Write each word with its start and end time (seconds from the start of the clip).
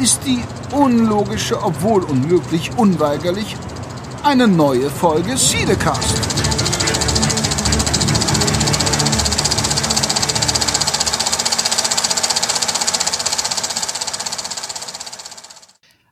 ist 0.00 0.22
die 0.24 0.42
unlogische, 0.74 1.62
obwohl 1.62 2.02
unmöglich, 2.04 2.70
unweigerlich 2.78 3.54
eine 4.22 4.48
neue 4.48 4.88
Folge 4.88 5.36
Siedecast. 5.36 6.18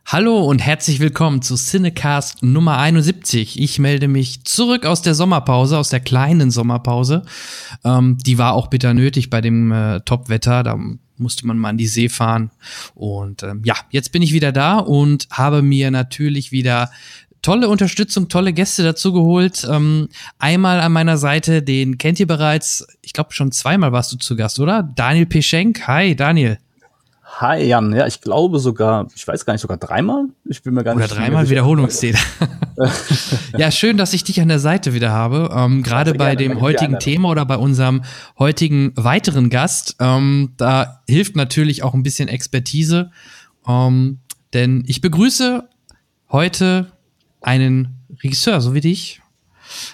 Hallo 0.05 0.43
und 0.43 0.59
herzlich 0.59 1.01
willkommen 1.01 1.41
zu 1.41 1.55
Cinecast 1.55 2.43
Nummer 2.43 2.77
71. 2.77 3.59
Ich 3.59 3.79
melde 3.79 4.09
mich 4.09 4.45
zurück 4.45 4.85
aus 4.85 5.01
der 5.01 5.15
Sommerpause, 5.15 5.79
aus 5.79 5.89
der 5.89 6.01
kleinen 6.01 6.51
Sommerpause. 6.51 7.23
Ähm, 7.85 8.19
die 8.19 8.37
war 8.37 8.53
auch 8.53 8.67
bitter 8.67 8.93
nötig 8.93 9.31
bei 9.31 9.41
dem 9.41 9.73
äh, 9.73 10.01
Topwetter. 10.01 10.63
Da 10.63 10.79
musste 11.21 11.47
man 11.47 11.59
mal 11.59 11.71
an 11.71 11.79
die 11.79 11.87
See 11.87 12.09
fahren. 12.09 12.51
Und 12.95 13.43
ähm, 13.43 13.63
ja, 13.65 13.75
jetzt 13.91 14.13
bin 14.13 14.23
ich 14.23 14.33
wieder 14.33 14.53
da 14.53 14.79
und 14.79 15.29
habe 15.31 15.63
mir 15.63 15.91
natürlich 15.91 16.53
wieder 16.53 16.91
tolle 17.43 17.69
Unterstützung, 17.69 18.29
tolle 18.29 18.53
Gäste 18.53 18.83
dazu 18.83 19.13
geholt. 19.13 19.67
Ähm, 19.71 20.09
einmal 20.39 20.81
an 20.81 20.93
meiner 20.93 21.19
Seite, 21.19 21.63
den 21.63 21.99
kennt 21.99 22.21
ihr 22.21 22.27
bereits, 22.27 22.87
ich 23.03 23.13
glaube 23.13 23.33
schon 23.33 23.53
zweimal 23.53 23.93
warst 23.93 24.13
du 24.13 24.17
zu 24.17 24.37
Gast, 24.37 24.59
oder? 24.59 24.83
Daniel 24.83 25.27
Peschenk. 25.27 25.87
Hi, 25.87 26.15
Daniel. 26.15 26.59
Hi 27.41 27.63
Jan, 27.63 27.95
ja, 27.95 28.05
ich 28.05 28.21
glaube 28.21 28.59
sogar, 28.59 29.07
ich 29.15 29.27
weiß 29.29 29.45
gar 29.45 29.53
nicht, 29.53 29.63
sogar 29.63 29.77
dreimal? 29.77 30.25
Ich 30.45 30.61
bin 30.61 30.75
mir 30.75 30.83
gar 30.83 30.97
Oder 30.97 31.05
nicht 31.05 31.17
dreimal 31.17 31.49
Wiederholungstäter. 31.49 32.19
ja, 33.57 33.71
schön, 33.71 33.97
dass 33.97 34.13
ich 34.13 34.25
dich 34.25 34.41
an 34.41 34.49
der 34.49 34.59
Seite 34.59 34.93
wieder 34.93 35.13
habe. 35.13 35.49
Ähm, 35.55 35.85
Gerade 35.85 36.15
bei 36.15 36.35
gerne, 36.35 36.55
dem 36.55 36.61
heutigen 36.61 36.93
gerne. 36.93 36.99
Thema 36.99 37.29
oder 37.29 37.47
bei 37.47 37.57
unserem 37.57 38.03
heutigen 38.41 38.93
weiteren 38.97 39.51
Gast, 39.51 39.95
ähm, 40.01 40.55
da 40.57 41.05
hilft 41.09 41.37
natürlich 41.37 41.85
auch 41.85 41.95
ein 41.95 42.03
bisschen 42.03 42.27
Expertise. 42.29 43.13
Ähm, 43.69 44.19
denn 44.53 44.83
ich 44.89 45.01
begrüße 45.01 45.69
heute 46.33 46.91
einen 47.41 48.01
Regisseur, 48.21 48.61
so 48.61 48.75
wie 48.75 48.81
dich, 48.81 49.21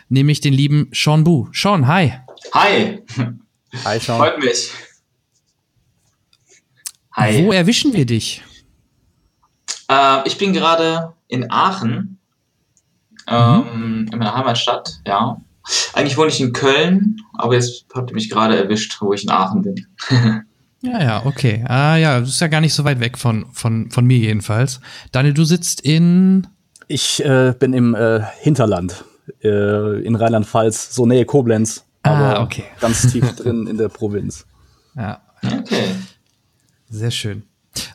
nämlich 0.08 0.40
den 0.40 0.54
lieben 0.54 0.88
Sean 0.94 1.24
Bu. 1.24 1.48
Sean, 1.52 1.88
hi. 1.88 2.14
Hi, 2.54 3.02
Hi, 3.84 3.98
Sean. 3.98 4.16
freut 4.16 4.38
mich. 4.38 4.70
Hi. 7.14 7.44
Wo 7.44 7.52
erwischen 7.52 7.92
wir 7.92 8.06
dich? 8.06 8.42
Äh, 9.88 10.26
ich 10.26 10.36
bin 10.38 10.52
gerade 10.52 11.12
in 11.28 11.50
Aachen, 11.50 12.18
ähm, 13.28 14.08
in 14.12 14.18
meiner 14.18 14.34
Heimatstadt, 14.34 15.00
ja. 15.06 15.40
Eigentlich 15.94 16.16
wohne 16.18 16.28
ich 16.28 16.40
in 16.40 16.52
Köln, 16.52 17.16
aber 17.38 17.54
jetzt 17.54 17.86
habt 17.94 18.10
ihr 18.10 18.14
mich 18.14 18.28
gerade 18.28 18.56
erwischt, 18.56 18.96
wo 19.00 19.12
ich 19.12 19.24
in 19.24 19.30
Aachen 19.30 19.62
bin. 19.62 19.86
Ja, 20.86 21.02
ja, 21.02 21.24
okay. 21.24 21.64
Ah, 21.66 21.96
ja, 21.96 22.20
das 22.20 22.28
ist 22.28 22.40
ja 22.42 22.48
gar 22.48 22.60
nicht 22.60 22.74
so 22.74 22.84
weit 22.84 23.00
weg 23.00 23.16
von, 23.16 23.46
von, 23.54 23.90
von 23.90 24.04
mir 24.04 24.18
jedenfalls. 24.18 24.82
Daniel, 25.12 25.32
du 25.32 25.44
sitzt 25.44 25.80
in. 25.80 26.46
Ich 26.88 27.24
äh, 27.24 27.54
bin 27.58 27.72
im 27.72 27.94
äh, 27.94 28.20
Hinterland 28.42 29.02
äh, 29.42 30.02
in 30.04 30.14
Rheinland-Pfalz, 30.14 30.94
so 30.94 31.06
Nähe 31.06 31.24
Koblenz, 31.24 31.86
Ah, 32.02 32.10
aber 32.34 32.42
okay. 32.42 32.64
ganz 32.80 33.10
tief 33.10 33.34
drin 33.36 33.66
in 33.66 33.78
der 33.78 33.88
Provinz. 33.88 34.44
Ja, 34.94 35.22
Okay. 35.42 35.94
Sehr 36.88 37.10
schön. 37.10 37.42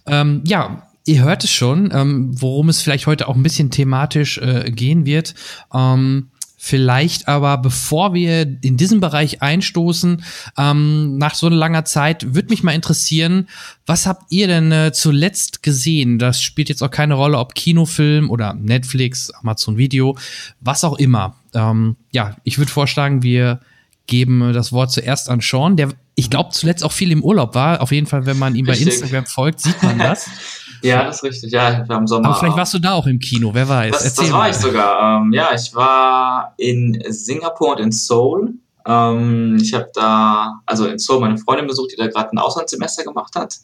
Ähm, 0.06 0.44
ja, 0.46 0.88
ihr 1.06 1.24
hört 1.24 1.44
es 1.44 1.52
schon, 1.52 1.90
ähm, 1.94 2.32
worum 2.42 2.70
es 2.70 2.82
vielleicht 2.82 3.08
heute 3.08 3.28
auch 3.28 3.36
ein 3.36 3.44
bisschen 3.44 3.72
thematisch 3.72 4.38
äh, 4.38 4.72
gehen 4.72 5.06
wird. 5.06 5.36
Ähm, 5.74 6.30
Vielleicht 6.62 7.30
aber, 7.30 7.58
bevor 7.58 8.14
wir 8.14 8.42
in 8.42 8.76
diesen 8.76 9.00
Bereich 9.00 9.42
einstoßen, 9.42 10.22
ähm, 10.58 11.18
nach 11.18 11.34
so 11.34 11.48
langer 11.48 11.86
Zeit, 11.86 12.36
würde 12.36 12.50
mich 12.50 12.64
mal 12.64 12.74
interessieren, 12.74 13.48
was 13.86 14.06
habt 14.06 14.30
ihr 14.30 14.48
denn 14.48 14.70
äh, 14.74 14.92
zuletzt 14.92 15.64
gesehen? 15.64 16.20
Das 16.20 16.42
spielt 16.42 16.68
jetzt 16.68 16.84
auch 16.84 16.92
keine 16.92 17.14
Rolle, 17.14 17.38
ob 17.38 17.56
Kinofilm 17.56 18.30
oder 18.30 18.56
Netflix, 18.56 19.32
Amazon 19.32 19.78
Video, 19.78 20.18
was 20.60 20.84
auch 20.84 21.00
immer. 21.00 21.38
Ähm, 21.54 21.96
ja, 22.12 22.36
ich 22.44 22.58
würde 22.58 22.74
vorschlagen, 22.74 23.24
wir 23.24 23.62
geben 24.06 24.42
äh, 24.42 24.52
das 24.52 24.74
Wort 24.74 24.92
zuerst 24.92 25.30
an 25.30 25.40
Sean, 25.40 25.78
der, 25.78 25.94
ich 26.20 26.30
glaube, 26.30 26.50
zuletzt 26.52 26.84
auch 26.84 26.92
viel 26.92 27.12
im 27.12 27.24
Urlaub 27.24 27.56
war. 27.56 27.82
Auf 27.82 27.92
jeden 27.92 28.06
Fall, 28.06 28.26
wenn 28.26 28.38
man 28.38 28.56
ihm 28.56 28.66
bei. 28.66 28.78
Instagram 28.78 29.26
folgt, 29.26 29.62
sieht 29.62 29.82
man 29.82 29.98
das. 29.98 30.30
Ja, 30.82 31.04
das 31.04 31.18
ist 31.18 31.24
richtig. 31.24 31.52
Ja, 31.52 31.84
ich 31.84 31.90
war 31.90 31.98
im 31.98 32.08
Sommer. 32.08 32.30
Aber 32.30 32.40
vielleicht 32.40 32.56
warst 32.56 32.74
du 32.74 32.80
da 32.80 32.94
auch 32.94 33.06
im 33.06 33.20
Kino, 33.20 33.54
wer 33.54 33.68
weiß. 33.68 33.92
das, 33.92 34.06
Erzähl 34.06 34.24
das 34.24 34.32
war 34.32 34.40
mal. 34.40 34.50
ich 34.50 34.56
sogar. 34.56 35.22
Ähm, 35.22 35.34
ja, 35.34 35.50
ich 35.54 35.76
war 35.76 36.54
in 36.56 37.04
Singapur 37.10 37.76
und 37.76 37.82
in 37.82 37.92
Seoul. 37.92 38.54
Ähm, 38.88 39.58
ich 39.62 39.74
habe 39.74 39.90
da, 39.94 40.62
also 40.66 40.86
in 40.88 40.98
Seoul 40.98 41.20
meine 41.20 41.38
Freundin 41.38 41.68
besucht, 41.68 41.92
die 41.92 41.98
da 41.98 42.08
gerade 42.08 42.30
ein 42.32 42.38
Auslandssemester 42.38 43.04
gemacht 43.04 43.36
hat. 43.36 43.58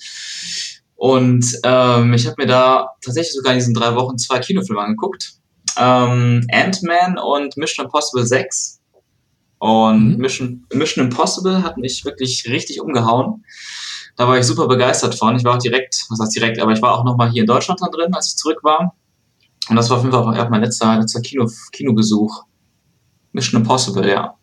Und 0.98 1.46
ähm, 1.64 2.14
ich 2.14 2.28
habe 2.28 2.36
mir 2.38 2.48
da 2.48 2.90
tatsächlich 3.00 3.34
sogar 3.34 3.54
in 3.54 3.60
diesen 3.60 3.74
drei 3.74 3.96
Wochen 3.96 4.18
zwei 4.18 4.40
Kinofilme 4.40 4.82
angeguckt. 4.82 5.36
Ähm, 5.78 6.46
Ant-Man 6.52 7.18
und 7.18 7.56
Mission 7.56 7.86
Impossible 7.86 8.26
6. 8.26 8.82
Und 9.60 10.10
Mhm. 10.14 10.18
Mission, 10.18 10.66
Mission 10.74 11.06
Impossible 11.06 11.64
hat 11.64 11.78
mich 11.78 12.06
wirklich 12.06 12.46
richtig 12.50 12.82
umgehauen. 12.82 13.44
Da 14.18 14.28
war 14.28 14.38
ich 14.38 14.46
super 14.46 14.68
begeistert 14.68 15.16
von. 15.16 15.36
Ich 15.36 15.44
war 15.44 15.56
auch 15.56 15.62
direkt, 15.62 16.06
was 16.10 16.20
heißt 16.20 16.36
direkt, 16.36 16.60
aber 16.60 16.72
ich 16.72 16.82
war 16.82 16.94
auch 16.98 17.04
nochmal 17.04 17.32
hier 17.32 17.42
in 17.42 17.48
Deutschland 17.48 17.82
dann 17.82 17.92
drin, 17.92 18.14
als 18.14 18.30
ich 18.30 18.38
zurück 18.38 18.60
war. 18.64 18.96
Und 19.70 19.76
das 19.76 19.90
war 19.90 19.98
auf 19.98 20.04
jeden 20.04 20.14
Fall 20.14 20.40
auch 20.40 20.50
mein 20.50 20.62
letzter, 20.62 20.98
letzter 21.00 21.22
Kino, 21.22 21.50
Kinobesuch. 21.72 22.44
Mission 23.34 23.62
Impossible, 23.62 24.08
ja. 24.08 24.36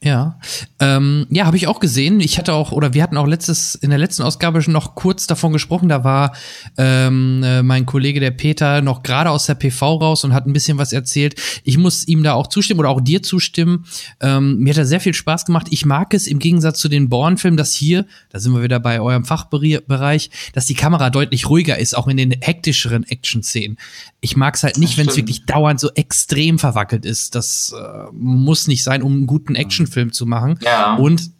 Ja, 0.00 0.38
ähm, 0.78 1.26
ja, 1.28 1.44
habe 1.44 1.56
ich 1.56 1.66
auch 1.66 1.80
gesehen. 1.80 2.20
Ich 2.20 2.38
hatte 2.38 2.54
auch, 2.54 2.70
oder 2.70 2.94
wir 2.94 3.02
hatten 3.02 3.16
auch 3.16 3.26
letztes, 3.26 3.74
in 3.74 3.90
der 3.90 3.98
letzten 3.98 4.22
Ausgabe 4.22 4.62
schon 4.62 4.72
noch 4.72 4.94
kurz 4.94 5.26
davon 5.26 5.52
gesprochen. 5.52 5.88
Da 5.88 6.04
war 6.04 6.36
ähm, 6.76 7.42
äh, 7.42 7.64
mein 7.64 7.84
Kollege 7.84 8.20
der 8.20 8.30
Peter 8.30 8.80
noch 8.80 9.02
gerade 9.02 9.28
aus 9.28 9.46
der 9.46 9.56
PV 9.56 9.96
raus 9.96 10.22
und 10.22 10.34
hat 10.34 10.46
ein 10.46 10.52
bisschen 10.52 10.78
was 10.78 10.92
erzählt. 10.92 11.34
Ich 11.64 11.78
muss 11.78 12.06
ihm 12.06 12.22
da 12.22 12.34
auch 12.34 12.46
zustimmen 12.46 12.78
oder 12.78 12.90
auch 12.90 13.00
dir 13.00 13.24
zustimmen. 13.24 13.86
Ähm, 14.20 14.58
mir 14.58 14.70
hat 14.70 14.78
er 14.78 14.86
sehr 14.86 15.00
viel 15.00 15.14
Spaß 15.14 15.46
gemacht. 15.46 15.66
Ich 15.70 15.84
mag 15.84 16.14
es 16.14 16.28
im 16.28 16.38
Gegensatz 16.38 16.78
zu 16.78 16.88
den 16.88 17.08
Bourne-Filmen, 17.08 17.56
dass 17.56 17.74
hier, 17.74 18.06
da 18.30 18.38
sind 18.38 18.54
wir 18.54 18.62
wieder 18.62 18.78
bei 18.78 19.00
eurem 19.00 19.24
Fachbereich, 19.24 20.30
dass 20.52 20.66
die 20.66 20.74
Kamera 20.74 21.10
deutlich 21.10 21.50
ruhiger 21.50 21.76
ist, 21.76 21.96
auch 21.96 22.06
in 22.06 22.16
den 22.16 22.36
hektischeren 22.40 23.02
Action-Szenen. 23.02 23.76
Ich 24.20 24.36
mag 24.36 24.54
es 24.54 24.62
halt 24.62 24.78
nicht, 24.78 24.96
wenn 24.96 25.08
es 25.08 25.16
wirklich 25.16 25.44
dauernd 25.44 25.80
so 25.80 25.90
extrem 25.94 26.60
verwackelt 26.60 27.04
ist. 27.04 27.34
Das 27.34 27.74
äh, 27.76 28.12
muss 28.12 28.68
nicht 28.68 28.84
sein, 28.84 29.02
um 29.02 29.12
einen 29.12 29.26
guten 29.26 29.56
Actionfilm 29.88 30.12
zu 30.12 30.26
machen. 30.26 30.58
Ja. 30.62 30.96
Und 30.96 31.30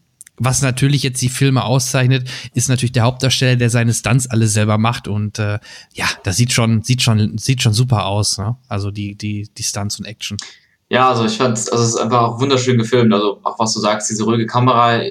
was 0.40 0.62
natürlich 0.62 1.02
jetzt 1.02 1.20
die 1.20 1.28
Filme 1.28 1.64
auszeichnet, 1.64 2.28
ist 2.54 2.68
natürlich 2.68 2.92
der 2.92 3.02
Hauptdarsteller, 3.02 3.56
der 3.56 3.70
seine 3.70 3.92
Stunts 3.92 4.28
alle 4.28 4.46
selber 4.46 4.78
macht. 4.78 5.08
Und 5.08 5.38
äh, 5.38 5.58
ja, 5.94 6.06
das 6.22 6.36
sieht 6.36 6.52
schon, 6.52 6.82
sieht 6.82 7.02
schon, 7.02 7.38
sieht 7.38 7.62
schon 7.62 7.72
super 7.72 8.06
aus. 8.06 8.38
Ne? 8.38 8.56
Also 8.68 8.90
die, 8.90 9.16
die, 9.16 9.48
die 9.56 9.62
Stunts 9.62 9.98
und 9.98 10.06
Action. 10.06 10.36
Ja, 10.90 11.10
also 11.10 11.26
ich 11.26 11.36
fand, 11.36 11.58
also 11.58 11.84
es 11.84 11.90
ist 11.90 11.96
einfach 11.96 12.22
auch 12.22 12.40
wunderschön 12.40 12.78
gefilmt. 12.78 13.12
Also 13.12 13.40
auch 13.42 13.58
was 13.58 13.74
du 13.74 13.80
sagst, 13.80 14.10
diese 14.10 14.24
ruhige 14.24 14.46
Kamera. 14.46 15.02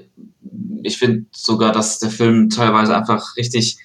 Ich 0.83 0.97
finde 0.97 1.25
sogar, 1.33 1.73
dass 1.73 1.99
der 1.99 2.09
Film 2.09 2.49
teilweise 2.49 2.95
einfach 2.95 3.35
richtig, 3.35 3.77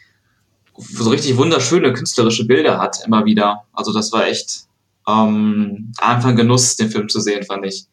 so 0.77 1.11
richtig 1.11 1.37
wunderschöne 1.37 1.93
künstlerische 1.93 2.45
Bilder 2.45 2.79
hat, 2.79 3.05
immer 3.05 3.25
wieder. 3.25 3.65
Also 3.73 3.93
das 3.93 4.13
war 4.13 4.29
echt 4.29 4.67
ähm, 5.09 5.93
einfach 5.99 6.29
ein 6.29 6.37
Genuss, 6.37 6.77
den 6.77 6.89
Film 6.89 7.09
zu 7.09 7.19
sehen, 7.19 7.43
fand 7.43 7.67
ich. 7.67 7.87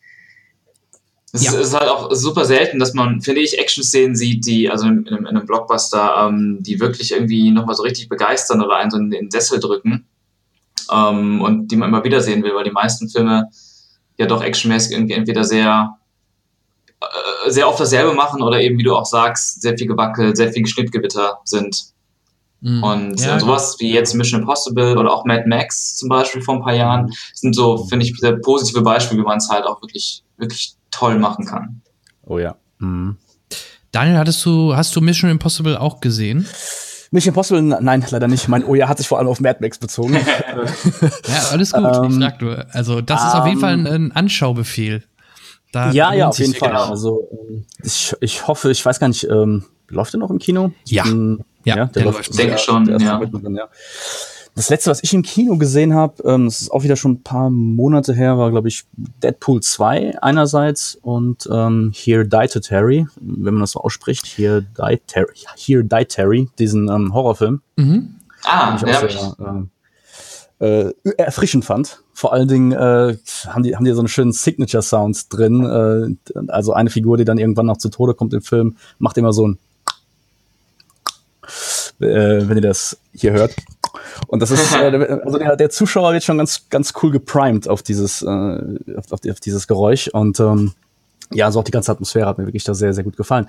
Es 1.31 1.43
Ja. 1.43 1.51
ist, 1.53 1.59
ist 1.59 1.79
halt 1.79 1.89
auch 1.89 2.11
super 2.13 2.45
selten, 2.45 2.79
dass 2.79 2.93
man, 2.93 3.21
finde 3.21 3.41
ich, 3.41 3.57
Action-Szenen 3.59 4.15
sieht, 4.15 4.45
die, 4.45 4.69
also 4.69 4.87
in, 4.87 5.05
in, 5.05 5.17
in 5.17 5.27
einem 5.27 5.45
Blockbuster, 5.45 6.27
ähm, 6.27 6.57
die 6.61 6.79
wirklich 6.79 7.11
irgendwie 7.11 7.51
nochmal 7.51 7.75
so 7.75 7.83
richtig 7.83 8.09
begeistern 8.09 8.61
oder 8.63 8.77
einen 8.77 8.89
so 8.91 8.97
in 8.97 9.11
den 9.11 9.29
Sessel 9.29 9.59
drücken 9.59 10.07
ähm, 10.91 11.41
und 11.41 11.67
die 11.67 11.75
man 11.75 11.89
immer 11.89 12.03
wieder 12.03 12.21
sehen 12.21 12.43
will, 12.43 12.55
weil 12.55 12.63
die 12.63 12.71
meisten 12.71 13.09
Filme 13.09 13.49
ja 14.17 14.25
doch 14.25 14.41
actionmäßig 14.43 14.93
irgendwie 14.93 15.13
entweder 15.13 15.43
sehr 15.43 15.95
äh, 16.99 17.49
sehr 17.51 17.67
oft 17.69 17.79
dasselbe 17.79 18.13
machen 18.13 18.41
oder 18.41 18.59
eben, 18.59 18.77
wie 18.77 18.83
du 18.83 18.95
auch 18.95 19.05
sagst, 19.05 19.61
sehr 19.61 19.77
viel 19.77 19.87
gewackelt, 19.87 20.35
sehr 20.35 20.51
viel 20.51 20.65
Schnittgewitter 20.67 21.39
sind. 21.45 21.93
Mhm. 22.61 22.83
Und 22.83 23.21
ja, 23.21 23.37
äh, 23.37 23.39
sowas 23.39 23.77
wie 23.79 23.93
jetzt 23.93 24.13
Mission 24.15 24.41
Impossible 24.41 24.97
oder 24.97 25.13
auch 25.13 25.23
Mad 25.25 25.43
Max 25.47 25.95
zum 25.95 26.09
Beispiel 26.09 26.41
vor 26.41 26.55
ein 26.55 26.61
paar 26.61 26.73
Jahren 26.75 27.13
sind 27.33 27.55
so, 27.55 27.85
finde 27.85 28.05
ich, 28.05 28.17
sehr 28.17 28.33
positive 28.37 28.81
Beispiele, 28.81 29.21
wie 29.21 29.25
man 29.25 29.37
es 29.37 29.49
halt 29.49 29.65
auch 29.65 29.81
wirklich, 29.81 30.23
wirklich 30.37 30.73
toll 30.91 31.19
machen 31.19 31.45
kann. 31.45 31.81
Oh 32.25 32.37
ja. 32.37 32.55
Mhm. 32.79 33.17
Daniel, 33.91 34.17
hattest 34.17 34.45
du, 34.45 34.75
hast 34.75 34.95
du 34.95 35.01
Mission 35.01 35.29
Impossible 35.31 35.77
auch 35.77 35.99
gesehen? 35.99 36.45
Mission 37.11 37.31
Impossible, 37.31 37.61
nein, 37.61 38.05
leider 38.09 38.27
nicht. 38.27 38.47
Mein 38.47 38.63
Oh 38.63 38.75
ja 38.75 38.87
hat 38.87 38.99
sich 38.99 39.07
vor 39.07 39.17
allem 39.17 39.27
auf 39.27 39.39
Mad 39.39 39.57
Max 39.61 39.79
bezogen. 39.79 40.13
ja, 41.01 41.49
alles 41.51 41.73
gut. 41.73 41.83
ich 41.91 41.97
Ähm, 41.97 42.19
sag 42.21 42.41
nur. 42.41 42.65
Also, 42.71 43.01
das 43.01 43.25
ist 43.25 43.33
auf 43.33 43.45
jeden 43.45 43.57
ähm, 43.57 43.61
Fall 43.61 43.73
ein, 43.73 43.87
ein 43.87 44.11
Anschaubefehl. 44.11 45.03
Da 45.71 45.91
ja, 45.91 46.13
ja, 46.13 46.27
auf 46.29 46.39
jeden 46.39 46.53
Fall. 46.53 46.69
genau. 46.69 46.85
Also 46.85 47.27
ähm, 47.31 47.65
ich, 47.83 48.15
ich 48.21 48.47
hoffe, 48.47 48.71
ich 48.71 48.83
weiß 48.85 48.99
gar 48.99 49.07
nicht, 49.07 49.23
ähm, 49.25 49.65
läuft 49.87 50.13
der 50.13 50.19
noch 50.19 50.29
im 50.29 50.39
Kino? 50.39 50.71
Ja. 50.85 51.05
Ähm, 51.05 51.43
Ja, 51.63 51.85
der 51.85 52.05
läuft. 52.05 52.37
Denke 52.37 52.57
schon, 52.57 52.85
der 52.85 52.95
ist 52.97 53.03
ja. 53.03 53.19
mittendrin, 53.19 53.55
ja. 53.55 53.69
Das 54.59 54.69
letzte, 54.69 54.91
was 54.91 55.01
ich 55.01 55.13
im 55.13 55.21
Kino 55.21 55.55
gesehen 55.55 55.93
habe, 55.93 56.21
ähm, 56.25 56.43
das 56.43 56.59
ist 56.59 56.69
auch 56.69 56.83
wieder 56.83 56.97
schon 56.97 57.13
ein 57.13 57.23
paar 57.23 57.49
Monate 57.49 58.13
her, 58.13 58.37
war, 58.37 58.51
glaube 58.51 58.67
ich, 58.67 58.83
Deadpool 59.23 59.61
2 59.61 60.21
einerseits 60.21 60.95
und 61.01 61.47
ähm, 61.49 61.93
Here 61.95 62.27
Died 62.27 62.61
Terry, 62.61 63.07
wenn 63.21 63.53
man 63.53 63.61
das 63.61 63.71
so 63.71 63.79
ausspricht, 63.79 64.25
Here 64.25 64.61
Died 64.61 65.07
Terry, 65.07 65.37
Here 65.55 65.85
Died 65.85 66.09
Terry, 66.09 66.49
diesen 66.59 66.89
ähm, 66.89 67.13
Horrorfilm. 67.13 67.61
Ah, 68.43 68.75
ich 68.75 68.83
auch 68.83 69.09
sehr 69.09 69.67
äh, 70.59 70.89
äh, 70.89 70.93
erfrischend 71.15 71.63
fand. 71.63 72.03
Vor 72.11 72.33
allen 72.33 72.49
Dingen 72.49 72.73
äh, 72.73 73.15
haben 73.47 73.63
die 73.63 73.77
haben 73.77 73.85
die 73.85 73.93
so 73.93 73.99
einen 73.99 74.09
schönen 74.09 74.33
Signature 74.33 74.83
Sounds 74.83 75.29
drin. 75.29 75.63
Äh, 75.63 76.49
also 76.49 76.73
eine 76.73 76.89
Figur, 76.89 77.15
die 77.15 77.23
dann 77.23 77.37
irgendwann 77.37 77.67
noch 77.67 77.77
zu 77.77 77.87
Tode 77.87 78.13
kommt 78.13 78.33
im 78.33 78.41
Film, 78.41 78.75
macht 78.97 79.17
immer 79.17 79.31
so 79.31 79.47
ein 79.47 79.57
äh, 81.99 82.47
wenn 82.47 82.57
ihr 82.57 82.61
das 82.61 82.97
hier 83.13 83.33
hört. 83.33 83.55
Und 84.27 84.41
das 84.41 84.51
ist, 84.51 84.73
äh, 84.75 85.19
also 85.23 85.37
der, 85.37 85.55
der 85.55 85.69
Zuschauer 85.69 86.13
wird 86.13 86.23
schon 86.23 86.37
ganz, 86.37 86.69
ganz 86.69 86.93
cool 87.01 87.11
geprimed 87.11 87.67
auf 87.67 87.83
dieses, 87.83 88.21
äh, 88.21 88.25
auf, 88.27 89.11
auf, 89.11 89.19
auf 89.29 89.39
dieses 89.39 89.67
Geräusch 89.67 90.07
und 90.09 90.39
ähm, 90.39 90.73
ja, 91.31 91.51
so 91.51 91.59
auch 91.59 91.63
die 91.63 91.71
ganze 91.71 91.91
Atmosphäre 91.91 92.25
hat 92.25 92.37
mir 92.39 92.47
wirklich 92.47 92.63
da 92.63 92.73
sehr, 92.73 92.93
sehr 92.93 93.03
gut 93.03 93.15
gefallen. 93.15 93.45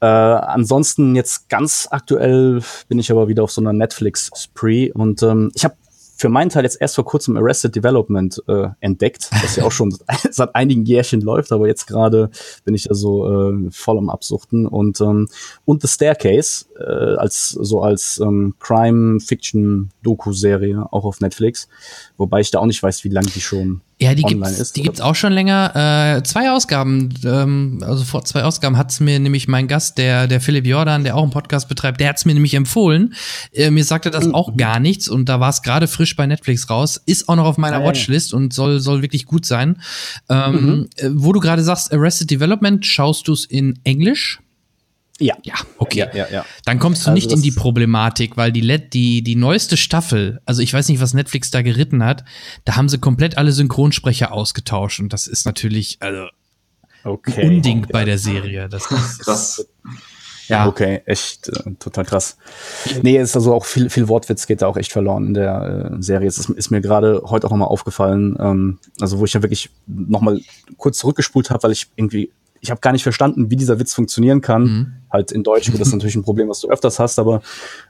Äh, 0.00 0.06
ansonsten 0.06 1.16
jetzt 1.16 1.48
ganz 1.48 1.88
aktuell 1.90 2.62
bin 2.88 2.98
ich 2.98 3.10
aber 3.10 3.26
wieder 3.26 3.42
auf 3.42 3.50
so 3.50 3.60
einer 3.60 3.72
Netflix-Spree 3.72 4.92
und 4.92 5.22
ähm, 5.22 5.50
ich 5.54 5.64
habe 5.64 5.74
für 6.16 6.28
meinen 6.28 6.50
Teil 6.50 6.64
jetzt 6.64 6.80
erst 6.80 6.94
vor 6.94 7.04
kurzem 7.04 7.36
Arrested 7.36 7.74
Development 7.76 8.42
äh, 8.48 8.68
entdeckt, 8.80 9.30
das 9.42 9.56
ja 9.56 9.64
auch 9.64 9.72
schon 9.72 9.94
seit 10.30 10.54
einigen 10.54 10.84
Jährchen 10.84 11.20
läuft, 11.20 11.50
aber 11.52 11.66
jetzt 11.66 11.86
gerade 11.86 12.30
bin 12.64 12.74
ich 12.74 12.84
da 12.84 12.94
so 12.94 13.50
äh, 13.50 13.70
voll 13.70 13.98
am 13.98 14.08
Absuchten. 14.08 14.66
Und 14.66 14.98
ähm, 15.00 15.28
und 15.64 15.82
The 15.82 15.88
Staircase 15.88 16.66
äh, 16.78 17.16
als 17.16 17.50
so 17.50 17.82
als 17.82 18.18
ähm, 18.18 18.54
Crime-Fiction-Doku-Serie 18.60 20.86
auch 20.90 21.04
auf 21.04 21.20
Netflix, 21.20 21.68
wobei 22.16 22.40
ich 22.40 22.50
da 22.50 22.60
auch 22.60 22.66
nicht 22.66 22.82
weiß, 22.82 23.04
wie 23.04 23.10
lange 23.10 23.28
die 23.28 23.40
schon 23.40 23.82
Ja, 23.98 24.14
die 24.14 24.24
online 24.24 24.44
gibt's, 24.44 24.60
ist. 24.60 24.76
die 24.76 24.82
gibt's 24.82 25.00
auch 25.00 25.14
schon 25.14 25.32
länger. 25.32 26.16
Äh, 26.18 26.22
zwei 26.22 26.50
Ausgaben, 26.50 27.14
ähm, 27.24 27.78
also 27.82 28.04
vor 28.04 28.24
zwei 28.26 28.44
Ausgaben 28.44 28.76
hat's 28.76 29.00
mir 29.00 29.18
nämlich 29.18 29.48
mein 29.48 29.68
Gast, 29.68 29.96
der, 29.96 30.26
der 30.26 30.42
Philipp 30.42 30.66
Jordan, 30.66 31.02
der 31.02 31.16
auch 31.16 31.22
einen 31.22 31.30
Podcast 31.30 31.66
betreibt, 31.70 31.98
der 32.00 32.10
hat's 32.10 32.26
mir 32.26 32.34
nämlich 32.34 32.52
empfohlen. 32.52 33.14
Äh, 33.52 33.70
mir 33.70 33.84
sagte 33.84 34.10
Mhm. 34.10 34.12
das 34.12 34.34
auch 34.34 34.54
gar 34.58 34.80
nichts 34.80 35.08
und 35.08 35.30
da 35.30 35.40
war 35.40 35.48
es 35.48 35.62
gerade 35.62 35.88
frisch 35.88 36.14
bei 36.14 36.26
Netflix 36.26 36.68
raus, 36.68 37.00
ist 37.06 37.28
auch 37.30 37.36
noch 37.36 37.46
auf 37.46 37.56
meiner 37.56 37.76
Ah, 37.76 37.80
ja, 37.80 37.84
ja. 37.86 37.88
Watchlist 37.90 38.34
und 38.34 38.52
soll, 38.52 38.80
soll 38.80 39.00
wirklich 39.00 39.24
gut 39.24 39.46
sein. 39.46 39.80
Ähm, 40.28 40.52
Mhm. 40.52 40.88
äh, 40.96 41.08
wo 41.14 41.32
du 41.32 41.40
gerade 41.40 41.62
sagst, 41.62 41.90
Arrested 41.90 42.30
Development, 42.30 42.84
schaust 42.84 43.26
du's 43.28 43.46
in 43.46 43.78
Englisch? 43.84 44.40
Ja. 45.18 45.34
Ja, 45.44 45.54
okay. 45.78 46.00
Ja, 46.00 46.14
ja, 46.14 46.26
ja. 46.30 46.44
Dann 46.64 46.78
kommst 46.78 47.06
du 47.06 47.10
Also 47.10 47.14
nicht 47.14 47.32
in 47.32 47.40
die 47.42 47.50
Problematik, 47.50 48.36
weil 48.36 48.52
die, 48.52 48.60
Let 48.60 48.92
die, 48.92 49.22
die 49.22 49.36
neueste 49.36 49.76
Staffel, 49.76 50.40
also 50.44 50.60
ich 50.60 50.72
weiß 50.74 50.88
nicht, 50.88 51.00
was 51.00 51.14
Netflix 51.14 51.50
da 51.50 51.62
geritten 51.62 52.04
hat, 52.04 52.24
da 52.64 52.76
haben 52.76 52.88
sie 52.88 52.98
komplett 52.98 53.38
alle 53.38 53.52
Synchronsprecher 53.52 54.32
ausgetauscht 54.32 55.00
und 55.00 55.12
das 55.12 55.26
ist 55.26 55.46
natürlich 55.46 55.96
also 56.00 56.26
Okay. 57.04 57.40
ein 57.40 57.48
Unding 57.56 57.86
bei 57.90 58.04
der 58.04 58.18
Serie. 58.18 58.68
Das 58.68 58.90
ist, 58.90 59.20
krass. 59.20 59.66
ja, 60.48 60.66
Okay, 60.66 61.02
echt 61.06 61.48
äh, 61.48 61.74
total 61.78 62.04
krass. 62.04 62.36
Nee, 63.02 63.18
ist 63.18 63.36
also 63.36 63.54
auch 63.54 63.64
viel, 63.64 63.90
viel 63.90 64.08
Wortwitz 64.08 64.46
geht 64.46 64.60
da 64.60 64.66
auch 64.66 64.76
echt 64.76 64.92
verloren 64.92 65.28
in 65.28 65.34
der 65.34 65.92
äh, 65.92 66.02
Serie. 66.02 66.26
Es 66.26 66.36
ist, 66.38 66.50
ist 66.50 66.70
mir 66.70 66.80
gerade 66.80 67.22
heute 67.26 67.46
auch 67.46 67.52
nochmal 67.52 67.68
aufgefallen, 67.68 68.36
ähm, 68.40 68.78
also 69.00 69.20
wo 69.20 69.24
ich 69.24 69.32
ja 69.34 69.42
wirklich 69.42 69.70
nochmal 69.86 70.40
kurz 70.76 70.98
zurückgespult 70.98 71.50
habe, 71.50 71.62
weil 71.62 71.72
ich 71.72 71.86
irgendwie, 71.94 72.32
ich 72.66 72.70
habe 72.70 72.80
gar 72.80 72.92
nicht 72.92 73.02
verstanden, 73.02 73.50
wie 73.50 73.56
dieser 73.56 73.78
Witz 73.78 73.94
funktionieren 73.94 74.40
kann. 74.40 74.62
Mhm. 74.62 74.92
Halt 75.10 75.32
in 75.32 75.42
Deutsch, 75.44 75.70
gut, 75.70 75.80
das 75.80 75.88
ist 75.88 75.94
natürlich 75.94 76.16
ein 76.16 76.22
Problem, 76.22 76.48
was 76.48 76.60
du 76.60 76.68
öfters 76.68 76.98
hast, 76.98 77.18
aber 77.18 77.40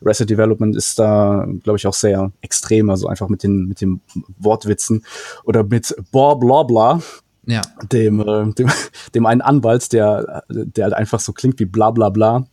Reset 0.02 0.26
Development 0.26 0.76
ist 0.76 0.98
da, 0.98 1.46
glaube 1.62 1.78
ich, 1.78 1.86
auch 1.86 1.94
sehr 1.94 2.30
extrem, 2.42 2.90
also 2.90 3.08
einfach 3.08 3.28
mit 3.28 3.42
den, 3.42 3.66
mit 3.66 3.80
den 3.80 4.00
Wortwitzen 4.38 5.04
oder 5.44 5.64
mit 5.64 5.94
bla 6.12 6.34
bla 6.34 6.62
bla 6.62 7.00
ja. 7.46 7.62
dem, 7.90 8.20
äh, 8.20 8.52
dem, 8.52 8.70
dem 9.14 9.26
einen 9.26 9.40
Anwalt, 9.40 9.92
der, 9.92 10.44
der 10.48 10.84
halt 10.84 10.94
einfach 10.94 11.20
so 11.20 11.32
klingt 11.32 11.58
wie 11.58 11.64
bla 11.64 11.90
bla 11.90 12.10
bla. 12.10 12.46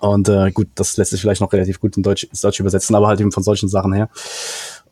Und 0.00 0.28
äh, 0.28 0.50
gut, 0.52 0.68
das 0.74 0.98
lässt 0.98 1.12
sich 1.12 1.20
vielleicht 1.20 1.40
noch 1.40 1.52
relativ 1.52 1.80
gut 1.80 1.96
in 1.96 2.02
Deutsch, 2.02 2.24
ins 2.24 2.42
Deutsch 2.42 2.60
übersetzen, 2.60 2.94
aber 2.94 3.08
halt 3.08 3.20
eben 3.20 3.32
von 3.32 3.42
solchen 3.42 3.70
Sachen 3.70 3.94
her. 3.94 4.10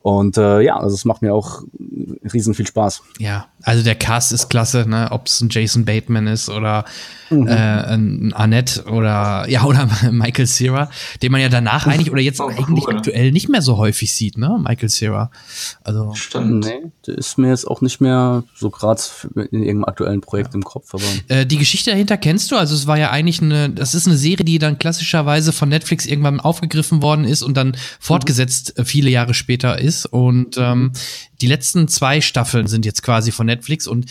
Und 0.06 0.38
äh, 0.38 0.60
ja, 0.60 0.76
also 0.78 0.94
es 0.94 1.04
macht 1.04 1.20
mir 1.22 1.34
auch 1.34 1.62
riesen 2.32 2.54
viel 2.54 2.64
Spaß. 2.68 3.02
Ja, 3.18 3.48
also 3.62 3.82
der 3.82 3.96
Cast 3.96 4.30
ist 4.30 4.48
klasse, 4.48 4.88
ne? 4.88 5.08
Ob 5.10 5.26
es 5.26 5.40
ein 5.40 5.48
Jason 5.50 5.84
Bateman 5.84 6.28
ist 6.28 6.48
oder 6.48 6.84
Mhm. 7.28 7.48
äh, 7.48 7.52
ein 7.52 8.32
Annette 8.34 8.84
oder 8.84 9.46
ja 9.48 9.64
oder 9.64 9.88
Michael 10.12 10.46
Cera, 10.46 10.90
den 11.22 11.32
man 11.32 11.40
ja 11.40 11.48
danach 11.48 11.88
eigentlich 11.88 12.12
oder 12.12 12.20
jetzt 12.20 12.40
Oh, 12.40 12.46
eigentlich 12.46 12.86
cool. 12.86 12.94
aktuell 12.98 13.32
nicht 13.32 13.48
mehr 13.48 13.62
so 13.62 13.78
häufig 13.78 14.14
sieht, 14.14 14.38
ne? 14.38 14.60
Michael 14.62 14.88
Cera. 14.90 15.32
Also 15.82 16.12
Stimmt. 16.14 16.66
Nee, 16.66 16.92
der 17.04 17.18
ist 17.18 17.36
mir 17.36 17.48
jetzt 17.48 17.66
auch 17.66 17.80
nicht 17.80 18.00
mehr 18.00 18.44
so 18.54 18.70
gerade 18.70 19.00
in 19.34 19.42
irgendeinem 19.64 19.84
aktuellen 19.86 20.20
Projekt 20.20 20.54
im 20.54 20.62
Kopf, 20.62 20.94
aber 20.94 21.02
Äh, 21.26 21.46
die 21.46 21.58
Geschichte 21.58 21.90
dahinter 21.90 22.16
kennst 22.16 22.52
du? 22.52 22.56
Also 22.56 22.76
es 22.76 22.86
war 22.86 22.96
ja 22.96 23.10
eigentlich 23.10 23.42
eine, 23.42 23.70
das 23.70 23.96
ist 23.96 24.06
eine 24.06 24.16
Serie, 24.16 24.44
die 24.44 24.60
dann 24.60 24.78
klassischerweise 24.78 25.52
von 25.52 25.68
Netflix 25.68 26.06
irgendwann 26.06 26.38
aufgegriffen 26.38 27.02
worden 27.02 27.24
ist 27.24 27.42
und 27.42 27.56
dann 27.56 27.76
fortgesetzt 27.98 28.78
äh, 28.78 28.84
viele 28.84 29.10
Jahre 29.10 29.34
später 29.34 29.80
ist. 29.80 29.95
Und 30.04 30.58
ähm, 30.58 30.93
die 31.40 31.46
letzten 31.46 31.88
zwei 31.88 32.20
Staffeln 32.20 32.66
sind 32.66 32.84
jetzt 32.84 33.02
quasi 33.02 33.32
von 33.32 33.46
Netflix 33.46 33.87
und 33.87 34.06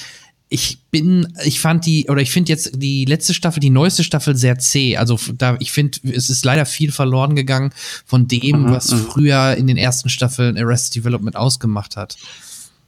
ich 0.48 0.80
bin, 0.92 1.34
ich 1.44 1.60
fand 1.60 1.86
die, 1.86 2.08
oder 2.08 2.22
ich 2.22 2.32
finde 2.32 2.52
jetzt 2.52 2.72
die 2.76 3.06
letzte 3.06 3.34
Staffel, 3.34 3.60
die 3.60 3.72
neueste 3.72 4.04
Staffel 4.04 4.36
sehr 4.36 4.58
zäh. 4.60 4.96
Also 4.96 5.20
da, 5.36 5.58
ich 5.60 5.72
finde, 5.72 6.00
es 6.04 6.30
ist 6.30 6.46
leider 6.46 6.66
viel 6.66 6.92
verloren 6.92 7.36
gegangen 7.36 7.72
von 8.06 8.28
dem, 8.28 8.70
was 8.70 8.94
früher 8.94 9.56
in 9.56 9.68
den 9.68 9.78
ersten 9.78 10.08
Staffeln 10.10 10.58
Arrested 10.58 10.96
Development 11.04 11.36
ausgemacht 11.36 11.98
hat. 11.98 12.16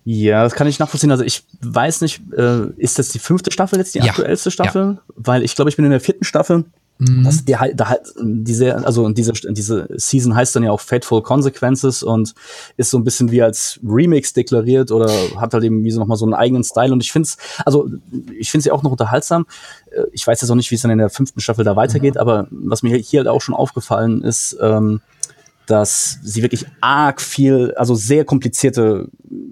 Ja, 0.05 0.43
das 0.43 0.53
kann 0.53 0.67
ich 0.67 0.79
nachvollziehen. 0.79 1.11
Also 1.11 1.23
ich 1.25 1.43
weiß 1.61 2.01
nicht, 2.01 2.21
äh, 2.37 2.67
ist 2.77 2.97
das 2.99 3.09
die 3.09 3.19
fünfte 3.19 3.51
Staffel 3.51 3.79
jetzt 3.79 3.93
die 3.93 3.99
Ja. 3.99 4.05
aktuellste 4.05 4.51
Staffel? 4.51 4.99
Weil 5.15 5.43
ich 5.43 5.53
glaube, 5.55 5.69
ich 5.69 5.75
bin 5.75 5.83
in 5.83 5.91
der 5.91 5.99
vierten 5.99 6.23
Staffel. 6.23 6.63
Mhm. 6.99 7.23
Das, 7.23 7.45
die, 7.45 7.55
halt- 7.57 7.79
da 7.79 7.89
halt, 7.89 8.01
diese, 8.21 8.85
also 8.85 9.07
diese, 9.09 9.33
diese 9.49 9.87
Season 9.95 10.35
heißt 10.35 10.55
dann 10.55 10.63
ja 10.63 10.71
auch 10.71 10.79
Fateful 10.79 11.21
Consequences 11.21 12.01
und 12.03 12.33
ist 12.75 12.89
so 12.89 12.97
ein 12.97 13.03
bisschen 13.03 13.31
wie 13.31 13.41
als 13.41 13.79
Remix 13.85 14.33
deklariert 14.33 14.91
oder 14.91 15.09
hat 15.39 15.53
halt 15.53 15.63
eben 15.63 15.83
wie 15.83 15.91
so 15.91 15.99
nochmal 15.99 16.17
so 16.17 16.25
einen 16.25 16.33
eigenen 16.33 16.63
Style. 16.63 16.91
Und 16.91 17.03
ich 17.03 17.11
finde 17.11 17.27
es, 17.27 17.37
also 17.65 17.89
ich 18.37 18.49
finde 18.49 18.63
sie 18.63 18.71
auch 18.71 18.83
noch 18.83 18.91
unterhaltsam. 18.91 19.45
Äh, 19.91 20.03
Ich 20.11 20.25
weiß 20.25 20.41
jetzt 20.41 20.49
auch 20.49 20.55
nicht, 20.55 20.71
wie 20.71 20.75
es 20.75 20.81
dann 20.81 20.91
in 20.91 20.97
der 20.97 21.09
fünften 21.09 21.39
Staffel 21.39 21.63
da 21.65 21.75
weitergeht, 21.75 22.17
aber 22.17 22.47
was 22.51 22.81
mir 22.83 22.95
hier 22.97 23.19
halt 23.19 23.27
auch 23.27 23.41
schon 23.41 23.55
aufgefallen 23.55 24.23
ist, 24.23 24.57
ähm, 24.61 25.01
dass 25.67 26.17
sie 26.23 26.41
wirklich 26.41 26.65
arg 26.81 27.21
viel, 27.21 27.73
also 27.75 27.93
sehr 27.93 28.25
komplizierte 28.25 29.09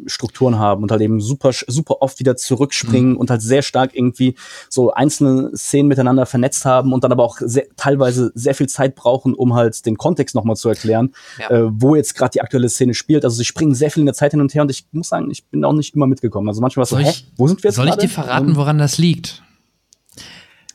Strukturen 0.07 0.57
haben 0.57 0.81
und 0.83 0.91
halt 0.91 1.01
eben 1.01 1.19
super, 1.19 1.51
super 1.67 2.01
oft 2.01 2.19
wieder 2.19 2.35
zurückspringen 2.37 3.17
und 3.17 3.29
halt 3.29 3.41
sehr 3.41 3.61
stark 3.61 3.91
irgendwie 3.93 4.35
so 4.69 4.91
einzelne 4.93 5.51
Szenen 5.55 5.87
miteinander 5.89 6.25
vernetzt 6.25 6.63
haben 6.65 6.93
und 6.93 7.03
dann 7.03 7.11
aber 7.11 7.23
auch 7.23 7.37
sehr, 7.41 7.65
teilweise 7.75 8.31
sehr 8.35 8.55
viel 8.55 8.67
Zeit 8.67 8.95
brauchen, 8.95 9.33
um 9.33 9.53
halt 9.53 9.85
den 9.85 9.97
Kontext 9.97 10.33
nochmal 10.35 10.55
zu 10.55 10.69
erklären, 10.69 11.11
Ja. 11.39 11.49
äh, 11.49 11.63
wo 11.71 11.95
jetzt 11.95 12.15
gerade 12.15 12.31
die 12.31 12.41
aktuelle 12.41 12.69
Szene 12.69 12.93
spielt. 12.93 13.25
Also 13.25 13.37
sie 13.37 13.45
springen 13.45 13.75
sehr 13.75 13.91
viel 13.91 14.01
in 14.01 14.05
der 14.07 14.15
Zeit 14.15 14.31
hin 14.31 14.41
und 14.41 14.53
her 14.53 14.61
und 14.61 14.71
ich 14.71 14.85
muss 14.91 15.09
sagen, 15.09 15.29
ich 15.29 15.45
bin 15.45 15.63
auch 15.65 15.73
nicht 15.73 15.95
immer 15.95 16.07
mitgekommen. 16.07 16.47
Also 16.47 16.61
manchmal 16.61 16.81
war 16.81 16.83
es 16.83 16.89
so, 16.89 16.95
Soll 16.95 17.05
hä, 17.05 17.09
ich- 17.11 17.31
wo 17.35 17.47
sind 17.47 17.61
wir 17.63 17.69
jetzt 17.69 17.75
Soll 17.75 17.85
ich 17.85 17.91
gerade? 17.91 18.07
dir 18.07 18.09
verraten, 18.13 18.55
woran 18.55 18.77
das 18.77 18.97
liegt? 18.97 19.43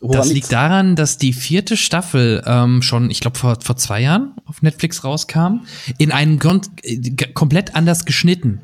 Woran 0.00 0.18
das 0.18 0.32
liegt 0.32 0.52
daran, 0.52 0.96
dass 0.96 1.18
die 1.18 1.32
vierte 1.32 1.76
Staffel 1.76 2.42
ähm, 2.46 2.82
schon, 2.82 3.10
ich 3.10 3.20
glaube, 3.20 3.38
vor, 3.38 3.58
vor 3.60 3.76
zwei 3.76 4.00
Jahren 4.00 4.32
auf 4.46 4.62
Netflix 4.62 5.04
rauskam, 5.04 5.60
in 5.98 6.10
einem 6.10 6.38
Grund, 6.38 6.70
äh, 6.82 6.98
komplett 7.34 7.74
anders 7.74 8.04
geschnitten. 8.04 8.62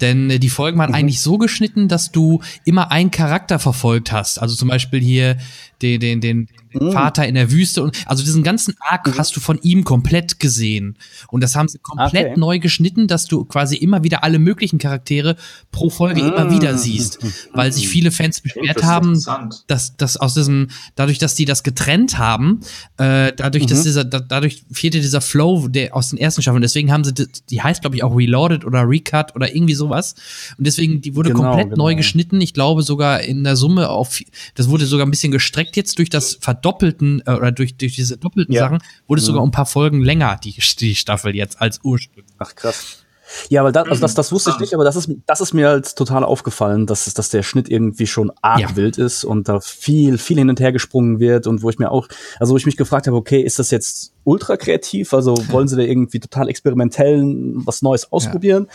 Denn 0.00 0.30
äh, 0.30 0.38
die 0.38 0.48
Folgen 0.50 0.76
Mhm. 0.76 0.80
waren 0.80 0.94
eigentlich 0.94 1.20
so 1.20 1.38
geschnitten, 1.38 1.88
dass 1.88 2.10
du 2.12 2.40
immer 2.64 2.90
einen 2.90 3.10
Charakter 3.10 3.58
verfolgt 3.58 4.12
hast. 4.12 4.40
Also 4.40 4.54
zum 4.56 4.68
Beispiel 4.68 5.00
hier 5.00 5.36
den, 5.82 6.00
den, 6.00 6.20
den, 6.20 6.46
den 6.72 6.86
Mhm. 6.88 6.90
Vater 6.92 7.26
in 7.28 7.36
der 7.36 7.52
Wüste 7.52 7.84
und 7.84 7.96
also 8.06 8.24
diesen 8.24 8.42
ganzen 8.42 8.74
Arc 8.80 9.16
hast 9.16 9.36
du 9.36 9.40
von 9.40 9.60
ihm 9.62 9.84
komplett 9.84 10.40
gesehen. 10.40 10.96
Und 11.28 11.40
das 11.42 11.54
haben 11.54 11.68
sie 11.68 11.78
komplett 11.78 12.30
Okay. 12.32 12.34
neu 12.40 12.58
geschnitten, 12.58 13.06
dass 13.06 13.26
du 13.26 13.44
quasi 13.44 13.76
immer 13.76 14.02
wieder 14.02 14.24
alle 14.24 14.40
möglichen 14.40 14.78
Charaktere 14.78 15.36
pro 15.70 15.88
Folge 15.90 16.22
Mhm. 16.22 16.28
immer 16.30 16.50
wieder 16.50 16.76
siehst. 16.76 17.18
Weil 17.52 17.70
sich 17.72 17.86
viele 17.88 18.10
Fans 18.10 18.40
beschwert 18.40 18.82
haben, 18.82 19.10
Interessant. 19.10 19.62
dass, 19.68 19.96
dass 19.96 20.16
aus 20.16 20.34
diesem, 20.34 20.68
dadurch, 20.96 21.18
dass 21.18 21.36
die 21.36 21.44
das 21.44 21.62
getrennt 21.62 22.18
haben, 22.18 22.60
äh, 22.96 23.32
dadurch, 23.36 23.66
dass 23.66 23.84
dieser, 23.84 24.04
da, 24.04 24.18
dadurch 24.18 24.64
fehlte 24.72 25.00
dieser 25.00 25.20
Flow 25.20 25.68
der 25.68 25.94
aus 25.94 26.10
den 26.10 26.18
ersten 26.18 26.42
Staffeln. 26.42 26.62
Deswegen 26.62 26.90
haben 26.90 27.04
sie, 27.04 27.14
die, 27.14 27.26
die 27.50 27.62
heißt, 27.62 27.82
glaube 27.82 27.94
ich, 27.94 28.02
auch 28.02 28.16
Reloaded 28.16 28.64
oder 28.64 28.88
Recut 28.88 29.36
oder 29.36 29.54
irgendwie 29.54 29.74
sowas. 29.84 30.14
Und 30.58 30.66
deswegen, 30.66 31.00
die 31.00 31.14
wurde 31.14 31.30
Genau, 31.30 31.42
komplett 31.44 31.70
genau. 31.70 31.84
neu 31.84 31.94
geschnitten. 31.94 32.40
Ich 32.40 32.52
glaube 32.52 32.82
sogar 32.82 33.20
in 33.20 33.44
der 33.44 33.56
Summe 33.56 33.88
auf, 33.90 34.18
das 34.56 34.68
wurde 34.68 34.86
sogar 34.86 35.06
ein 35.06 35.10
bisschen 35.10 35.32
gestreckt 35.32 35.76
jetzt 35.76 35.98
durch 35.98 36.10
das 36.10 36.38
Vertonen 36.40 36.64
doppelten 36.64 37.22
äh, 37.26 37.32
oder 37.32 37.52
durch, 37.52 37.76
durch 37.76 37.94
diese 37.94 38.16
doppelten 38.16 38.54
Ja. 38.54 38.62
Sachen 38.62 38.78
wurde 39.06 39.20
es 39.20 39.26
sogar 39.26 39.42
um 39.42 39.48
ein 39.50 39.52
paar 39.52 39.66
Folgen 39.66 40.02
länger, 40.02 40.38
die, 40.42 40.54
die 40.80 40.94
Staffel 40.94 41.34
jetzt 41.36 41.60
als 41.60 41.80
ursprünglich. 41.82 42.34
Ach 42.38 42.54
krass. 42.54 42.98
Ja, 43.48 43.64
weil 43.64 43.72
das, 43.72 43.88
also 43.88 44.00
das, 44.02 44.14
das 44.14 44.32
wusste 44.32 44.50
ich 44.50 44.58
nicht, 44.58 44.74
aber 44.74 44.84
das 44.84 44.96
ist, 44.96 45.10
das 45.26 45.40
ist 45.40 45.54
mir 45.54 45.68
halt 45.68 45.96
total 45.96 46.24
aufgefallen, 46.24 46.86
dass, 46.86 47.12
dass 47.14 47.30
der 47.30 47.42
Schnitt 47.42 47.68
irgendwie 47.70 48.06
schon 48.06 48.30
arg 48.42 48.60
Ja. 48.60 48.76
wild 48.76 48.98
ist 48.98 49.24
und 49.24 49.48
da 49.48 49.60
viel, 49.60 50.18
viel 50.18 50.38
hin 50.38 50.50
und 50.50 50.60
her 50.60 50.72
gesprungen 50.72 51.20
wird 51.20 51.46
und 51.46 51.62
wo 51.62 51.70
ich 51.70 51.78
mir 51.78 51.90
auch, 51.90 52.08
also 52.38 52.52
wo 52.52 52.56
ich 52.56 52.66
mich 52.66 52.76
gefragt 52.76 53.06
habe, 53.06 53.16
okay, 53.16 53.40
ist 53.40 53.58
das 53.58 53.70
jetzt 53.70 54.13
ultra 54.24 54.56
kreativ? 54.56 55.14
Also 55.14 55.34
wollen 55.48 55.68
sie 55.68 55.76
da 55.76 55.82
irgendwie 55.82 56.20
total 56.20 56.48
experimentell 56.48 57.22
was 57.54 57.82
Neues 57.82 58.10
ausprobieren? 58.12 58.68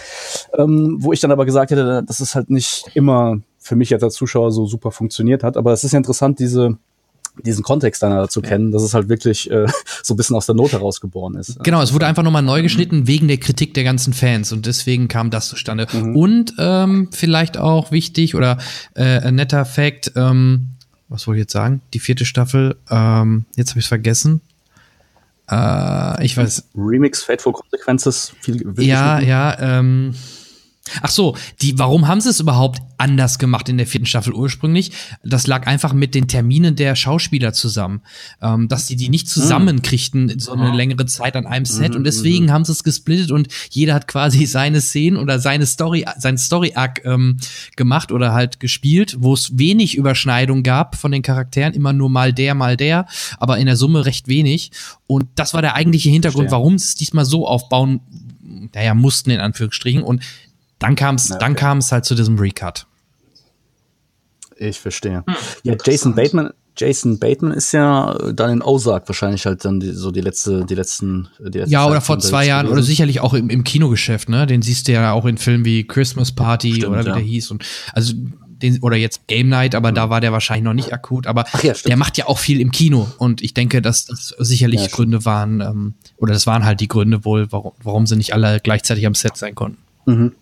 Ähm, 0.58 0.98
wo 1.00 1.14
ich 1.14 1.20
dann 1.20 1.32
aber 1.32 1.46
gesagt 1.46 1.72
hätte, 1.72 2.04
dass 2.06 2.20
es 2.20 2.36
halt 2.36 2.50
nicht 2.50 2.86
immer 2.94 3.40
für 3.60 3.76
mich 3.76 3.94
als 3.94 4.16
Zuschauer 4.16 4.52
so 4.52 4.66
super 4.66 4.92
funktioniert 4.92 5.44
hat. 5.44 5.58
Aber 5.58 5.74
es 5.74 5.84
ist 5.84 5.92
ja 5.92 5.98
interessant, 5.98 6.40
diese, 6.40 6.78
diesen 7.46 7.64
Kontext 7.64 8.02
dann 8.02 8.30
zu 8.30 8.42
kennen, 8.42 8.72
dass 8.72 8.84
es 8.84 8.94
halt 8.94 9.10
wirklich 9.10 9.50
äh, 9.52 9.68
so 10.04 10.14
ein 10.14 10.18
bisschen 10.18 10.36
aus 10.36 10.46
der 10.46 10.56
Not 10.56 10.72
herausgeboren 10.72 11.36
ist. 11.36 11.64
Genau, 11.64 11.82
es 11.82 11.94
wurde 11.94 12.08
einfach 12.08 12.24
nochmal 12.24 12.42
neu 12.42 12.62
geschnitten 12.62 13.08
wegen 13.08 13.28
der 13.28 13.38
Kritik 13.38 13.74
der 13.74 13.84
ganzen 13.84 14.14
Fans 14.14 14.52
und 14.52 14.66
deswegen 14.66 15.08
kam 15.08 15.30
das 15.30 15.50
zustande. 15.50 15.88
Und 15.94 16.54
ähm, 16.58 17.10
vielleicht 17.12 17.58
auch 17.58 17.92
wichtig 17.92 18.36
oder 18.36 18.58
äh, 18.96 19.20
ein 19.20 19.36
netter 19.36 19.66
Fact, 19.66 20.14
ähm, 20.16 20.70
was 21.10 21.28
wollte 21.28 21.40
ich 21.40 21.44
jetzt 21.44 21.54
sagen? 21.54 21.82
Die 21.94 22.00
vierte 22.00 22.26
Staffel, 22.26 22.76
ähm, 22.90 23.46
jetzt 23.56 23.72
habe 23.72 23.80
ich 23.80 23.86
es 23.86 23.90
vergessen. 23.90 24.42
Äh, 25.50 26.26
ich 26.26 26.38
weiß, 26.38 26.70
Remix 26.76 27.24
Fateful 27.24 27.54
Consequences, 27.54 28.34
viel 28.42 28.64
ja, 28.78 29.20
ja, 29.20 29.58
ähm. 29.60 30.14
Ach 31.02 31.10
so, 31.10 31.36
die, 31.62 31.78
warum 31.78 32.08
haben 32.08 32.22
sie 32.22 32.30
es 32.30 32.40
überhaupt 32.40 32.80
anders 32.98 33.40
gemacht 33.40 33.70
in 33.70 33.78
der 33.78 33.88
vierten 33.88 34.06
Staffel 34.06 34.34
ursprünglich? 34.34 34.92
Das 35.24 35.48
lag 35.48 35.68
einfach 35.68 35.94
mit 35.94 36.16
den 36.16 36.28
Terminen 36.28 36.76
der 36.76 36.96
Schauspieler 36.96 37.54
zusammen, 37.54 38.02
ähm, 38.42 38.68
dass 38.68 38.86
die 38.88 38.96
die 38.96 39.10
nicht 39.10 39.28
zusammenkriegten 39.28 40.40
so 40.40 40.54
eine 40.54 40.76
längere 40.76 41.06
Zeit 41.06 41.36
an 41.36 41.46
einem 41.46 41.66
Set. 41.66 41.96
Und 41.96 42.04
deswegen 42.04 42.52
haben 42.52 42.66
sie 42.66 42.72
es 42.72 42.84
gesplittet 42.84 43.32
und 43.32 43.48
jeder 43.70 43.94
hat 43.94 44.08
quasi 44.08 44.46
seine 44.48 44.82
Szenen 44.82 45.18
oder 45.18 45.40
seine 45.40 45.66
Story, 45.66 46.06
sein 46.18 46.38
Story 46.38 46.74
Arc 46.76 47.06
ähm, 47.06 47.38
gemacht 47.76 48.12
oder 48.12 48.34
halt 48.34 48.60
gespielt, 48.60 49.18
wo 49.20 49.34
es 49.34 49.58
wenig 49.58 49.96
Überschneidung 49.96 50.64
gab 50.64 50.96
von 50.96 51.12
den 51.12 51.22
Charakteren, 51.22 51.74
immer 51.74 51.94
nur 51.94 52.10
mal 52.10 52.34
der, 52.34 52.56
mal 52.56 52.78
der, 52.78 53.08
aber 53.38 53.58
in 53.58 53.66
der 53.66 53.76
Summe 53.76 54.06
recht 54.06 54.28
wenig. 54.28 54.72
Und 55.08 55.28
das 55.36 55.54
war 55.54 55.62
der 55.62 55.76
eigentliche 55.76 56.10
Hintergrund, 56.10 56.52
warum 56.52 56.78
sie 56.78 56.86
es 56.86 56.96
diesmal 56.96 57.26
so 57.26 57.48
aufbauen 57.48 58.02
naja, 58.74 58.94
mussten 58.94 59.30
in 59.32 59.40
Anführungsstrichen. 59.40 60.04
Und 60.04 60.24
dann 60.80 60.96
kam 60.96 61.16
es, 61.16 61.28
dann 61.28 61.52
okay. 61.52 61.60
kam 61.60 61.78
es 61.80 61.92
halt 61.92 62.06
zu 62.06 62.16
diesem 62.16 62.38
Recut. 62.40 62.86
Ich 64.58 64.80
verstehe. 64.80 65.24
Ja, 65.64 65.76
Jason 65.86 66.16
Bateman, 66.16 66.52
Jason 66.78 67.20
Bateman 67.20 67.54
ist 67.54 67.72
ja 67.72 68.18
dann 68.34 68.52
in 68.52 68.62
Ozark 68.62 69.08
wahrscheinlich 69.08 69.46
halt 69.46 69.64
dann 69.66 69.80
die, 69.80 69.92
so 69.92 70.12
die 70.12 70.22
letzte, 70.22 70.66
die 70.66 70.76
letzten, 70.76 71.30
die 71.40 71.60
letzte 71.60 71.72
Ja, 71.72 71.84
Zeit 71.84 71.92
oder 71.92 72.02
vor 72.02 72.20
zwei 72.20 72.46
Jahren 72.46 72.68
oder 72.68 72.84
sicherlich 72.84 73.20
auch 73.20 73.34
im, 73.34 73.50
im 73.50 73.64
Kinogeschäft, 73.64 74.30
ne? 74.30 74.48
Den 74.48 74.62
siehst 74.62 74.88
du 74.88 74.94
ja 74.94 75.12
auch 75.12 75.26
in 75.26 75.38
Filmen 75.38 75.66
wie 75.66 75.86
Christmas 75.86 76.32
Party 76.32 76.76
Stimmt, 76.76 76.88
oder 76.88 77.04
wie 77.04 77.10
ja. 77.10 77.14
der 77.16 77.24
hieß. 77.24 77.52
Und 77.52 77.64
also 77.94 78.14
den, 78.48 78.80
oder 78.82 78.98
jetzt 78.98 79.28
Game 79.28 79.50
Night, 79.50 79.76
aber 79.76 79.92
da 79.92 80.10
war 80.10 80.22
der 80.22 80.32
wahrscheinlich 80.32 80.64
noch 80.64 80.74
nicht 80.74 80.94
akut. 80.94 81.28
Aber 81.28 81.46
ja, 81.64 81.74
der 81.74 81.98
macht 81.98 82.18
ja 82.18 82.28
auch 82.28 82.40
viel 82.40 82.60
im 82.62 82.72
Kino. 82.72 83.08
Und 83.18 83.42
ich 83.42 83.54
denke, 83.54 83.82
dass 83.82 84.06
das 84.06 84.36
sicherlich 84.38 84.82
Ja. 84.82 84.88
Gründe 84.88 85.26
waren, 85.26 85.62
ähm, 85.62 85.94
oder 86.18 86.34
das 86.34 86.48
waren 86.48 86.66
halt 86.66 86.82
die 86.82 86.88
Gründe 86.88 87.26
wohl, 87.26 87.52
warum, 87.52 87.72
warum 87.82 88.06
sie 88.06 88.16
nicht 88.16 88.34
alle 88.34 88.60
gleichzeitig 88.60 89.06
am 89.06 89.16
Set 89.16 89.38
sein 89.38 89.56
konnten. 89.56 89.78
Mhm. 90.06 90.34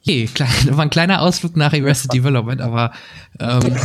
Okay, 0.00 0.28
klein, 0.32 0.48
war 0.70 0.84
ein 0.84 0.90
kleiner 0.90 1.20
Ausflug 1.22 1.56
nach 1.56 1.72
Arrested 1.72 2.14
Development, 2.14 2.60
aber 2.60 2.92
ähm, 3.40 3.60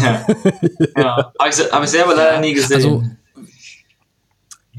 Ja, 0.98 1.34
habe 1.40 1.50
ich, 1.50 1.72
hab 1.72 1.84
ich 1.84 1.90
selber 1.90 2.16
leider 2.16 2.40
nie 2.40 2.54
gesehen. 2.54 2.76
also 2.76 3.04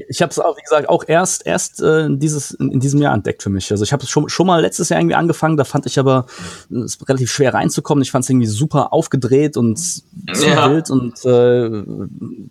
Ich 0.09 0.21
habe 0.21 0.29
es 0.29 0.39
auch, 0.39 0.57
wie 0.57 0.61
gesagt, 0.61 0.89
auch 0.89 1.05
erst 1.07 1.45
erst 1.45 1.81
äh, 1.81 2.07
dieses 2.09 2.51
in, 2.51 2.69
in 2.71 2.79
diesem 2.81 3.01
Jahr 3.01 3.13
entdeckt 3.13 3.41
für 3.41 3.49
mich. 3.49 3.71
Also 3.71 3.83
ich 3.85 3.93
habe 3.93 4.03
es 4.03 4.09
schon 4.09 4.27
schon 4.27 4.45
mal 4.45 4.61
letztes 4.61 4.89
Jahr 4.89 4.99
irgendwie 4.99 5.15
angefangen. 5.15 5.55
Da 5.55 5.63
fand 5.63 5.85
ich 5.85 5.97
aber 5.97 6.25
äh, 6.69 6.79
es 6.79 6.97
relativ 7.07 7.31
schwer 7.31 7.53
reinzukommen. 7.53 8.01
Ich 8.01 8.11
fand 8.11 8.23
es 8.25 8.29
irgendwie 8.29 8.47
super 8.47 8.91
aufgedreht 8.91 9.55
und 9.55 9.77
zu 9.79 10.03
Ja. 10.47 10.69
wild 10.69 10.89
und 10.89 11.23
äh, 11.23 11.83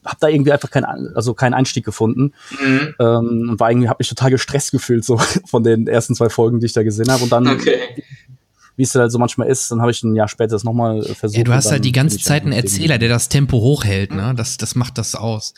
habe 0.04 0.16
da 0.20 0.28
irgendwie 0.28 0.52
einfach 0.52 0.70
keinen 0.70 1.14
also 1.14 1.34
keinen 1.34 1.52
Einstieg 1.54 1.84
gefunden. 1.84 2.32
Mhm. 2.58 2.94
Ähm, 2.98 3.48
und 3.50 3.60
war 3.60 3.70
irgendwie 3.70 3.88
habe 3.88 3.98
mich 4.00 4.08
total 4.08 4.30
gestresst 4.30 4.72
gefühlt 4.72 5.04
so 5.04 5.18
von 5.46 5.62
den 5.62 5.86
ersten 5.86 6.14
zwei 6.14 6.30
Folgen, 6.30 6.60
die 6.60 6.66
ich 6.66 6.72
da 6.72 6.82
gesehen 6.82 7.10
habe. 7.10 7.24
Und 7.24 7.30
dann 7.30 7.46
Okay. 7.46 7.78
wie 8.76 8.82
es 8.84 8.94
halt 8.94 9.12
so 9.12 9.18
manchmal 9.18 9.48
ist, 9.48 9.70
dann 9.70 9.82
habe 9.82 9.90
ich 9.90 10.02
ein 10.02 10.16
Jahr 10.16 10.28
später 10.28 10.52
das 10.52 10.64
nochmal 10.64 11.02
versucht. 11.02 11.36
Ja, 11.38 11.44
du 11.44 11.52
hast 11.52 11.70
halt 11.70 11.84
die 11.84 11.92
ganze 11.92 12.18
Zeit 12.18 12.42
einen 12.44 12.52
Erzähler, 12.52 12.96
der 12.96 13.10
das 13.10 13.28
Tempo 13.28 13.58
hochhält, 13.58 14.12
ne? 14.14 14.32
Das, 14.34 14.56
das 14.56 14.74
macht 14.74 14.96
das 14.98 15.14
aus. 15.14 15.52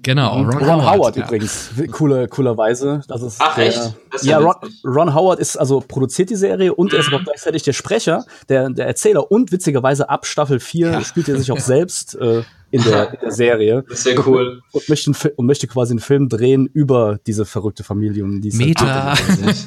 Genau, 0.00 0.42
Ron, 0.42 0.90
Howard, 0.90 1.16
ja. 1.16 1.24
übrigens, 1.24 1.70
coole, 1.90 2.26
coolerweise. 2.26 3.02
Das 3.08 3.20
ist 3.20 3.36
Ach, 3.40 3.56
der, 3.56 3.66
echt? 3.66 3.94
Das 4.10 4.22
ist 4.22 4.26
ja, 4.26 4.40
ja 4.40 4.46
Ron. 4.46 4.54
Ron 4.84 5.14
Howard 5.14 5.38
ist 5.38 5.56
also 5.56 5.84
produziert 5.86 6.30
die 6.30 6.36
Serie 6.36 6.74
und 6.74 6.94
er 6.94 7.00
ist 7.00 7.08
aber 7.08 7.18
auch 7.18 7.24
gleichzeitig 7.24 7.62
der 7.62 7.74
Sprecher, 7.74 8.24
der, 8.48 8.70
der 8.70 8.86
Erzähler 8.86 9.30
und 9.30 9.52
witzigerweise 9.52 10.08
ab 10.08 10.24
Staffel 10.24 10.60
4 10.60 11.02
spielt 11.04 11.28
er 11.28 11.36
sich 11.36 11.52
auch 11.52 11.60
selbst 11.60 12.14
äh, 12.14 12.42
in, 12.72 12.82
der, 12.82 13.12
in 13.14 13.20
der 13.20 13.30
Serie 13.30 13.84
Das 13.88 14.04
wäre 14.04 14.26
cool. 14.26 14.62
und 14.72 14.88
möchte, 14.88 15.12
einen, 15.12 15.32
und 15.36 15.46
möchte 15.46 15.66
quasi 15.68 15.92
einen 15.92 16.00
Film 16.00 16.28
drehen 16.28 16.68
über 16.72 17.20
diese 17.26 17.44
verrückte 17.44 17.84
Familie. 17.84 18.24
Und 18.24 18.40
die 18.40 18.48
ist 18.48 18.56
Meta. 18.56 19.14
Halt, 19.14 19.66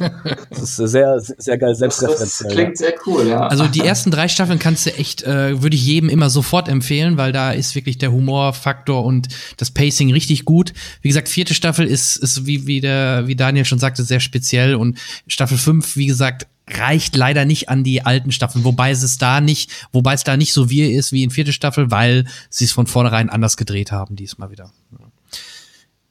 das 0.50 0.62
ist 0.62 0.76
sehr, 0.76 1.20
sehr 1.20 1.58
geil 1.58 1.70
Das, 1.70 1.80
das 1.80 2.00
selbstreferenziell. 2.00 2.52
klingt 2.52 2.78
sehr 2.78 2.94
cool, 3.06 3.28
ja. 3.28 3.48
Also 3.48 3.68
die 3.68 3.82
ersten 3.82 4.12
drei 4.12 4.28
Staffeln 4.28 4.60
kannst 4.60 4.86
du 4.86 4.94
echt, 4.96 5.24
äh, 5.24 5.62
würde 5.62 5.76
ich 5.76 5.86
jedem 5.86 6.10
immer 6.10 6.30
sofort 6.30 6.68
empfehlen, 6.68 7.18
weil 7.18 7.32
da 7.32 7.52
ist 7.52 7.76
wirklich 7.76 7.98
der 7.98 8.12
Humorfaktor 8.12 9.06
und 9.06 9.28
das 9.58 9.72
Pacing 9.72 10.12
richtig 10.12 10.44
gut. 10.46 10.74
Wie 11.02 11.08
gesagt, 11.08 11.30
vierte 11.30 11.54
Staffel 11.54 11.86
ist, 11.86 12.18
ist 12.18 12.46
wie, 12.46 12.68
wie, 12.68 12.82
der, 12.82 13.28
wie 13.28 13.36
Daniel 13.36 13.66
schon 13.66 13.80
sagte, 13.80 14.04
sehr 14.04 14.20
speziell 14.20 14.76
und 14.76 14.98
Staffel 15.28 15.58
5, 15.58 15.96
wie 15.96 16.08
gesagt, 16.08 16.48
reicht 16.70 17.16
leider 17.16 17.46
nicht 17.46 17.70
an 17.70 17.84
die 17.84 18.02
alten 18.02 18.32
Staffeln, 18.32 18.64
wobei 18.64 18.92
es 18.92 19.18
da 19.18 19.42
nicht, 19.42 19.72
wobei 19.92 20.14
es 20.14 20.24
da 20.24 20.36
nicht 20.36 20.54
so 20.54 20.70
wie 20.70 20.82
ist 20.82 21.12
wie 21.12 21.24
in 21.24 21.30
vierte 21.30 21.54
Staffel, 21.54 21.92
weil 21.92 22.26
sie 22.50 22.66
es 22.66 22.72
von 22.72 22.88
vornherein 22.88 23.30
anders 23.30 23.58
gedreht 23.58 23.92
haben, 23.92 24.16
diesmal 24.16 24.52
wieder. 24.52 24.72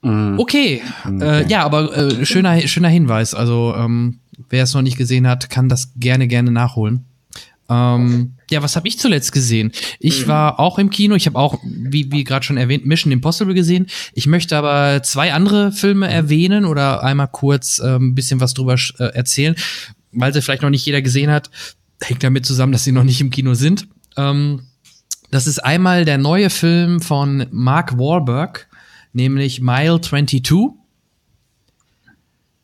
Mhm. 0.02 0.38
Okay, 0.38 0.82
Äh, 1.20 1.48
ja, 1.48 1.64
aber 1.64 1.96
äh, 1.96 2.26
schöner, 2.26 2.60
schöner 2.68 2.88
Hinweis. 2.88 3.34
Also, 3.34 3.74
ähm, 3.76 4.18
wer 4.50 4.64
es 4.64 4.74
noch 4.74 4.82
nicht 4.82 4.98
gesehen 4.98 5.26
hat, 5.26 5.50
kann 5.50 5.68
das 5.68 5.92
gerne, 5.96 6.28
gerne 6.28 6.50
nachholen. 6.50 7.04
Ähm, 7.70 8.34
ja, 8.50 8.62
was 8.62 8.76
habe 8.76 8.86
ich 8.86 8.98
zuletzt 8.98 9.32
gesehen? 9.32 9.72
Ich 9.98 10.28
war 10.28 10.60
auch 10.60 10.78
im 10.78 10.90
Kino. 10.90 11.14
Ich 11.14 11.26
habe 11.26 11.38
auch, 11.38 11.58
wie, 11.64 12.12
wie 12.12 12.22
gerade 12.22 12.44
schon 12.44 12.58
erwähnt, 12.58 12.84
Mission 12.84 13.10
Impossible 13.10 13.54
gesehen. 13.54 13.86
Ich 14.12 14.26
möchte 14.26 14.56
aber 14.58 15.02
zwei 15.02 15.32
andere 15.32 15.72
Filme 15.72 16.10
erwähnen 16.10 16.66
oder 16.66 17.02
einmal 17.02 17.28
kurz 17.28 17.78
äh, 17.78 17.96
ein 17.96 18.14
bisschen 18.14 18.40
was 18.40 18.52
drüber 18.52 18.76
äh, 18.98 19.04
erzählen, 19.14 19.56
weil 20.14 20.32
sie 20.32 20.42
vielleicht 20.42 20.62
noch 20.62 20.70
nicht 20.70 20.86
jeder 20.86 21.02
gesehen 21.02 21.30
hat. 21.30 21.50
Hängt 22.02 22.22
damit 22.22 22.46
zusammen, 22.46 22.72
dass 22.72 22.84
sie 22.84 22.92
noch 22.92 23.04
nicht 23.04 23.20
im 23.20 23.30
Kino 23.30 23.54
sind. 23.54 23.88
Ähm, 24.16 24.62
das 25.30 25.46
ist 25.46 25.58
einmal 25.58 26.04
der 26.04 26.18
neue 26.18 26.50
Film 26.50 27.00
von 27.00 27.46
Mark 27.50 27.98
Wahlberg, 27.98 28.68
nämlich 29.12 29.60
Mile 29.60 30.00
22. 30.00 30.42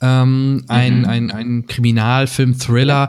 Ähm, 0.02 0.64
ein, 0.68 1.04
ein, 1.04 1.30
ein 1.30 1.66
Kriminalfilm, 1.66 2.58
Thriller, 2.58 3.08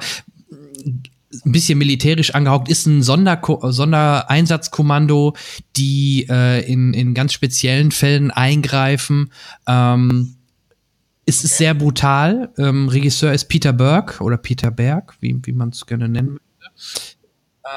ein 1.46 1.52
bisschen 1.52 1.78
militärisch 1.78 2.32
angehaucht, 2.36 2.70
ist 2.70 2.86
ein 2.86 3.02
Sonderko 3.02 3.72
Sondereinsatzkommando, 3.72 5.36
die 5.78 6.28
äh, 6.30 6.66
in, 6.70 6.94
in 6.94 7.14
ganz 7.14 7.34
speziellen 7.34 7.92
Fällen 7.92 8.32
eingreifen. 8.32 9.32
Ähm, 9.68 10.36
es 11.26 11.44
ist 11.44 11.58
sehr 11.58 11.74
brutal. 11.74 12.52
Ähm, 12.58 12.88
Regisseur 12.90 13.32
ist 13.34 13.46
Peter 13.46 13.74
Berg 13.74 14.20
oder 14.22 14.38
Peter 14.38 14.72
Berg, 14.72 15.16
wie, 15.20 15.40
wie 15.44 15.52
man 15.54 15.70
es 15.70 15.86
gerne 15.86 16.10
nennen 16.10 16.34
möchte. 16.34 17.16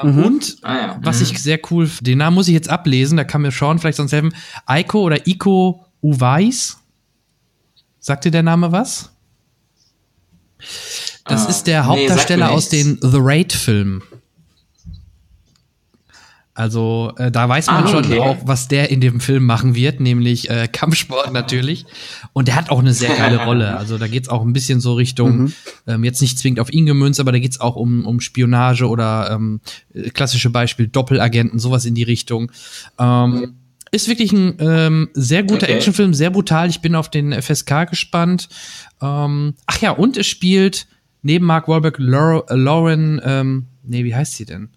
Ähm, 0.03 0.25
Und 0.25 0.57
Ah, 0.63 0.77
ja. 0.77 0.99
was 1.03 1.19
Mhm. 1.21 1.23
ich 1.25 1.43
sehr 1.43 1.61
cool, 1.71 1.89
den 2.01 2.19
Namen 2.19 2.35
muss 2.35 2.49
ich 2.49 2.55
jetzt 2.55 2.71
ablesen, 2.71 3.17
da 3.19 3.25
kann 3.25 3.43
mir 3.43 3.51
Sean 3.53 3.79
vielleicht 3.79 3.99
sonst 3.99 4.13
helfen. 4.13 4.35
Eiko 4.67 5.03
oder 5.03 5.27
Iko 5.27 5.85
Uweis. 6.03 6.79
Sagt 8.01 8.25
dir 8.25 8.31
der 8.31 8.43
Name 8.43 8.73
was? 8.73 9.11
Das 11.27 11.47
Ah, 11.47 11.51
ist 11.51 11.65
der 11.67 11.83
nee, 11.83 11.87
Hauptdarsteller 11.89 12.47
mir 12.47 12.53
aus 12.53 12.69
den. 12.71 12.99
The 13.01 13.19
Raid-Filmen. 13.21 14.03
Also 16.57 17.13
äh, 17.17 17.33
da 17.33 17.49
weiß 17.49 17.67
man 17.67 17.85
Ah, 17.85 17.89
schon 17.89 18.05
okay. 18.05 18.21
auch, 18.21 18.37
was 18.45 18.69
der 18.69 18.91
in 18.91 19.01
dem 19.01 19.19
Film 19.19 19.45
machen 19.45 19.75
wird, 19.75 19.99
nämlich 19.99 20.49
äh, 20.51 20.69
Kampfsport 20.71 21.33
natürlich. 21.33 21.85
Und 22.33 22.47
der 22.47 22.55
hat 22.55 22.71
auch 22.71 22.79
eine 22.79 22.93
sehr 22.93 23.15
geile 23.17 23.39
Rolle. 23.45 23.77
Also 23.77 23.99
da 23.99 24.07
geht's 24.07 24.29
auch 24.29 24.43
ein 24.43 24.53
bisschen 24.53 24.79
so 24.81 24.95
Richtung, 24.95 25.53
ähm, 25.89 26.05
jetzt 26.05 26.21
nicht 26.23 26.39
zwingend 26.39 26.61
auf 26.61 26.73
ihn 26.73 26.87
gemünzt, 26.87 27.19
aber 27.19 27.33
da 27.33 27.41
geht's 27.41 27.61
auch 27.61 27.75
um, 27.75 28.07
um 28.07 28.21
Spionage 28.21 28.89
oder 28.89 29.31
ähm, 29.33 29.61
äh, 29.95 30.11
klassische 30.11 30.51
Beispiel 30.51 30.87
Doppelagenten, 30.87 31.59
sowas 31.59 31.87
in 31.87 31.97
die 31.97 32.05
Richtung. 32.05 32.53
Ähm, 33.01 33.55
ist 33.91 34.09
wirklich 34.09 34.33
ein 34.33 34.55
ähm, 34.61 35.09
sehr 35.15 35.43
guter 35.43 35.65
Okay. 35.67 35.75
Actionfilm, 35.75 36.15
sehr 36.15 36.31
brutal. 36.31 36.69
Ich 36.69 36.81
bin 36.81 36.95
auf 36.95 37.11
den 37.11 37.33
FSK 37.33 37.91
gespannt. 37.91 38.49
Ähm, 39.03 39.55
ach 39.67 39.81
ja, 39.81 39.91
und 39.91 40.17
es 40.17 40.27
spielt 40.29 40.87
neben 41.23 41.47
Mark 41.47 41.67
Wahlberg 41.69 41.97
Lau- 41.99 42.45
Lauren 42.49 43.21
ähm, 43.25 43.67
nee, 43.87 44.05
wie 44.05 44.15
heißt 44.15 44.35
sie 44.35 44.45
denn? 44.45 44.69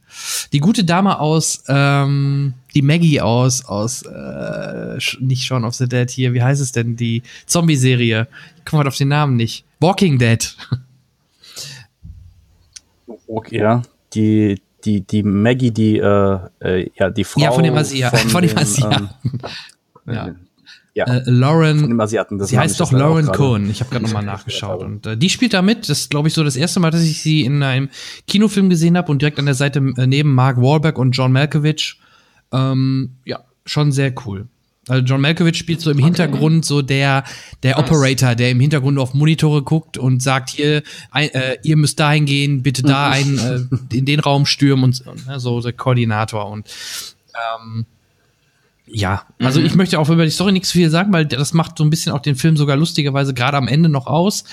Die 0.54 0.60
gute 0.60 0.84
Dame 0.84 1.20
aus, 1.20 1.64
ähm, 1.68 2.54
die 2.74 2.82
Maggie 2.82 3.22
aus, 3.22 3.66
aus, 3.66 4.04
äh, 4.04 4.98
nicht 5.20 5.44
Shaun 5.44 5.66
of 5.66 5.76
the 5.76 5.88
Dead 5.88 6.10
hier, 6.10 6.34
wie 6.34 6.42
heißt 6.42 6.62
es 6.62 6.72
denn? 6.72 6.96
Die 6.96 7.24
Zombie-Serie. 7.46 8.28
Ich 8.58 8.66
komme 8.66 8.80
halt 8.80 8.88
auf 8.88 8.98
den 8.98 9.10
Namen 9.10 9.36
nicht. 9.36 9.66
Walking 9.80 10.18
Dead. 10.18 10.56
Okay, 13.28 13.60
ja. 13.60 13.82
Die, 14.14 14.62
die, 14.86 15.02
die 15.02 15.24
Maggie, 15.24 15.72
die, 15.72 15.98
äh, 15.98 16.40
äh, 16.60 16.90
ja, 16.96 17.10
die 17.10 17.24
Frau. 17.24 17.42
Ja, 17.42 17.52
von 17.52 17.64
dem 17.64 17.76
Asiaten. 17.76 18.18
Von, 18.18 18.30
von 18.30 18.42
dem 18.42 18.58
Asiaten. 18.58 19.10
Ähm, 19.24 19.40
ja. 20.14 20.36
Ja. 20.98 21.06
Äh, 21.06 21.22
Lauren. 21.26 21.80
Von 21.80 21.90
dem 21.90 22.00
Asiaten. 22.00 22.44
sie 22.44 22.58
heißt 22.58 22.80
doch 22.80 22.92
Lauren 22.92 23.28
Cohen. 23.28 23.70
Ich 23.70 23.82
habe 23.82 23.92
gerade 23.92 24.04
nochmal 24.04 24.26
nachgeschaut. 24.26 24.82
Und 24.82 25.06
äh, 25.06 25.16
die 25.16 25.30
spielt 25.30 25.54
da 25.54 25.62
mit. 25.62 25.90
Das 25.90 26.00
ist, 26.00 26.10
glaube 26.10 26.28
ich, 26.28 26.34
so 26.34 26.44
das 26.44 26.56
erste 26.56 26.80
Mal, 26.80 26.90
dass 26.90 27.04
ich 27.04 27.22
sie 27.22 27.46
in 27.46 27.62
einem 27.62 27.90
Kinofilm 28.26 28.68
gesehen 28.70 28.98
habe 28.98 29.12
und 29.12 29.22
direkt 29.22 29.38
an 29.38 29.46
der 29.46 29.54
Seite 29.54 29.80
äh, 29.96 30.08
neben 30.08 30.34
Mark 30.34 30.58
Wahlberg 30.58 30.98
und 30.98 31.12
John 31.12 31.32
Malkovich. 31.32 32.00
Ähm, 32.52 33.12
ja, 33.26 33.42
schon 33.66 33.92
sehr 33.92 34.12
cool. 34.26 34.48
Also 34.88 35.04
John 35.04 35.22
Malkovich 35.22 35.58
spielt 35.58 35.82
so 35.82 35.92
im 35.92 35.98
okay. 35.98 36.06
Hintergrund 36.06 36.66
so 36.66 36.82
der, 36.82 37.26
der. 37.62 37.78
Operator, 37.78 38.34
der 38.34 38.50
im 38.50 38.60
Hintergrund 38.60 38.98
auf 38.98 39.14
Monitore 39.14 39.62
guckt 39.62 40.00
und 40.00 40.24
sagt, 40.24 40.50
hier, 40.50 40.82
ein, 41.12 41.30
äh, 41.30 41.58
ihr 41.62 41.78
müsst 41.78 42.00
dahin 42.00 42.26
gehen, 42.26 42.64
bitte 42.64 42.82
da 42.82 43.10
ein, 43.12 43.38
äh, 43.38 43.96
in 43.96 44.06
den 44.06 44.20
Raum 44.20 44.48
stürmen 44.48 44.86
und, 44.86 45.06
und 45.06 45.28
ne, 45.28 45.40
so 45.40 45.62
der 45.62 45.74
Koordinator 45.74 46.50
und 46.50 46.66
ähm, 47.36 47.86
ja, 48.90 49.24
also 49.40 49.60
mhm. 49.60 49.66
ich 49.66 49.76
möchte 49.76 50.00
auch 50.00 50.10
über 50.10 50.24
die 50.24 50.32
Story 50.32 50.52
nichts 50.52 50.72
viel 50.72 50.90
sagen, 50.90 51.12
weil 51.12 51.26
das 51.26 51.54
macht 51.54 51.78
so 51.78 51.84
ein 51.84 51.90
bisschen 51.90 52.14
auch 52.14 52.22
den 52.22 52.36
Film 52.36 52.58
sogar 52.58 52.78
lustigerweise 52.78 53.34
gerade 53.34 53.58
am 53.58 53.68
Ende 53.68 53.90
noch 53.90 54.08
aus. 54.08 54.44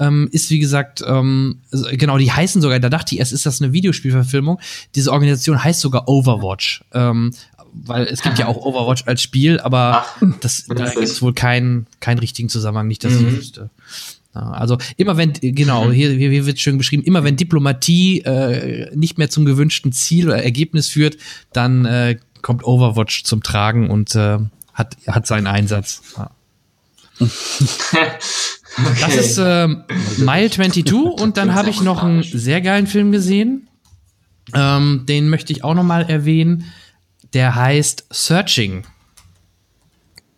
Ähm, 0.00 0.28
ist 0.30 0.50
wie 0.50 0.60
gesagt, 0.60 1.02
ähm, 1.04 1.62
genau, 1.92 2.18
die 2.18 2.30
heißen 2.30 2.62
sogar, 2.62 2.78
da 2.78 2.88
dachte 2.88 3.14
ich 3.14 3.18
erst, 3.18 3.32
ist 3.32 3.46
das 3.46 3.60
eine 3.60 3.72
Videospielverfilmung. 3.72 4.60
Diese 4.94 5.10
Organisation 5.10 5.62
heißt 5.62 5.80
sogar 5.80 6.08
Overwatch. 6.08 6.84
Ähm, 6.92 7.32
weil 7.72 8.04
es 8.04 8.22
gibt 8.22 8.38
ja 8.38 8.46
auch 8.46 8.56
Overwatch 8.56 9.04
als 9.06 9.22
Spiel, 9.22 9.58
aber 9.60 10.04
Ach, 10.04 10.22
das, 10.40 10.66
da 10.68 10.88
gibt 10.88 11.02
es 11.02 11.20
wohl 11.20 11.34
keinen 11.34 11.86
keinen 12.00 12.18
richtigen 12.18 12.48
Zusammenhang, 12.48 12.86
nicht, 12.86 13.02
dass 13.04 13.14
mhm. 13.14 13.28
ich 13.28 13.36
wüsste. 13.36 13.70
Also 14.34 14.78
immer 14.96 15.16
wenn, 15.16 15.32
genau, 15.32 15.86
mhm. 15.86 15.92
hier, 15.92 16.10
hier 16.12 16.46
wird 16.46 16.60
schön 16.60 16.78
beschrieben, 16.78 17.02
immer 17.02 17.24
wenn 17.24 17.36
Diplomatie 17.36 18.20
äh, 18.20 18.94
nicht 18.94 19.18
mehr 19.18 19.30
zum 19.30 19.44
gewünschten 19.44 19.90
Ziel 19.92 20.28
oder 20.28 20.42
Ergebnis 20.42 20.88
führt, 20.88 21.16
dann 21.52 21.84
äh, 21.86 22.18
kommt 22.42 22.64
Overwatch 22.64 23.24
zum 23.24 23.42
Tragen 23.42 23.90
und 23.90 24.14
äh, 24.14 24.38
hat, 24.74 24.96
hat 25.06 25.26
seinen 25.26 25.46
Einsatz. 25.46 26.02
Ja. 26.16 26.30
Okay. 27.20 28.10
Das 29.00 29.16
ist 29.16 29.38
äh, 29.38 29.66
Mile 29.66 30.50
22 30.50 30.92
und 30.94 31.36
dann 31.36 31.54
habe 31.56 31.68
ich 31.68 31.80
noch 31.80 32.04
einen 32.04 32.22
sehr 32.22 32.60
geilen 32.60 32.86
Film 32.86 33.10
gesehen. 33.10 33.68
Ähm, 34.54 35.04
den 35.08 35.28
möchte 35.30 35.52
ich 35.52 35.64
auch 35.64 35.74
noch 35.74 35.82
mal 35.82 36.08
erwähnen 36.08 36.64
der 37.32 37.54
heißt 37.54 38.06
Searching. 38.10 38.84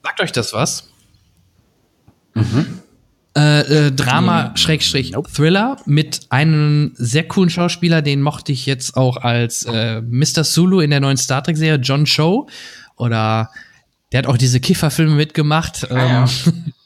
Sagt 0.03 0.21
euch 0.21 0.33
das 0.33 0.53
was? 0.53 0.89
Mhm. 2.35 2.81
Äh, 3.37 3.61
äh, 3.61 3.93
Drama 3.93 4.53
Schrägstrich. 4.57 5.13
Thriller 5.33 5.77
mit 5.87 6.23
einem 6.31 6.93
sehr 6.97 7.29
coolen 7.29 7.49
Schauspieler, 7.49 8.03
den 8.03 8.23
mochte 8.23 8.51
ich 8.51 8.67
jetzt 8.67 8.97
auch 8.97 9.19
als 9.19 9.65
äh, 9.65 10.01
Mr. 10.01 10.43
Sulu 10.43 10.81
in 10.81 10.91
der 10.91 11.01
neuen 11.01 11.17
Star 11.17 11.43
Trek 11.43 11.57
Serie, 11.57 11.81
John 11.81 12.07
Cho. 12.07 12.49
Oder 12.97 13.51
der 14.11 14.19
hat 14.19 14.27
auch 14.27 14.37
diese 14.37 14.59
Kifferfilme 14.59 15.15
mitgemacht. 15.15 15.91
Ah, 15.91 15.97
ja. 15.97 16.25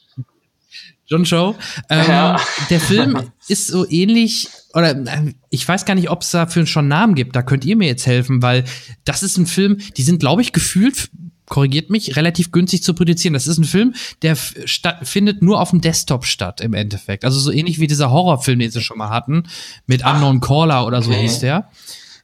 Ähm, 1.11 1.23
John 1.23 1.23
Cho. 1.23 1.55
Ähm, 1.89 2.05
ja. 2.07 2.41
Der 2.69 2.79
Film 2.79 3.31
ist 3.47 3.67
so 3.67 3.87
ähnlich, 3.89 4.47
oder 4.73 4.91
äh, 4.95 5.33
ich 5.49 5.67
weiß 5.67 5.85
gar 5.85 5.95
nicht, 5.95 6.09
ob 6.09 6.21
es 6.21 6.31
dafür 6.31 6.65
schon 6.65 6.83
einen 6.83 6.89
Namen 6.89 7.15
gibt. 7.15 7.35
Da 7.35 7.41
könnt 7.41 7.65
ihr 7.65 7.75
mir 7.75 7.87
jetzt 7.87 8.05
helfen, 8.07 8.41
weil 8.41 8.65
das 9.03 9.23
ist 9.23 9.37
ein 9.37 9.45
Film, 9.45 9.77
die 9.97 10.03
sind, 10.03 10.19
glaube 10.19 10.41
ich, 10.41 10.53
gefühlt 10.53 11.09
korrigiert 11.47 11.89
mich, 11.89 12.15
relativ 12.15 12.51
günstig 12.51 12.83
zu 12.83 12.93
produzieren. 12.93 13.33
Das 13.33 13.47
ist 13.47 13.57
ein 13.57 13.65
Film, 13.65 13.93
der 14.23 14.35
findet 14.35 15.41
nur 15.41 15.61
auf 15.61 15.69
dem 15.69 15.81
Desktop 15.81 16.25
statt, 16.25 16.61
im 16.61 16.73
Endeffekt. 16.73 17.23
Also 17.23 17.39
so 17.39 17.51
ähnlich 17.51 17.79
wie 17.79 17.87
dieser 17.87 18.09
Horrorfilm, 18.09 18.59
den 18.59 18.71
sie 18.71 18.81
schon 18.81 18.97
mal 18.97 19.09
hatten, 19.09 19.43
mit 19.85 20.03
Unknown 20.03 20.41
Caller 20.41 20.87
oder 20.87 21.01
so 21.01 21.11
okay. 21.11 21.21
hieß 21.21 21.39
der. 21.39 21.69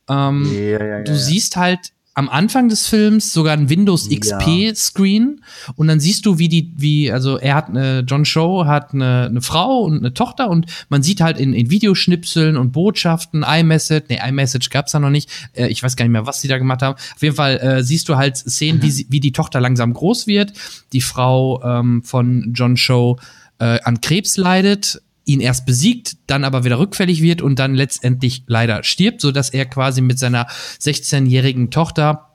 Ähm, 0.10 0.52
ja, 0.52 0.84
ja, 0.84 1.04
du 1.04 1.16
siehst 1.16 1.56
halt 1.56 1.92
am 2.14 2.28
Anfang 2.28 2.68
des 2.68 2.88
Films 2.88 3.32
sogar 3.32 3.54
ein 3.54 3.70
Windows 3.70 4.10
XP 4.10 4.76
Screen 4.76 5.42
und 5.76 5.88
dann 5.88 6.02
siehst 6.02 6.26
du, 6.26 6.38
wie 6.40 6.50
die, 6.50 6.74
wie, 6.76 7.12
also 7.12 7.38
er 7.38 7.56
hat 7.56 7.70
eine, 7.70 8.04
John 8.06 8.26
Show 8.26 8.66
hat 8.66 8.94
eine, 8.94 9.28
eine 9.30 9.42
Frau 9.42 9.80
und 9.80 10.00
eine 10.00 10.14
Tochter 10.14 10.50
und 10.50 10.66
man 10.90 11.04
sieht 11.04 11.22
halt 11.22 11.40
in, 11.40 11.54
in 11.54 11.70
Videoschnipseln 11.70 12.58
und 12.58 12.74
Botschaften, 12.74 13.44
iMessage, 13.44 14.10
nee, 14.10 14.20
iMessage 14.28 14.70
gab's 14.70 14.92
da 14.92 15.00
noch 15.00 15.10
nicht, 15.10 15.30
äh, 15.54 15.68
ich 15.68 15.82
weiß 15.82 15.96
gar 15.96 16.04
nicht 16.04 16.12
mehr, 16.12 16.28
was 16.28 16.42
sie 16.42 16.50
da 16.50 16.58
gemacht 16.58 16.82
haben. 16.82 16.96
Auf 16.96 17.22
jeden 17.22 17.36
Fall 17.36 17.58
äh, 17.60 17.84
siehst 17.84 18.10
du 18.10 18.18
halt 18.18 18.36
Szenen, 18.36 18.80
mhm. 18.80 18.84
wie, 18.84 18.92
sie, 18.92 19.08
wie 19.10 19.20
die 19.22 19.32
Tochter 19.32 19.62
langsam 19.62 19.94
groß 19.94 20.28
wird, 20.28 20.54
die 20.92 21.02
Frau 21.02 21.64
ähm, 21.64 22.04
von 22.04 22.52
John 22.54 22.76
Show 22.76 23.20
äh, 23.60 23.80
an 23.84 24.02
Krebs 24.02 24.36
leidet, 24.36 25.02
ihn 25.26 25.40
erst 25.40 25.66
besiegt, 25.66 26.18
dann 26.28 26.44
aber 26.44 26.64
wieder 26.64 26.80
rückfällig 26.80 27.22
wird 27.22 27.42
und 27.42 27.60
dann 27.60 27.76
letztendlich 27.76 28.44
leider 28.48 28.84
stirbt, 28.84 29.22
so 29.22 29.32
dass 29.32 29.50
er 29.50 29.66
quasi 29.66 30.02
mit 30.02 30.20
seiner 30.20 30.48
16-jährigen 30.80 31.72
Tochter 31.72 32.30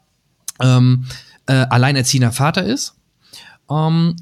ähm, 0.60 1.06
äh, 1.46 1.52
alleinerziehender 1.52 2.32
Vater 2.32 2.64
ist. 2.64 2.94
Ähm, 3.70 4.16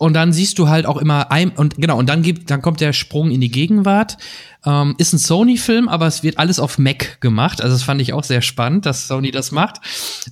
und 0.00 0.14
dann 0.14 0.32
siehst 0.32 0.58
du 0.58 0.70
halt 0.70 0.86
auch 0.86 0.96
immer 0.96 1.30
ein 1.30 1.50
und 1.50 1.76
genau 1.76 1.98
und 1.98 2.08
dann 2.08 2.22
gibt 2.22 2.50
dann 2.50 2.62
kommt 2.62 2.80
der 2.80 2.94
Sprung 2.94 3.30
in 3.30 3.42
die 3.42 3.50
Gegenwart. 3.50 4.16
Ähm, 4.64 4.94
ist 4.96 5.12
ein 5.12 5.18
Sony-Film, 5.18 5.90
aber 5.90 6.06
es 6.06 6.22
wird 6.22 6.38
alles 6.38 6.58
auf 6.58 6.78
Mac 6.78 7.20
gemacht. 7.20 7.62
Also 7.62 7.74
das 7.74 7.82
fand 7.82 8.00
ich 8.00 8.14
auch 8.14 8.24
sehr 8.24 8.40
spannend, 8.40 8.86
dass 8.86 9.08
Sony 9.08 9.30
das 9.30 9.52
macht. 9.52 9.76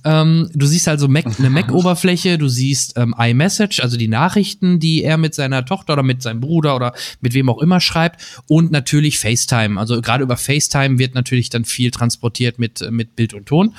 Ähm, 0.03 0.49
du 0.55 0.65
siehst 0.65 0.87
also 0.87 1.07
Mac, 1.07 1.25
eine 1.39 1.51
Mac-Oberfläche, 1.51 2.39
du 2.39 2.47
siehst 2.47 2.97
ähm, 2.97 3.13
iMessage, 3.17 3.79
also 3.81 3.95
die 3.95 4.07
Nachrichten, 4.07 4.79
die 4.79 5.03
er 5.03 5.17
mit 5.17 5.35
seiner 5.35 5.63
Tochter 5.65 5.93
oder 5.93 6.03
mit 6.03 6.23
seinem 6.23 6.39
Bruder 6.39 6.75
oder 6.75 6.93
mit 7.21 7.35
wem 7.35 7.47
auch 7.47 7.59
immer 7.59 7.79
schreibt 7.79 8.21
und 8.47 8.71
natürlich 8.71 9.19
FaceTime. 9.19 9.79
Also 9.79 10.01
gerade 10.01 10.23
über 10.23 10.37
FaceTime 10.37 10.97
wird 10.97 11.13
natürlich 11.13 11.51
dann 11.51 11.63
viel 11.63 11.91
transportiert 11.91 12.57
mit 12.57 12.83
mit 12.89 13.15
Bild 13.15 13.35
und 13.35 13.45
Ton. 13.45 13.75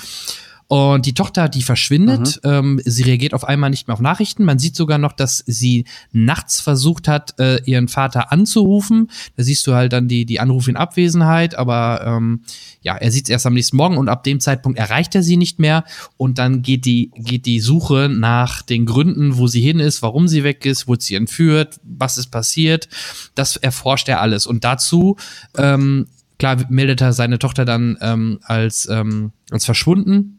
Und 0.70 1.04
die 1.04 1.14
Tochter, 1.14 1.48
die 1.48 1.62
verschwindet. 1.62 2.38
Mhm. 2.44 2.50
Ähm, 2.50 2.80
sie 2.84 3.02
reagiert 3.02 3.34
auf 3.34 3.42
einmal 3.42 3.70
nicht 3.70 3.88
mehr 3.88 3.94
auf 3.94 4.00
Nachrichten. 4.00 4.44
Man 4.44 4.60
sieht 4.60 4.76
sogar 4.76 4.98
noch, 4.98 5.12
dass 5.12 5.42
sie 5.44 5.84
nachts 6.12 6.60
versucht 6.60 7.08
hat, 7.08 7.40
äh, 7.40 7.60
ihren 7.64 7.88
Vater 7.88 8.30
anzurufen. 8.30 9.10
Da 9.36 9.42
siehst 9.42 9.66
du 9.66 9.74
halt 9.74 9.92
dann 9.92 10.06
die, 10.06 10.26
die 10.26 10.38
Anrufe 10.38 10.70
in 10.70 10.76
Abwesenheit. 10.76 11.56
Aber 11.56 12.04
ähm, 12.06 12.42
ja, 12.82 12.96
er 12.96 13.10
sieht 13.10 13.24
es 13.24 13.30
erst 13.30 13.46
am 13.46 13.54
nächsten 13.54 13.76
Morgen 13.76 13.98
und 13.98 14.08
ab 14.08 14.22
dem 14.22 14.38
Zeitpunkt 14.38 14.78
erreicht 14.78 15.12
er 15.16 15.24
sie 15.24 15.36
nicht 15.36 15.58
mehr. 15.58 15.82
Und 16.16 16.38
dann 16.38 16.62
geht 16.62 16.84
die, 16.84 17.10
geht 17.16 17.46
die 17.46 17.58
Suche 17.58 18.08
nach 18.08 18.62
den 18.62 18.86
Gründen, 18.86 19.38
wo 19.38 19.48
sie 19.48 19.60
hin 19.60 19.80
ist, 19.80 20.02
warum 20.02 20.28
sie 20.28 20.44
weg 20.44 20.64
ist, 20.64 20.86
wurde 20.86 21.02
sie 21.02 21.16
entführt, 21.16 21.80
was 21.82 22.16
ist 22.16 22.28
passiert. 22.28 22.88
Das 23.34 23.56
erforscht 23.56 24.08
er 24.08 24.20
alles. 24.20 24.46
Und 24.46 24.62
dazu 24.62 25.16
ähm, 25.58 26.06
klar 26.38 26.58
meldet 26.68 27.00
er 27.00 27.12
seine 27.12 27.40
Tochter 27.40 27.64
dann 27.64 27.98
ähm, 28.00 28.38
als, 28.44 28.88
ähm, 28.88 29.32
als 29.50 29.64
verschwunden 29.64 30.36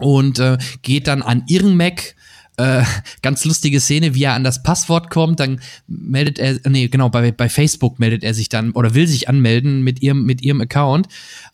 und 0.00 0.38
äh, 0.38 0.58
geht 0.82 1.06
dann 1.06 1.22
an 1.22 1.44
ihren 1.46 1.76
Mac 1.76 2.14
äh, 2.60 2.84
ganz 3.22 3.44
lustige 3.44 3.80
Szene, 3.80 4.14
wie 4.14 4.24
er 4.24 4.34
an 4.34 4.44
das 4.44 4.62
Passwort 4.62 5.08
kommt, 5.10 5.40
dann 5.40 5.60
meldet 5.86 6.38
er, 6.38 6.60
nee, 6.68 6.88
genau, 6.88 7.08
bei, 7.08 7.32
bei 7.32 7.48
Facebook 7.48 7.98
meldet 7.98 8.22
er 8.22 8.34
sich 8.34 8.48
dann 8.48 8.72
oder 8.72 8.94
will 8.94 9.06
sich 9.06 9.28
anmelden 9.28 9.82
mit 9.82 10.02
ihrem, 10.02 10.24
mit 10.24 10.42
ihrem 10.42 10.60
Account. 10.60 11.08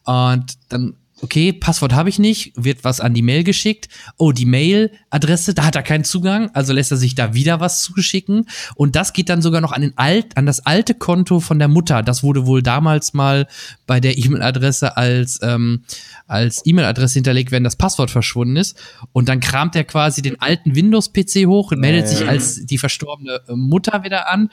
Und 0.04 0.54
dann 0.68 0.94
okay, 1.22 1.52
Passwort 1.52 1.94
habe 1.94 2.08
ich 2.08 2.18
nicht, 2.18 2.52
wird 2.56 2.84
was 2.84 3.00
an 3.00 3.14
die 3.14 3.22
Mail 3.22 3.42
geschickt. 3.42 3.88
Oh, 4.18 4.32
die 4.32 4.44
Mail-Adresse, 4.44 5.54
da 5.54 5.64
hat 5.64 5.76
er 5.76 5.82
keinen 5.82 6.04
Zugang, 6.04 6.50
also 6.52 6.72
lässt 6.72 6.90
er 6.90 6.98
sich 6.98 7.14
da 7.14 7.32
wieder 7.34 7.60
was 7.60 7.82
zuschicken. 7.82 8.46
Und 8.74 8.96
das 8.96 9.12
geht 9.12 9.28
dann 9.28 9.40
sogar 9.40 9.60
noch 9.60 9.72
an 9.72 9.80
den 9.80 9.96
alt, 9.96 10.36
an 10.36 10.46
das 10.46 10.66
alte 10.66 10.94
Konto 10.94 11.40
von 11.40 11.58
der 11.58 11.68
Mutter. 11.68 12.02
Das 12.02 12.22
wurde 12.22 12.46
wohl 12.46 12.62
damals 12.62 13.14
mal 13.14 13.46
bei 13.86 14.00
der 14.00 14.18
E-Mail-Adresse 14.18 14.96
als 14.96 15.40
ähm, 15.42 15.84
als 16.26 16.62
E-Mail-Adresse 16.66 17.14
hinterlegt, 17.14 17.52
wenn 17.52 17.64
das 17.64 17.76
Passwort 17.76 18.10
verschwunden 18.10 18.56
ist. 18.56 18.76
Und 19.12 19.28
dann 19.28 19.40
kramt 19.40 19.76
er 19.76 19.84
quasi 19.84 20.22
den 20.22 20.40
alten 20.40 20.74
Windows-PC 20.74 21.46
hoch 21.46 21.72
und 21.72 21.80
meldet 21.80 22.08
sich 22.08 22.26
als 22.28 22.66
die 22.66 22.78
verstorbene 22.78 23.40
äh, 23.48 23.54
Mutter 23.54 24.04
wieder 24.04 24.28
an 24.30 24.50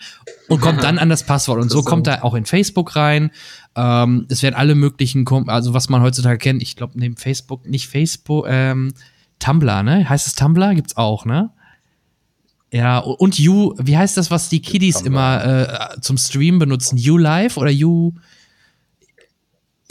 und 0.47 0.61
kommt 0.61 0.83
dann 0.83 0.99
an 0.99 1.09
das 1.09 1.23
Passwort. 1.23 1.59
Und 1.59 1.69
so 1.69 1.81
kommt 1.81 2.07
er 2.07 2.23
auch 2.23 2.35
in 2.35 2.45
Facebook 2.45 2.95
rein. 2.95 3.31
Ähm, 3.75 4.25
es 4.29 4.43
werden 4.43 4.55
alle 4.55 4.75
möglichen, 4.75 5.27
also 5.47 5.73
was 5.73 5.89
man 5.89 6.01
heutzutage 6.01 6.37
kennt, 6.37 6.61
ich 6.61 6.75
glaube 6.75 6.93
neben 6.95 7.17
Facebook, 7.17 7.65
nicht 7.65 7.87
Facebook, 7.87 8.45
ähm, 8.47 8.93
Tumblr, 9.39 9.83
ne? 9.83 10.07
Heißt 10.07 10.27
es 10.27 10.35
Tumblr? 10.35 10.75
Gibt's 10.75 10.95
auch, 10.95 11.25
ne? 11.25 11.49
Ja, 12.71 12.99
und 12.99 13.37
You, 13.37 13.75
wie 13.77 13.97
heißt 13.97 14.17
das, 14.17 14.31
was 14.31 14.49
die 14.49 14.61
Kiddies 14.61 15.01
immer 15.01 15.93
äh, 15.95 16.01
zum 16.01 16.17
Stream 16.17 16.57
benutzen? 16.57 16.97
You 16.97 17.17
Live 17.17 17.57
oder 17.57 17.69
You 17.69 18.13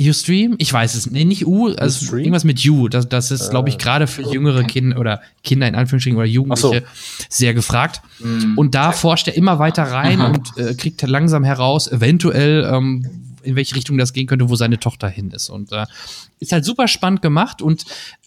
Ustream? 0.01 0.57
Ich 0.59 0.73
weiß 0.73 0.95
es. 0.95 1.11
Nee, 1.11 1.25
nicht 1.25 1.47
U, 1.47 1.69
also 1.69 2.17
irgendwas 2.17 2.45
mit 2.45 2.65
U. 2.67 2.89
Das, 2.89 3.09
das 3.09 3.31
ist, 3.31 3.51
glaube 3.51 3.69
ich, 3.69 3.77
äh, 3.77 3.79
gerade 3.79 4.07
für 4.07 4.23
jüngere 4.23 4.65
Kinder 4.65 4.99
oder 4.99 5.21
Kinder 5.45 5.69
in 5.69 5.75
Anführungsstrichen 5.75 6.17
oder 6.17 6.27
Jugendliche 6.27 6.81
so. 6.81 7.27
sehr 7.29 7.55
gefragt. 7.55 8.03
Mhm. 8.19 8.55
Und 8.57 8.75
da 8.75 8.93
forscht 8.93 9.29
er 9.29 9.35
immer 9.35 9.59
weiter 9.59 9.85
rein 9.85 10.21
und 10.21 10.57
äh, 10.57 10.75
kriegt 10.75 11.03
langsam 11.03 11.45
heraus, 11.45 11.91
eventuell, 11.91 12.69
ähm, 12.73 13.07
in 13.43 13.57
welche 13.57 13.75
Richtung 13.75 13.99
das 13.99 14.13
gehen 14.13 14.27
könnte, 14.27 14.49
wo 14.49 14.57
seine 14.57 14.79
Tochter 14.79 15.09
hin 15.09 15.31
ist. 15.31 15.51
Und 15.51 15.73
äh, 15.73 15.87
ist 16.39 16.53
halt 16.53 16.65
super 16.65 16.89
spannend 16.89 17.23
gemacht 17.23 17.63
und 17.63 17.85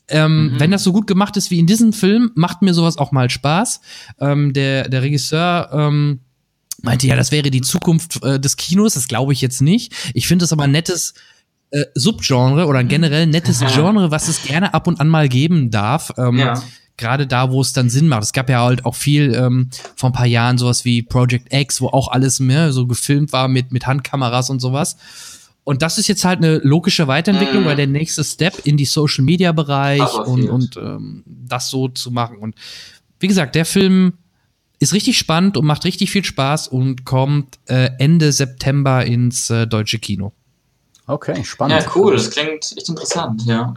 ähm, 0.07 0.53
mhm. 0.53 0.59
wenn 0.59 0.71
das 0.71 0.83
so 0.83 0.93
gut 0.93 1.07
gemacht 1.07 1.35
ist 1.37 1.49
wie 1.49 1.59
in 1.59 1.65
diesem 1.65 1.91
Film, 1.91 2.31
macht 2.35 2.61
mir 2.61 2.73
sowas 2.73 2.97
auch 2.97 3.11
mal 3.11 3.29
Spaß. 3.29 3.81
Ähm, 4.19 4.53
der, 4.53 4.87
der 4.87 5.01
Regisseur 5.01 5.69
ähm, 5.73 6.19
meinte 6.81 7.07
ja, 7.07 7.15
das 7.15 7.31
wäre 7.31 7.49
die 7.49 7.61
Zukunft 7.61 8.23
äh, 8.23 8.39
des 8.39 8.55
Kinos. 8.57 8.93
Das 8.93 9.07
glaube 9.07 9.33
ich 9.33 9.41
jetzt 9.41 9.61
nicht. 9.61 9.93
Ich 10.13 10.27
finde 10.27 10.45
es 10.45 10.53
aber 10.53 10.65
ein 10.65 10.71
nettes 10.71 11.15
äh, 11.71 11.85
Subgenre 11.95 12.67
oder 12.67 12.79
ein 12.79 12.87
generell 12.87 13.25
nettes 13.25 13.59
Genre, 13.73 14.11
was 14.11 14.27
es 14.27 14.43
gerne 14.43 14.75
ab 14.75 14.87
und 14.87 14.99
an 14.99 15.07
mal 15.07 15.27
geben 15.27 15.71
darf. 15.71 16.11
Ähm, 16.17 16.37
ja 16.37 16.61
gerade 16.97 17.27
da, 17.27 17.51
wo 17.51 17.61
es 17.61 17.73
dann 17.73 17.89
Sinn 17.89 18.07
macht. 18.07 18.23
Es 18.23 18.33
gab 18.33 18.49
ja 18.49 18.63
halt 18.63 18.85
auch 18.85 18.95
viel 18.95 19.33
ähm, 19.33 19.69
vor 19.95 20.09
ein 20.09 20.13
paar 20.13 20.25
Jahren 20.25 20.57
sowas 20.57 20.85
wie 20.85 21.01
Project 21.01 21.53
X, 21.53 21.81
wo 21.81 21.87
auch 21.87 22.09
alles 22.09 22.39
mehr 22.39 22.71
so 22.71 22.87
gefilmt 22.87 23.33
war 23.33 23.47
mit, 23.47 23.71
mit 23.71 23.85
Handkameras 23.85 24.49
und 24.49 24.59
sowas. 24.59 24.97
Und 25.63 25.81
das 25.81 25.97
ist 25.97 26.07
jetzt 26.07 26.23
halt 26.23 26.37
eine 26.39 26.59
logische 26.59 27.07
Weiterentwicklung, 27.07 27.63
mhm. 27.63 27.67
weil 27.67 27.75
der 27.75 27.87
nächste 27.87 28.23
Step 28.23 28.65
in 28.65 28.77
die 28.77 28.85
Social 28.85 29.25
Media 29.25 29.51
Bereich 29.51 30.13
und, 30.13 30.47
und 30.47 30.77
ähm, 30.77 31.23
das 31.25 31.69
so 31.69 31.87
zu 31.87 32.11
machen. 32.11 32.37
Und 32.37 32.55
wie 33.19 33.27
gesagt, 33.27 33.55
der 33.55 33.65
Film 33.65 34.13
ist 34.79 34.93
richtig 34.93 35.17
spannend 35.17 35.57
und 35.57 35.65
macht 35.65 35.85
richtig 35.85 36.11
viel 36.11 36.23
Spaß 36.23 36.67
und 36.67 37.05
kommt 37.05 37.57
äh, 37.65 37.89
Ende 37.97 38.31
September 38.31 39.03
ins 39.05 39.49
äh, 39.49 39.65
deutsche 39.65 39.97
Kino. 39.97 40.33
Okay, 41.07 41.43
spannend. 41.43 41.81
Ja, 41.81 41.91
cool, 41.95 42.13
das 42.13 42.29
klingt 42.29 42.73
echt 42.77 42.89
interessant, 42.89 43.43
ja. 43.45 43.73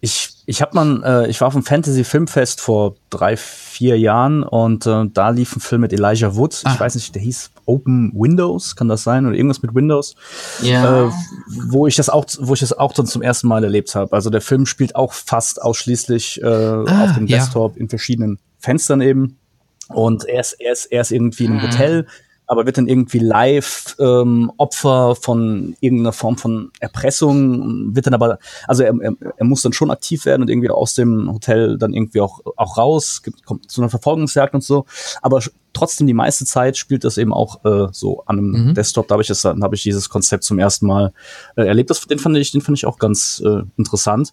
Ich, 0.00 0.30
ich 0.50 0.60
habe 0.60 0.74
mal, 0.74 1.02
äh, 1.04 1.30
ich 1.30 1.40
war 1.40 1.46
auf 1.46 1.54
dem 1.54 1.62
Fantasy 1.62 2.02
Filmfest 2.02 2.60
vor 2.60 2.96
drei, 3.08 3.36
vier 3.36 3.96
Jahren 3.96 4.42
und 4.42 4.84
äh, 4.84 5.04
da 5.14 5.30
lief 5.30 5.54
ein 5.54 5.60
Film 5.60 5.82
mit 5.82 5.92
Elijah 5.92 6.34
Wood. 6.34 6.62
Ah. 6.64 6.72
Ich 6.74 6.80
weiß 6.80 6.96
nicht, 6.96 7.14
der 7.14 7.22
hieß 7.22 7.52
Open 7.66 8.10
Windows, 8.16 8.74
kann 8.74 8.88
das 8.88 9.04
sein 9.04 9.26
oder 9.26 9.36
irgendwas 9.36 9.62
mit 9.62 9.76
Windows? 9.76 10.16
Ja. 10.60 11.06
Äh, 11.06 11.10
wo 11.68 11.86
ich 11.86 11.94
das 11.94 12.08
auch, 12.08 12.24
wo 12.40 12.54
ich 12.54 12.60
das 12.60 12.72
auch 12.72 12.92
dann 12.92 13.06
zum 13.06 13.22
ersten 13.22 13.46
Mal 13.46 13.62
erlebt 13.62 13.94
habe. 13.94 14.12
Also 14.12 14.28
der 14.28 14.40
Film 14.40 14.66
spielt 14.66 14.96
auch 14.96 15.12
fast 15.12 15.62
ausschließlich 15.62 16.42
äh, 16.42 16.46
ah, 16.46 17.04
auf 17.04 17.14
dem 17.14 17.28
Desktop 17.28 17.76
ja. 17.76 17.82
in 17.82 17.88
verschiedenen 17.88 18.40
Fenstern 18.58 19.00
eben. 19.02 19.38
Und 19.86 20.24
er 20.24 20.40
ist, 20.40 20.54
er 20.54 20.72
ist, 20.72 20.86
er 20.86 21.02
ist 21.02 21.12
irgendwie 21.12 21.44
in 21.44 21.52
einem 21.52 21.60
mhm. 21.60 21.70
Hotel 21.70 22.06
aber 22.50 22.66
wird 22.66 22.78
dann 22.78 22.88
irgendwie 22.88 23.20
live 23.20 23.94
ähm, 24.00 24.50
Opfer 24.56 25.14
von 25.14 25.76
irgendeiner 25.78 26.12
Form 26.12 26.36
von 26.36 26.72
Erpressung, 26.80 27.94
wird 27.94 28.08
dann 28.08 28.14
aber, 28.14 28.40
also 28.66 28.82
er, 28.82 28.92
er, 29.00 29.12
er 29.36 29.44
muss 29.46 29.62
dann 29.62 29.72
schon 29.72 29.92
aktiv 29.92 30.24
werden 30.24 30.42
und 30.42 30.50
irgendwie 30.50 30.68
aus 30.68 30.94
dem 30.94 31.32
Hotel 31.32 31.78
dann 31.78 31.92
irgendwie 31.92 32.20
auch, 32.20 32.40
auch 32.56 32.76
raus, 32.76 33.22
gibt, 33.22 33.46
kommt 33.46 33.70
zu 33.70 33.80
einer 33.80 33.88
Verfolgungsjagd 33.88 34.52
und 34.52 34.64
so, 34.64 34.84
aber 35.22 35.40
trotzdem 35.72 36.06
die 36.06 36.14
meiste 36.14 36.44
Zeit 36.44 36.76
spielt 36.76 37.04
das 37.04 37.18
eben 37.18 37.32
auch 37.32 37.64
äh, 37.64 37.88
so 37.92 38.22
an 38.26 38.38
einem 38.38 38.68
mhm. 38.68 38.74
Desktop. 38.74 39.08
Da 39.08 39.14
habe 39.14 39.22
ich 39.22 39.28
das, 39.28 39.42
dann 39.42 39.62
habe 39.62 39.74
ich 39.74 39.82
dieses 39.82 40.08
Konzept 40.08 40.44
zum 40.44 40.58
ersten 40.58 40.86
Mal 40.86 41.12
äh, 41.56 41.62
erlebt. 41.62 41.90
Das, 41.90 42.00
den 42.06 42.18
fand 42.18 42.36
ich, 42.36 42.52
den 42.52 42.60
fand 42.60 42.78
ich 42.78 42.86
auch 42.86 42.98
ganz 42.98 43.42
äh, 43.44 43.62
interessant. 43.76 44.32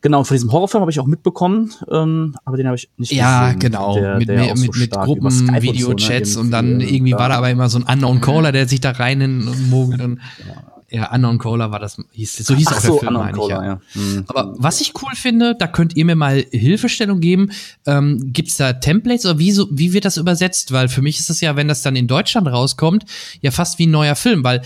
Genau, 0.00 0.20
und 0.20 0.24
von 0.24 0.34
diesem 0.34 0.52
Horrorfilm 0.52 0.80
habe 0.80 0.90
ich 0.90 1.00
auch 1.00 1.06
mitbekommen, 1.06 1.72
ähm, 1.90 2.36
aber 2.44 2.56
den 2.56 2.66
habe 2.66 2.76
ich 2.76 2.90
nicht 2.96 3.12
ja, 3.12 3.52
gesehen. 3.52 3.60
Ja, 3.60 3.68
genau. 3.68 3.94
Der, 3.94 4.18
mit, 4.18 4.28
der 4.28 4.54
mit, 4.56 4.58
so 4.58 4.80
mit 4.80 4.90
Gruppen, 4.90 5.62
Videochats 5.62 6.10
und, 6.10 6.26
so, 6.34 6.38
ne? 6.40 6.44
und, 6.44 6.50
dann 6.50 6.80
irgendwie 6.80 7.12
war 7.12 7.28
da 7.28 7.36
aber 7.36 7.50
immer 7.50 7.68
so 7.68 7.78
ein 7.78 7.84
Unknown 7.84 8.20
Caller, 8.20 8.52
der 8.52 8.66
sich 8.68 8.80
da 8.80 8.90
rein 8.90 9.48
mogelt 9.70 10.00
ja. 10.00 10.71
Ja, 10.92 11.10
Unknown 11.14 11.38
Caller 11.38 11.70
war 11.70 11.78
das, 11.78 11.96
hieß, 12.12 12.36
so 12.36 12.54
hieß 12.54 12.66
Ach 12.68 12.76
auch 12.76 12.80
der 12.80 12.90
so, 12.90 12.98
Film, 12.98 13.14
meine 13.14 13.38
ich, 13.38 13.48
ja. 13.48 13.64
ja. 13.64 13.80
Mhm. 13.94 14.24
Aber 14.28 14.54
was 14.58 14.82
ich 14.82 14.92
cool 15.02 15.14
finde, 15.14 15.54
da 15.54 15.66
könnt 15.66 15.96
ihr 15.96 16.04
mir 16.04 16.16
mal 16.16 16.44
Hilfestellung 16.50 17.20
geben. 17.20 17.50
Ähm, 17.86 18.32
Gibt 18.32 18.60
da 18.60 18.74
Templates 18.74 19.24
oder 19.24 19.38
wie, 19.38 19.52
so, 19.52 19.68
wie 19.70 19.94
wird 19.94 20.04
das 20.04 20.18
übersetzt? 20.18 20.70
Weil 20.72 20.88
für 20.88 21.00
mich 21.00 21.18
ist 21.18 21.30
das 21.30 21.40
ja, 21.40 21.56
wenn 21.56 21.66
das 21.66 21.80
dann 21.80 21.96
in 21.96 22.08
Deutschland 22.08 22.46
rauskommt, 22.46 23.06
ja 23.40 23.50
fast 23.50 23.78
wie 23.78 23.86
ein 23.86 23.90
neuer 23.90 24.16
Film, 24.16 24.44
weil 24.44 24.60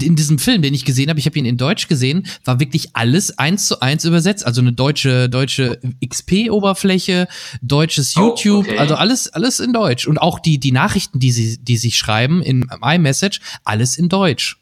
in 0.00 0.16
diesem 0.16 0.38
Film, 0.38 0.62
den 0.62 0.74
ich 0.74 0.84
gesehen 0.84 1.08
habe, 1.08 1.18
ich 1.18 1.26
habe 1.26 1.38
ihn 1.38 1.44
in 1.44 1.56
Deutsch 1.56 1.88
gesehen, 1.88 2.26
war 2.44 2.60
wirklich 2.60 2.94
alles 2.94 3.38
eins 3.38 3.66
zu 3.66 3.80
eins 3.80 4.04
übersetzt. 4.04 4.46
Also 4.46 4.60
eine 4.60 4.72
deutsche, 4.72 5.28
deutsche 5.28 5.80
XP-Oberfläche, 6.04 7.28
deutsches 7.62 8.16
oh, 8.16 8.20
YouTube, 8.20 8.66
okay. 8.66 8.78
also 8.78 8.94
alles, 8.94 9.28
alles 9.28 9.60
in 9.60 9.72
Deutsch. 9.72 10.06
Und 10.06 10.18
auch 10.18 10.38
die, 10.38 10.58
die 10.58 10.72
Nachrichten, 10.72 11.18
die 11.18 11.32
sie, 11.32 11.58
die 11.58 11.76
sich 11.76 11.96
schreiben 11.96 12.42
in 12.42 12.66
iMessage, 12.82 13.40
alles 13.64 13.98
in 13.98 14.08
Deutsch. 14.08 14.58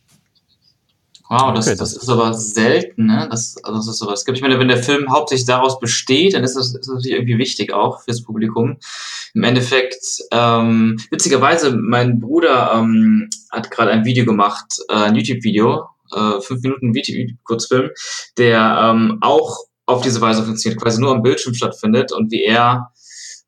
Wow, 1.29 1.53
das, 1.55 1.67
okay, 1.67 1.77
das, 1.77 1.95
das, 1.95 2.03
ist 2.05 2.09
aber 2.09 2.33
selten, 2.35 3.07
ne? 3.07 3.27
Das, 3.29 3.57
also 3.65 3.79
das 3.79 3.89
ist 3.89 3.99
sowas 3.99 4.25
gibt. 4.25 4.39
Ich 4.39 4.43
meine, 4.43 4.61
wenn 4.61 4.69
der 4.69 4.83
Film 4.83 5.11
hauptsächlich 5.11 5.47
daraus 5.47 5.81
besteht, 5.81 6.35
dann 6.35 6.45
ist 6.45 6.55
das, 6.55 6.67
ist 6.67 6.87
das 6.87 6.87
natürlich 6.87 7.17
irgendwie 7.17 7.39
wichtig 7.39 7.73
auch 7.73 8.03
fürs 8.03 8.23
Publikum. 8.23 8.77
Im 9.35 9.43
Endeffekt, 9.43 10.23
ähm, 10.31 10.99
witzigerweise, 11.11 11.77
mein 11.77 12.21
Bruder 12.21 12.73
ähm, 12.75 13.29
hat 13.51 13.73
gerade 13.73 13.91
ein 13.91 14.05
Video 14.05 14.25
gemacht, 14.25 14.79
äh, 14.89 14.95
ein 14.95 15.17
YouTube-Video, 15.17 15.87
äh, 16.15 16.41
fünf 16.41 16.63
Minuten 16.63 16.95
Video-Kurzfilm, 16.95 17.91
der 18.39 18.93
ähm, 18.95 19.19
auch 19.21 19.59
auf 19.87 20.03
diese 20.03 20.21
Weise 20.21 20.45
funktioniert, 20.45 20.81
quasi 20.81 21.01
nur 21.01 21.11
am 21.11 21.23
Bildschirm 21.23 21.55
stattfindet 21.55 22.13
und 22.13 22.31
wie 22.31 22.45
er 22.45 22.93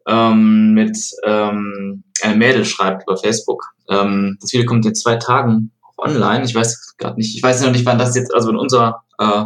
ähm, 0.08 0.72
mit 0.72 0.98
ähm, 1.24 2.02
einem 2.22 2.38
Mädel 2.38 2.64
schreibt 2.64 3.04
über 3.04 3.16
Facebook. 3.16 3.64
Ähm, 3.88 4.36
das 4.40 4.52
Video 4.52 4.66
kommt 4.66 4.84
in 4.86 4.94
zwei 4.94 5.16
Tagen 5.16 5.70
online. 5.98 6.44
Ich 6.44 6.54
weiß 6.54 6.96
gerade 6.96 7.16
nicht, 7.16 7.36
ich 7.36 7.42
weiß 7.42 7.60
noch 7.62 7.72
nicht, 7.72 7.86
wann 7.86 7.98
das 7.98 8.14
jetzt, 8.16 8.34
also 8.34 8.50
in 8.50 8.56
unser 8.56 9.04
äh, 9.18 9.44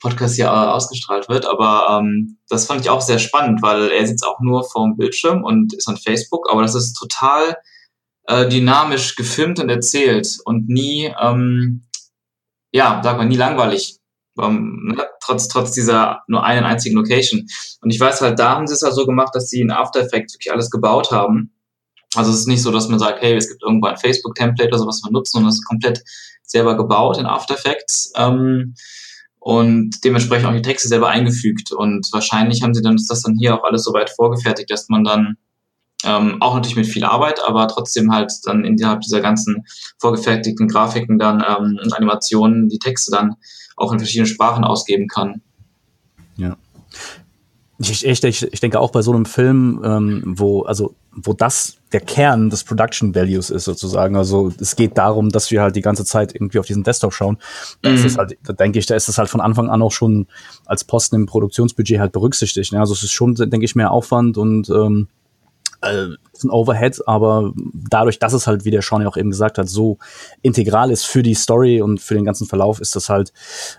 Podcast 0.00 0.36
hier 0.36 0.46
äh, 0.46 0.48
ausgestrahlt 0.48 1.28
wird, 1.28 1.46
aber 1.46 1.98
ähm, 2.00 2.38
das 2.48 2.66
fand 2.66 2.80
ich 2.80 2.90
auch 2.90 3.00
sehr 3.00 3.18
spannend, 3.18 3.62
weil 3.62 3.90
er 3.90 4.06
sitzt 4.06 4.26
auch 4.26 4.40
nur 4.40 4.64
vorm 4.64 4.96
Bildschirm 4.96 5.44
und 5.44 5.74
ist 5.74 5.88
an 5.88 5.96
Facebook, 5.96 6.50
aber 6.50 6.62
das 6.62 6.74
ist 6.74 6.94
total 6.94 7.56
äh, 8.26 8.48
dynamisch 8.48 9.16
gefilmt 9.16 9.60
und 9.60 9.68
erzählt 9.68 10.28
und 10.44 10.68
nie, 10.68 11.12
ähm, 11.20 11.84
ja, 12.72 13.00
sag 13.04 13.16
mal, 13.16 13.26
nie 13.26 13.36
langweilig. 13.36 13.98
Ähm, 14.40 14.94
ne? 14.96 15.06
trotz, 15.20 15.48
trotz 15.48 15.72
dieser 15.72 16.22
nur 16.26 16.44
einen 16.44 16.64
einzigen 16.64 16.96
Location. 16.96 17.46
Und 17.80 17.90
ich 17.90 18.00
weiß 18.00 18.20
halt, 18.20 18.38
da 18.38 18.50
haben 18.50 18.66
sie 18.66 18.74
es 18.74 18.80
ja 18.80 18.90
so 18.90 19.06
gemacht, 19.06 19.34
dass 19.34 19.48
sie 19.48 19.60
in 19.60 19.70
After 19.70 20.00
Effects 20.00 20.34
wirklich 20.34 20.52
alles 20.52 20.70
gebaut 20.70 21.10
haben 21.10 21.54
also 22.14 22.30
es 22.30 22.40
ist 22.40 22.48
nicht 22.48 22.62
so, 22.62 22.70
dass 22.70 22.88
man 22.88 22.98
sagt, 22.98 23.22
hey, 23.22 23.34
es 23.34 23.48
gibt 23.48 23.62
irgendwo 23.62 23.88
ein 23.88 23.96
Facebook-Template 23.96 24.68
oder 24.68 24.78
sowas, 24.78 25.00
was 25.02 25.10
wir 25.10 25.12
nutzen 25.12 25.38
und 25.38 25.44
das 25.44 25.56
ist 25.56 25.66
komplett 25.66 26.02
selber 26.42 26.76
gebaut 26.76 27.18
in 27.18 27.26
After 27.26 27.54
Effects. 27.54 28.12
Ähm, 28.16 28.74
und 29.44 30.02
dementsprechend 30.04 30.46
auch 30.46 30.54
die 30.54 30.62
Texte 30.62 30.88
selber 30.88 31.08
eingefügt. 31.08 31.70
Und 31.70 32.08
wahrscheinlich 32.12 32.62
haben 32.62 32.72
sie 32.72 32.80
dann 32.80 32.96
das 32.96 33.20
dann 33.20 33.36
hier 33.36 33.54
auch 33.54 33.62
alles 33.62 33.84
so 33.84 33.92
weit 33.92 34.08
vorgefertigt, 34.08 34.70
dass 34.70 34.88
man 34.88 35.04
dann 35.04 35.36
ähm, 36.02 36.40
auch 36.40 36.54
natürlich 36.54 36.76
mit 36.76 36.86
viel 36.86 37.04
Arbeit, 37.04 37.40
aber 37.46 37.68
trotzdem 37.68 38.10
halt 38.10 38.32
dann 38.44 38.64
innerhalb 38.64 39.02
dieser 39.02 39.20
ganzen 39.20 39.64
vorgefertigten 39.98 40.66
Grafiken 40.66 41.18
dann 41.18 41.44
ähm, 41.46 41.78
und 41.82 41.94
Animationen 41.94 42.70
die 42.70 42.78
Texte 42.78 43.10
dann 43.10 43.34
auch 43.76 43.92
in 43.92 43.98
verschiedenen 43.98 44.26
Sprachen 44.26 44.64
ausgeben 44.64 45.08
kann. 45.08 45.42
Ja. 46.36 46.56
Ich, 47.78 48.06
ich, 48.06 48.22
ich, 48.24 48.60
denke 48.60 48.78
auch 48.78 48.92
bei 48.92 49.02
so 49.02 49.12
einem 49.12 49.24
Film, 49.24 49.80
ähm, 49.84 50.22
wo, 50.24 50.62
also, 50.62 50.94
wo 51.10 51.32
das 51.32 51.76
der 51.92 52.00
Kern 52.00 52.48
des 52.48 52.62
Production 52.62 53.14
Values 53.14 53.50
ist 53.50 53.64
sozusagen. 53.64 54.16
Also 54.16 54.52
es 54.60 54.76
geht 54.76 54.96
darum, 54.96 55.30
dass 55.30 55.50
wir 55.50 55.60
halt 55.60 55.74
die 55.74 55.80
ganze 55.80 56.04
Zeit 56.04 56.34
irgendwie 56.34 56.58
auf 56.58 56.66
diesen 56.66 56.84
Desktop 56.84 57.12
schauen. 57.12 57.38
Da 57.82 57.90
mhm. 57.90 58.16
halt, 58.16 58.38
da 58.44 58.52
denke 58.52 58.78
ich, 58.78 58.86
da 58.86 58.94
ist 58.94 59.08
es 59.08 59.18
halt 59.18 59.28
von 59.28 59.40
Anfang 59.40 59.70
an 59.70 59.82
auch 59.82 59.92
schon 59.92 60.26
als 60.66 60.84
Posten 60.84 61.16
im 61.16 61.26
Produktionsbudget 61.26 61.98
halt 61.98 62.12
berücksichtigt. 62.12 62.72
Ne? 62.72 62.80
Also 62.80 62.94
es 62.94 63.02
ist 63.02 63.12
schon, 63.12 63.34
denke 63.34 63.64
ich, 63.64 63.74
mehr 63.74 63.90
Aufwand 63.90 64.38
und 64.38 64.68
ähm, 64.70 65.08
äh, 65.84 66.16
ein 66.42 66.50
Overhead, 66.50 67.00
aber 67.06 67.52
dadurch, 67.72 68.18
dass 68.18 68.32
es 68.32 68.46
halt, 68.46 68.64
wie 68.64 68.70
der 68.70 68.82
Sean 68.82 69.02
ja 69.02 69.08
auch 69.08 69.16
eben 69.16 69.30
gesagt 69.30 69.58
hat, 69.58 69.68
so 69.68 69.98
integral 70.42 70.90
ist 70.90 71.04
für 71.04 71.22
die 71.22 71.34
Story 71.34 71.80
und 71.80 72.00
für 72.00 72.14
den 72.14 72.24
ganzen 72.24 72.46
Verlauf, 72.46 72.80
ist 72.80 72.96
das 72.96 73.08
halt, 73.08 73.32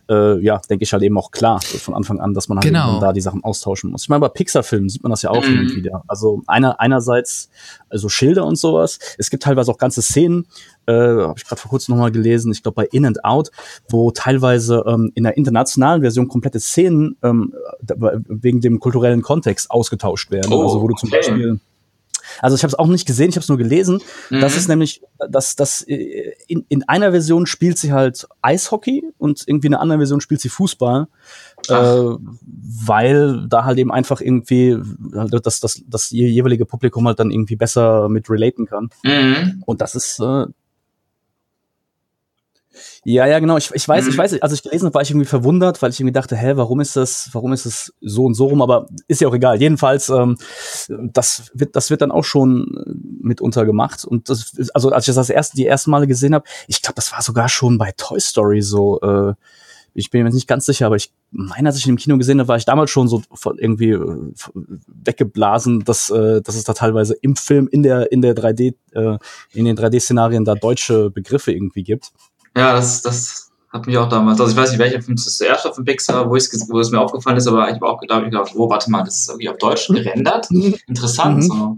äh, 0.10 0.40
ja, 0.40 0.62
denke 0.70 0.84
ich 0.84 0.94
halt 0.94 1.04
eben 1.04 1.18
auch 1.18 1.32
klar 1.32 1.62
von 1.62 1.94
Anfang 1.94 2.20
an, 2.20 2.34
dass 2.34 2.48
man 2.48 2.58
halt 2.58 2.68
genau. 2.68 3.00
da 3.00 3.14
die 3.14 3.22
Sachen 3.22 3.44
austauschen 3.44 3.92
muss. 3.92 4.04
Ich 4.04 4.10
meine, 4.10 4.22
bei 4.22 4.30
Pixar-Filmen 4.30 4.90
sieht 4.90 5.04
man 5.04 5.10
das 5.10 5.22
ja 5.22 5.32
auch 5.32 5.46
mhm. 5.46 5.76
wieder. 5.76 6.04
Also 6.08 6.42
einer, 6.48 6.80
einerseits 6.80 7.50
also 7.90 8.10
Schilder 8.10 8.46
und 8.46 8.58
sowas. 8.58 9.00
Es 9.18 9.30
gibt 9.30 9.44
teilweise 9.44 9.72
auch 9.72 9.78
ganze 9.78 10.02
Szenen, 10.02 10.48
äh, 10.86 10.94
habe 10.94 11.36
ich 11.38 11.46
gerade 11.46 11.62
vor 11.62 11.70
kurzem 11.70 11.96
nochmal 11.96 12.12
gelesen, 12.12 12.52
ich 12.52 12.64
glaube 12.64 12.76
bei 12.76 12.86
In 12.92 13.06
and 13.06 13.24
Out, 13.24 13.52
wo 13.90 14.12
teilweise 14.12 14.84
ähm, 14.88 15.12
in 15.16 15.24
der 15.24 15.38
internationalen 15.38 16.02
Version 16.02 16.28
komplette 16.28 16.60
Szenen 16.60 17.18
ähm, 17.24 17.54
wegen 18.28 18.62
dem 18.62 18.80
kulturellen 18.80 19.22
Kontext 19.22 19.72
ausgetauscht 19.72 20.32
werden. 20.32 20.54
Oh, 20.54 20.64
also 20.64 20.82
wo 20.82 20.88
du 20.88 20.96
zum 20.96 21.10
okay. 21.10 21.18
Beispiel 21.18 21.60
also 22.42 22.56
ich 22.56 22.64
habe 22.64 22.70
es 22.70 22.76
auch 22.76 22.88
nicht 22.88 23.06
gesehen, 23.06 23.30
ich 23.30 23.36
habe 23.36 23.44
es 23.44 23.50
nur 23.50 23.58
gelesen. 23.58 24.02
Mhm. 24.30 24.42
Das 24.42 24.58
ist 24.58 24.68
nämlich, 24.68 25.02
dass 25.30 25.56
das 25.56 25.82
äh, 25.84 26.34
in, 26.48 26.66
in 26.70 26.84
einer 26.84 27.12
Version 27.12 27.46
spielt 27.46 27.78
sie 27.78 27.94
halt 27.94 28.28
Eishockey 28.42 29.04
und 29.18 29.44
irgendwie 29.46 29.68
in 29.68 29.74
einer 29.74 29.82
anderen 29.82 30.02
Version 30.02 30.22
spielt 30.22 30.42
sie 30.42 30.50
Fußball, 30.50 31.08
äh, 31.70 31.74
weil 31.74 33.48
da 33.48 33.66
halt 33.66 33.78
eben 33.78 33.92
einfach 33.92 34.22
irgendwie 34.22 34.78
das, 35.42 35.60
das, 35.60 35.84
das 35.88 36.12
jeweilige 36.12 36.66
Publikum 36.66 37.08
halt 37.08 37.20
dann 37.20 37.32
irgendwie 37.32 37.56
besser 37.56 38.10
mit 38.10 38.30
relaten 38.30 38.66
kann. 38.66 38.90
Mhm. 39.04 39.64
Und 39.66 39.82
das 39.82 39.96
ist 39.96 40.20
äh, 40.20 40.46
Ja, 43.04 43.26
ja, 43.26 43.40
genau. 43.40 43.58
Ich, 43.58 43.72
ich 43.74 43.88
weiß, 43.88 44.06
mhm. 44.06 44.12
ich 44.12 44.18
weiß, 44.18 44.42
als 44.42 44.54
ich 44.54 44.64
gelesen 44.64 44.86
habe, 44.86 44.94
war 44.94 45.02
ich 45.02 45.12
irgendwie 45.12 45.28
verwundert, 45.28 45.82
weil 45.82 45.92
ich 45.92 46.00
irgendwie 46.00 46.14
dachte, 46.14 46.36
hä, 46.36 46.54
warum 46.56 46.80
ist 46.80 46.96
das, 46.96 47.30
warum 47.34 47.54
ist 47.54 47.66
es 47.66 47.94
so 48.02 48.26
und 48.26 48.34
so 48.34 48.48
rum? 48.48 48.62
Aber 48.62 48.88
ist 49.08 49.22
ja 49.22 49.28
auch 49.28 49.34
egal. 49.34 49.60
Jedenfalls, 49.60 50.10
ähm, 50.10 50.38
das 50.88 51.52
wird, 51.54 51.76
das 51.76 51.90
wird 51.90 52.02
dann 52.02 52.12
auch 52.12 52.24
schon 52.24 52.66
mitunter 53.22 53.66
gemacht. 53.66 54.06
Und 54.06 54.30
das, 54.30 54.54
also 54.74 54.90
als 54.90 55.08
ich 55.08 55.16
das 55.16 55.30
erste, 55.30 55.58
die 55.58 55.66
ersten 55.66 55.92
Male 55.92 56.08
gesehen 56.08 56.34
habe, 56.36 56.46
ich 56.68 56.82
glaube, 56.82 56.96
das 56.96 57.12
war 57.12 57.22
sogar 57.22 57.50
schon 57.50 57.78
bei 57.78 57.94
Toy 57.96 58.20
Story 58.20 58.62
so. 58.62 59.00
Äh, 59.02 59.34
ich 59.98 60.12
bin 60.12 60.24
mir 60.24 60.30
nicht 60.30 60.48
ganz 60.48 60.66
sicher, 60.66 60.88
aber 60.88 60.98
ich 60.98 61.14
meine, 61.32 61.70
als 61.70 61.78
ich 61.78 61.86
ihn 61.86 61.92
im 61.92 61.98
Kino 61.98 62.18
gesehen 62.18 62.40
habe, 62.40 62.50
war 62.50 62.58
ich 62.58 62.66
damals 62.66 62.92
schon 62.92 63.08
so 63.08 63.24
irgendwie 63.58 63.92
äh, 63.92 64.32
weggeblasen, 64.88 65.86
dass, 65.86 66.10
äh, 66.10 66.42
dass 66.42 66.56
es 66.56 66.66
da 66.66 66.74
teilweise 66.74 67.16
im 67.22 67.38
Film 67.38 67.70
in 67.72 67.82
der 67.82 68.12
in 68.12 68.22
der 68.22 68.36
3D 68.36 68.76
äh, 68.92 69.18
in 69.54 69.66
den 69.66 69.78
3D-Szenarien 69.78 70.44
da 70.44 70.56
deutsche 70.56 71.10
Begriffe 71.10 71.54
irgendwie 71.54 71.84
gibt. 71.84 72.12
Ja, 72.56 72.74
das, 72.74 73.02
das 73.02 73.52
hat 73.72 73.88
mich 73.88 73.98
auch 73.98 74.08
damals, 74.08 74.40
also 74.40 74.52
ich 74.52 74.58
weiß 74.58 74.72
nicht, 74.72 74.80
welcher 74.80 75.02
Film 75.02 75.16
es 75.16 75.38
zuerst 75.38 75.68
auf 75.68 75.76
dem 75.76 75.84
Pixar, 75.84 76.30
wo, 76.30 76.32
wo 76.32 76.80
es 76.80 76.92
mir 76.92 77.00
aufgefallen 77.02 77.38
ist, 77.38 77.48
aber 77.48 77.68
ich 77.68 77.76
habe 77.76 77.88
auch 77.88 78.00
gedacht, 78.00 78.22
ich 78.24 78.32
gedacht, 78.32 78.54
oh, 78.56 78.70
warte 78.70 78.90
mal, 78.90 79.04
das 79.04 79.20
ist 79.20 79.30
irgendwie 79.30 79.50
auf 79.50 79.58
Deutsch 79.58 79.88
gerendert. 79.88 80.50
Mhm. 80.50 80.76
Interessant. 80.88 81.38
Mhm. 81.38 81.42
So. 81.42 81.78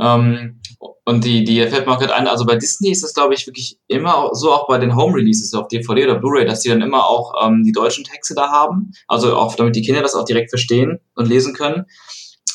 Ähm, 0.00 0.60
und 1.04 1.24
die, 1.24 1.44
die 1.44 1.62
fällt 1.66 1.86
mir 1.86 1.92
auch 1.92 1.98
gerade 1.98 2.14
ein, 2.14 2.26
also 2.26 2.44
bei 2.44 2.56
Disney 2.56 2.90
ist 2.90 3.04
das, 3.04 3.14
glaube 3.14 3.34
ich, 3.34 3.46
wirklich 3.46 3.78
immer 3.86 4.30
so, 4.32 4.52
auch 4.52 4.66
bei 4.66 4.78
den 4.78 4.96
Home-Releases 4.96 5.54
auf 5.54 5.68
DVD 5.68 6.04
oder 6.04 6.18
Blu-ray, 6.18 6.46
dass 6.46 6.60
die 6.60 6.68
dann 6.68 6.82
immer 6.82 7.06
auch 7.06 7.34
ähm, 7.44 7.62
die 7.62 7.72
deutschen 7.72 8.04
Texte 8.04 8.34
da 8.34 8.50
haben. 8.50 8.92
Also 9.06 9.36
auch, 9.36 9.54
damit 9.54 9.76
die 9.76 9.82
Kinder 9.82 10.02
das 10.02 10.14
auch 10.14 10.24
direkt 10.24 10.50
verstehen 10.50 10.98
und 11.14 11.28
lesen 11.28 11.54
können. 11.54 11.84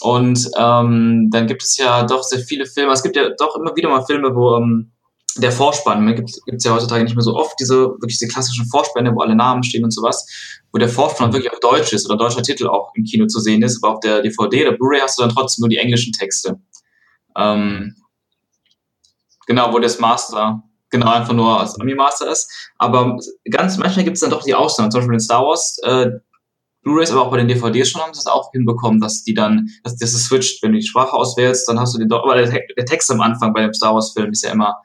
Und 0.01 0.49
ähm, 0.57 1.29
dann 1.31 1.47
gibt 1.47 1.63
es 1.63 1.77
ja 1.77 2.03
doch 2.03 2.23
sehr 2.23 2.39
viele 2.39 2.65
Filme. 2.65 2.91
Es 2.91 3.03
gibt 3.03 3.15
ja 3.15 3.29
doch 3.37 3.55
immer 3.55 3.75
wieder 3.75 3.89
mal 3.89 4.03
Filme, 4.05 4.35
wo 4.35 4.55
ähm, 4.57 4.90
der 5.37 5.51
Vorspann, 5.51 6.05
ne, 6.05 6.15
gibt 6.15 6.29
es 6.29 6.63
ja 6.63 6.73
heutzutage 6.73 7.03
nicht 7.03 7.15
mehr 7.15 7.23
so 7.23 7.35
oft, 7.35 7.55
diese 7.59 7.75
wirklich 7.75 8.17
diese 8.17 8.31
klassischen 8.31 8.65
Vorspänne, 8.67 9.13
wo 9.15 9.21
alle 9.21 9.35
Namen 9.35 9.63
stehen 9.63 9.83
und 9.83 9.91
sowas, 9.91 10.25
wo 10.71 10.77
der 10.77 10.89
Vorspann 10.89 11.33
wirklich 11.33 11.51
auf 11.51 11.59
Deutsch 11.59 11.93
ist 11.93 12.09
oder 12.09 12.17
deutscher 12.17 12.43
Titel 12.43 12.67
auch 12.67 12.91
im 12.95 13.03
Kino 13.03 13.27
zu 13.27 13.39
sehen 13.39 13.61
ist, 13.61 13.83
aber 13.83 13.95
auf 13.95 13.99
der 14.01 14.21
DVD 14.21 14.67
oder 14.67 14.77
Blu-ray 14.77 14.99
hast 14.99 15.17
du 15.17 15.23
dann 15.23 15.33
trotzdem 15.33 15.61
nur 15.61 15.69
die 15.69 15.77
englischen 15.77 16.11
Texte. 16.13 16.59
Ähm, 17.37 17.95
genau, 19.47 19.73
wo 19.73 19.79
das 19.79 19.99
Master 19.99 20.63
genau 20.89 21.09
einfach 21.09 21.33
nur 21.33 21.59
als 21.59 21.79
Ami-Master 21.79 22.29
ist. 22.29 22.51
Aber 22.77 23.17
ganz 23.49 23.77
manchmal 23.77 24.03
gibt 24.03 24.15
es 24.15 24.21
dann 24.21 24.29
doch 24.29 24.43
die 24.43 24.53
Ausnahmen, 24.53 24.91
zum 24.91 24.99
Beispiel 24.99 25.13
in 25.13 25.19
Star 25.19 25.45
Wars, 25.45 25.77
äh, 25.83 26.07
Blu-rays, 26.83 27.11
aber 27.11 27.21
auch 27.21 27.31
bei 27.31 27.37
den 27.37 27.47
DVDs 27.47 27.89
schon 27.89 28.01
haben 28.01 28.13
sie 28.13 28.19
es 28.19 28.27
auch 28.27 28.51
hinbekommen, 28.51 28.99
dass 28.99 29.23
die 29.23 29.33
dann, 29.33 29.69
dass 29.83 29.97
das 29.97 30.11
switcht, 30.13 30.63
wenn 30.63 30.71
du 30.71 30.79
die 30.79 30.85
Sprache 30.85 31.13
auswählst, 31.13 31.67
dann 31.67 31.79
hast 31.79 31.93
du 31.93 31.99
den 31.99 32.11
aber 32.11 32.35
der, 32.35 32.59
der 32.75 32.85
Text 32.85 33.09
am 33.11 33.21
Anfang 33.21 33.53
bei 33.53 33.61
dem 33.61 33.73
Star 33.73 33.93
Wars 33.93 34.11
Film 34.13 34.31
ist 34.31 34.43
ja 34.43 34.51
immer 34.51 34.75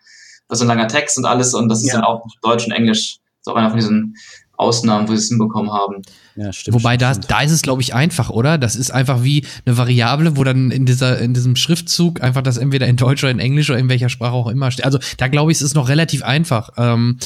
das 0.48 0.59
ist 0.59 0.62
ein 0.62 0.68
langer 0.68 0.88
Text 0.88 1.18
und 1.18 1.24
alles 1.24 1.54
und 1.54 1.68
das 1.68 1.80
ist 1.82 1.88
ja. 1.88 1.94
dann 1.94 2.04
auch 2.04 2.24
Deutsch 2.42 2.66
und 2.66 2.72
Englisch. 2.72 3.18
Das 3.18 3.46
ist 3.46 3.52
auch 3.52 3.56
einer 3.56 3.70
von 3.70 3.78
diesen 3.78 4.16
Ausnahmen, 4.56 5.09
wo 5.09 5.12
sie 5.12 5.18
es 5.18 5.28
hinbekommen 5.28 5.72
haben. 5.72 6.02
Ja, 6.35 6.52
stimmt. 6.52 6.74
Wobei 6.74 6.96
da, 6.96 7.14
da 7.14 7.42
ist 7.42 7.52
es, 7.52 7.62
glaube 7.62 7.82
ich, 7.82 7.94
einfach, 7.94 8.30
oder? 8.30 8.59
Das 8.59 8.76
ist 8.76 8.90
einfach 8.90 9.22
wie 9.22 9.44
eine 9.64 9.76
Variable, 9.76 10.37
wo 10.37 10.44
dann 10.44 10.70
in 10.70 10.87
dieser, 10.87 11.18
in 11.18 11.35
diesem 11.35 11.56
Schriftzug 11.56 12.22
einfach 12.22 12.42
das 12.42 12.56
entweder 12.56 12.87
in 12.87 12.96
Deutsch 12.96 13.22
oder 13.22 13.30
in 13.30 13.38
Englisch 13.38 13.70
oder 13.70 13.78
in 13.78 13.88
welcher 13.88 14.09
Sprache 14.09 14.32
auch 14.32 14.48
immer 14.48 14.70
steht. 14.70 14.85
Also 14.85 14.98
da 15.18 15.28
glaube 15.28 15.52
ich, 15.52 15.59
es 15.59 15.62
ist 15.62 15.74
noch 15.74 15.88
relativ 15.88 16.22
einfach. 16.22 16.70
Ähm, 16.76 17.18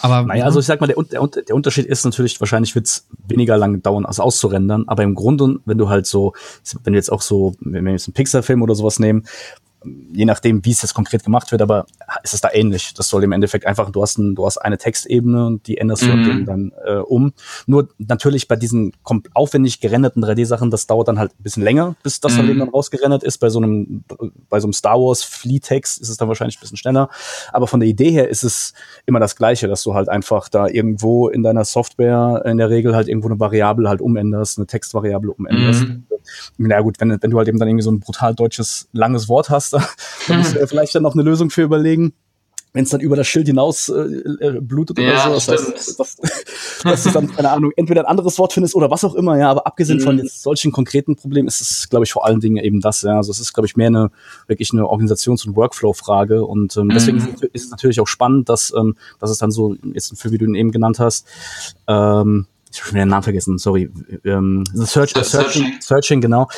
aber 0.00 0.22
naja, 0.22 0.44
also 0.44 0.60
ich 0.60 0.66
sag 0.66 0.80
mal, 0.80 0.86
der, 0.86 0.96
der, 1.02 1.26
der 1.26 1.54
Unterschied 1.54 1.86
ist 1.86 2.04
natürlich, 2.04 2.40
wahrscheinlich 2.40 2.74
wird 2.74 2.86
es 2.86 3.06
weniger 3.28 3.58
lang 3.58 3.82
dauern, 3.82 4.06
als 4.06 4.18
auszurendern. 4.18 4.84
Aber 4.86 5.02
im 5.02 5.14
Grunde, 5.14 5.58
wenn 5.64 5.78
du 5.78 5.88
halt 5.88 6.06
so, 6.06 6.32
wenn 6.84 6.94
wir 6.94 6.98
jetzt 6.98 7.12
auch 7.12 7.20
so, 7.20 7.54
wenn 7.60 7.84
wir 7.84 7.92
jetzt 7.92 8.08
einen 8.08 8.14
Pixar-Film 8.14 8.62
oder 8.62 8.74
sowas 8.74 8.98
nehmen, 8.98 9.26
je 10.12 10.24
nachdem, 10.24 10.64
wie 10.64 10.70
es 10.70 10.82
jetzt 10.82 10.94
konkret 10.94 11.24
gemacht 11.24 11.52
wird, 11.52 11.62
aber 11.62 11.86
ist 12.22 12.34
es 12.34 12.40
da 12.40 12.50
ähnlich. 12.52 12.94
Das 12.94 13.08
soll 13.08 13.24
im 13.24 13.32
Endeffekt 13.32 13.66
einfach, 13.66 13.90
du 13.90 14.02
hast, 14.02 14.18
ein, 14.18 14.34
du 14.34 14.46
hast 14.46 14.58
eine 14.58 14.78
Textebene 14.78 15.46
und 15.46 15.66
die 15.66 15.78
änderst 15.78 16.04
mhm. 16.04 16.24
du 16.24 16.44
dann 16.44 16.72
äh, 16.84 16.96
um. 16.96 17.32
Nur 17.66 17.88
natürlich 17.98 18.48
bei 18.48 18.56
diesen 18.56 18.92
aufwendig 19.34 19.80
gerenderten 19.80 20.24
3D-Sachen, 20.24 20.70
das 20.70 20.86
dauert 20.86 21.08
dann 21.08 21.18
halt 21.18 21.32
ein 21.32 21.42
bisschen 21.42 21.62
länger, 21.62 21.96
bis 22.02 22.20
das 22.20 22.36
mhm. 22.36 22.58
dann 22.58 22.68
rausgerendert 22.68 23.22
ist. 23.22 23.38
Bei 23.38 23.48
so 23.48 23.60
einem, 23.60 24.04
bei 24.48 24.60
so 24.60 24.66
einem 24.66 24.72
Star 24.72 24.98
Wars 24.98 25.22
Flea-Text 25.22 26.00
ist 26.00 26.08
es 26.08 26.16
dann 26.16 26.28
wahrscheinlich 26.28 26.58
ein 26.58 26.60
bisschen 26.60 26.76
schneller. 26.76 27.08
Aber 27.52 27.66
von 27.66 27.80
der 27.80 27.88
Idee 27.88 28.10
her 28.10 28.28
ist 28.28 28.44
es 28.44 28.74
immer 29.06 29.20
das 29.20 29.36
Gleiche, 29.36 29.68
dass 29.68 29.82
du 29.82 29.94
halt 29.94 30.08
einfach 30.08 30.48
da 30.48 30.66
irgendwo 30.66 31.28
in 31.28 31.42
deiner 31.42 31.64
Software 31.64 32.42
in 32.44 32.58
der 32.58 32.70
Regel 32.70 32.94
halt 32.94 33.08
irgendwo 33.08 33.28
eine 33.28 33.40
Variable 33.40 33.88
halt 33.88 34.00
umänderst, 34.00 34.58
eine 34.58 34.66
Textvariable 34.66 35.32
umänderst. 35.32 35.82
Mhm. 35.82 36.04
Na 36.56 36.80
gut, 36.80 37.00
wenn, 37.00 37.18
wenn 37.20 37.30
du 37.30 37.38
halt 37.38 37.48
eben 37.48 37.58
dann 37.58 37.68
irgendwie 37.68 37.82
so 37.82 37.90
ein 37.90 38.00
brutal 38.00 38.34
deutsches 38.34 38.88
langes 38.92 39.28
Wort 39.28 39.50
hast, 39.50 39.73
da 40.28 40.34
musst 40.34 40.54
du 40.54 40.58
ja 40.58 40.66
vielleicht 40.66 40.94
dann 40.94 41.02
noch 41.02 41.14
eine 41.14 41.22
Lösung 41.22 41.50
für 41.50 41.62
überlegen 41.62 42.14
wenn 42.74 42.82
es 42.82 42.90
dann 42.90 43.00
über 43.00 43.14
das 43.14 43.28
Schild 43.28 43.46
hinaus 43.46 43.88
äh, 43.88 44.00
äh, 44.00 44.60
blutet 44.60 44.98
ja, 44.98 45.30
oder 45.30 45.38
so. 45.40 45.52
Das 45.52 45.64
heißt, 45.76 46.00
dass, 46.00 46.16
dass 46.82 47.04
du 47.04 47.10
dann, 47.10 47.30
keine 47.30 47.50
Ahnung, 47.50 47.70
entweder 47.76 48.02
ein 48.02 48.06
anderes 48.06 48.36
Wort 48.40 48.52
findest 48.52 48.74
oder 48.74 48.90
was 48.90 49.04
auch 49.04 49.14
immer, 49.14 49.38
ja, 49.38 49.48
aber 49.48 49.64
abgesehen 49.64 49.98
mhm. 49.98 50.02
von 50.02 50.22
solchen 50.26 50.72
konkreten 50.72 51.14
Problemen 51.14 51.46
ist 51.46 51.60
es, 51.60 51.88
glaube 51.88 52.04
ich, 52.04 52.12
vor 52.12 52.26
allen 52.26 52.40
Dingen 52.40 52.62
eben 52.62 52.80
das, 52.80 53.02
ja. 53.02 53.16
Also 53.16 53.30
es 53.30 53.38
ist, 53.38 53.54
glaube 53.54 53.68
ich, 53.68 53.76
mehr 53.76 53.86
eine 53.86 54.10
wirklich 54.48 54.72
eine 54.72 54.82
Organisations- 54.86 55.46
und 55.46 55.54
Workflow-Frage. 55.54 56.44
Und 56.44 56.76
ähm, 56.76 56.88
deswegen 56.88 57.18
mhm. 57.18 57.36
ist 57.52 57.66
es 57.66 57.70
natürlich 57.70 58.00
auch 58.00 58.08
spannend, 58.08 58.48
dass, 58.48 58.74
ähm, 58.76 58.96
dass 59.20 59.30
es 59.30 59.38
dann 59.38 59.52
so, 59.52 59.76
jetzt 59.92 60.20
für 60.20 60.32
wie 60.32 60.38
du 60.38 60.44
ihn 60.44 60.56
eben 60.56 60.72
genannt 60.72 60.98
hast, 60.98 61.28
ähm, 61.86 62.46
ich 62.74 62.80
habe 62.80 62.88
schon 62.88 62.94
wieder 62.96 63.04
den 63.04 63.10
Namen 63.10 63.22
vergessen, 63.22 63.58
sorry, 63.58 63.88
ähm, 64.24 64.64
Search, 64.74 65.14
Searching, 65.14 65.74
Searching, 65.80 66.20
genau, 66.20 66.48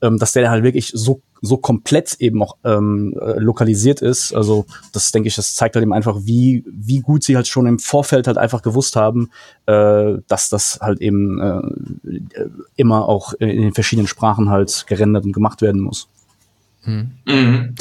ähm, 0.00 0.18
dass 0.18 0.32
der 0.32 0.50
halt 0.50 0.64
wirklich 0.64 0.90
so 0.94 1.20
so 1.42 1.58
komplett 1.58 2.14
eben 2.18 2.42
auch 2.42 2.56
ähm, 2.64 3.14
äh, 3.20 3.38
lokalisiert 3.38 4.00
ist. 4.00 4.32
Also 4.32 4.64
das 4.92 5.12
denke 5.12 5.28
ich, 5.28 5.36
das 5.36 5.54
zeigt 5.54 5.76
halt 5.76 5.82
eben 5.82 5.92
einfach, 5.92 6.16
wie 6.22 6.64
wie 6.66 7.00
gut 7.00 7.24
sie 7.24 7.36
halt 7.36 7.46
schon 7.46 7.66
im 7.66 7.78
Vorfeld 7.78 8.26
halt 8.26 8.38
einfach 8.38 8.62
gewusst 8.62 8.96
haben, 8.96 9.30
äh, 9.66 10.14
dass 10.28 10.48
das 10.48 10.78
halt 10.80 11.02
eben 11.02 11.40
äh, 11.40 12.20
immer 12.76 13.06
auch 13.06 13.34
in 13.34 13.60
den 13.60 13.74
verschiedenen 13.74 14.08
Sprachen 14.08 14.48
halt 14.48 14.86
gerendert 14.88 15.26
und 15.26 15.32
gemacht 15.32 15.60
werden 15.60 15.82
muss. 15.82 16.08
Hm. 16.84 17.10
Mhm. 17.26 17.74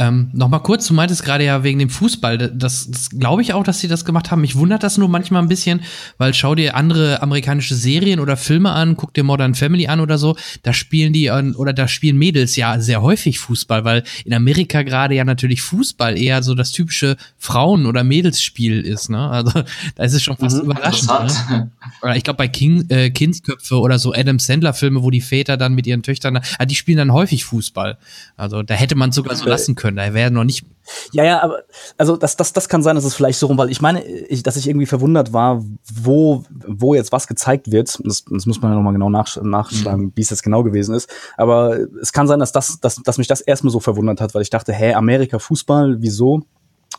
Ähm, 0.00 0.30
Nochmal 0.32 0.62
kurz, 0.62 0.86
du 0.86 0.94
meintest 0.94 1.22
gerade 1.24 1.44
ja 1.44 1.62
wegen 1.62 1.78
dem 1.78 1.90
Fußball, 1.90 2.38
das, 2.38 2.90
das 2.90 3.10
glaube 3.10 3.42
ich 3.42 3.52
auch, 3.52 3.62
dass 3.62 3.80
sie 3.80 3.88
das 3.88 4.06
gemacht 4.06 4.30
haben. 4.30 4.40
Mich 4.40 4.56
wundert 4.56 4.82
das 4.82 4.96
nur 4.96 5.10
manchmal 5.10 5.42
ein 5.42 5.48
bisschen, 5.48 5.82
weil 6.16 6.32
schau 6.32 6.54
dir 6.54 6.74
andere 6.74 7.20
amerikanische 7.20 7.74
Serien 7.74 8.18
oder 8.18 8.38
Filme 8.38 8.70
an, 8.70 8.96
guck 8.96 9.12
dir 9.12 9.24
Modern 9.24 9.54
Family 9.54 9.88
an 9.88 10.00
oder 10.00 10.16
so, 10.16 10.36
da 10.62 10.72
spielen 10.72 11.12
die 11.12 11.30
oder 11.30 11.74
da 11.74 11.86
spielen 11.86 12.16
Mädels 12.16 12.56
ja 12.56 12.80
sehr 12.80 13.02
häufig 13.02 13.38
Fußball, 13.40 13.84
weil 13.84 14.02
in 14.24 14.32
Amerika 14.32 14.82
gerade 14.82 15.14
ja 15.14 15.24
natürlich 15.24 15.60
Fußball 15.60 16.16
eher 16.16 16.42
so 16.42 16.54
das 16.54 16.72
typische 16.72 17.18
Frauen- 17.36 17.84
oder 17.84 18.02
Mädelsspiel 18.02 18.80
ist, 18.80 19.10
ne? 19.10 19.28
Also 19.28 19.62
da 19.96 20.02
ist 20.02 20.14
es 20.14 20.22
schon 20.22 20.38
fast 20.38 20.56
mhm, 20.56 20.70
überraschend. 20.70 21.10
Ne? 21.50 21.70
Oder 22.00 22.16
ich 22.16 22.24
glaube 22.24 22.38
bei 22.38 22.48
King, 22.48 22.88
äh, 22.88 23.10
Kindsköpfe 23.10 23.78
oder 23.78 23.98
so 23.98 24.14
Adam 24.14 24.38
Sandler 24.38 24.72
Filme, 24.72 25.02
wo 25.02 25.10
die 25.10 25.20
Väter 25.20 25.58
dann 25.58 25.74
mit 25.74 25.86
ihren 25.86 26.02
Töchtern, 26.02 26.40
ah, 26.58 26.64
die 26.64 26.74
spielen 26.74 26.96
dann 26.96 27.12
häufig 27.12 27.44
Fußball. 27.44 27.98
Also 28.38 28.62
da 28.62 28.72
hätte 28.72 28.94
man 28.94 29.12
sogar 29.12 29.36
so 29.36 29.44
lassen 29.44 29.74
können 29.74 29.89
können. 29.94 30.08
Da 30.08 30.14
wäre 30.14 30.30
noch 30.30 30.44
nicht. 30.44 30.66
Ja, 31.12 31.24
ja, 31.24 31.42
aber 31.42 31.62
also 31.98 32.16
das, 32.16 32.36
das, 32.36 32.52
das 32.52 32.68
kann 32.68 32.82
sein, 32.82 32.96
dass 32.96 33.04
es 33.04 33.14
vielleicht 33.14 33.38
so 33.38 33.46
rum, 33.46 33.58
weil 33.58 33.70
ich 33.70 33.80
meine, 33.80 34.02
ich, 34.04 34.42
dass 34.42 34.56
ich 34.56 34.68
irgendwie 34.68 34.86
verwundert 34.86 35.32
war, 35.32 35.62
wo, 35.92 36.42
wo 36.66 36.94
jetzt 36.94 37.12
was 37.12 37.26
gezeigt 37.26 37.70
wird. 37.70 37.98
Das, 38.04 38.24
das 38.24 38.46
muss 38.46 38.60
man 38.60 38.72
ja 38.72 38.76
nochmal 38.76 38.92
genau 38.92 39.10
nach, 39.10 39.40
nachschlagen, 39.42 40.06
mhm. 40.06 40.12
wie 40.14 40.22
es 40.22 40.30
jetzt 40.30 40.42
genau 40.42 40.62
gewesen 40.62 40.94
ist. 40.94 41.08
Aber 41.36 41.78
es 42.00 42.12
kann 42.12 42.26
sein, 42.26 42.40
dass 42.40 42.52
das, 42.52 42.80
dass, 42.80 42.96
dass 42.96 43.18
mich 43.18 43.28
das 43.28 43.40
erstmal 43.40 43.70
so 43.70 43.80
verwundert 43.80 44.20
hat, 44.20 44.34
weil 44.34 44.42
ich 44.42 44.50
dachte, 44.50 44.72
hä, 44.72 44.94
Amerika 44.94 45.38
Fußball, 45.38 45.96
wieso? 46.00 46.42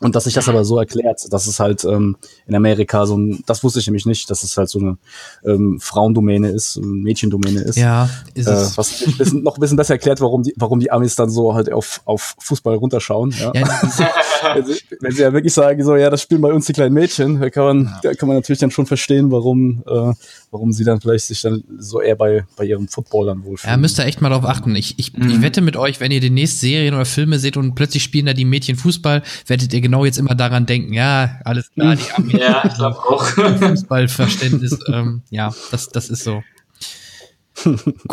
Und 0.01 0.15
dass 0.15 0.23
sich 0.23 0.33
das 0.33 0.49
aber 0.49 0.65
so 0.65 0.79
erklärt, 0.79 1.31
dass 1.31 1.45
es 1.45 1.59
halt 1.59 1.85
ähm, 1.85 2.17
in 2.47 2.55
Amerika 2.55 3.05
so 3.05 3.15
ein, 3.15 3.43
das 3.45 3.63
wusste 3.63 3.79
ich 3.79 3.87
nämlich 3.87 4.07
nicht, 4.07 4.29
dass 4.31 4.41
es 4.41 4.57
halt 4.57 4.67
so 4.67 4.79
eine 4.79 4.97
ähm, 5.45 5.79
Frauendomäne 5.79 6.49
ist, 6.49 6.77
eine 6.77 6.87
Mädchendomäne 6.87 7.61
ist. 7.61 7.77
Ja, 7.77 8.09
ist 8.33 8.47
äh, 8.47 8.51
es. 8.51 8.77
Was 8.77 9.05
ein 9.05 9.15
bisschen, 9.15 9.43
noch 9.43 9.57
ein 9.57 9.61
bisschen 9.61 9.77
besser 9.77 9.93
erklärt, 9.93 10.19
warum 10.19 10.41
die, 10.41 10.53
warum 10.57 10.79
die 10.79 10.91
Amis 10.91 11.15
dann 11.15 11.29
so 11.29 11.53
halt 11.53 11.71
auf, 11.71 12.01
auf 12.05 12.35
Fußball 12.39 12.75
runterschauen. 12.75 13.31
Ja. 13.39 13.51
ja 13.53 13.61
wenn, 14.55 14.65
sie, 14.65 14.79
wenn 14.99 15.11
sie 15.11 15.21
ja 15.21 15.33
wirklich 15.33 15.53
sagen, 15.53 15.83
so, 15.83 15.95
ja, 15.95 16.09
das 16.09 16.23
spielen 16.23 16.41
bei 16.41 16.51
uns 16.51 16.65
die 16.65 16.73
kleinen 16.73 16.95
Mädchen, 16.95 17.39
da 17.39 17.51
kann 17.51 17.63
man, 17.63 17.95
da 18.01 18.15
kann 18.15 18.27
man 18.27 18.37
natürlich 18.37 18.59
dann 18.59 18.71
schon 18.71 18.87
verstehen, 18.87 19.31
warum, 19.31 19.83
äh, 19.85 20.13
warum 20.49 20.73
sie 20.73 20.83
dann 20.83 20.99
vielleicht 20.99 21.25
sich 21.25 21.41
dann 21.41 21.63
so 21.77 22.01
eher 22.01 22.15
bei, 22.15 22.45
bei 22.57 22.65
ihrem 22.65 22.87
Football 22.87 23.27
dann 23.27 23.43
wohlfühlen. 23.43 23.71
Ja, 23.71 23.77
müsst 23.77 23.99
ihr 23.99 24.05
echt 24.05 24.19
mal 24.19 24.29
drauf 24.29 24.45
achten. 24.45 24.75
Ich, 24.75 24.97
ich, 24.97 25.13
mhm. 25.13 25.29
ich 25.29 25.41
wette 25.43 25.61
mit 25.61 25.77
euch, 25.77 25.99
wenn 25.99 26.11
ihr 26.11 26.21
demnächst 26.21 26.59
Serien 26.59 26.95
oder 26.95 27.05
Filme 27.05 27.37
seht 27.37 27.55
und 27.55 27.75
plötzlich 27.75 28.01
spielen 28.01 28.25
da 28.25 28.33
die 28.33 28.45
Mädchen 28.45 28.75
Fußball, 28.75 29.21
werdet 29.45 29.73
ihr 29.73 29.81
genau 29.81 29.90
jetzt 30.05 30.17
immer 30.17 30.35
daran 30.35 30.65
denken, 30.65 30.93
ja, 30.93 31.39
alles 31.45 31.71
klar, 31.71 31.95
die 31.95 32.03
haben 32.03 32.29
ja, 32.37 32.63
ich 32.65 32.73
glaube 32.75 32.97
auch. 32.97 33.25
Fußballverständnis, 33.59 34.79
ähm, 34.87 35.21
ja, 35.29 35.53
das, 35.71 35.89
das 35.89 36.09
ist 36.09 36.23
so. 36.23 36.43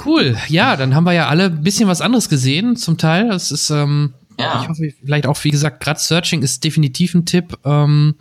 Cool, 0.05 0.37
ja, 0.49 0.77
dann 0.77 0.95
haben 0.95 1.05
wir 1.05 1.13
ja 1.13 1.29
alle 1.29 1.45
ein 1.45 1.63
bisschen 1.63 1.89
was 1.89 2.01
anderes 2.01 2.29
gesehen, 2.29 2.77
zum 2.77 2.99
Teil. 2.99 3.29
Das 3.29 3.51
ist, 3.51 3.71
ähm, 3.71 4.15
ja. 4.39 4.61
ich 4.63 4.69
hoffe, 4.69 4.93
vielleicht 5.03 5.27
auch, 5.27 5.43
wie 5.45 5.51
gesagt, 5.51 5.81
gerade 5.83 6.01
Searching 6.01 6.43
ist 6.43 6.65
definitiv 6.65 7.15
ein 7.15 7.25
Tipp. 7.25 7.57
Ähm, 7.65 8.17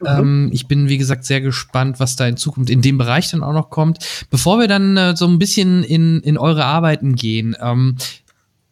Mhm. 0.00 0.06
Ähm, 0.06 0.50
ich 0.52 0.68
bin, 0.68 0.88
wie 0.88 0.98
gesagt, 0.98 1.24
sehr 1.24 1.40
gespannt, 1.40 2.00
was 2.00 2.16
da 2.16 2.26
in 2.26 2.36
Zukunft 2.36 2.70
in 2.70 2.82
dem 2.82 2.98
Bereich 2.98 3.30
dann 3.30 3.42
auch 3.42 3.52
noch 3.52 3.70
kommt. 3.70 3.98
Bevor 4.30 4.58
wir 4.58 4.68
dann 4.68 4.96
äh, 4.96 5.16
so 5.16 5.26
ein 5.26 5.38
bisschen 5.38 5.82
in, 5.82 6.20
in 6.20 6.38
eure 6.38 6.64
Arbeiten 6.64 7.14
gehen, 7.14 7.56
ähm, 7.60 7.96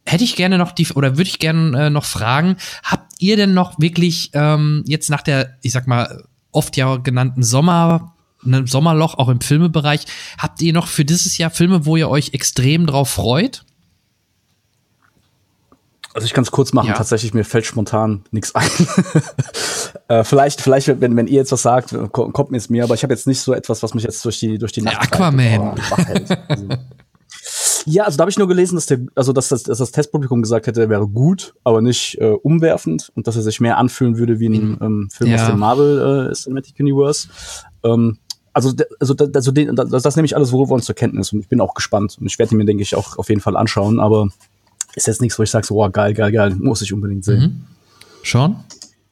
hätte 0.07 0.23
ich 0.23 0.35
gerne 0.35 0.57
noch 0.57 0.71
die, 0.71 0.87
oder 0.93 1.17
würde 1.17 1.29
ich 1.29 1.39
gerne 1.39 1.87
äh, 1.87 1.89
noch 1.89 2.05
fragen, 2.05 2.55
habt 2.83 3.13
ihr 3.19 3.35
denn 3.37 3.53
noch 3.53 3.79
wirklich 3.79 4.31
ähm, 4.33 4.83
jetzt 4.87 5.09
nach 5.09 5.21
der, 5.21 5.57
ich 5.61 5.71
sag 5.71 5.85
mal, 5.87 6.23
oft 6.51 6.77
ja 6.77 6.95
genannten 6.97 7.43
Sommer, 7.43 8.13
einem 8.45 8.67
Sommerloch, 8.67 9.15
auch 9.17 9.29
im 9.29 9.41
Filmebereich. 9.41 10.05
Habt 10.37 10.61
ihr 10.61 10.71
noch 10.73 10.87
für 10.87 11.03
dieses 11.05 11.37
Jahr 11.37 11.49
Filme, 11.49 11.85
wo 11.85 11.97
ihr 11.97 12.09
euch 12.09 12.33
extrem 12.33 12.85
drauf 12.87 13.09
freut? 13.09 13.63
Also 16.13 16.25
ich 16.25 16.33
kann 16.33 16.43
es 16.43 16.51
kurz 16.51 16.73
machen, 16.73 16.87
Ja. 16.87 16.93
tatsächlich, 16.93 17.33
mir 17.35 17.43
fällt 17.45 17.65
spontan 17.67 18.23
nichts 18.31 18.55
ein. 18.55 18.67
äh, 20.07 20.23
vielleicht, 20.23 20.61
vielleicht, 20.61 20.87
wenn, 20.99 21.15
wenn 21.15 21.27
ihr 21.27 21.35
jetzt 21.35 21.51
was 21.51 21.61
sagt, 21.61 21.95
ko- 22.11 22.29
kommt 22.31 22.49
mir 22.49 22.57
es 22.57 22.69
mir, 22.69 22.83
aber 22.85 22.95
ich 22.95 23.03
habe 23.03 23.13
jetzt 23.13 23.27
nicht 23.27 23.39
so 23.39 23.53
etwas, 23.53 23.83
was 23.83 23.93
mich 23.93 24.03
jetzt 24.03 24.25
durch 24.25 24.39
die, 24.39 24.57
durch 24.57 24.71
die 24.71 24.81
Nacht 24.81 24.99
Aquaman. 25.13 25.75
treibt. 25.75 26.37
Also, 26.49 26.67
ja, 27.85 28.03
also 28.03 28.17
da 28.17 28.21
habe 28.23 28.31
ich 28.31 28.37
nur 28.37 28.47
gelesen, 28.47 28.75
dass 28.75 28.85
der, 28.85 28.99
also 29.15 29.33
dass 29.33 29.49
das, 29.49 29.63
dass 29.63 29.77
das 29.77 29.91
Testpublikum 29.91 30.41
gesagt 30.41 30.67
hätte, 30.67 30.81
er 30.81 30.89
wäre 30.89 31.07
gut, 31.07 31.53
aber 31.63 31.81
nicht 31.81 32.17
äh, 32.19 32.25
umwerfend 32.31 33.11
und 33.15 33.27
dass 33.27 33.35
er 33.35 33.41
sich 33.41 33.59
mehr 33.59 33.77
anfühlen 33.77 34.17
würde 34.17 34.39
wie 34.39 34.49
ein 34.49 34.77
ähm, 34.81 35.09
Film 35.11 35.29
Ja. 35.31 35.41
aus 35.41 35.47
dem 35.49 35.59
Marvel 35.59 36.29
äh, 36.31 36.33
Cinematic 36.35 36.75
Universe. 36.79 37.27
Ähm, 37.83 38.17
also, 38.53 38.73
also, 38.99 39.13
da- 39.13 39.27
also 39.33 39.51
den, 39.51 39.75
das, 39.75 40.03
das 40.03 40.15
nehme 40.15 40.25
ich 40.25 40.35
alles 40.35 40.51
wohl 40.51 40.67
uns 40.71 40.85
zur 40.85 40.95
Kenntnis 40.95 41.31
und 41.31 41.39
ich 41.39 41.47
bin 41.47 41.61
auch 41.61 41.73
gespannt 41.73 42.17
und 42.19 42.25
ich 42.27 42.37
werde 42.39 42.53
ihn 42.55 42.57
mir, 42.57 42.65
denke 42.65 42.83
ich, 42.83 42.95
auch 42.95 43.17
auf 43.17 43.29
jeden 43.29 43.41
Fall 43.41 43.55
anschauen, 43.55 43.99
aber 43.99 44.29
ist 44.95 45.07
jetzt 45.07 45.21
nichts, 45.21 45.37
wo 45.37 45.43
ich 45.43 45.51
sage, 45.51 45.65
so, 45.65 45.83
oh, 45.83 45.89
geil, 45.89 46.13
geil, 46.13 46.31
geil, 46.31 46.55
muss 46.59 46.81
ich 46.81 46.91
unbedingt 46.91 47.23
sehen. 47.23 47.39
Mhm. 47.41 47.65
Sean? 48.23 48.63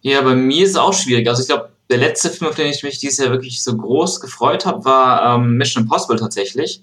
Ja, 0.01 0.21
bei 0.21 0.35
mir 0.35 0.63
ist 0.63 0.71
es 0.71 0.75
auch 0.77 0.93
schwierig. 0.93 1.29
Also 1.29 1.41
ich 1.41 1.47
glaube, 1.47 1.69
der 1.89 1.99
letzte 1.99 2.29
Film, 2.31 2.49
auf 2.49 2.55
den 2.55 2.67
ich 2.67 2.81
mich 2.83 2.97
dieses 2.99 3.19
Jahr 3.19 3.29
wirklich 3.31 3.61
so 3.63 3.75
groß 3.77 4.19
gefreut 4.19 4.65
habe, 4.65 4.83
war 4.83 5.35
ähm, 5.37 5.57
Mission 5.57 5.83
Impossible 5.83 6.17
tatsächlich. 6.17 6.81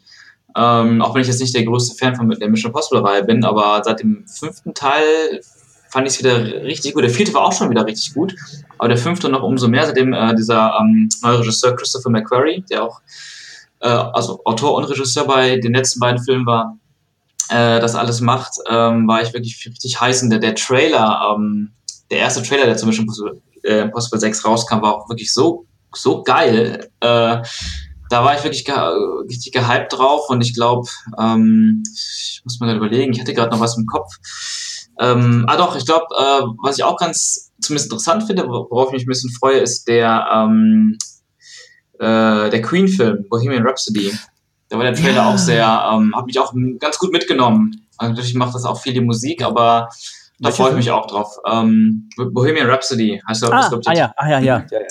Ähm, 0.56 1.02
auch 1.02 1.14
wenn 1.14 1.22
ich 1.22 1.28
jetzt 1.28 1.40
nicht 1.40 1.54
der 1.54 1.64
größte 1.64 1.96
Fan 1.96 2.14
von 2.14 2.28
der 2.28 2.48
Mission 2.48 2.70
Impossible-Reihe 2.70 3.24
bin, 3.24 3.44
aber 3.44 3.82
seit 3.84 4.00
dem 4.00 4.26
fünften 4.26 4.74
Teil 4.74 5.40
fand 5.90 6.06
ich 6.06 6.14
es 6.14 6.18
wieder 6.18 6.64
richtig 6.64 6.94
gut. 6.94 7.04
Der 7.04 7.10
vierte 7.10 7.34
war 7.34 7.42
auch 7.42 7.52
schon 7.52 7.70
wieder 7.70 7.86
richtig 7.86 8.14
gut, 8.14 8.34
aber 8.78 8.88
der 8.88 8.98
fünfte 8.98 9.28
noch 9.28 9.42
umso 9.42 9.68
mehr, 9.68 9.86
seitdem 9.86 10.12
äh, 10.12 10.34
dieser 10.34 10.74
ähm, 10.80 11.08
neue 11.22 11.40
Regisseur 11.40 11.76
Christopher 11.76 12.10
McQuarrie, 12.10 12.64
der 12.70 12.84
auch 12.84 13.00
äh, 13.80 13.88
also 13.88 14.40
Autor 14.44 14.74
und 14.74 14.84
Regisseur 14.84 15.26
bei 15.26 15.58
den 15.58 15.74
letzten 15.74 16.00
beiden 16.00 16.22
Filmen 16.22 16.46
war, 16.46 16.78
äh, 17.50 17.80
das 17.80 17.94
alles 17.94 18.20
macht, 18.20 18.54
ähm, 18.70 19.06
war 19.06 19.22
ich 19.22 19.32
wirklich 19.34 19.66
richtig 19.66 20.00
heiß. 20.00 20.22
Und 20.22 20.30
der, 20.30 20.38
der 20.38 20.54
Trailer, 20.54 21.34
ähm, 21.36 21.72
der 22.10 22.18
erste 22.18 22.42
Trailer, 22.42 22.64
der 22.64 22.76
zum 22.76 22.88
Mission 22.88 23.04
Impossible, 23.04 23.42
äh, 23.64 23.82
Impossible 23.82 24.20
6 24.20 24.44
rauskam, 24.44 24.80
war 24.80 24.94
auch 24.94 25.08
wirklich 25.08 25.32
so, 25.32 25.66
so 25.94 26.22
geil. 26.22 26.88
Äh, 27.00 27.42
da 28.12 28.24
war 28.24 28.36
ich 28.36 28.44
wirklich 28.44 28.64
ge 28.64 28.74
richtig 28.74 29.52
gehypt 29.52 29.92
drauf 29.92 30.28
und 30.28 30.42
ich 30.42 30.54
glaube, 30.54 30.88
ähm, 31.18 31.82
ich 31.94 32.42
muss 32.44 32.60
mir 32.60 32.66
gerade 32.66 32.78
überlegen, 32.78 33.12
ich 33.12 33.20
hatte 33.20 33.32
gerade 33.34 33.50
noch 33.50 33.60
was 33.60 33.76
im 33.78 33.86
Kopf. 33.86 34.10
Ähm, 35.00 35.46
ah 35.48 35.56
doch, 35.56 35.74
ich 35.76 35.86
glaube, 35.86 36.04
äh, 36.18 36.42
was 36.62 36.76
ich 36.78 36.84
auch 36.84 36.98
ganz 36.98 37.50
zumindest 37.60 37.86
interessant 37.90 38.24
finde, 38.24 38.42
wor- 38.44 38.70
worauf 38.70 38.88
ich 38.88 38.92
mich 38.92 39.04
ein 39.04 39.08
bisschen 39.08 39.30
freue, 39.30 39.58
ist 39.60 39.88
der, 39.88 40.28
ähm, 40.32 40.98
äh, 41.98 42.50
der 42.50 42.62
Queen-Film, 42.62 43.26
Bohemian 43.30 43.66
Rhapsody. 43.66 44.12
Da 44.68 44.76
war 44.76 44.84
der 44.84 44.94
Trailer 44.94 45.22
Ja. 45.22 45.28
auch 45.30 45.38
sehr, 45.38 45.90
ähm, 45.92 46.14
hat 46.16 46.26
mich 46.26 46.38
auch 46.38 46.52
ganz 46.78 46.98
gut 46.98 47.12
mitgenommen. 47.12 47.86
Also 47.96 48.12
natürlich 48.12 48.34
macht 48.34 48.54
das 48.54 48.64
auch 48.64 48.80
viel 48.80 48.92
die 48.92 49.00
Musik, 49.00 49.42
aber 49.42 49.88
da 50.38 50.50
freue 50.50 50.70
ich 50.70 50.76
mich 50.76 50.90
auch 50.90 51.06
drauf. 51.06 51.36
Ähm, 51.50 52.08
Bohemian 52.16 52.68
Rhapsody 52.68 53.22
heißt. 53.28 53.44
Ah, 53.44 53.70
ich, 53.80 53.88
ah 53.88 53.92
der 53.92 53.94
ja, 53.94 54.12
ah 54.16 54.28
ja, 54.28 54.38
ja. 54.38 54.64
ja, 54.70 54.78
ja. 54.80 54.86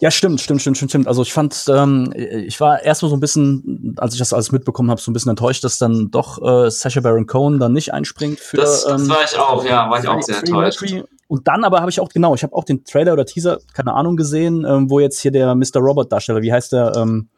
Ja, 0.00 0.10
stimmt, 0.10 0.40
stimmt, 0.40 0.60
stimmt, 0.60 0.76
stimmt, 0.76 0.90
stimmt. 0.90 1.08
Also 1.08 1.22
ich 1.22 1.32
fand, 1.32 1.64
ähm, 1.68 2.12
ich 2.14 2.60
war 2.60 2.82
erstmal 2.82 3.10
so 3.10 3.16
ein 3.16 3.20
bisschen, 3.20 3.94
als 3.98 4.14
ich 4.14 4.18
das 4.18 4.32
alles 4.32 4.52
mitbekommen 4.52 4.90
habe, 4.90 5.00
so 5.00 5.10
ein 5.10 5.14
bisschen 5.14 5.30
enttäuscht, 5.30 5.64
dass 5.64 5.78
dann 5.78 6.10
doch 6.10 6.40
äh, 6.42 6.70
Sacha 6.70 7.00
Baron 7.00 7.26
Cohen 7.26 7.58
dann 7.58 7.72
nicht 7.72 7.92
einspringt 7.92 8.40
für. 8.40 8.58
Das, 8.58 8.84
das 8.84 9.02
ähm, 9.02 9.08
war 9.08 9.24
ich 9.24 9.38
auch, 9.38 9.64
ja, 9.64 9.90
war 9.90 10.00
ich 10.00 10.08
auch 10.08 10.22
sehr 10.22 10.38
enttäuscht. 10.38 10.82
Und 11.28 11.46
dann 11.46 11.64
aber 11.64 11.80
habe 11.80 11.90
ich 11.90 12.00
auch, 12.00 12.08
genau, 12.08 12.34
ich 12.34 12.42
habe 12.42 12.54
auch 12.54 12.64
den 12.64 12.84
Trailer 12.84 13.12
oder 13.12 13.26
Teaser, 13.26 13.58
keine 13.74 13.92
Ahnung, 13.94 14.16
gesehen, 14.16 14.64
ähm, 14.66 14.90
wo 14.90 14.98
jetzt 14.98 15.20
hier 15.20 15.30
der 15.30 15.54
Mr. 15.54 15.76
Robot-Darsteller, 15.76 16.40
wie 16.40 16.52
heißt 16.52 16.72
der, 16.72 16.92
ähm, 16.96 17.28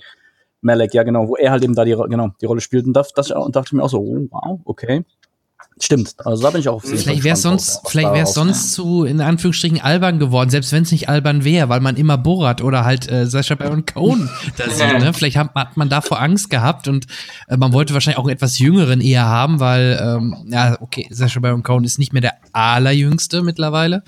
Malek, 0.63 0.95
ja 0.95 1.03
genau, 1.03 1.27
wo 1.27 1.37
er 1.37 1.51
halt 1.51 1.65
eben 1.65 1.75
da 1.75 1.85
die, 1.85 1.93
genau, 1.93 2.29
die 2.41 2.47
Rolle 2.47 2.61
spielt. 2.61 2.87
Und, 2.87 2.93
das, 2.93 3.13
das, 3.13 3.31
und 3.31 3.57
dachte 3.57 3.69
ich 3.69 3.73
mir 3.73 3.83
auch 3.83 3.89
so, 3.89 3.99
oh, 3.99 4.29
wow, 4.31 4.61
okay. 4.65 5.05
Stimmt, 5.83 6.15
also 6.19 6.43
da 6.43 6.51
bin 6.51 6.61
ich 6.61 6.69
auch 6.69 6.75
auf 6.75 6.85
jeden 6.85 6.99
Vielleicht 6.99 7.25
wäre 7.25 7.35
es 7.35 7.43
sonst, 7.43 7.81
vielleicht 7.87 8.09
rauskommt. 8.09 8.55
sonst 8.55 8.73
zu, 8.75 9.05
in 9.05 9.23
Anführungsstrichen, 9.23 9.81
albern 9.81 10.19
geworden, 10.19 10.51
selbst 10.51 10.73
wenn 10.73 10.83
es 10.83 10.93
nicht 10.93 11.09
albern 11.09 11.43
wäre, 11.43 11.71
weil 11.71 11.81
man 11.81 11.97
immer 11.97 12.19
Borat 12.19 12.61
oder 12.61 12.85
halt 12.85 13.11
äh, 13.11 13.27
Sacha 13.27 13.55
Baron 13.55 13.87
Cohen 13.87 14.29
da 14.59 14.69
sieht. 14.69 14.99
Ne? 14.99 15.15
Vielleicht 15.15 15.39
hat, 15.39 15.55
hat 15.55 15.79
man 15.79 15.89
davor 15.89 16.21
Angst 16.21 16.51
gehabt 16.51 16.87
und 16.87 17.07
äh, 17.49 17.57
man 17.57 17.73
wollte 17.73 17.95
wahrscheinlich 17.95 18.19
auch 18.19 18.25
einen 18.25 18.35
etwas 18.35 18.59
jüngeren 18.59 19.01
eher 19.01 19.25
haben, 19.25 19.59
weil, 19.59 19.99
ähm, 20.03 20.37
ja, 20.49 20.77
okay, 20.81 21.09
Sacha 21.11 21.41
Baron 21.41 21.63
Cohen 21.63 21.85
ist 21.85 21.99
nicht 21.99 22.13
mehr 22.13 22.23
der 22.23 22.35
allerjüngste 22.53 23.43
mittlerweile. 23.43 24.03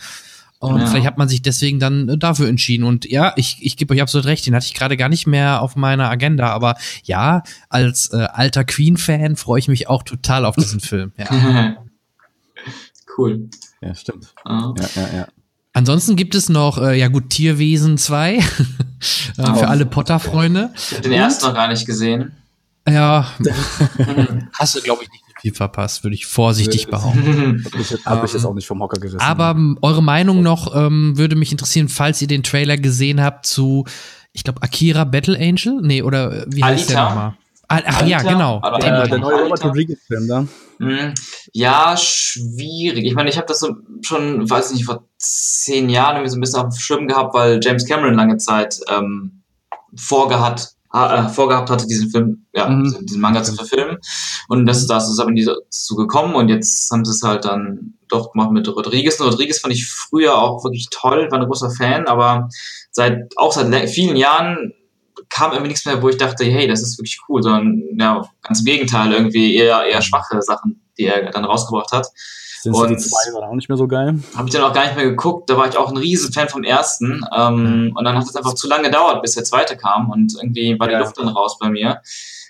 Und 0.63 0.79
Ja. 0.79 0.87
vielleicht 0.87 1.07
hat 1.07 1.19
man 1.19 1.29
sich 1.29 1.43
deswegen 1.43 1.81
dann 1.81 2.09
äh, 2.09 2.17
dafür 2.17 2.49
entschieden. 2.49 2.85
Und 2.85 3.05
ja, 3.05 3.33
ich, 3.37 3.59
ich 3.61 3.77
gebe 3.77 3.93
euch 3.95 4.01
absolut 4.01 4.27
recht, 4.27 4.47
den 4.47 4.55
hatte 4.55 4.67
ich 4.67 4.75
gerade 4.75 4.97
gar 4.97 5.09
nicht 5.09 5.27
mehr 5.27 5.61
auf 5.61 5.75
meiner 5.75 6.09
Agenda. 6.09 6.51
Aber 6.51 6.77
ja, 7.03 7.43
als 7.69 8.13
äh, 8.13 8.29
alter 8.33 8.63
Queen-Fan 8.63 9.35
freue 9.35 9.59
ich 9.59 9.67
mich 9.67 9.89
auch 9.89 10.05
total 10.05 10.45
auf 10.45 10.55
diesen 10.55 10.79
Film. 10.81 11.11
Ja. 11.19 11.77
cool. 13.19 13.49
Ja, 13.81 13.95
stimmt. 13.97 14.33
Ja. 14.47 14.73
Ja, 14.79 14.89
ja, 15.03 15.17
ja. 15.17 15.29
Ansonsten 15.73 16.15
gibt 16.15 16.37
es 16.37 16.49
noch, 16.49 16.79
äh, 16.79 16.97
ja 16.97 17.09
gut, 17.09 17.31
Tierwesen 17.31 17.99
2 17.99 18.35
äh, 18.37 18.43
für 19.37 19.67
alle 19.69 19.85
Potter-Freunde. 19.85 20.71
Ich 20.77 20.93
habe 20.93 21.03
den 21.03 21.13
ersten 21.13 21.47
noch 21.47 21.55
gar 21.55 21.67
nicht 21.69 21.87
gesehen. 21.87 22.37
Ja, 22.89 23.27
hast 24.59 24.75
du, 24.77 24.81
glaube 24.81 25.03
ich, 25.05 25.11
nicht 25.11 25.22
viel 25.43 25.55
verpasst, 25.55 26.05
würde 26.05 26.15
ich 26.15 26.25
vorsichtig 26.27 26.87
behaupten. 26.89 27.65
Hab 27.73 27.81
ich, 27.81 27.91
jetzt- 27.91 28.35
jetzt 28.35 28.45
auch 28.47 28.55
nicht 28.55 28.67
vom 28.67 28.81
Hocker 28.81 28.99
gerissen. 28.99 29.21
Aber 29.21 29.51
ähm, 29.51 29.79
eure 29.83 30.03
Meinung 30.03 30.43
noch 30.43 30.75
ähm, 30.75 31.19
würde 31.19 31.37
mich 31.37 31.53
interessieren, 31.53 31.89
falls 31.89 32.23
ihr 32.23 32.29
den 32.29 32.43
Trailer 32.43 32.77
gesehen 32.79 33.21
habt 33.23 33.45
zu, 33.45 33.85
ich 34.33 34.45
glaube, 34.45 34.63
Akira 34.63 35.05
Battle 35.05 35.37
Angel? 35.39 35.81
Nee, 35.83 36.03
oder 36.03 36.43
äh, 36.43 36.47
wie 36.49 36.63
heißt 36.65 36.91
der 36.91 36.99
Alita? 37.01 37.15
nochmal? 37.15 37.35
Ah, 37.69 37.81
Ach 37.87 38.07
ja, 38.07 38.21
genau. 38.23 38.61
Aber, 38.63 38.85
äh, 38.85 39.05
äh, 39.05 39.09
der 39.09 39.19
neue 39.19 39.43
Robert. 39.45 39.65
Rodriguez-Film 39.65 40.29
da. 40.29 40.47
Hm, 40.79 41.15
Ja, 41.53 41.97
schwierig. 41.97 43.05
Ich 43.07 43.15
meine, 43.15 43.31
ich 43.31 43.37
habe 43.39 43.47
das 43.47 43.61
so 43.61 43.77
schon, 44.03 44.49
weiß 44.51 44.73
nicht, 44.73 44.85
vor 44.85 45.05
zehn 45.17 45.89
Jahren 45.89 46.17
irgendwie 46.17 46.31
so 46.31 46.37
ein 46.37 46.41
bisschen 46.41 46.61
auf 46.61 46.75
dem 46.75 46.79
Schirm 46.79 47.09
gehabt, 47.09 47.33
weil 47.35 47.61
James 47.63 47.87
Cameron 47.87 48.15
lange 48.15 48.37
Zeit 48.37 48.79
ähm, 48.91 49.43
vorgehat, 49.97 50.73
äh, 50.93 51.29
vorgehabt 51.29 51.71
hatte, 51.71 51.87
diesen 51.87 52.11
Film, 52.11 52.47
ja, 52.53 52.69
Mhm. 52.69 52.97
diesen 53.03 53.21
Manga 53.21 53.43
zu 53.43 53.55
verfilmen. 53.55 53.99
Und 54.49 54.67
das, 54.67 54.87
das 54.87 55.11
ist 55.11 55.19
aber 55.19 55.31
nie 55.31 55.45
dazu 55.45 55.97
gekommen 55.97 56.35
und 56.35 56.49
jetzt 56.49 56.91
haben 56.91 57.05
sie 57.05 57.13
es 57.13 57.23
halt 57.23 57.45
dann 57.45 57.95
doch 58.09 58.33
gemacht 58.33 58.51
mit 58.51 58.69
Rodriguez. 58.69 59.19
Und 59.21 59.29
Rodriguez 59.29 59.61
fand 59.61 59.75
ich 59.75 59.87
früher 59.87 60.37
auch 60.37 60.65
wirklich 60.65 60.89
toll, 60.91 61.29
war 61.31 61.41
ein 61.41 61.47
großer 61.47 61.71
Fan, 61.71 62.07
aber 62.07 62.49
seit, 62.91 63.33
auch 63.37 63.53
seit 63.53 63.89
vielen 63.89 64.17
Jahren 64.17 64.73
kam 65.31 65.53
irgendwie 65.53 65.69
nichts 65.69 65.87
mehr, 65.87 66.03
wo 66.03 66.11
ich 66.11 66.19
dachte, 66.19 66.45
hey, 66.45 66.67
das 66.69 66.83
ist 66.83 66.99
wirklich 66.99 67.21
cool, 67.29 67.43
sondern 67.43 67.83
ja, 67.99 68.29
ganz 68.43 68.61
im 68.61 68.67
Gegenteil, 68.67 69.13
irgendwie 69.13 69.57
eher, 69.57 69.85
eher 69.85 70.03
schwache 70.03 70.43
Sachen, 70.43 70.83
die 70.99 71.07
er 71.07 71.31
dann 71.31 71.45
rausgebracht 71.45 71.93
hat. 71.93 72.07
Sin 72.63 72.75
City 72.75 72.93
Und- 72.95 73.01
2 73.01 73.35
war 73.35 73.41
da 73.43 73.47
auch 73.49 73.55
nicht 73.55 73.69
mehr 73.69 73.77
so 73.79 73.89
geil. 73.89 74.19
Habe 74.37 74.49
ich 74.49 74.55
dann 74.55 74.63
auch 74.63 74.73
gar 74.73 74.85
nicht 74.85 74.97
mehr 74.97 75.05
geguckt, 75.05 75.51
da 75.51 75.57
war 75.57 75.69
ich 75.69 75.77
auch 75.77 75.91
ein 75.91 75.97
riesen 75.97 76.33
Fan 76.33 76.49
vom 76.49 76.63
ersten. 76.65 77.25
Ähm, 77.37 77.93
Und 77.97 78.05
dann 78.05 78.17
hat 78.17 78.25
es 78.25 78.37
einfach 78.37 78.55
zu 78.55 78.69
lange 78.69 78.85
gedauert, 78.85 79.21
bis 79.23 79.33
der 79.35 79.45
zweite 79.45 79.77
kam 79.77 80.11
und 80.11 80.35
irgendwie 80.41 80.79
war 80.79 80.87
die 80.87 80.93
Ja. 80.95 81.01
Luft 81.01 81.19
dann 81.19 81.29
raus 81.29 81.59
bei 81.59 81.69
mir. 81.71 82.01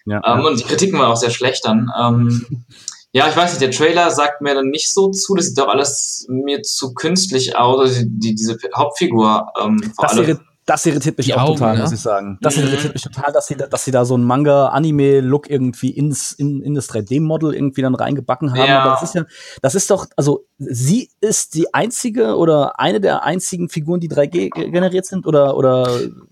Ja, 0.05 0.21
Ähm, 0.25 0.45
und 0.45 0.59
die 0.59 0.65
Kritiken 0.65 0.99
waren 0.99 1.11
auch 1.13 1.17
sehr 1.17 1.31
schlecht 1.31 1.65
dann. 1.65 1.91
Ähm, 1.99 2.65
ja, 3.13 3.29
ich 3.29 3.37
weiß 3.37 3.51
nicht, 3.53 3.63
der 3.63 3.71
Trailer 3.71 4.11
sagt 4.11 4.41
mir 4.43 4.55
dann 4.55 4.69
nicht 4.69 4.93
so 4.93 5.11
zu, 5.11 5.35
das 5.35 5.47
sieht 5.47 5.59
doch 5.59 5.69
alles 5.69 6.27
mir 6.29 6.63
zu 6.63 6.93
künstlich 6.95 7.57
aus, 7.57 7.81
also 7.81 8.01
die, 8.05 8.35
diese 8.35 8.57
Hauptfigur 8.77 9.47
ähm, 9.63 9.81
vor 9.97 10.07
das, 10.09 10.19
allem. 10.19 10.41
Das 10.73 10.85
irritiert 10.87 11.17
mich 11.19 11.27
Die 11.27 11.35
auch 11.35 11.43
Augen, 11.43 11.59
total, 11.59 11.77
ne? 11.77 11.83
muss 11.83 11.93
ich 11.93 12.01
sagen. 12.01 12.39
Das 12.41 12.57
Mhm. 12.57 12.65
irritiert 12.65 12.93
mich 12.95 13.03
total, 13.03 13.33
dass 13.33 13.47
sie, 13.47 13.55
da, 13.57 13.67
dass 13.67 13.85
sie 13.85 13.91
da 13.91 14.05
so 14.05 14.15
einen 14.15 14.25
Manga-Anime-Look 14.25 15.49
irgendwie 15.51 15.91
ins, 15.91 16.33
in, 16.33 16.61
in 16.63 16.75
das 16.75 16.89
3D-Model 16.91 17.55
irgendwie 17.55 17.83
dann 17.83 17.95
reingebacken 17.95 18.51
haben. 18.53 18.59
Ja. 18.69 18.81
Aber 18.83 18.91
das 18.93 19.03
ist 19.03 19.15
ja, 19.15 19.25
das 19.63 19.75
ist 19.75 19.91
doch, 19.91 20.07
also 20.17 20.47
sie 20.59 21.11
ist 21.21 21.55
die 21.55 21.73
einzige 21.75 22.37
oder 22.37 22.79
eine 22.79 23.01
der 23.01 23.23
einzigen 23.25 23.69
Figuren, 23.69 24.01
die 24.01 24.09
3D 24.09 24.51
ge- 24.51 24.71
generiert 24.71 25.07
sind 25.07 25.27
oder, 25.27 25.57
oder 25.57 25.89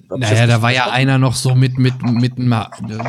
Naja, 0.09 0.47
da 0.47 0.63
war 0.63 0.73
ja 0.73 0.91
einer 0.91 1.19
noch 1.19 1.35
so 1.35 1.55
mit, 1.55 1.79
mit, 1.79 1.95
mit, 2.03 2.33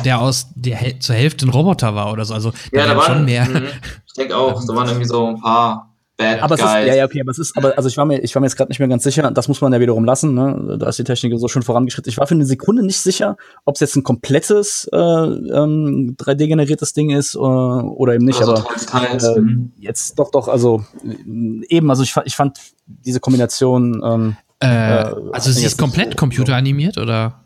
der 0.04 0.20
aus 0.20 0.46
der 0.54 1.00
zur 1.00 1.14
Hälfte 1.14 1.46
ein 1.46 1.50
Roboter 1.50 1.94
war 1.94 2.12
oder 2.12 2.24
so. 2.24 2.34
Also 2.34 2.50
da 2.72 2.80
Ja, 2.80 2.82
da 2.86 2.88
waren 2.90 2.96
waren, 2.98 3.12
schon 3.16 3.24
mehr. 3.24 3.44
Mhm. 3.48 3.66
Ich 4.06 4.12
denke 4.14 4.36
auch, 4.36 4.60
da 4.66 4.74
waren 4.74 4.88
irgendwie 4.88 5.06
so 5.08 5.26
ein 5.26 5.40
paar 5.40 5.91
Bad 6.22 6.42
Aber 6.42 6.54
es 6.54 6.60
ist, 6.60 6.66
Guys. 6.66 6.86
ja, 6.88 6.94
ja, 6.94 7.04
okay, 7.04 7.20
aber 7.20 7.30
es 7.30 7.38
ist, 7.38 7.56
aber, 7.56 7.76
also 7.76 7.88
ich 7.88 7.96
war 7.96 8.04
mir, 8.04 8.18
ich 8.22 8.34
war 8.34 8.40
mir 8.40 8.46
jetzt 8.46 8.56
gerade 8.56 8.70
nicht 8.70 8.78
mehr 8.78 8.88
ganz 8.88 9.02
sicher, 9.04 9.30
das 9.30 9.48
muss 9.48 9.60
man 9.60 9.72
ja 9.72 9.80
wiederum 9.80 10.04
lassen, 10.04 10.34
ne? 10.34 10.76
Da 10.78 10.88
ist 10.88 10.98
die 10.98 11.04
Technik 11.04 11.32
so 11.38 11.48
schon 11.48 11.62
vorangeschritten. 11.62 12.10
Ich 12.10 12.18
war 12.18 12.26
für 12.26 12.34
eine 12.34 12.44
Sekunde 12.46 12.82
nicht 12.84 12.98
sicher, 13.00 13.36
ob 13.64 13.74
es 13.76 13.80
jetzt 13.80 13.96
ein 13.96 14.02
komplettes 14.02 14.88
äh, 14.92 14.96
ähm, 14.96 16.16
3D-generiertes 16.18 16.92
Ding 16.94 17.10
ist 17.10 17.34
äh, 17.34 17.38
oder 17.38 18.14
eben 18.14 18.24
nicht, 18.24 18.40
Also 18.40 18.52
aber 18.54 18.64
teils, 18.64 18.86
teils. 18.86 19.24
äh, 19.24 19.40
jetzt 19.78 20.18
doch, 20.18 20.30
doch, 20.30 20.48
also 20.48 20.84
äh, 21.04 21.64
eben, 21.68 21.90
also 21.90 22.02
ich, 22.02 22.14
ich 22.24 22.36
fand 22.36 22.58
diese 22.86 23.20
Kombination, 23.20 24.00
ähm, 24.04 24.36
Äh, 24.60 24.66
hat 24.68 25.16
also 25.32 25.50
sie 25.50 25.64
ist 25.66 25.76
komplett 25.78 26.10
so- 26.12 26.16
computeranimiert 26.16 26.96
oder? 26.98 27.40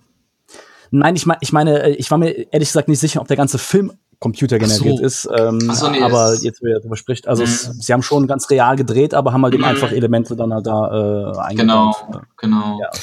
nein, 0.90 1.16
ich 1.16 1.26
meine, 1.26 1.38
ich 1.42 1.52
meine, 1.52 1.82
äh, 1.82 1.90
ich 1.94 2.10
war 2.10 2.18
mir 2.18 2.30
ehrlich 2.52 2.68
gesagt 2.68 2.88
nicht 2.88 3.00
sicher, 3.00 3.20
ob 3.20 3.28
der 3.28 3.36
ganze 3.36 3.58
Film 3.58 3.92
Computer 4.26 4.58
generiert 4.58 4.98
so. 4.98 5.04
ist. 5.04 5.28
Ähm, 5.38 5.60
so, 5.72 5.88
nee, 5.90 6.02
aber 6.02 6.34
jetzt, 6.42 6.60
wer 6.62 6.78
darüber 6.78 6.96
spricht, 6.96 7.28
also 7.28 7.42
es, 7.44 7.68
Mhm. 7.68 7.72
sie 7.80 7.92
haben 7.92 8.02
schon 8.02 8.26
ganz 8.26 8.50
real 8.50 8.76
gedreht, 8.76 9.14
aber 9.14 9.32
haben 9.32 9.42
halt 9.44 9.54
eben 9.54 9.62
Mhm. 9.62 9.68
einfach 9.70 9.92
Elemente 9.92 10.34
dann 10.36 10.52
halt 10.52 10.66
da 10.66 10.86
äh, 10.88 11.54
Genau, 11.54 11.92
eingebaut. 11.92 12.22
genau. 12.36 12.78
Ja, 12.80 12.88
okay. 12.88 12.98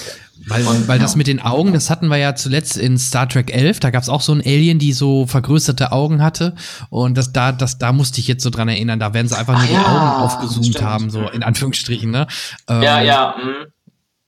Weil, 0.48 0.68
Und- 0.68 0.88
weil 0.90 0.98
ja. 0.98 1.04
das 1.04 1.16
mit 1.16 1.28
den 1.28 1.40
Augen, 1.42 1.72
das 1.72 1.90
hatten 1.90 2.08
wir 2.10 2.18
ja 2.18 2.36
zuletzt 2.36 2.76
in 2.76 2.98
Star 2.98 3.30
Trek 3.30 3.54
11, 3.56 3.80
da 3.80 3.92
gab's 3.92 4.10
auch 4.10 4.20
so 4.20 4.34
ein 4.34 4.42
Alien, 4.42 4.78
die 4.78 4.92
so 4.92 5.26
vergrößerte 5.26 5.94
Augen 5.94 6.22
hatte 6.22 6.56
und 6.90 7.18
das 7.18 7.32
da 7.32 7.54
das 7.54 7.78
da 7.78 7.94
musste 7.94 8.20
ich 8.20 8.28
jetzt 8.28 8.44
so 8.44 8.50
dran 8.50 8.68
erinnern, 8.68 9.00
da 9.00 9.14
werden 9.14 9.28
sie 9.30 9.38
einfach 9.38 9.54
nur 9.54 9.64
Ah, 9.64 9.68
die 9.68 9.74
ja, 9.74 9.86
Augen 9.86 10.24
aufgezoomt 10.26 10.66
stimmt. 10.66 10.82
haben, 10.82 11.10
so 11.10 11.30
in 11.30 11.44
Anführungsstrichen, 11.44 12.12
ne? 12.12 12.28
Ähm, 12.68 12.82
Ja, 12.82 13.02
ja, 13.02 13.36
mh. 13.38 13.68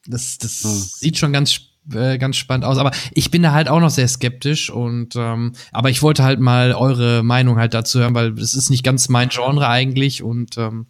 Das, 0.07 0.37
das 0.37 0.63
Hm. 0.63 0.69
sieht 0.71 1.17
schon 1.17 1.33
ganz 1.33 1.59
äh, 1.93 2.17
ganz 2.17 2.37
spannend 2.37 2.65
aus, 2.65 2.77
aber 2.77 2.91
ich 3.13 3.31
bin 3.31 3.43
da 3.43 3.51
halt 3.51 3.69
auch 3.69 3.79
noch 3.79 3.89
sehr 3.89 4.07
skeptisch 4.07 4.69
und 4.69 5.15
ähm, 5.15 5.53
aber 5.71 5.89
ich 5.89 6.01
wollte 6.01 6.23
halt 6.23 6.39
mal 6.39 6.73
eure 6.73 7.23
Meinung 7.23 7.57
halt 7.57 7.73
dazu 7.73 7.99
hören, 7.99 8.15
weil 8.15 8.33
es 8.39 8.53
ist 8.53 8.69
nicht 8.69 8.83
ganz 8.83 9.09
mein 9.09 9.29
Genre 9.29 9.67
eigentlich 9.67 10.23
und 10.23 10.57
ähm, 10.57 10.87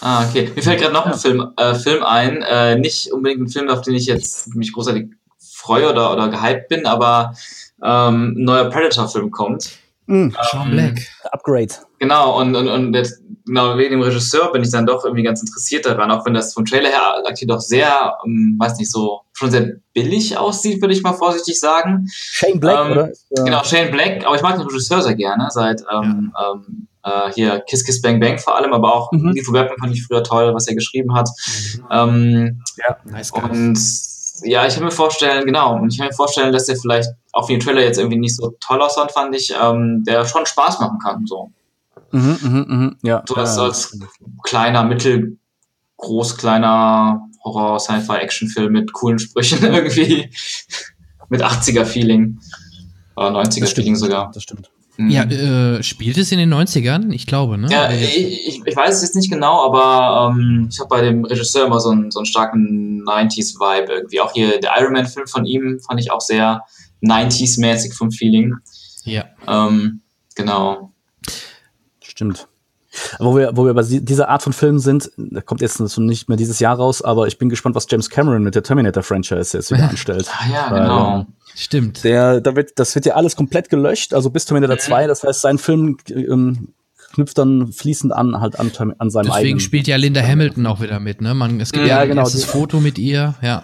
Ah, 0.00 0.26
okay. 0.28 0.50
Mir 0.54 0.62
fällt 0.62 0.80
gerade 0.80 0.92
noch 0.92 1.06
ein 1.06 1.14
Film, 1.14 1.52
äh, 1.56 1.74
Film 1.74 2.02
ein. 2.02 2.42
Äh, 2.42 2.76
nicht 2.76 3.12
unbedingt 3.12 3.42
ein 3.42 3.48
Film, 3.48 3.68
auf 3.68 3.80
den 3.80 3.94
ich 3.94 4.06
jetzt 4.06 4.54
mich 4.54 4.72
großartig 4.72 5.08
freue 5.38 5.90
oder, 5.90 6.12
oder 6.12 6.28
gehypt 6.28 6.68
bin, 6.68 6.86
aber 6.86 7.34
ähm, 7.82 8.34
ein 8.36 8.44
neuer 8.44 8.70
Predator-Film 8.70 9.30
kommt. 9.30 9.70
Sean 10.06 10.32
Ähm, 10.54 10.70
Black. 10.70 11.00
Upgrade. 11.32 11.74
Genau, 11.98 12.40
und, 12.40 12.54
und, 12.54 12.68
und 12.68 12.94
jetzt, 12.94 13.22
genau 13.44 13.76
wegen 13.76 13.92
dem 13.92 14.02
Regisseur 14.02 14.52
bin 14.52 14.62
ich 14.62 14.70
dann 14.70 14.86
doch 14.86 15.04
irgendwie 15.04 15.24
ganz 15.24 15.40
interessiert 15.40 15.86
daran, 15.86 16.10
auch 16.10 16.24
wenn 16.26 16.34
das 16.34 16.54
vom 16.54 16.64
Trailer 16.64 16.90
her 16.90 17.22
aktuell 17.26 17.48
doch 17.48 17.60
sehr, 17.60 18.16
ähm, 18.24 18.56
weiß 18.58 18.78
nicht, 18.78 18.90
so 18.90 19.22
schon 19.36 19.50
sehr 19.50 19.72
billig 19.92 20.36
aussieht, 20.36 20.80
würde 20.80 20.94
ich 20.94 21.02
mal 21.02 21.12
vorsichtig 21.12 21.60
sagen. 21.60 22.06
Shane 22.10 22.58
Black, 22.58 22.86
Ähm, 22.86 22.92
oder? 22.92 23.12
Genau, 23.30 23.62
Shane 23.64 23.90
Black, 23.90 24.24
aber 24.26 24.36
ich 24.36 24.42
mag 24.42 24.56
den 24.56 24.66
Regisseur 24.66 25.02
sehr 25.02 25.14
gerne, 25.14 25.48
seit 25.50 25.82
ähm, 25.92 26.32
ähm, 26.42 26.88
äh, 27.04 27.32
hier 27.34 27.60
Kiss 27.68 27.84
Kiss 27.84 28.00
Bang 28.00 28.18
Bang 28.18 28.38
vor 28.38 28.56
allem, 28.56 28.72
aber 28.72 28.94
auch 28.94 29.12
Mhm. 29.12 29.32
Lethal 29.32 29.54
Weapon 29.54 29.76
fand 29.78 29.92
ich 29.94 30.04
früher 30.06 30.22
toll, 30.24 30.54
was 30.54 30.66
er 30.68 30.74
geschrieben 30.74 31.14
hat. 31.14 31.28
Ähm, 31.90 32.62
Nice 33.04 33.30
guy. 33.32 33.42
und 33.42 33.78
ja, 34.42 34.66
ich 34.66 34.74
kann 34.74 34.84
mir 34.84 34.90
vorstellen, 34.90 35.44
genau, 35.44 35.76
und 35.76 35.90
ich 35.92 35.98
kann 35.98 36.08
mir 36.08 36.12
vorstellen, 36.14 36.52
dass 36.52 36.66
der 36.66 36.76
vielleicht, 36.76 37.08
auch 37.32 37.46
den 37.46 37.60
Trailer 37.60 37.82
jetzt 37.82 37.98
irgendwie 37.98 38.18
nicht 38.18 38.36
so 38.36 38.54
toll 38.60 38.80
aussah, 38.82 39.08
fand 39.08 39.34
ich, 39.34 39.54
ähm, 39.62 40.02
der 40.06 40.24
schon 40.26 40.44
Spaß 40.46 40.80
machen 40.80 40.98
kann, 40.98 41.26
so. 41.26 41.50
Mhm, 42.12 42.38
mhm, 42.42 42.64
mhm, 42.68 42.96
ja. 43.02 43.22
So 43.26 43.34
als, 43.34 43.56
ja, 43.56 43.62
als 43.64 43.98
kleiner, 44.44 44.84
mittel, 44.84 45.38
groß, 45.98 46.36
kleiner 46.36 47.25
Horror, 47.54 47.78
Sci-Fi, 47.80 48.16
Actionfilm 48.16 48.72
mit 48.72 48.92
coolen 48.92 49.18
Sprüchen 49.18 49.62
irgendwie. 49.62 50.30
mit 51.28 51.42
80er-Feeling. 51.42 52.38
Oder 53.16 53.32
das 53.42 53.56
90er-Feeling 53.56 53.66
stimmt, 53.66 53.98
sogar. 53.98 54.30
Das 54.32 54.42
stimmt. 54.42 54.70
Mhm. 54.98 55.10
Ja, 55.10 55.24
äh, 55.24 55.82
spielt 55.82 56.16
es 56.16 56.32
in 56.32 56.38
den 56.38 56.52
90ern? 56.52 57.12
Ich 57.12 57.26
glaube, 57.26 57.58
ne? 57.58 57.68
Ja, 57.70 57.86
Äh, 57.86 58.04
ich, 58.04 58.48
ich, 58.48 58.62
ich 58.64 58.76
weiß 58.76 58.94
es 58.96 59.02
jetzt 59.02 59.14
nicht 59.14 59.30
genau, 59.30 59.64
aber 59.64 60.32
ähm, 60.34 60.68
ich 60.70 60.78
habe 60.80 60.88
bei 60.88 61.02
dem 61.02 61.24
Regisseur 61.24 61.66
immer 61.66 61.80
so 61.80 61.90
einen, 61.90 62.10
so 62.10 62.18
einen 62.20 62.26
starken 62.26 63.02
90s-Vibe 63.04 63.92
irgendwie. 63.92 64.20
Auch 64.20 64.32
hier 64.32 64.58
der 64.60 64.72
Iron 64.78 64.92
Man-Film 64.92 65.26
von 65.26 65.44
ihm 65.44 65.80
fand 65.86 66.00
ich 66.00 66.10
auch 66.10 66.20
sehr 66.22 66.62
90s-mäßig 67.02 67.94
vom 67.94 68.10
Feeling. 68.10 68.54
ja. 69.04 69.24
Ähm, 69.46 70.00
genau. 70.34 70.92
Stimmt. 72.02 72.48
Wo 73.18 73.36
wir, 73.36 73.50
wo 73.56 73.64
wir 73.66 73.74
bei 73.74 73.82
dieser 73.82 74.28
Art 74.28 74.42
von 74.42 74.52
Filmen 74.52 74.78
sind, 74.78 75.10
da 75.16 75.40
kommt 75.40 75.60
jetzt 75.60 75.76
so 75.78 76.00
nicht 76.00 76.28
mehr 76.28 76.36
dieses 76.36 76.58
Jahr 76.60 76.76
raus, 76.76 77.02
aber 77.02 77.26
ich 77.26 77.38
bin 77.38 77.48
gespannt, 77.48 77.74
was 77.74 77.86
James 77.90 78.10
Cameron 78.10 78.42
mit 78.42 78.54
der 78.54 78.62
Terminator-Franchise 78.62 79.56
jetzt 79.56 79.70
wieder 79.70 79.88
anstellt. 79.90 80.28
Ah 80.30 80.44
ja, 80.52 80.70
Weil, 80.70 80.80
genau. 80.82 81.18
ähm, 81.20 81.26
Stimmt. 81.54 82.04
Der, 82.04 82.40
da 82.42 82.54
wird, 82.54 82.78
das 82.78 82.94
wird 82.94 83.06
ja 83.06 83.14
alles 83.14 83.34
komplett 83.36 83.70
gelöscht, 83.70 84.12
also 84.12 84.30
bis 84.30 84.44
Terminator 84.44 84.76
Mhm. 84.76 84.80
2, 84.80 85.06
das 85.06 85.22
heißt, 85.24 85.40
sein 85.40 85.58
Film 85.58 85.96
ähm, 86.10 86.68
knüpft 87.14 87.38
dann 87.38 87.72
fließend 87.72 88.12
an, 88.12 88.40
halt 88.40 88.58
an, 88.60 88.70
an 88.98 89.10
seinem 89.10 89.24
Deswegen 89.26 89.36
eigenen. 89.38 89.60
spielt 89.60 89.86
ja 89.86 89.96
Linda 89.96 90.20
Hamilton 90.22 90.66
auch 90.66 90.80
wieder 90.82 91.00
mit, 91.00 91.20
ne? 91.22 91.32
Man, 91.34 91.58
es 91.60 91.72
gibt 91.72 91.86
Ja, 91.86 91.96
ja, 91.96 92.00
ein 92.02 92.08
genau, 92.08 92.28
die- 92.28 92.36
Foto 92.38 92.78
mit 92.80 92.98
ihr, 92.98 93.34
ja. 93.40 93.62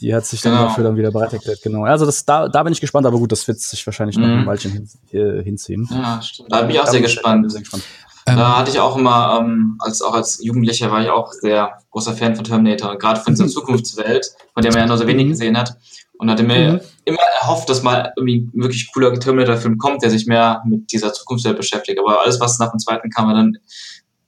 Die 0.00 0.14
hat 0.14 0.26
sich 0.26 0.42
dann 0.42 0.52
Genau. 0.52 0.64
dafür 0.66 0.84
dann 0.84 0.96
wieder 0.96 1.10
bereit 1.10 1.32
erklärt, 1.32 1.60
genau. 1.62 1.84
Also 1.84 2.04
das, 2.04 2.24
da, 2.24 2.48
da 2.48 2.62
bin 2.62 2.72
ich 2.72 2.80
gespannt, 2.80 3.06
aber 3.06 3.18
gut, 3.18 3.32
das 3.32 3.46
wird 3.48 3.58
sich 3.60 3.84
wahrscheinlich 3.86 4.16
noch 4.18 4.26
Mhm. 4.26 4.40
ein 4.40 4.46
Weilchen 4.46 4.72
hin, 4.72 4.88
hier, 5.06 5.40
hinziehen. 5.42 5.88
Ja, 5.90 6.20
stimmt. 6.22 6.52
Da 6.52 6.60
bin 6.62 6.70
ich 6.70 6.80
auch 6.80 6.84
Da 6.84 6.90
sehr 6.90 7.00
bin 7.00 7.06
gespannt. 7.10 7.50
sehr 7.50 7.60
gespannt. 7.62 7.84
Ähm, 8.26 8.36
Da 8.36 8.58
hatte 8.58 8.70
ich 8.70 8.80
auch 8.80 8.96
immer, 8.96 9.38
ähm, 9.40 9.76
als 9.80 10.00
auch 10.02 10.14
als 10.14 10.42
Jugendlicher 10.42 10.90
war 10.90 11.02
ich 11.02 11.10
auch 11.10 11.32
sehr 11.32 11.78
großer 11.90 12.14
Fan 12.14 12.34
von 12.36 12.44
Terminator, 12.44 12.96
gerade 12.96 13.20
von 13.20 13.34
dieser 13.34 13.48
Zukunftswelt, 13.48 14.26
von 14.54 14.62
der 14.62 14.72
man 14.72 14.80
ja 14.80 14.86
nur 14.86 14.96
so 14.98 15.06
wenig 15.06 15.26
Mhm. 15.26 15.30
gesehen 15.30 15.58
hat. 15.58 15.76
Und 16.16 16.30
hatte 16.30 16.44
mir 16.44 16.74
Mhm. 16.74 16.80
immer 17.06 17.18
erhofft, 17.42 17.68
dass 17.68 17.82
mal 17.82 18.12
irgendwie 18.16 18.48
ein 18.54 18.62
wirklich 18.62 18.90
cooler 18.92 19.12
Terminator-Film 19.18 19.76
kommt, 19.78 20.02
der 20.02 20.10
sich 20.10 20.26
mehr 20.26 20.62
mit 20.64 20.90
dieser 20.92 21.12
Zukunftswelt 21.12 21.56
beschäftigt. 21.56 21.98
Aber 21.98 22.22
alles, 22.22 22.38
was 22.40 22.58
nach 22.60 22.70
dem 22.70 22.78
zweiten 22.78 23.10
kam, 23.10 23.26
war 23.26 23.34
dann 23.34 23.58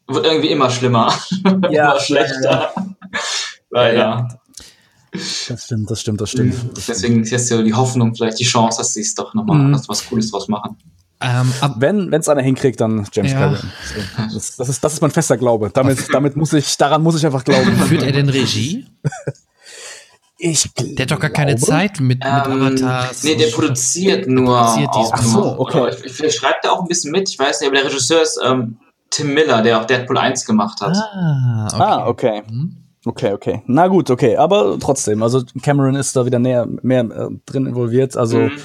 wird 0.08 0.26
irgendwie 0.26 0.48
immer 0.48 0.68
schlimmer. 0.70 1.12
Ja, 1.70 1.92
immer 1.92 2.00
schlechter. 2.00 2.50
ja, 2.74 2.74
Leider. 3.70 3.96
Ja, 3.98 4.28
Das 5.48 5.64
stimmt, 5.64 5.90
das 5.90 6.00
stimmt, 6.00 6.20
das 6.20 6.30
stimmt. 6.30 6.54
Deswegen 6.86 7.22
ist 7.22 7.30
jetzt 7.30 7.48
so 7.48 7.62
die 7.62 7.72
Hoffnung, 7.74 8.14
vielleicht 8.14 8.38
die 8.38 8.44
Chance, 8.44 8.78
dass 8.78 8.92
sie 8.92 9.00
es 9.00 9.14
doch 9.14 9.32
nochmal 9.34 9.56
Mhm. 9.58 9.72
dass 9.72 9.88
was 9.88 10.06
Cooles 10.08 10.30
draus 10.30 10.48
machen. 10.48 10.76
Ähm, 11.20 11.52
ab, 11.60 11.76
Wenn 11.78 12.12
es 12.12 12.28
einer 12.28 12.42
hinkriegt, 12.42 12.80
dann 12.80 13.06
James 13.12 13.32
Ja. 13.32 13.38
Cameron. 13.38 13.72
Das, 14.34 14.56
das, 14.56 14.68
ist, 14.68 14.84
das 14.84 14.92
ist 14.94 15.00
mein 15.02 15.10
fester 15.10 15.36
Glaube. 15.36 15.70
Damit, 15.72 16.12
damit 16.12 16.36
muss 16.36 16.52
ich, 16.52 16.76
daran 16.76 17.02
muss 17.02 17.16
ich 17.16 17.24
einfach 17.24 17.44
glauben. 17.44 17.72
führt 17.76 18.02
er 18.02 18.12
denn 18.12 18.28
Regie? 18.28 18.86
Ich 20.38 20.70
Der 20.74 21.04
hat 21.04 21.10
doch 21.12 21.18
gar 21.18 21.30
keine 21.30 21.56
Zeit 21.56 21.98
mit, 21.98 22.18
mit 22.18 22.24
Ähm, 22.24 22.30
Avatars. 22.30 23.24
nee, 23.24 23.36
der 23.36 23.46
produziert 23.46 24.28
nur. 24.28 24.54
produziert. 24.58 24.90
Ach 25.12 25.22
so, 25.22 25.58
okay. 25.58 25.92
Vielleicht 26.08 26.36
schreibt 26.38 26.64
er 26.66 26.72
auch 26.72 26.82
ein 26.82 26.88
bisschen 26.88 27.10
mit, 27.10 27.28
ich 27.30 27.38
weiß 27.38 27.60
nicht, 27.60 27.68
aber 27.70 27.76
der 27.78 27.86
Regisseur 27.86 28.20
ist 28.20 28.38
ähm, 28.44 28.76
Tim 29.08 29.32
Miller, 29.32 29.62
der 29.62 29.80
auch 29.80 29.86
Deadpool 29.86 30.18
1 30.18 30.44
gemacht 30.44 30.82
hat. 30.82 30.94
Ah, 30.94 31.66
okay. 31.72 31.82
Ah, 31.82 32.06
okay. 32.06 32.42
Hm. 32.46 32.76
Okay, 33.06 33.32
okay. 33.32 33.62
Na 33.66 33.86
gut, 33.86 34.10
okay. 34.10 34.36
Aber 34.36 34.76
trotzdem, 34.78 35.22
also 35.22 35.42
Cameron 35.62 35.94
ist 35.94 36.14
da 36.16 36.26
wieder 36.26 36.38
näher, 36.38 36.66
mehr 36.82 37.00
äh, 37.04 37.28
drin 37.46 37.64
involviert. 37.66 38.14
Also 38.16 38.38
Mhm. 38.40 38.58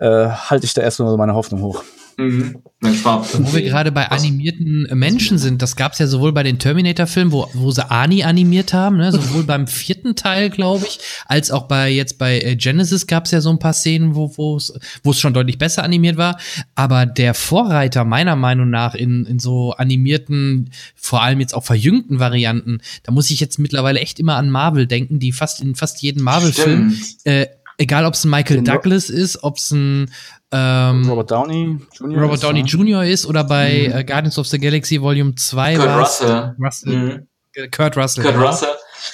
Äh, 0.00 0.28
halte 0.28 0.66
ich 0.66 0.74
da 0.74 0.82
erstmal 0.82 1.16
meine 1.16 1.34
Hoffnung 1.34 1.62
hoch. 1.62 1.84
Mhm. 2.16 2.56
Wo 2.82 3.52
wir 3.54 3.62
gerade 3.62 3.92
bei 3.92 4.10
animierten 4.10 4.88
Menschen 4.92 5.38
sind, 5.38 5.62
das 5.62 5.76
gab's 5.76 5.98
ja 5.98 6.06
sowohl 6.06 6.32
bei 6.32 6.42
den 6.42 6.58
Terminator-Filmen, 6.58 7.32
wo, 7.32 7.48
wo 7.52 7.70
sie 7.70 7.90
Ani 7.90 8.24
animiert 8.24 8.72
haben, 8.72 8.96
ne, 8.96 9.12
sowohl 9.12 9.44
beim 9.44 9.66
vierten 9.66 10.16
Teil, 10.16 10.50
glaube 10.50 10.86
ich, 10.86 10.98
als 11.26 11.50
auch 11.50 11.64
bei 11.64 11.90
jetzt 11.90 12.18
bei 12.18 12.40
äh, 12.40 12.56
Genesis 12.56 13.06
gab's 13.06 13.30
ja 13.30 13.40
so 13.40 13.50
ein 13.50 13.58
paar 13.58 13.72
Szenen, 13.72 14.14
wo 14.14 14.36
wo 14.36 14.56
es 14.56 14.72
es 15.04 15.20
schon 15.20 15.34
deutlich 15.34 15.58
besser 15.58 15.82
animiert 15.82 16.16
war. 16.16 16.38
Aber 16.74 17.06
der 17.06 17.34
Vorreiter 17.34 18.04
meiner 18.04 18.36
Meinung 18.36 18.70
nach 18.70 18.94
in, 18.94 19.24
in 19.26 19.38
so 19.38 19.72
animierten, 19.72 20.70
vor 20.94 21.22
allem 21.22 21.40
jetzt 21.40 21.54
auch 21.54 21.64
verjüngten 21.64 22.18
Varianten, 22.18 22.80
da 23.02 23.12
muss 23.12 23.30
ich 23.30 23.40
jetzt 23.40 23.58
mittlerweile 23.58 24.00
echt 24.00 24.18
immer 24.18 24.36
an 24.36 24.50
Marvel 24.50 24.86
denken, 24.86 25.18
die 25.20 25.32
fast 25.32 25.60
in 25.60 25.74
fast 25.74 26.02
jeden 26.02 26.22
Marvel-Film, 26.22 26.98
äh, 27.24 27.46
egal 27.80 28.04
ob 28.06 28.14
es 28.14 28.24
ein 28.24 28.30
Michael 28.30 28.58
Den 28.62 28.68
Ro- 28.68 28.74
Douglas 28.76 29.10
ist, 29.10 29.42
ob 29.42 29.56
es 29.56 29.70
ein 29.72 30.10
ähm, 30.52 31.08
Robert 31.08 31.30
Downey 31.30 31.78
Jr. 31.94 32.18
Robert 32.22 32.34
ist, 32.34 32.42
Downey 32.44 32.60
ja. 32.60 32.66
Jr. 32.66 33.04
ist 33.04 33.26
oder 33.26 33.44
bei 33.44 33.86
äh, 33.86 34.04
Guardians 34.04 34.38
of 34.38 34.46
the 34.48 34.58
Galaxy 34.58 35.00
Volume 35.00 35.34
2 35.34 35.76
Kurt 35.76 35.86
war's- 35.88 36.20
Russell. 36.22 36.56
Russell 36.60 36.96
Mhm. 36.96 37.26
äh, 37.54 37.68
Kurt 37.68 37.96
Russell. 37.96 38.22
Kurt 38.24 38.34
genau. 38.34 38.46
Russell, 38.48 38.68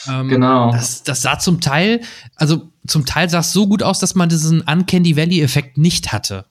Ähm, 0.09 0.29
genau. 0.29 0.73
Das, 0.73 1.03
das 1.03 1.23
sah 1.23 1.39
zum 1.39 1.61
Teil, 1.61 2.01
also 2.37 2.71
zum 2.87 3.05
Teil 3.07 3.29
sah 3.29 3.41
es 3.41 3.53
so 3.53 3.67
gut 3.69 3.83
aus, 3.83 3.99
dass 3.99 4.15
man 4.15 4.29
diesen 4.29 4.61
Uncanny 4.63 5.17
Valley-Effekt 5.17 5.79
nicht 5.79 6.13
hatte. 6.13 6.47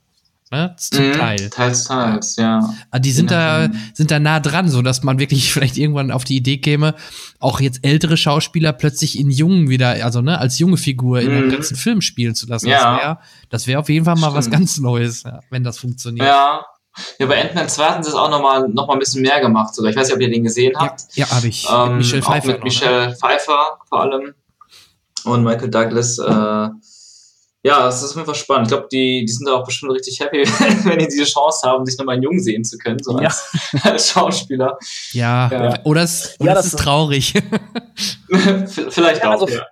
Ne? 0.55 0.75
Zum 0.77 1.07
Mhm. 1.09 1.11
Teil. 1.13 1.49
Teils, 1.49 1.83
teils, 1.83 2.35
ja. 2.37 2.73
Ah, 2.91 2.99
Die 2.99 3.11
sind 3.11 3.29
da, 3.29 3.67
Mhm. 3.67 3.77
sind 3.93 4.09
da 4.09 4.19
nah 4.19 4.39
dran, 4.39 4.69
so 4.69 4.81
dass 4.81 5.03
man 5.03 5.19
wirklich 5.19 5.51
vielleicht 5.53 5.75
irgendwann 5.77 6.11
auf 6.11 6.23
die 6.23 6.37
Idee 6.37 6.57
käme, 6.59 6.95
auch 7.39 7.59
jetzt 7.59 7.79
ältere 7.83 8.15
Schauspieler 8.15 8.71
plötzlich 8.71 9.19
in 9.19 9.29
jungen 9.29 9.69
wieder, 9.69 9.89
also 10.05 10.21
ne, 10.21 10.39
als 10.39 10.57
junge 10.59 10.77
Figur 10.77 11.19
in 11.19 11.31
einem 11.31 11.47
Mhm. 11.47 11.51
ganzen 11.51 11.75
Film 11.75 11.99
spielen 12.01 12.35
zu 12.35 12.47
lassen. 12.47 12.69
Ja. 12.69 12.77
Das 12.79 13.01
wäre 13.03 13.17
das 13.49 13.67
wär 13.67 13.79
auf 13.81 13.89
jeden 13.89 14.05
Fall 14.05 14.15
mal 14.15 14.33
was 14.33 14.45
Stimmt. 14.45 14.57
ganz 14.59 14.77
Neues, 14.79 15.23
ja, 15.23 15.41
wenn 15.49 15.63
das 15.65 15.77
funktioniert. 15.77 16.25
Ja. 16.25 16.65
Ja, 17.19 17.25
bei 17.25 17.41
Ant-Man 17.41 17.67
2 17.67 17.85
hatten 17.89 18.03
sie 18.03 18.09
es 18.09 18.15
auch 18.15 18.29
nochmal 18.29 18.69
noch 18.69 18.87
mal 18.87 18.93
ein 18.93 18.99
bisschen 18.99 19.21
mehr 19.21 19.41
gemacht. 19.41 19.75
Sogar. 19.75 19.91
Ich 19.91 19.97
weiß 19.97 20.07
nicht, 20.07 20.15
ob 20.15 20.21
ihr 20.21 20.29
den 20.31 20.45
gesehen 20.45 20.71
Ja, 20.75 20.79
habt. 20.79 21.01
ja 21.15 21.29
habe 21.29 21.47
ich. 21.49 21.67
Ähm, 21.69 21.87
mit 21.89 21.97
Michelle 21.97 22.21
auch 22.23 22.27
Pfeiffer. 22.31 22.47
mit 22.53 22.63
noch, 22.63 22.81
ne? 22.81 23.15
Pfeiffer 23.19 23.77
vor 23.89 23.99
allem 24.01 24.33
und 25.25 25.43
Michael 25.43 25.69
Douglas. 25.69 26.17
Äh, 26.19 26.69
ja, 27.67 27.87
es 27.87 27.95
ist 28.03 28.11
auf 28.11 28.15
jeden 28.15 28.25
Fall 28.27 28.35
spannend. 28.35 28.67
Ich 28.67 28.73
glaube, 28.73 28.87
die, 28.91 29.25
die 29.25 29.31
sind 29.31 29.47
da 29.47 29.53
auch 29.55 29.65
bestimmt 29.65 29.91
richtig 29.93 30.19
happy, 30.19 30.43
wenn 30.83 30.99
die 30.99 31.07
diese 31.07 31.23
Chance 31.25 31.67
haben, 31.67 31.83
sich 31.85 31.97
nochmal 31.97 32.21
jung 32.23 32.39
sehen 32.39 32.63
zu 32.63 32.77
können, 32.77 32.99
so 33.01 33.19
Ja. 33.19 33.27
als, 33.29 33.43
als 33.83 34.09
Schauspieler. 34.11 34.77
Ja, 35.13 35.49
Ja. 35.51 35.79
oder 35.83 36.03
es, 36.03 36.35
oder 36.39 36.51
Ja, 36.53 36.59
es 36.59 36.65
das- 36.65 36.73
ist 36.73 36.79
traurig. 36.79 37.33
Vielleicht 38.89 39.23
Ja, 39.23 39.29
auch, 39.35 39.41
also- 39.41 39.47
ja. 39.55 39.63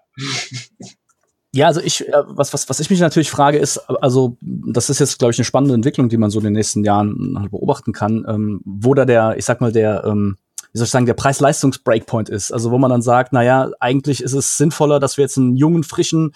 Ja, 1.55 1.67
also 1.67 1.81
ich, 1.81 2.07
äh, 2.07 2.11
was, 2.25 2.51
was, 2.51 2.67
was 2.67 2.79
ich 2.79 2.89
mich 2.89 2.99
natürlich 2.99 3.29
frage, 3.29 3.59
ist, 3.59 3.77
also 3.77 4.37
das 4.41 4.89
ist 4.89 4.99
jetzt, 4.99 5.19
glaube 5.19 5.33
ich, 5.33 5.37
eine 5.37 5.45
spannende 5.45 5.75
Entwicklung, 5.75 6.09
die 6.09 6.17
man 6.17 6.31
so 6.31 6.39
in 6.39 6.45
den 6.45 6.53
nächsten 6.53 6.83
Jahren 6.83 7.37
halt 7.39 7.51
beobachten 7.51 7.91
kann, 7.93 8.25
ähm, 8.27 8.61
wo 8.65 8.95
da 8.95 9.05
der, 9.05 9.37
ich 9.37 9.45
sag 9.45 9.61
mal, 9.61 9.71
der, 9.71 10.03
ähm, 10.03 10.37
wie 10.73 10.79
soll 10.79 10.85
ich 10.85 10.91
sagen, 10.91 11.05
der 11.05 11.13
Preis-Leistungs-Breakpoint 11.13 12.29
ist. 12.29 12.51
Also 12.51 12.71
wo 12.71 12.79
man 12.79 12.89
dann 12.89 13.03
sagt, 13.03 13.31
naja, 13.31 13.69
eigentlich 13.79 14.23
ist 14.23 14.33
es 14.33 14.57
sinnvoller, 14.57 14.99
dass 14.99 15.17
wir 15.17 15.23
jetzt 15.23 15.37
einen 15.37 15.55
jungen, 15.55 15.83
frischen 15.83 16.33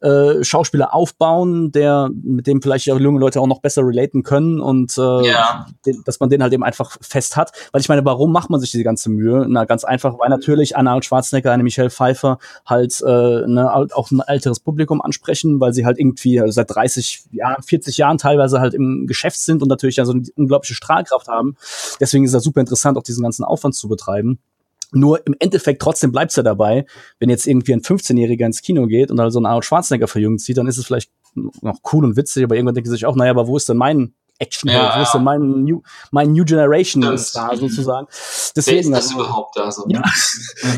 äh, 0.00 0.44
Schauspieler 0.44 0.94
aufbauen, 0.94 1.72
der 1.72 2.10
mit 2.22 2.46
dem 2.46 2.62
vielleicht 2.62 2.88
auch 2.90 3.00
junge 3.00 3.18
Leute 3.18 3.40
auch 3.40 3.46
noch 3.48 3.60
besser 3.60 3.82
relaten 3.82 4.22
können 4.22 4.60
und 4.60 4.96
äh, 4.98 5.00
Ja. 5.28 5.66
den, 5.84 6.02
dass 6.04 6.20
man 6.20 6.30
den 6.30 6.42
halt 6.42 6.52
eben 6.52 6.62
einfach 6.62 6.96
fest 7.00 7.36
hat. 7.36 7.50
Weil 7.72 7.80
ich 7.80 7.88
meine, 7.88 8.04
warum 8.04 8.30
macht 8.32 8.50
man 8.50 8.60
sich 8.60 8.70
diese 8.70 8.84
ganze 8.84 9.10
Mühe? 9.10 9.46
Na, 9.48 9.64
ganz 9.64 9.82
einfach, 9.84 10.16
weil 10.18 10.28
natürlich 10.28 10.76
eine 10.76 10.90
Arnold 10.90 11.04
Schwarzenegger, 11.04 11.50
eine 11.50 11.64
Michelle 11.64 11.90
Pfeiffer 11.90 12.38
halt 12.64 13.02
äh, 13.04 13.46
ne, 13.48 13.68
auch 13.72 14.10
ein 14.12 14.20
älteres 14.24 14.60
Publikum 14.60 15.02
ansprechen, 15.02 15.58
weil 15.60 15.72
sie 15.72 15.84
halt 15.84 15.98
irgendwie 15.98 16.40
seit 16.46 16.70
30 16.72 17.24
Jahren, 17.32 17.62
40 17.62 17.96
Jahren 17.96 18.18
teilweise 18.18 18.60
halt 18.60 18.74
im 18.74 19.06
Geschäft 19.08 19.40
sind 19.40 19.60
und 19.60 19.68
natürlich 19.68 19.96
ja 19.96 20.04
so 20.04 20.12
eine 20.12 20.22
unglaubliche 20.36 20.74
Strahlkraft 20.74 21.26
haben. 21.26 21.56
Deswegen 22.00 22.24
ist 22.24 22.32
das 22.34 22.44
super 22.44 22.60
interessant, 22.60 22.96
auch 22.96 23.02
diesen 23.02 23.22
ganzen 23.24 23.44
Aufwand 23.44 23.71
zu 23.72 23.88
betreiben. 23.88 24.38
Nur 24.92 25.26
im 25.26 25.34
Endeffekt 25.38 25.80
trotzdem 25.80 26.12
bleibt's 26.12 26.36
ja 26.36 26.42
dabei, 26.42 26.84
wenn 27.18 27.30
jetzt 27.30 27.46
irgendwie 27.46 27.72
ein 27.72 27.80
15-Jähriger 27.80 28.44
ins 28.44 28.60
Kino 28.60 28.86
geht 28.86 29.10
und 29.10 29.20
halt 29.20 29.32
so 29.32 29.38
einen 29.38 29.46
Arnold 29.46 29.64
Schwarzenegger 29.64 30.06
verjüngt 30.06 30.42
sieht, 30.42 30.58
dann 30.58 30.66
ist 30.66 30.76
es 30.76 30.84
vielleicht 30.84 31.10
noch 31.34 31.78
cool 31.92 32.04
und 32.04 32.16
witzig, 32.16 32.44
aber 32.44 32.56
irgendwann 32.56 32.74
denkt 32.74 32.88
er 32.88 32.92
sich 32.92 33.06
auch, 33.06 33.16
naja, 33.16 33.30
aber 33.30 33.46
wo 33.46 33.56
ist 33.56 33.68
denn 33.68 33.78
mein 33.78 34.12
Action, 34.42 34.68
Ja, 34.70 34.96
wo 34.98 35.02
ist 35.02 35.08
ja. 35.08 35.12
denn 35.14 35.24
mein 35.24 35.40
New, 35.64 35.82
mein 36.10 36.32
New 36.32 36.44
Generation 36.44 37.02
Stimmt. 37.02 37.20
Star 37.20 37.56
sozusagen? 37.56 38.06
Wer 38.08 38.16
ist 38.18 38.56
Deswegen, 38.56 38.90
das 38.92 39.12
überhaupt 39.12 39.56
da 39.56 39.70
so? 39.70 39.84
Ja. 39.88 40.02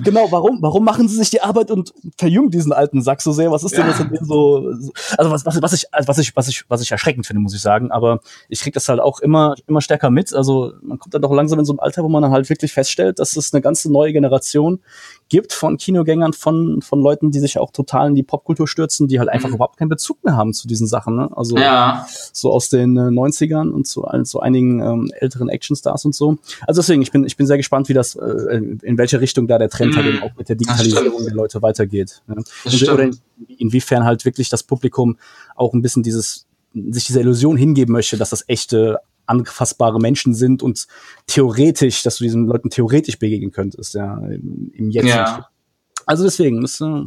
genau, 0.04 0.30
warum, 0.30 0.58
warum 0.60 0.84
machen 0.84 1.08
sie 1.08 1.16
sich 1.16 1.30
die 1.30 1.40
Arbeit 1.40 1.70
und 1.70 1.92
verjüngen 2.18 2.50
diesen 2.50 2.72
alten 2.72 3.02
Sack 3.02 3.22
so 3.22 3.32
sehr? 3.32 3.50
Was 3.50 3.64
ist 3.64 3.76
denn 3.76 3.86
jetzt 3.86 4.00
an 4.00 4.10
dem 4.10 4.24
so, 4.24 4.72
so- 4.74 4.92
also 5.18 5.30
was, 5.30 5.44
was, 5.46 5.62
was 5.62 5.72
ich, 5.72 5.92
also 5.94 6.08
was 6.08 6.18
ich, 6.18 6.36
was 6.36 6.48
ich, 6.48 6.64
was 6.68 6.80
ich 6.82 6.90
erschreckend 6.92 7.26
finde, 7.26 7.40
muss 7.40 7.54
ich 7.54 7.62
sagen, 7.62 7.90
aber 7.90 8.20
ich 8.48 8.60
krieg 8.60 8.74
das 8.74 8.88
halt 8.88 9.00
auch 9.00 9.20
immer, 9.20 9.54
immer 9.66 9.80
stärker 9.80 10.10
mit. 10.10 10.32
Also 10.34 10.72
man 10.82 10.98
kommt 10.98 11.14
dann 11.14 11.22
doch 11.22 11.32
langsam 11.32 11.58
in 11.58 11.64
so 11.64 11.72
ein 11.72 11.78
Alter, 11.80 12.02
wo 12.02 12.08
man 12.08 12.22
dann 12.22 12.32
halt 12.32 12.48
wirklich 12.50 12.72
feststellt, 12.72 13.18
dass 13.18 13.36
es 13.36 13.52
eine 13.52 13.62
ganze 13.62 13.90
neue 13.90 14.12
Generation 14.12 14.80
gibt 15.28 15.52
von 15.52 15.76
Kinogängern, 15.78 16.32
von, 16.32 16.82
von 16.82 17.00
Leuten, 17.00 17.30
die 17.30 17.38
sich 17.40 17.58
auch 17.58 17.70
total 17.72 18.08
in 18.08 18.14
die 18.14 18.22
Popkultur 18.22 18.68
stürzen, 18.68 19.08
die 19.08 19.18
halt 19.18 19.28
einfach 19.28 19.48
Mhm. 19.48 19.54
überhaupt 19.56 19.76
keinen 19.78 19.88
Bezug 19.88 20.22
mehr 20.24 20.36
haben 20.36 20.52
zu 20.52 20.68
diesen 20.68 20.86
Sachen, 20.86 21.16
ne? 21.16 21.30
Also, 21.34 21.56
Ja, 21.56 22.06
so 22.32 22.52
aus 22.52 22.68
den 22.68 22.96
äh, 22.96 23.00
90ern 23.10 23.70
und 23.70 23.86
zu, 23.86 24.06
zu 24.24 24.40
einigen 24.40 24.80
ähm, 24.80 25.10
älteren 25.18 25.48
Actionstars 25.48 26.04
und 26.04 26.14
so. 26.14 26.36
Also 26.66 26.80
deswegen, 26.82 27.02
ich 27.02 27.10
bin, 27.10 27.24
ich 27.24 27.36
bin 27.36 27.46
sehr 27.46 27.56
gespannt, 27.56 27.88
wie 27.88 27.94
das, 27.94 28.14
äh, 28.16 28.60
in 28.82 28.98
welche 28.98 29.20
Richtung 29.20 29.46
da 29.48 29.58
der 29.58 29.70
Trend 29.70 29.96
halt 29.96 30.06
Mhm. 30.06 30.12
eben 30.14 30.22
auch 30.22 30.36
mit 30.36 30.48
der 30.48 30.56
Digitalisierung 30.56 31.24
der 31.24 31.34
Leute 31.34 31.62
weitergeht. 31.62 32.22
Und, 32.28 32.48
oder 32.88 33.04
in, 33.04 33.18
inwiefern 33.58 34.04
halt 34.04 34.24
wirklich 34.24 34.48
das 34.50 34.62
Publikum 34.62 35.16
auch 35.56 35.72
ein 35.72 35.82
bisschen 35.82 36.02
dieses, 36.02 36.46
sich 36.90 37.04
dieser 37.06 37.20
Illusion 37.20 37.56
hingeben 37.56 37.92
möchte, 37.92 38.16
dass 38.16 38.30
das 38.30 38.44
echte 38.48 38.98
anfassbare 39.26 39.98
Menschen 39.98 40.34
sind 40.34 40.62
und 40.62 40.86
theoretisch, 41.26 42.02
dass 42.02 42.16
du 42.18 42.24
diesen 42.24 42.46
Leuten 42.46 42.70
theoretisch 42.70 43.18
begegnen 43.18 43.50
könntest, 43.52 43.94
ja, 43.94 44.18
im, 44.18 44.70
im 44.74 44.90
Jetzt. 44.90 45.06
Ja. 45.08 45.48
Also 46.06 46.24
deswegen, 46.24 46.60
das, 46.60 46.80
äh, 46.80 47.04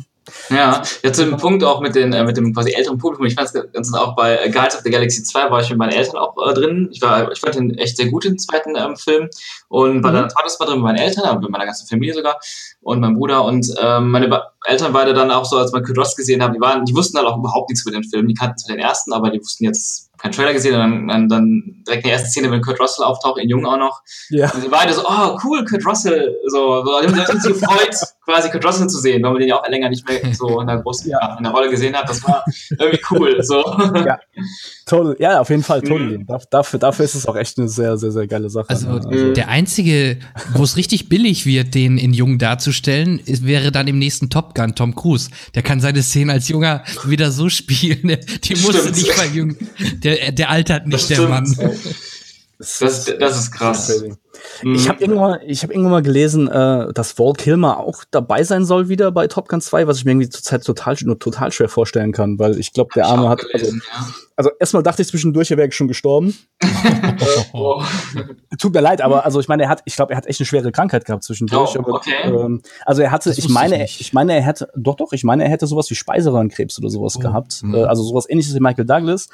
Ja, 0.49 0.81
jetzt 1.03 1.19
im 1.19 1.37
Punkt 1.37 1.63
auch 1.63 1.79
mit, 1.81 1.95
den, 1.95 2.11
äh, 2.13 2.23
mit 2.23 2.35
dem 2.35 2.53
quasi 2.53 2.71
älteren 2.73 2.97
Publikum. 2.97 3.27
Ich 3.27 3.35
fand 3.35 3.47
es 3.53 3.71
ganz 3.71 3.93
auch 3.93 4.15
bei 4.15 4.35
äh, 4.37 4.49
Guardians 4.49 4.75
of 4.75 4.81
the 4.83 4.89
Galaxy 4.89 5.23
2 5.23 5.49
war 5.51 5.61
ich 5.61 5.69
mit 5.69 5.77
meinen 5.77 5.93
Eltern 5.93 6.17
auch 6.17 6.35
äh, 6.49 6.53
drin. 6.53 6.89
Ich, 6.91 7.01
war, 7.01 7.31
ich 7.31 7.39
fand 7.39 7.55
den 7.55 7.77
echt 7.77 7.95
sehr 7.95 8.07
gut, 8.09 8.25
den 8.25 8.37
zweiten 8.39 8.75
ähm, 8.75 8.97
Film. 8.97 9.29
Und 9.69 10.03
war 10.03 10.11
Mhm. 10.11 10.15
dann 10.15 10.29
zweites 10.29 10.59
Mal 10.59 10.65
drin 10.65 10.75
mit 10.79 10.83
meinen 10.83 10.97
Eltern, 10.97 11.39
mit 11.39 11.49
meiner 11.49 11.65
ganzen 11.65 11.87
Familie 11.87 12.13
sogar 12.15 12.39
und 12.81 12.99
meinem 12.99 13.15
Bruder. 13.15 13.43
Und 13.45 13.71
ähm, 13.79 14.09
meine 14.09 14.27
Ba- 14.27 14.51
Eltern 14.65 14.91
beide 14.91 15.13
dann 15.13 15.31
auch 15.31 15.45
so, 15.45 15.57
als 15.57 15.71
man 15.71 15.85
Russell 15.85 16.15
gesehen 16.17 16.41
haben, 16.43 16.53
die 16.53 16.59
waren, 16.59 16.83
die 16.83 16.93
wussten 16.95 17.17
halt 17.17 17.27
auch 17.27 17.37
überhaupt 17.37 17.69
nichts 17.69 17.85
über 17.85 17.91
den 17.97 18.03
Film. 18.03 18.27
Die 18.27 18.33
kannten 18.33 18.57
zwar 18.57 18.75
den 18.75 18.83
ersten, 18.83 19.13
aber 19.13 19.29
die 19.29 19.39
wussten 19.39 19.63
jetzt 19.63 20.09
keinen 20.17 20.31
Trailer 20.31 20.53
gesehen 20.53 20.73
und 20.75 20.79
dann, 20.79 21.07
dann, 21.07 21.29
dann 21.29 21.63
direkt 21.87 22.03
in 22.03 22.09
der 22.09 22.13
ersten 22.13 22.29
Szene, 22.29 22.51
wenn 22.51 22.61
Kurt 22.61 22.79
Russell 22.79 23.05
auftaucht, 23.05 23.39
in 23.41 23.49
Jung 23.49 23.65
auch 23.65 23.77
noch. 23.77 24.01
ja. 24.29 24.51
Und 24.53 24.69
beide 24.71 24.93
so, 24.93 25.03
oh, 25.07 25.37
cool, 25.43 25.63
Kurt 25.65 25.85
Russell. 25.85 26.35
So, 26.47 26.83
so 26.85 27.01
die 27.01 27.07
haben 27.07 27.39
sich 27.39 27.53
gefreut, 27.53 27.95
quasi 28.25 28.49
Kurt 28.49 28.65
Russell 28.65 28.87
zu 28.87 28.97
sehen, 28.99 29.23
weil 29.23 29.31
man 29.31 29.39
den 29.39 29.49
ja 29.49 29.59
auch 29.59 29.67
länger 29.67 29.89
nicht 29.89 30.07
mehr 30.07 30.19
so 30.33 30.59
in 30.59 30.67
der 30.67 30.77
großen 30.81 31.09
Ja. 31.09 31.35
in 31.37 31.43
der 31.43 31.51
Rolle 31.53 31.69
gesehen 31.69 31.95
hat. 31.95 32.09
Das 32.09 32.23
war 32.23 32.43
irgendwie 32.79 32.99
cool. 33.11 33.43
So. 33.43 33.63
Ja. 34.05 34.19
Toll, 34.85 35.15
ja, 35.19 35.39
auf 35.39 35.49
jeden 35.49 35.63
Fall, 35.63 35.79
Mhm. 35.81 35.85
totally. 35.85 36.25
Da- 36.25 36.37
Dafür, 36.49 36.79
dafür 36.79 37.05
ist 37.05 37.15
es 37.15 37.25
auch 37.25 37.35
echt 37.35 37.57
eine 37.59 37.67
sehr, 37.67 37.97
sehr, 37.97 38.11
sehr 38.11 38.25
geile 38.27 38.49
Sache. 38.49 38.69
Also, 38.69 38.87
ne? 38.89 39.33
der 39.33 39.49
einzige, 39.49 40.17
wo 40.53 40.63
es 40.63 40.77
richtig 40.77 41.09
billig 41.09 41.45
wird, 41.45 41.75
den 41.75 41.97
in 41.97 42.13
Jung 42.13 42.37
darzustellen, 42.37 43.19
ist, 43.19 43.45
wäre 43.45 43.71
dann 43.71 43.87
im 43.87 43.99
nächsten 43.99 44.29
Top 44.29 44.55
Gun 44.55 44.75
Tom 44.75 44.95
Cruise. 44.95 45.29
Der 45.55 45.63
kann 45.63 45.79
seine 45.81 46.01
Szenen 46.03 46.29
als 46.29 46.47
Junger 46.47 46.83
wieder 47.05 47.31
so 47.31 47.49
spielen. 47.49 48.17
Die 48.43 48.55
musste 48.55 48.89
nicht 48.91 49.11
verjüngen. 49.11 49.57
Der, 50.03 50.16
der 50.31 50.49
altert 50.49 50.87
nicht, 50.87 51.09
der. 51.09 51.27
Mann. 51.27 51.45
Das, 52.59 52.79
das 53.19 53.37
ist 53.39 53.51
krass. 53.51 54.03
Mhm. 54.63 54.73
Ich 54.75 54.89
habe 54.89 54.99
irgendwann, 55.01 55.39
ich 55.45 55.63
habe 55.63 55.73
irgendwann 55.73 55.91
mal 55.91 56.01
gelesen, 56.01 56.47
äh, 56.47 56.91
dass 56.93 57.17
Val 57.19 57.33
Kilmer 57.33 57.77
auch 57.79 58.03
dabei 58.09 58.43
sein 58.43 58.65
soll 58.65 58.89
wieder 58.89 59.11
bei 59.11 59.27
Top 59.27 59.47
Gun 59.47 59.61
2, 59.61 59.87
was 59.87 59.97
ich 59.99 60.05
mir 60.05 60.11
irgendwie 60.11 60.29
zurzeit 60.29 60.63
total, 60.63 60.95
nur 61.03 61.19
total 61.19 61.51
schwer 61.51 61.69
vorstellen 61.69 62.11
kann, 62.11 62.39
weil 62.39 62.59
ich 62.59 62.73
glaube, 62.73 62.89
der 62.95 63.05
Hab 63.05 63.13
Arme 63.17 63.29
hat, 63.29 63.41
also, 63.41 63.65
gelesen, 63.65 63.81
ja. 63.91 64.07
also 64.35 64.49
erstmal 64.59 64.83
dachte 64.83 65.01
ich 65.01 65.07
zwischendurch, 65.07 65.51
er 65.51 65.57
wäre 65.57 65.71
schon 65.71 65.87
gestorben. 65.87 66.35
Oh. 67.53 67.81
Tut 68.59 68.73
mir 68.73 68.81
leid, 68.81 69.01
aber 69.01 69.25
also 69.25 69.39
ich 69.39 69.47
meine, 69.47 69.63
er 69.63 69.69
hat, 69.69 69.81
ich 69.85 69.95
glaube, 69.95 70.13
er 70.13 70.17
hat 70.17 70.27
echt 70.27 70.39
eine 70.39 70.45
schwere 70.45 70.71
Krankheit 70.71 71.05
gehabt 71.05 71.23
zwischendurch. 71.23 71.75
Oh, 71.75 71.79
aber, 71.79 71.93
okay. 71.93 72.13
ähm, 72.25 72.61
also 72.85 73.01
er 73.01 73.11
hatte, 73.11 73.31
ich 73.35 73.49
meine, 73.49 73.83
ich 73.83 73.99
ich, 73.99 74.13
meine, 74.13 74.35
er 74.35 74.41
hätte, 74.41 74.69
doch, 74.75 74.95
doch, 74.95 75.11
ich 75.13 75.23
meine, 75.23 75.43
er 75.43 75.49
hätte 75.49 75.67
sowas 75.67 75.89
wie 75.89 75.95
Speiseröhrenkrebs 75.95 76.77
oder 76.79 76.89
sowas 76.89 77.15
Oh. 77.17 77.19
gehabt. 77.19 77.63
Mhm. 77.63 77.75
Äh, 77.75 77.83
also 77.83 78.03
sowas 78.03 78.29
ähnliches 78.29 78.53
wie 78.55 78.59
Michael 78.59 78.85
Douglas. 78.85 79.27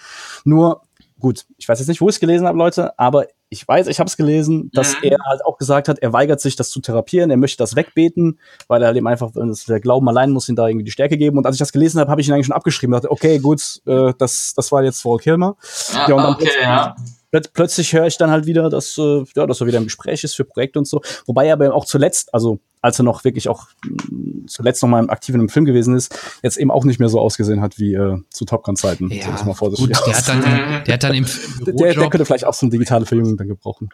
Nur, 0.46 0.82
gut, 1.24 1.46
ich 1.58 1.68
weiß 1.68 1.80
jetzt 1.80 1.88
nicht, 1.88 2.02
wo 2.02 2.10
ich 2.10 2.16
es 2.16 2.20
gelesen 2.20 2.46
habe, 2.46 2.58
Leute, 2.58 3.00
aber 3.00 3.26
ich 3.50 3.66
weiß, 3.68 3.88
ich 3.88 4.00
habe 4.00 4.08
es 4.08 4.18
gelesen, 4.18 4.70
dass 4.74 4.94
Mhm. 4.96 5.12
er 5.12 5.18
halt 5.26 5.46
auch 5.46 5.58
gesagt 5.58 5.88
hat, 5.88 6.00
er 6.00 6.12
weigert 6.12 6.42
sich, 6.42 6.56
das 6.56 6.70
zu 6.70 6.82
therapieren, 6.82 7.32
er 7.32 7.38
möchte 7.38 7.58
das 7.58 7.76
wegbeten, 7.76 8.40
weil 8.68 8.82
er 8.82 8.88
halt 8.88 8.98
eben 8.98 9.08
einfach, 9.08 9.32
der 9.34 9.80
Glauben 9.80 10.10
allein 10.10 10.32
muss 10.32 10.50
ihm 10.50 10.56
da 10.56 10.68
irgendwie 10.68 10.84
die 10.84 10.92
Stärke 10.92 11.18
geben. 11.18 11.38
Und 11.38 11.46
als 11.46 11.56
ich 11.56 11.60
das 11.60 11.72
gelesen 11.72 12.00
habe, 12.00 12.12
habe 12.12 12.20
ich 12.20 12.28
ihn 12.28 12.34
eigentlich 12.34 12.48
schon 12.48 12.56
abgeschrieben. 12.56 12.92
Dachte, 12.94 13.10
okay, 13.10 13.40
gut, 13.40 13.82
äh, 13.86 14.14
das, 14.18 14.54
das 14.56 14.72
war 14.72 14.84
jetzt 14.84 15.06
Val 15.06 15.18
Kilmer. 15.18 15.56
Ja, 15.94 16.10
Ja, 16.10 16.16
und 16.16 16.24
dann 16.24 16.34
okay, 16.34 16.50
ja. 16.62 16.96
Plöt 17.34 17.52
plötzlich 17.54 17.92
höre 17.94 18.06
ich 18.06 18.18
dann 18.18 18.30
halt 18.30 18.46
wieder, 18.46 18.70
dass, 18.70 18.96
äh, 19.00 19.24
ja, 19.36 19.48
dass 19.48 19.60
er 19.60 19.66
wieder 19.66 19.80
im 19.80 19.86
Gespräch 19.86 20.24
ist 20.24 20.36
für 20.36 20.46
Projekte 20.46 20.78
und 20.78 20.86
so. 20.88 21.02
Wobei 21.26 21.48
er 21.48 21.54
aber 21.54 21.74
auch 21.74 21.86
zuletzt, 21.86 22.32
also 22.32 22.60
als 22.80 23.00
er 23.00 23.04
noch 23.06 23.24
wirklich 23.24 23.50
auch 23.50 23.70
mh, 23.84 24.46
zuletzt 24.46 24.84
noch 24.84 24.90
mal 24.90 25.02
im 25.02 25.10
aktiven 25.10 25.42
im 25.42 25.50
Film 25.50 25.66
gewesen 25.66 25.96
ist, 25.96 26.16
jetzt 26.44 26.58
eben 26.58 26.70
auch 26.70 26.86
nicht 26.86 27.00
mehr 27.00 27.10
so 27.10 27.20
ausgesehen 27.20 27.62
hat 27.62 27.80
wie 27.80 27.96
äh, 27.96 28.20
zu 28.30 28.46
Top 28.46 28.64
Gun 28.64 28.76
Zeiten. 28.76 29.10
Ja, 29.10 29.26
gut, 29.32 29.90
der 29.90 30.00
aus. 30.00 30.16
hat 30.16 30.28
dann, 30.28 30.84
der 30.86 30.94
hat 30.94 31.04
dann 31.04 31.16
im 31.16 31.26
der, 31.66 31.74
der 31.74 32.10
könnte 32.10 32.26
vielleicht 32.26 32.46
auch 32.46 32.54
so 32.54 32.68
eine 32.68 32.72
digitale 32.72 33.08
Verjüngung 33.08 33.36
dann 33.36 33.48
gebrauchen. 33.48 33.90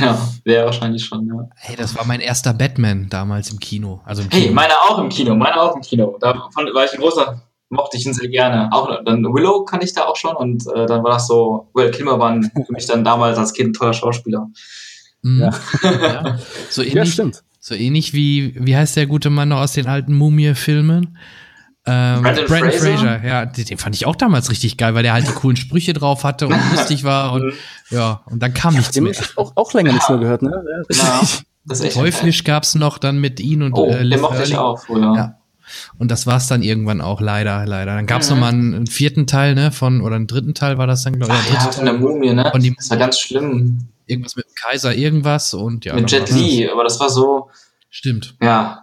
Ja, 0.00 0.18
wäre 0.44 0.64
wahrscheinlich 0.64 1.04
schon, 1.04 1.26
ja. 1.26 1.50
hey, 1.56 1.76
das 1.76 1.94
war 1.94 2.06
mein 2.06 2.20
erster 2.20 2.54
Batman 2.54 3.08
damals 3.10 3.50
im 3.50 3.58
Kino. 3.58 4.00
Also 4.06 4.22
im 4.22 4.30
Hey, 4.30 4.44
Kino. 4.44 4.54
meine 4.54 4.72
auch 4.88 4.98
im 4.98 5.10
Kino, 5.10 5.34
meine 5.34 5.60
auch 5.60 5.76
im 5.76 5.82
Kino. 5.82 6.16
Davon 6.18 6.70
war 6.72 6.86
ich 6.86 6.92
ein 6.94 7.00
großer, 7.00 7.42
mochte 7.68 7.96
ich 7.96 8.06
ihn 8.06 8.14
sehr 8.14 8.28
gerne. 8.28 8.68
Auch 8.72 8.88
dann 9.04 9.22
Willow 9.24 9.64
kann 9.64 9.80
ich 9.82 9.92
da 9.92 10.04
auch 10.04 10.16
schon 10.16 10.36
und 10.36 10.66
äh, 10.68 10.86
dann 10.86 11.02
war 11.02 11.12
das 11.12 11.26
so, 11.26 11.68
Will 11.74 11.90
Kilmer 11.90 12.18
war 12.18 12.40
für 12.42 12.72
mich 12.72 12.86
dann 12.86 13.04
damals 13.04 13.38
als 13.38 13.52
Kind 13.52 13.70
ein 13.70 13.72
toller 13.72 13.92
Schauspieler. 13.92 14.48
Mhm. 15.22 15.40
Ja. 15.40 15.50
Ja. 15.82 16.38
So 16.70 16.82
Ja, 16.86 16.88
ähnlich, 16.96 17.12
stimmt. 17.12 17.42
so 17.58 17.74
ähnlich 17.74 18.12
wie, 18.12 18.54
wie 18.58 18.76
heißt 18.76 18.96
der 18.96 19.06
gute 19.06 19.30
Mann 19.30 19.48
noch 19.48 19.60
aus 19.60 19.72
den 19.72 19.86
alten 19.86 20.14
Mumie-Filmen? 20.14 21.18
Ähm, 21.88 22.22
Brandon 22.22 22.46
Brandon 22.46 22.70
Fraser? 22.72 22.96
Fraser, 22.96 23.24
ja, 23.24 23.46
den, 23.46 23.64
den 23.64 23.78
fand 23.78 23.94
ich 23.94 24.06
auch 24.06 24.16
damals 24.16 24.50
richtig 24.50 24.76
geil, 24.76 24.94
weil 24.94 25.04
der 25.04 25.12
halt 25.12 25.28
die 25.28 25.32
coolen 25.32 25.56
Sprüche 25.56 25.92
drauf 25.92 26.24
hatte 26.24 26.48
und 26.48 26.54
lustig 26.72 27.04
war 27.04 27.32
und 27.32 27.52
ja, 27.90 28.22
und 28.26 28.42
dann 28.42 28.52
kam 28.54 28.74
nichts 28.74 28.90
Dem 28.90 29.04
mehr. 29.04 29.12
hab 29.14 29.22
ich 29.22 29.38
auch, 29.38 29.52
auch 29.54 29.72
länger 29.72 29.92
nichts 29.92 30.08
mehr 30.08 30.18
gehört, 30.18 30.42
ne? 30.42 30.50
Ja. 30.90 30.96
Ja, 30.98 31.20
das 31.64 31.78
ist 31.80 31.84
echt 31.86 31.96
Teuflisch 31.96 32.42
gab's 32.44 32.74
noch 32.74 32.98
dann 32.98 33.18
mit 33.18 33.38
ihn 33.38 33.62
und 33.62 33.72
Oh, 33.74 33.86
äh, 33.86 33.98
den 33.98 34.06
Liv 34.08 34.20
mochte 34.20 34.42
ich 34.42 34.56
auch 34.56 34.78
früher. 34.80 35.14
Ja. 35.14 35.38
Und 35.98 36.10
das 36.10 36.26
war's 36.26 36.46
dann 36.48 36.62
irgendwann 36.62 37.00
auch 37.00 37.20
leider, 37.20 37.64
leider. 37.66 37.94
Dann 37.94 38.06
gab's 38.06 38.28
Mhm. 38.30 38.34
noch 38.36 38.40
mal 38.40 38.48
einen, 38.52 38.74
einen 38.74 38.86
vierten 38.86 39.26
Teil, 39.26 39.54
ne, 39.54 39.72
von 39.72 40.00
oder 40.00 40.16
einen 40.16 40.26
dritten 40.26 40.54
Teil 40.54 40.78
war 40.78 40.86
das 40.86 41.02
dann 41.04 41.16
glaube 41.18 41.32
ich, 41.34 41.38
Ach 41.40 41.46
der 41.46 41.54
ja, 41.54 41.60
von 41.72 41.84
der 41.84 41.94
Teil. 41.94 42.00
Mumie, 42.02 42.32
ne? 42.34 42.48
Von 42.50 42.60
die- 42.62 42.74
Das 42.76 42.90
war 42.90 42.96
ganz 42.96 43.18
schlimm. 43.20 43.78
irgendwas 44.06 44.36
mit 44.36 44.46
dem 44.46 44.54
Kaiser 44.54 44.94
irgendwas 44.94 45.52
und 45.54 45.84
ja. 45.84 45.94
Mit 45.94 46.10
Jet. 46.10 46.30
Li, 46.30 46.68
aber 46.68 46.84
das 46.84 46.98
war 47.00 47.08
so, 47.10 47.50
Stimmt. 47.90 48.34
ja, 48.42 48.82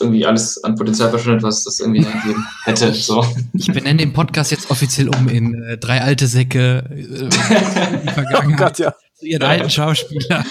irgendwie 0.00 0.24
alles 0.24 0.62
an 0.64 0.74
Potenzial 0.74 1.10
verschwendet, 1.10 1.42
was 1.42 1.62
das 1.64 1.80
irgendwie 1.80 2.00
gegeben 2.00 2.46
hätte. 2.64 2.92
So. 2.94 3.24
Ich 3.52 3.70
benenne 3.70 3.98
den 3.98 4.12
Podcast 4.14 4.50
jetzt 4.50 4.70
offiziell 4.70 5.08
um 5.10 5.28
in 5.28 5.62
äh, 5.62 5.76
drei 5.76 6.00
alte 6.00 6.26
Säcke 6.26 6.84
äh, 6.90 6.94
in 6.94 7.30
die 7.30 7.36
Oh 8.08 8.10
Vergangenheit 8.12 8.58
Gott, 8.58 8.78
ja. 8.78 8.94
zu 9.14 9.26
ihren 9.26 9.42
alten 9.42 9.68
Schauspielern. 9.70 10.44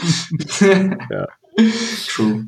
True. 2.08 2.47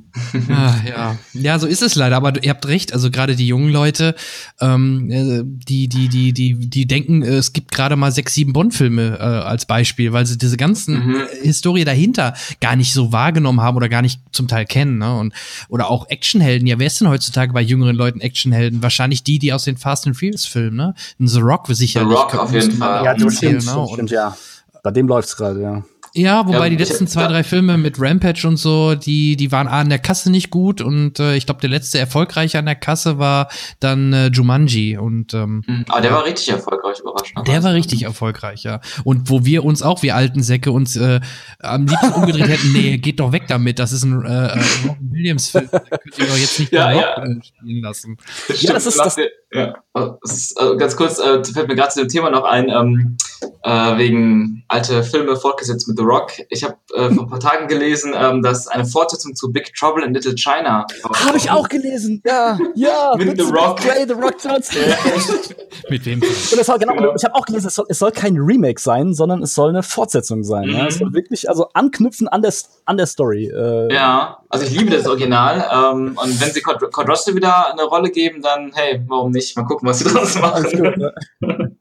Ah, 0.50 0.74
ja. 0.88 1.18
ja, 1.34 1.60
so 1.60 1.68
ist 1.68 1.82
es 1.82 1.96
leider. 1.96 2.18
Aber 2.18 2.44
ihr 2.44 2.50
habt 2.50 2.68
recht. 2.68 2.94
Also 2.94 3.10
gerade 3.12 3.36
die 3.36 3.48
jungen 3.48 3.72
Leute, 3.72 4.16
ähm, 4.60 5.10
äh, 5.10 5.44
die, 5.46 5.88
die, 5.88 6.10
die, 6.10 6.34
die, 6.34 6.56
die 6.70 6.86
denken, 6.88 7.22
äh, 7.24 7.36
es 7.36 7.54
gibt 7.54 7.72
gerade 7.72 7.96
mal 7.96 8.12
sechs, 8.12 8.34
sieben 8.34 8.54
Bond-Filme 8.54 9.18
äh, 9.20 9.22
als 9.24 9.66
Beispiel, 9.66 10.12
weil 10.14 10.26
sie 10.26 10.38
diese 10.38 10.58
ganzen 10.58 10.98
Mhm. 11.08 11.22
Historie 11.42 11.86
dahinter 11.86 12.34
gar 12.60 12.76
nicht 12.76 12.94
so 12.94 13.12
wahrgenommen 13.14 13.62
haben 13.62 13.78
oder 13.78 13.88
gar 13.90 14.02
nicht 14.02 14.20
zum 14.32 14.48
Teil 14.48 14.66
kennen. 14.66 14.98
Ne? 14.98 15.18
Und 15.18 15.34
oder 15.70 15.90
auch 15.90 16.10
Actionhelden. 16.10 16.68
Ja, 16.68 16.80
wer 16.80 16.88
ist 16.88 17.00
denn 17.00 17.08
heutzutage 17.10 17.54
bei 17.54 17.62
jüngeren 17.62 17.96
Leuten 17.96 18.20
Actionhelden? 18.20 18.82
Wahrscheinlich 18.84 19.24
die, 19.24 19.40
die 19.40 19.54
aus 19.54 19.64
den 19.64 19.78
Fast 19.78 20.08
and 20.08 20.18
Furious 20.18 20.46
Filmen. 20.46 20.76
Ne? 20.78 20.96
Ein 21.20 21.28
The 21.28 21.40
Rock 21.40 21.68
sicherlich. 21.70 22.18
Rock 22.18 22.32
könnte- 22.32 22.44
auf 22.44 22.54
jeden 22.54 22.72
Fall. 22.74 23.06
Ja, 23.06 23.14
auch 23.14 23.18
das 23.18 23.36
stimmt, 23.38 23.66
ne? 23.66 23.74
das 23.76 23.92
stimmt, 23.92 24.12
ja. 24.12 24.38
Bei 24.84 24.92
dem 24.92 25.08
läuft's 25.08 25.36
gerade, 25.36 25.62
ja. 25.62 25.84
Ja, 26.18 26.48
wobei 26.48 26.64
Ja, 26.66 26.70
die 26.70 26.76
letzten 26.78 27.08
zwei, 27.08 27.22
ja. 27.22 27.28
drei 27.30 27.44
Filme 27.44 27.78
mit 27.78 28.00
Rampage 28.00 28.48
und 28.48 28.58
so, 28.58 28.96
die, 28.96 29.36
die 29.38 29.52
waren 29.52 29.68
an 29.68 29.90
der 29.90 30.00
Kasse 30.00 30.32
nicht 30.32 30.50
gut 30.50 30.82
und 30.82 31.20
äh, 31.20 31.36
ich 31.36 31.46
glaube, 31.46 31.62
der 31.62 31.70
letzte 31.70 32.00
erfolgreiche 32.00 32.58
an 32.60 32.66
der 32.66 32.76
Kasse 32.76 33.20
war 33.20 33.50
dann 33.80 34.12
äh, 34.14 34.28
Jumanji 34.28 34.98
und 34.98 35.34
ähm, 35.34 35.64
Mhm. 35.68 35.86
Aber 35.90 36.02
der 36.02 36.12
war 36.12 36.26
richtig 36.26 36.50
erfolgreich, 36.50 37.00
überraschend. 37.00 37.48
der 37.48 37.64
war 37.64 37.74
richtig 37.74 38.04
erfolgreich, 38.04 38.64
ja. 38.64 38.80
Und 39.04 39.30
wo 39.30 39.46
wir 39.46 39.64
uns 39.64 39.82
auch, 39.84 40.02
wir 40.04 40.16
alten 40.16 40.42
Säcke, 40.44 40.72
uns 40.72 40.96
äh, 40.96 41.20
am 41.60 41.86
liebsten 41.88 42.12
umgedreht 42.14 42.48
hätten, 42.48 42.74
nee, 42.74 42.98
geht 43.00 43.20
doch 43.20 43.32
weg 43.32 43.44
damit, 43.48 43.80
das 43.80 43.92
ist 43.92 44.04
ein 44.04 44.26
äh, 44.26 44.48
äh, 44.48 44.60
Robin 44.88 45.12
Williams-Film, 45.12 45.70
da 45.72 45.80
könnt 45.80 46.18
ihr 46.18 46.26
doch 46.26 46.38
jetzt 46.38 46.60
nicht 46.60 46.72
Ja, 46.72 46.92
ja. 46.92 47.16
Spielen 47.44 47.82
lassen. 47.84 48.18
Stimmt, 48.54 48.74
das 48.76 48.86
ist 48.88 48.98
das- 49.00 49.16
der- 49.16 49.30
Ja, 49.54 49.76
ist, 50.24 50.60
also 50.60 50.76
ganz 50.78 50.96
kurz, 50.98 51.20
äh, 51.20 51.42
fällt 51.44 51.70
mir 51.70 51.76
gerade 51.76 51.90
zu 51.90 52.00
dem 52.02 52.10
Thema 52.10 52.30
noch 52.30 52.44
ein, 52.44 52.70
ähm, 52.70 53.18
äh, 53.64 53.98
wegen 53.98 54.64
alte 54.68 55.04
Filme 55.04 55.36
fortgesetzt 55.38 55.88
mit 55.88 55.98
The 55.98 56.04
Rock. 56.04 56.32
Ich 56.50 56.64
habe 56.64 56.76
äh, 56.94 57.10
vor 57.14 57.24
ein 57.24 57.30
paar 57.30 57.40
Tagen 57.40 57.68
gelesen, 57.70 58.14
ähm, 58.16 58.42
dass 58.44 58.68
eine 58.68 58.84
Fortsetzung 58.86 59.36
zu 59.36 59.52
Big 59.52 59.74
Trouble 59.74 60.04
in 60.04 60.14
Little 60.14 60.36
China. 60.36 60.86
Habe 61.26 61.38
ich 61.38 61.50
auch 61.50 61.70
gelesen. 61.70 62.22
Ja, 62.26 62.58
ja. 62.76 63.14
Mit 63.18 63.38
The 63.40 63.46
Rock. 63.50 63.78
Clay, 63.80 64.06
The 64.06 64.14
Rock 64.14 64.36
Johnson. 64.44 64.82
Mit 65.90 66.06
wem? 66.06 66.22
Und 66.22 66.30
es 66.60 66.66
soll, 66.66 66.78
genau, 66.80 66.96
Genau. 66.96 67.14
ich 67.16 67.24
habe 67.24 67.36
auch 67.36 67.46
gelesen, 67.46 67.68
es 67.68 67.76
soll, 67.76 67.86
es 67.90 68.00
soll 68.00 68.12
kein 68.12 68.36
Remake 68.38 68.82
sein, 68.82 69.14
sondern 69.14 69.42
es 69.44 69.54
soll 69.56 69.70
eine 69.70 69.84
Fortsetzung 69.84 70.44
sein. 70.44 70.64
Ja? 70.70 70.82
Mhm. 70.84 70.88
Es 70.88 70.98
soll 70.98 71.14
wirklich 71.14 71.48
also 71.50 71.70
anknüpfen 71.74 72.28
an 72.28 72.42
der, 72.42 72.54
an 72.86 72.98
der 72.98 73.06
Story. 73.06 73.46
Äh, 73.48 73.94
Ja, 73.94 74.40
also 74.50 74.66
ich 74.66 74.72
liebe 74.72 74.92
das 74.92 75.08
Original. 75.08 75.66
Ähm, 75.72 76.18
und 76.22 76.42
wenn 76.42 76.52
sie 76.52 76.62
Kurt, 76.62 76.82
Kurt 76.92 77.08
Russell 77.10 77.36
wieder 77.36 77.72
eine 77.72 77.84
Rolle 77.84 78.10
geben, 78.12 78.42
dann 78.42 78.72
hey, 78.74 79.02
warum 79.08 79.32
nicht? 79.32 79.37
Mal 79.56 79.64
gucken, 79.66 79.88
was 79.88 80.00
sie 80.00 80.06
draus 80.10 80.36
machen. 80.40 80.64
gut, 80.64 80.98
ne? 80.98 81.14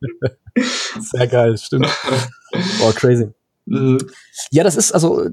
Sehr 1.01 1.27
geil, 1.27 1.57
stimmt. 1.59 1.87
Oh, 2.81 2.93
crazy. 2.93 3.29
Ja, 3.69 4.63
das 4.63 4.77
ist 4.77 4.93
also, 4.93 5.29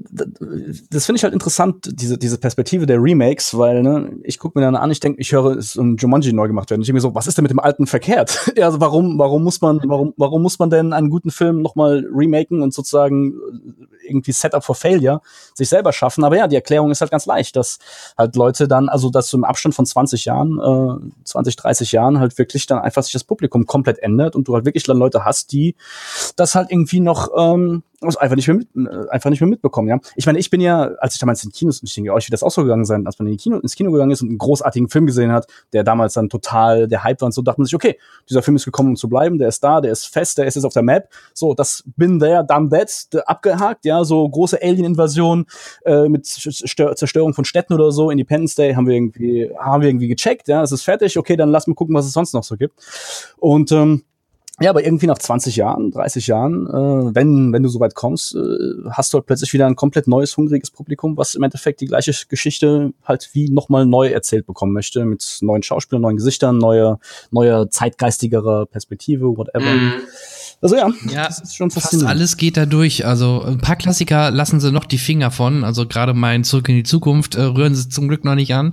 das 0.90 1.06
finde 1.06 1.18
ich 1.18 1.22
halt 1.22 1.34
interessant, 1.34 1.88
diese, 1.92 2.18
diese 2.18 2.36
Perspektive 2.36 2.84
der 2.84 3.00
Remakes, 3.00 3.56
weil 3.56 3.82
ne, 3.82 4.18
ich 4.24 4.40
gucke 4.40 4.58
mir 4.58 4.64
dann 4.64 4.74
an, 4.74 4.90
ich 4.90 4.98
denke, 4.98 5.20
ich 5.20 5.30
höre, 5.30 5.56
es 5.56 5.76
ein 5.76 5.96
Jumanji 5.98 6.32
neu 6.32 6.48
gemacht 6.48 6.68
werden. 6.70 6.80
Ich 6.80 6.86
denke 6.86 6.96
mir 6.96 7.00
so, 7.00 7.14
was 7.14 7.28
ist 7.28 7.38
denn 7.38 7.44
mit 7.44 7.52
dem 7.52 7.60
alten 7.60 7.86
verkehrt? 7.86 8.50
ja, 8.56 8.66
also 8.66 8.80
warum, 8.80 9.18
warum 9.20 9.44
muss 9.44 9.60
man, 9.60 9.80
warum, 9.84 10.14
warum 10.16 10.42
muss 10.42 10.58
man 10.58 10.68
denn 10.68 10.92
einen 10.92 11.10
guten 11.10 11.30
Film 11.30 11.62
nochmal 11.62 12.04
remaken 12.12 12.60
und 12.60 12.74
sozusagen 12.74 13.34
äh, 13.34 14.08
irgendwie 14.08 14.32
Setup 14.32 14.64
for 14.64 14.74
Failure 14.74 15.20
sich 15.54 15.68
selber 15.68 15.92
schaffen? 15.92 16.24
Aber 16.24 16.36
ja, 16.36 16.48
die 16.48 16.56
Erklärung 16.56 16.90
ist 16.90 17.02
halt 17.02 17.12
ganz 17.12 17.26
leicht, 17.26 17.54
dass 17.54 17.78
halt 18.18 18.34
Leute 18.34 18.66
dann, 18.66 18.88
also 18.88 19.10
dass 19.10 19.28
so 19.28 19.36
im 19.36 19.44
Abstand 19.44 19.76
von 19.76 19.86
20 19.86 20.24
Jahren, 20.24 20.58
äh, 20.58 21.24
20, 21.24 21.54
30 21.54 21.92
Jahren 21.92 22.18
halt 22.18 22.36
wirklich 22.36 22.66
dann 22.66 22.80
einfach 22.80 23.04
sich 23.04 23.12
das 23.12 23.22
Publikum 23.22 23.64
komplett 23.64 24.00
ändert 24.00 24.34
und 24.34 24.48
du 24.48 24.54
halt 24.54 24.64
wirklich 24.64 24.82
dann 24.84 24.98
Leute 24.98 25.24
hast, 25.24 25.52
die 25.52 25.76
das 26.34 26.56
halt 26.56 26.72
irgendwie 26.72 26.98
noch 26.98 27.28
ähm, 27.36 27.84
also 28.04 28.18
einfach 28.18 28.36
nicht 28.36 28.48
mehr 28.48 28.56
mit, 28.56 28.68
einfach 29.10 29.30
nicht 29.30 29.40
mehr 29.40 29.48
mitbekommen, 29.48 29.88
ja. 29.88 29.98
Ich 30.16 30.26
meine, 30.26 30.38
ich 30.38 30.50
bin 30.50 30.60
ja, 30.60 30.90
als 30.98 31.14
ich 31.14 31.20
damals 31.20 31.44
in 31.44 31.52
Kinos, 31.52 31.80
und 31.80 31.88
ich 31.88 31.94
denke, 31.94 32.12
euch 32.12 32.26
wird 32.26 32.32
das 32.32 32.42
auch 32.42 32.50
so 32.50 32.62
gegangen 32.62 32.84
sein, 32.84 33.06
als 33.06 33.18
man 33.18 33.28
in 33.28 33.36
Kino, 33.36 33.58
ins 33.58 33.74
Kino 33.74 33.90
gegangen 33.92 34.10
ist 34.10 34.22
und 34.22 34.28
einen 34.28 34.38
großartigen 34.38 34.88
Film 34.88 35.06
gesehen 35.06 35.32
hat, 35.32 35.46
der 35.72 35.84
damals 35.84 36.14
dann 36.14 36.28
total 36.28 36.88
der 36.88 37.04
Hype 37.04 37.20
war 37.20 37.26
und 37.26 37.32
so, 37.32 37.42
dachte 37.42 37.60
man 37.60 37.66
sich, 37.66 37.74
okay, 37.74 37.98
dieser 38.28 38.42
Film 38.42 38.56
ist 38.56 38.64
gekommen, 38.64 38.90
um 38.90 38.96
zu 38.96 39.08
bleiben, 39.08 39.38
der 39.38 39.48
ist 39.48 39.62
da, 39.62 39.80
der 39.80 39.92
ist 39.92 40.06
fest, 40.06 40.38
der 40.38 40.46
ist 40.46 40.54
jetzt 40.54 40.64
auf 40.64 40.72
der 40.72 40.82
Map, 40.82 41.08
so, 41.32 41.54
das 41.54 41.84
bin 41.96 42.18
there, 42.18 42.44
done 42.46 42.68
that, 42.70 43.08
abgehakt, 43.26 43.84
ja, 43.84 44.04
so 44.04 44.28
große 44.28 44.60
Alien-Invasion 44.62 45.46
äh, 45.84 46.08
mit 46.08 46.26
Zerstör 46.26 46.96
Zerstörung 46.96 47.34
von 47.34 47.44
Städten 47.44 47.74
oder 47.74 47.92
so, 47.92 48.10
Independence 48.10 48.54
Day 48.54 48.74
haben 48.74 48.86
wir 48.86 48.94
irgendwie, 48.94 49.50
haben 49.58 49.82
wir 49.82 49.88
irgendwie 49.88 50.08
gecheckt, 50.08 50.48
ja, 50.48 50.62
es 50.62 50.72
ist 50.72 50.82
fertig, 50.82 51.18
okay, 51.18 51.36
dann 51.36 51.50
lass 51.50 51.66
mal 51.66 51.74
gucken, 51.74 51.94
was 51.94 52.06
es 52.06 52.12
sonst 52.12 52.32
noch 52.34 52.44
so 52.44 52.56
gibt. 52.56 52.74
Und 53.38 53.72
ähm, 53.72 54.04
ja, 54.60 54.70
aber 54.70 54.84
irgendwie 54.84 55.08
nach 55.08 55.18
20 55.18 55.56
Jahren, 55.56 55.90
30 55.90 56.28
Jahren, 56.28 56.68
äh, 56.68 57.14
wenn, 57.14 57.52
wenn 57.52 57.64
du 57.64 57.68
so 57.68 57.80
weit 57.80 57.96
kommst, 57.96 58.36
äh, 58.36 58.88
hast 58.90 59.12
du 59.12 59.18
halt 59.18 59.26
plötzlich 59.26 59.52
wieder 59.52 59.66
ein 59.66 59.74
komplett 59.74 60.06
neues, 60.06 60.36
hungriges 60.36 60.70
Publikum, 60.70 61.16
was 61.16 61.34
im 61.34 61.42
Endeffekt 61.42 61.80
die 61.80 61.86
gleiche 61.86 62.12
Geschichte 62.28 62.92
halt 63.04 63.30
wie 63.32 63.50
nochmal 63.50 63.84
neu 63.84 64.08
erzählt 64.08 64.46
bekommen 64.46 64.72
möchte, 64.72 65.04
mit 65.04 65.38
neuen 65.40 65.64
Schauspielern, 65.64 66.02
neuen 66.02 66.16
Gesichtern, 66.16 66.58
neuer, 66.58 67.00
neuer 67.32 67.68
zeitgeistigerer 67.68 68.66
Perspektive, 68.66 69.36
whatever. 69.36 69.64
Mhm. 69.64 69.92
Also 70.64 70.76
ja, 70.76 70.88
Ja, 71.12 71.26
das 71.26 71.40
ist 71.40 71.56
schon 71.56 71.70
Fast 71.70 71.84
faszinierend. 71.84 72.10
alles 72.10 72.38
geht 72.38 72.56
da 72.56 72.64
durch. 72.64 73.04
Also 73.06 73.42
ein 73.46 73.58
paar 73.58 73.76
Klassiker 73.76 74.30
lassen 74.30 74.60
sie 74.60 74.72
noch 74.72 74.86
die 74.86 74.96
Finger 74.96 75.30
von. 75.30 75.62
Also 75.62 75.86
gerade 75.86 76.14
mein 76.14 76.42
Zurück 76.42 76.70
in 76.70 76.76
die 76.76 76.82
Zukunft 76.84 77.34
äh, 77.34 77.42
rühren 77.42 77.74
sie 77.74 77.90
zum 77.90 78.08
Glück 78.08 78.24
noch 78.24 78.34
nicht 78.34 78.54
an. 78.54 78.72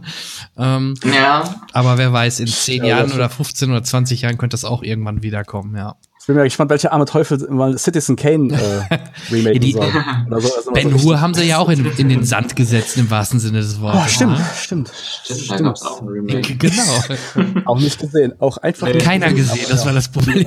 Ähm, 0.58 0.94
Ja, 1.14 1.44
aber 1.74 1.98
wer 1.98 2.14
weiß, 2.14 2.40
in 2.40 2.48
10 2.48 2.84
Ja, 2.86 3.00
Jahren 3.00 3.12
oder 3.12 3.30
15 3.30 3.70
oder 3.70 3.84
20 3.84 4.22
Jahren 4.22 4.38
könnte 4.38 4.54
das 4.54 4.64
auch 4.64 4.84
irgendwann 4.84 5.22
wiederkommen, 5.22 5.76
ja. 5.76 5.96
Ich 6.22 6.28
bin 6.28 6.36
mir 6.36 6.44
gespannt, 6.44 6.70
welche 6.70 6.92
arme 6.92 7.06
Teufel 7.06 7.40
mal 7.50 7.76
Citizen 7.80 8.16
Kane 8.16 8.54
äh, 8.54 8.98
remaken 9.34 9.60
Die- 9.60 9.72
soll. 9.72 9.88
Oder 10.28 10.40
so, 10.42 10.56
also 10.56 10.70
mal 10.72 10.82
Ben 10.84 10.98
so 10.98 11.04
Hur 11.04 11.20
haben 11.20 11.34
sie 11.34 11.46
ja 11.46 11.58
auch 11.58 11.68
in, 11.70 11.84
in 11.98 12.10
den 12.10 12.24
Sand 12.24 12.56
gesetzt, 12.56 12.96
im 12.98 13.10
wahrsten 13.10 13.40
Sinne 13.40 13.58
des 13.60 13.82
Wortes. 13.82 14.02
Oh, 14.04 14.08
stimmt, 14.08 14.38
Ne? 14.38 14.46
stimmt. 14.56 14.92
stimmt, 15.24 15.50
da 15.52 15.58
gab 15.58 15.76
es 15.76 15.82
auch 15.82 16.02
ein 16.02 16.08
Remake. 16.08 16.56
Genau. 16.58 17.64
Auch 17.66 17.80
nicht 17.80 18.00
gesehen. 18.00 18.34
Auch 18.40 18.58
einfach 18.58 18.88
nicht 18.88 19.00
Keiner 19.04 19.34
gesehen, 19.34 19.56
gesehen, 19.56 19.70
das 19.72 19.84
war 19.86 19.94
das 19.94 20.10
Problem. 20.10 20.46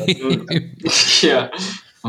ja, 1.23 1.51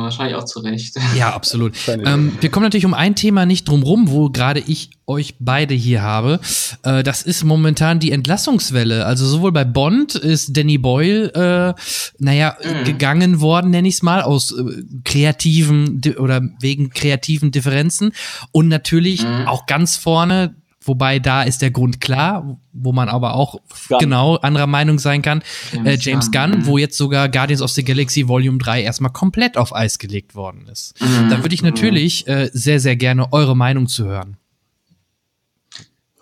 wahrscheinlich 0.04 0.36
auch 0.36 0.46
zu 0.46 0.60
Recht. 0.60 0.96
Ja, 1.18 1.34
absolut. 1.34 1.74
Ähm, 1.88 2.38
wir 2.42 2.50
kommen 2.50 2.64
natürlich 2.66 2.86
um 2.86 2.94
ein 2.94 3.16
Thema 3.16 3.46
nicht 3.46 3.68
drum 3.68 3.84
rum, 3.84 4.10
wo 4.10 4.30
gerade 4.30 4.60
ich 4.60 4.90
euch 5.08 5.36
beide 5.40 5.74
hier 5.74 6.02
habe. 6.02 6.40
Äh, 6.84 7.04
das 7.04 7.22
ist 7.22 7.44
momentan 7.44 8.00
die 8.00 8.12
Entlassungswelle. 8.12 9.06
Also 9.06 9.26
sowohl 9.26 9.52
bei 9.52 9.64
Bond 9.64 10.16
ist 10.16 10.58
Danny 10.58 10.78
Boyle, 10.78 11.34
äh, 11.76 11.82
naja, 12.20 12.58
Mhm. 12.64 12.84
gegangen 12.86 13.40
worden, 13.42 13.72
nenne 13.72 13.88
ich 13.88 13.96
es 13.96 14.04
mal, 14.04 14.22
aus 14.22 14.52
äh, 14.52 14.64
kreativen 15.04 16.02
oder 16.18 16.42
wegen 16.60 16.90
kreativen 16.90 17.52
Differenzen. 17.52 18.12
Und 18.52 18.68
natürlich 18.68 19.24
Mhm. 19.24 19.48
auch 19.48 19.66
ganz 19.66 19.96
vorne, 19.96 20.56
wobei 20.86 21.20
da 21.20 21.44
ist 21.44 21.62
der 21.62 21.72
Grund 21.72 22.00
klar, 22.00 22.58
wo 22.74 22.92
man 22.94 23.10
aber 23.10 23.34
auch 23.36 23.60
Gunn. 23.90 24.00
genau 24.00 24.36
anderer 24.38 24.68
Meinung 24.68 25.00
sein 25.00 25.22
kann. 25.22 25.44
James 25.74 25.88
äh, 25.88 25.98
James 26.00 26.32
Gunn. 26.32 26.52
Gunn, 26.52 26.60
Mhm. 26.62 26.66
wo 26.68 26.78
jetzt 26.78 26.98
sogar 26.98 27.28
Guardians 27.30 27.62
of 27.62 27.72
the 27.72 27.84
Galaxy 27.84 28.28
Volume 28.28 28.58
3 28.58 28.84
erstmal 28.84 29.12
komplett 29.12 29.58
auf 29.58 29.76
Eis 29.76 30.00
gelegt 30.00 30.36
worden 30.36 30.68
ist. 30.72 30.94
Mhm. 31.02 31.30
Da 31.30 31.44
würde 31.44 31.56
ich 31.56 31.64
natürlich 31.64 32.28
äh, 32.28 32.50
sehr, 32.54 32.80
sehr 32.80 32.96
gerne 32.96 33.32
eure 33.34 33.56
Meinung 33.56 33.88
zu 33.88 34.06
hören. 34.06 34.38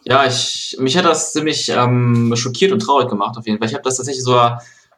Ja, 0.06 0.26
ich, 0.26 0.76
mich 0.80 0.98
hat 0.98 1.06
das 1.06 1.32
ziemlich 1.32 1.70
ähm, 1.70 2.34
schockiert 2.36 2.72
und 2.74 2.80
traurig 2.80 3.08
gemacht, 3.10 3.38
auf 3.38 3.46
jeden 3.46 3.60
Fall. 3.60 3.68
Ich 3.70 3.74
habe 3.74 3.84
das 3.84 3.98
tatsächlich 3.98 4.24
so, 4.24 4.38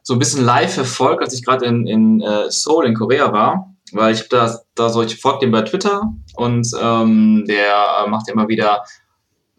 so 0.01 0.13
ein 0.13 0.20
bisschen 0.20 0.43
live 0.43 0.74
verfolgt, 0.74 1.22
als 1.22 1.34
ich 1.34 1.43
gerade 1.45 1.66
in, 1.66 1.86
in 1.86 2.22
äh, 2.22 2.49
Seoul 2.49 2.88
in 2.88 2.95
Korea 2.95 3.32
war, 3.32 3.72
weil 3.91 4.16
ich 4.16 4.28
da, 4.30 4.59
da 4.74 4.89
so, 4.89 5.03
ich 5.03 5.16
folge 5.18 5.39
dem 5.41 5.51
bei 5.51 5.61
Twitter 5.61 6.11
und 6.36 6.68
ähm, 6.82 7.45
der 7.47 7.76
äh, 8.05 8.09
macht 8.09 8.28
immer 8.30 8.47
wieder 8.47 8.84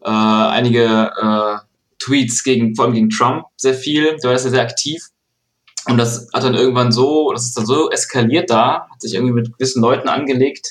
äh, 0.03 0.09
einige 0.09 1.11
äh, 1.21 1.57
Tweets 1.99 2.43
gegen, 2.43 2.75
vor 2.75 2.85
allem 2.85 2.93
gegen 2.93 3.09
Trump 3.09 3.45
sehr 3.57 3.73
viel, 3.73 4.17
da 4.21 4.33
ist 4.33 4.45
er 4.45 4.51
sehr 4.51 4.61
aktiv. 4.61 5.01
Und 5.87 5.97
das 5.97 6.27
hat 6.33 6.43
dann 6.43 6.53
irgendwann 6.53 6.91
so, 6.91 7.31
das 7.31 7.45
ist 7.45 7.57
dann 7.57 7.65
so 7.65 7.89
eskaliert 7.89 8.49
da, 8.49 8.87
hat 8.91 9.01
sich 9.01 9.13
irgendwie 9.13 9.33
mit 9.33 9.53
gewissen 9.53 9.81
Leuten 9.81 10.09
angelegt. 10.09 10.67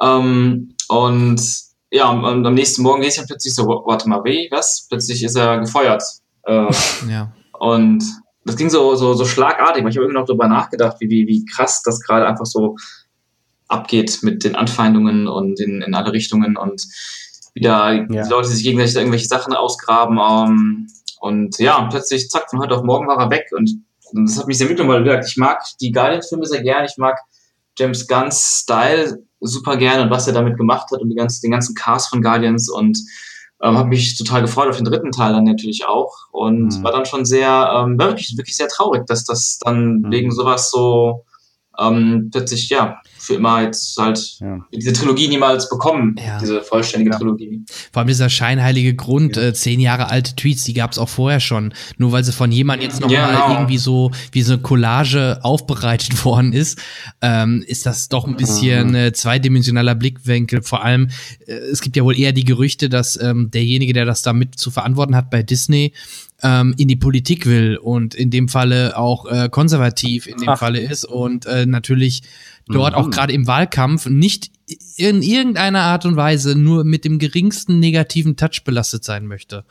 Ähm, 0.00 0.74
und 0.88 1.42
ja, 1.90 2.08
und 2.10 2.46
am 2.46 2.54
nächsten 2.54 2.82
Morgen 2.82 3.02
lese 3.02 3.14
ich 3.14 3.16
dann 3.16 3.26
plötzlich 3.26 3.54
so, 3.54 3.66
warte 3.66 4.08
mal, 4.08 4.22
wie, 4.24 4.48
was? 4.50 4.86
Plötzlich 4.88 5.22
ist 5.24 5.36
er 5.36 5.58
gefeuert. 5.58 6.02
Äh, 6.44 6.70
Ja. 7.08 7.32
und 7.58 8.04
das 8.44 8.56
ging 8.56 8.70
so, 8.70 8.94
so, 8.94 9.12
so 9.14 9.24
schlagartig, 9.26 9.82
weil 9.82 9.90
ich 9.90 9.96
habe 9.96 10.04
irgendwie 10.04 10.20
noch 10.20 10.26
darüber 10.26 10.48
nachgedacht, 10.48 10.96
wie, 11.00 11.10
wie, 11.10 11.26
wie 11.26 11.44
krass 11.44 11.82
das 11.82 12.00
gerade 12.00 12.26
einfach 12.26 12.46
so 12.46 12.76
abgeht 13.66 14.20
mit 14.22 14.44
den 14.44 14.56
Anfeindungen 14.56 15.28
und 15.28 15.60
in, 15.60 15.82
in 15.82 15.94
alle 15.94 16.12
Richtungen 16.12 16.56
und 16.56 16.82
wieder 17.60 17.92
Ja. 18.10 18.22
die 18.24 18.28
Leute, 18.30 18.48
die 18.48 18.54
sich 18.54 18.64
gegenseitig 18.64 18.94
da 18.94 19.00
irgendwelche 19.00 19.26
Sachen 19.28 19.52
ausgraben. 19.54 20.18
Ähm, 20.18 20.88
und 21.20 21.58
ja, 21.58 21.78
und 21.78 21.88
plötzlich, 21.90 22.28
zack, 22.28 22.48
von 22.50 22.60
heute 22.60 22.76
auf 22.76 22.84
morgen 22.84 23.06
war 23.08 23.18
er 23.18 23.30
weg. 23.30 23.46
Und, 23.56 23.70
und 24.12 24.28
das 24.28 24.38
hat 24.38 24.46
mich 24.46 24.58
sehr 24.58 24.68
mitgenommen, 24.68 24.94
weil 24.96 25.04
wie 25.04 25.08
gesagt, 25.08 25.28
ich 25.28 25.36
mag 25.36 25.62
die 25.80 25.90
Guardians-Filme 25.92 26.46
sehr 26.46 26.62
gern, 26.62 26.84
ich 26.84 26.96
mag 26.96 27.18
James 27.78 28.06
Gunns 28.08 28.60
Style 28.62 29.18
super 29.40 29.76
gerne 29.76 30.02
und 30.02 30.10
was 30.10 30.26
er 30.26 30.32
damit 30.32 30.56
gemacht 30.56 30.88
hat 30.92 31.00
und 31.00 31.10
die 31.10 31.14
ganzen, 31.14 31.42
den 31.42 31.52
ganzen 31.52 31.74
Cast 31.74 32.08
von 32.08 32.22
Guardians 32.22 32.68
und 32.68 32.98
ähm, 33.62 33.76
habe 33.76 33.88
mich 33.88 34.16
total 34.16 34.42
gefreut 34.42 34.68
auf 34.68 34.76
den 34.76 34.84
dritten 34.84 35.10
Teil 35.12 35.32
dann 35.32 35.44
natürlich 35.44 35.84
auch 35.86 36.12
und 36.32 36.68
Mhm. 36.78 36.82
war 36.82 36.92
dann 36.92 37.04
schon 37.06 37.24
sehr, 37.24 37.48
ähm, 37.48 37.98
war 37.98 38.08
wirklich, 38.08 38.36
wirklich 38.36 38.56
sehr 38.56 38.68
traurig, 38.68 39.06
dass 39.06 39.24
das 39.24 39.58
dann 39.64 39.98
Mhm. 40.00 40.10
wegen 40.10 40.30
sowas 40.32 40.70
so 40.70 41.24
ähm, 41.78 42.30
plötzlich, 42.32 42.68
ja, 42.70 43.00
für 43.28 43.34
immer 43.34 43.62
jetzt 43.62 43.96
halt 43.98 44.38
Ja. 44.40 44.64
diese 44.74 44.92
Trilogie 44.94 45.28
niemals 45.28 45.68
bekommen, 45.68 46.16
Ja. 46.18 46.38
diese 46.40 46.62
vollständige 46.62 47.10
Ja. 47.12 47.18
Trilogie. 47.18 47.62
Vor 47.92 48.00
allem 48.00 48.08
dieser 48.08 48.30
scheinheilige 48.30 48.94
Grund, 48.94 49.36
äh, 49.36 49.52
zehn 49.52 49.80
Jahre 49.80 50.08
alte 50.10 50.34
Tweets, 50.34 50.64
die 50.64 50.72
gab 50.72 50.92
es 50.92 50.98
auch 50.98 51.10
vorher 51.10 51.38
schon. 51.40 51.74
Nur 51.98 52.10
weil 52.12 52.24
sie 52.24 52.32
von 52.32 52.50
jemandem 52.50 52.88
jetzt 52.88 53.00
noch 53.00 53.10
Ja, 53.10 53.26
mal 53.26 53.32
genau. 53.34 53.52
irgendwie 53.52 53.76
so 53.78 54.10
wie 54.32 54.40
so 54.42 54.54
eine 54.54 54.62
Collage 54.62 55.40
aufbereitet 55.42 56.08
worden 56.24 56.52
ist, 56.54 56.78
ähm, 57.20 57.62
ist 57.66 57.84
das 57.86 58.08
doch 58.08 58.26
ein 58.26 58.36
bisschen 58.36 58.94
äh, 58.94 59.12
zweidimensionaler 59.12 59.94
Blickwinkel. 59.94 60.62
Vor 60.62 60.82
allem, 60.82 61.10
äh, 61.46 61.52
es 61.52 61.82
gibt 61.82 61.96
ja 61.96 62.04
wohl 62.04 62.18
eher 62.18 62.32
die 62.32 62.44
Gerüchte, 62.44 62.88
dass 62.88 63.20
ähm, 63.20 63.50
derjenige, 63.50 63.92
der 63.92 64.06
das 64.06 64.22
damit 64.22 64.58
zu 64.58 64.70
verantworten 64.70 65.14
hat 65.14 65.28
bei 65.30 65.42
Disney, 65.42 65.92
ähm, 66.42 66.74
in 66.78 66.88
die 66.88 66.96
Politik 66.96 67.46
will 67.46 67.76
und 67.76 68.14
in 68.14 68.30
dem 68.30 68.48
Falle 68.48 68.96
auch 68.96 69.26
äh, 69.26 69.48
konservativ 69.50 70.26
in 70.28 70.38
dem 70.38 70.48
Ach. 70.50 70.58
Falle 70.58 70.80
ist 70.80 71.04
und 71.04 71.46
äh, 71.46 71.66
natürlich 71.66 72.22
dort 72.68 72.94
mhm. 72.94 72.98
auch 72.98 73.10
gerade 73.10 73.32
im 73.32 73.46
Wahlkampf 73.46 74.06
nicht 74.06 74.50
in 74.96 75.22
irgendeiner 75.22 75.80
Art 75.80 76.04
und 76.04 76.16
Weise 76.16 76.54
nur 76.54 76.84
mit 76.84 77.04
dem 77.04 77.18
geringsten 77.18 77.78
negativen 77.78 78.36
Touch 78.36 78.64
belastet 78.64 79.02
sein 79.04 79.26
möchte. 79.26 79.64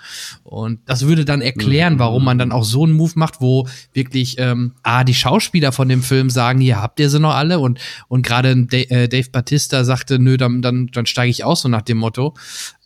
Und 0.43 0.80
das 0.86 1.06
würde 1.06 1.24
dann 1.24 1.41
erklären, 1.41 1.95
mhm. 1.95 2.00
warum 2.00 2.24
man 2.24 2.39
dann 2.39 2.52
auch 2.52 2.64
so 2.64 2.84
einen 2.84 2.93
Move 2.93 3.14
macht, 3.16 3.39
wo 3.39 3.68
wirklich 3.93 4.39
ähm, 4.39 4.74
ah 4.84 5.04
die 5.04 5.14
Schauspieler 5.14 5.72
von 5.72 5.89
dem 5.89 6.02
Film 6.02 6.30
sagen, 6.30 6.60
hier 6.60 6.82
habt 6.82 7.00
ihr 7.00 7.10
sie 7.10 7.20
noch 7.20 7.36
alle 7.36 7.60
und 7.60 7.80
und 8.08 8.26
gerade 8.26 8.52
äh, 8.72 9.08
Dave 9.08 9.30
Batista 9.30 9.84
sagte, 9.84 10.18
nö, 10.18 10.38
dann 10.38 10.62
dann 10.62 10.88
dann 10.88 11.06
steige 11.06 11.30
ich 11.30 11.43
aus 11.43 11.62
so 11.62 11.70
nach 11.70 11.84
dem 11.84 11.98
Motto. 11.98 12.34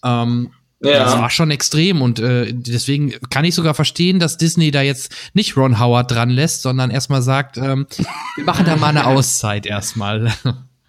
Ähm, 0.03 0.49
ja. 0.83 1.03
Das 1.03 1.17
war 1.17 1.29
schon 1.29 1.51
extrem 1.51 2.01
und 2.01 2.19
äh, 2.19 2.51
deswegen 2.53 3.13
kann 3.29 3.45
ich 3.45 3.53
sogar 3.53 3.73
verstehen, 3.73 4.19
dass 4.19 4.37
Disney 4.37 4.71
da 4.71 4.81
jetzt 4.81 5.13
nicht 5.33 5.55
Ron 5.55 5.79
Howard 5.79 6.11
dran 6.11 6.29
lässt, 6.29 6.63
sondern 6.63 6.89
erstmal 6.89 7.21
sagt, 7.21 7.57
ähm, 7.57 7.85
wir 8.35 8.45
machen 8.45 8.65
da 8.65 8.75
mal 8.75 8.87
eine 8.87 9.05
Auszeit 9.05 9.65
erstmal. 9.65 10.33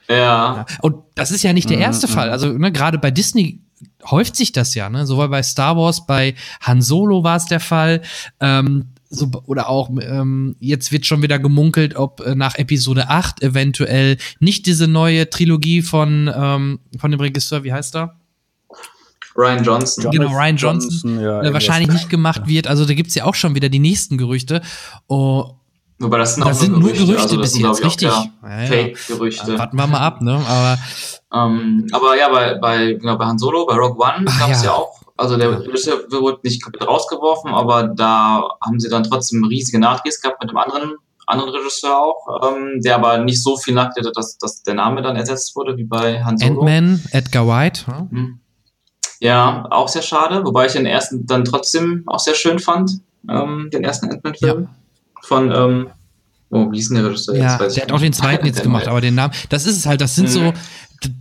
Ja. 0.08 0.66
Und 0.80 0.96
das 1.14 1.30
ist 1.30 1.42
ja 1.42 1.52
nicht 1.52 1.70
der 1.70 1.76
mhm, 1.78 1.84
erste 1.84 2.06
mhm. 2.06 2.12
Fall. 2.12 2.30
Also 2.30 2.52
ne, 2.52 2.72
gerade 2.72 2.98
bei 2.98 3.10
Disney 3.10 3.60
häuft 4.10 4.36
sich 4.36 4.52
das 4.52 4.74
ja, 4.74 4.88
ne? 4.90 5.06
Sowohl 5.06 5.28
bei 5.28 5.42
Star 5.42 5.76
Wars, 5.76 6.06
bei 6.06 6.34
Han 6.60 6.82
Solo 6.82 7.24
war 7.24 7.36
es 7.36 7.46
der 7.46 7.60
Fall. 7.60 8.02
Ähm, 8.40 8.92
so, 9.08 9.30
oder 9.44 9.68
auch 9.68 9.90
ähm, 10.00 10.56
jetzt 10.58 10.90
wird 10.90 11.04
schon 11.06 11.22
wieder 11.22 11.38
gemunkelt, 11.38 11.96
ob 11.96 12.20
äh, 12.20 12.34
nach 12.34 12.54
Episode 12.54 13.10
8 13.10 13.42
eventuell 13.42 14.16
nicht 14.40 14.66
diese 14.66 14.88
neue 14.88 15.28
Trilogie 15.28 15.82
von, 15.82 16.32
ähm, 16.34 16.80
von 16.98 17.10
dem 17.10 17.20
Regisseur, 17.20 17.62
wie 17.62 17.72
heißt 17.72 17.94
er? 17.96 18.16
Ryan 19.36 19.64
Johnson. 19.64 20.10
Genau, 20.10 20.30
Ryan 20.30 20.56
Johnson, 20.56 20.90
Johnson 20.90 21.20
ja, 21.20 21.42
äh, 21.42 21.52
wahrscheinlich 21.52 21.90
nicht 21.90 22.10
gemacht 22.10 22.46
wird. 22.46 22.66
Also 22.66 22.84
da 22.84 22.94
gibt's 22.94 23.14
ja 23.14 23.24
auch 23.24 23.34
schon 23.34 23.54
wieder 23.54 23.68
die 23.68 23.78
nächsten 23.78 24.18
Gerüchte. 24.18 24.62
Oh, 25.08 25.56
Wobei 25.98 26.18
das 26.18 26.34
sind, 26.34 26.46
das 26.46 26.60
sind 26.60 26.72
nur 26.72 26.80
Gerüchte, 26.80 27.06
Gerüchte 27.06 27.22
also 27.22 27.38
bis 27.38 27.58
jetzt, 27.58 27.84
richtig. 27.84 28.08
Ja, 28.08 28.26
ja, 28.42 28.66
Fake-Gerüchte. 28.66 29.58
Warten 29.58 29.76
wir 29.76 29.86
mal 29.86 30.00
ab, 30.00 30.20
ne? 30.20 30.34
Aber, 30.34 30.78
ähm, 31.32 31.86
aber 31.92 32.18
ja, 32.18 32.28
bei, 32.28 32.54
bei, 32.54 32.92
genau, 32.94 33.16
bei 33.16 33.24
Han 33.24 33.38
Solo, 33.38 33.64
bei 33.66 33.76
Rogue 33.76 34.04
One 34.04 34.24
gab 34.24 34.50
es 34.50 34.64
ja. 34.64 34.72
auch. 34.72 35.00
Also 35.16 35.36
der 35.36 35.60
Regisseur 35.60 35.98
wurde 36.10 36.40
nicht 36.42 36.62
komplett 36.62 36.88
rausgeworfen, 36.88 37.52
aber 37.52 37.84
da 37.84 38.42
haben 38.64 38.80
sie 38.80 38.88
dann 38.88 39.04
trotzdem 39.04 39.44
riesige 39.44 39.78
Nachdrehs 39.78 40.20
gehabt 40.20 40.42
mit 40.42 40.50
dem 40.50 40.56
anderen 40.56 40.94
anderen 41.26 41.54
Regisseur 41.54 41.96
auch, 41.96 42.52
ähm, 42.52 42.80
der 42.80 42.96
aber 42.96 43.18
nicht 43.18 43.42
so 43.42 43.56
viel 43.56 43.74
nachgedacht 43.74 44.08
hat, 44.08 44.16
dass, 44.16 44.38
dass 44.38 44.62
der 44.62 44.74
Name 44.74 45.02
dann 45.02 45.16
ersetzt 45.16 45.54
wurde 45.54 45.76
wie 45.76 45.84
bei 45.84 46.22
Han 46.22 46.36
Solo. 46.36 46.60
Ant-Man, 46.60 47.00
Edgar 47.12 47.46
White. 47.46 47.86
Hm? 48.10 48.40
Ja, 49.22 49.66
auch 49.70 49.88
sehr 49.88 50.02
schade, 50.02 50.44
wobei 50.44 50.66
ich 50.66 50.72
den 50.72 50.86
ersten 50.86 51.26
dann 51.26 51.44
trotzdem 51.44 52.02
auch 52.06 52.18
sehr 52.18 52.34
schön 52.34 52.58
fand, 52.58 53.00
ähm, 53.28 53.70
den 53.72 53.84
ersten 53.84 54.10
Ant-Man-Film. 54.10 54.62
Ja 54.62 54.68
von, 55.22 55.50
ähm, 55.50 55.90
oh, 56.50 56.70
wie 56.70 56.76
hieß 56.76 56.88
denn 56.88 56.96
der 56.98 57.06
Regisseur 57.06 57.36
ja, 57.36 57.58
jetzt? 57.60 57.76
der 57.76 57.84
hat 57.84 57.92
auch 57.92 58.00
den 58.00 58.12
zweiten 58.12 58.46
jetzt 58.46 58.62
gemacht, 58.62 58.88
aber 58.88 59.00
den 59.00 59.14
Namen, 59.14 59.32
das 59.48 59.66
ist 59.66 59.78
es 59.78 59.86
halt, 59.86 60.00
das 60.00 60.14
sind 60.14 60.28
mhm. 60.28 60.32
so, 60.32 60.52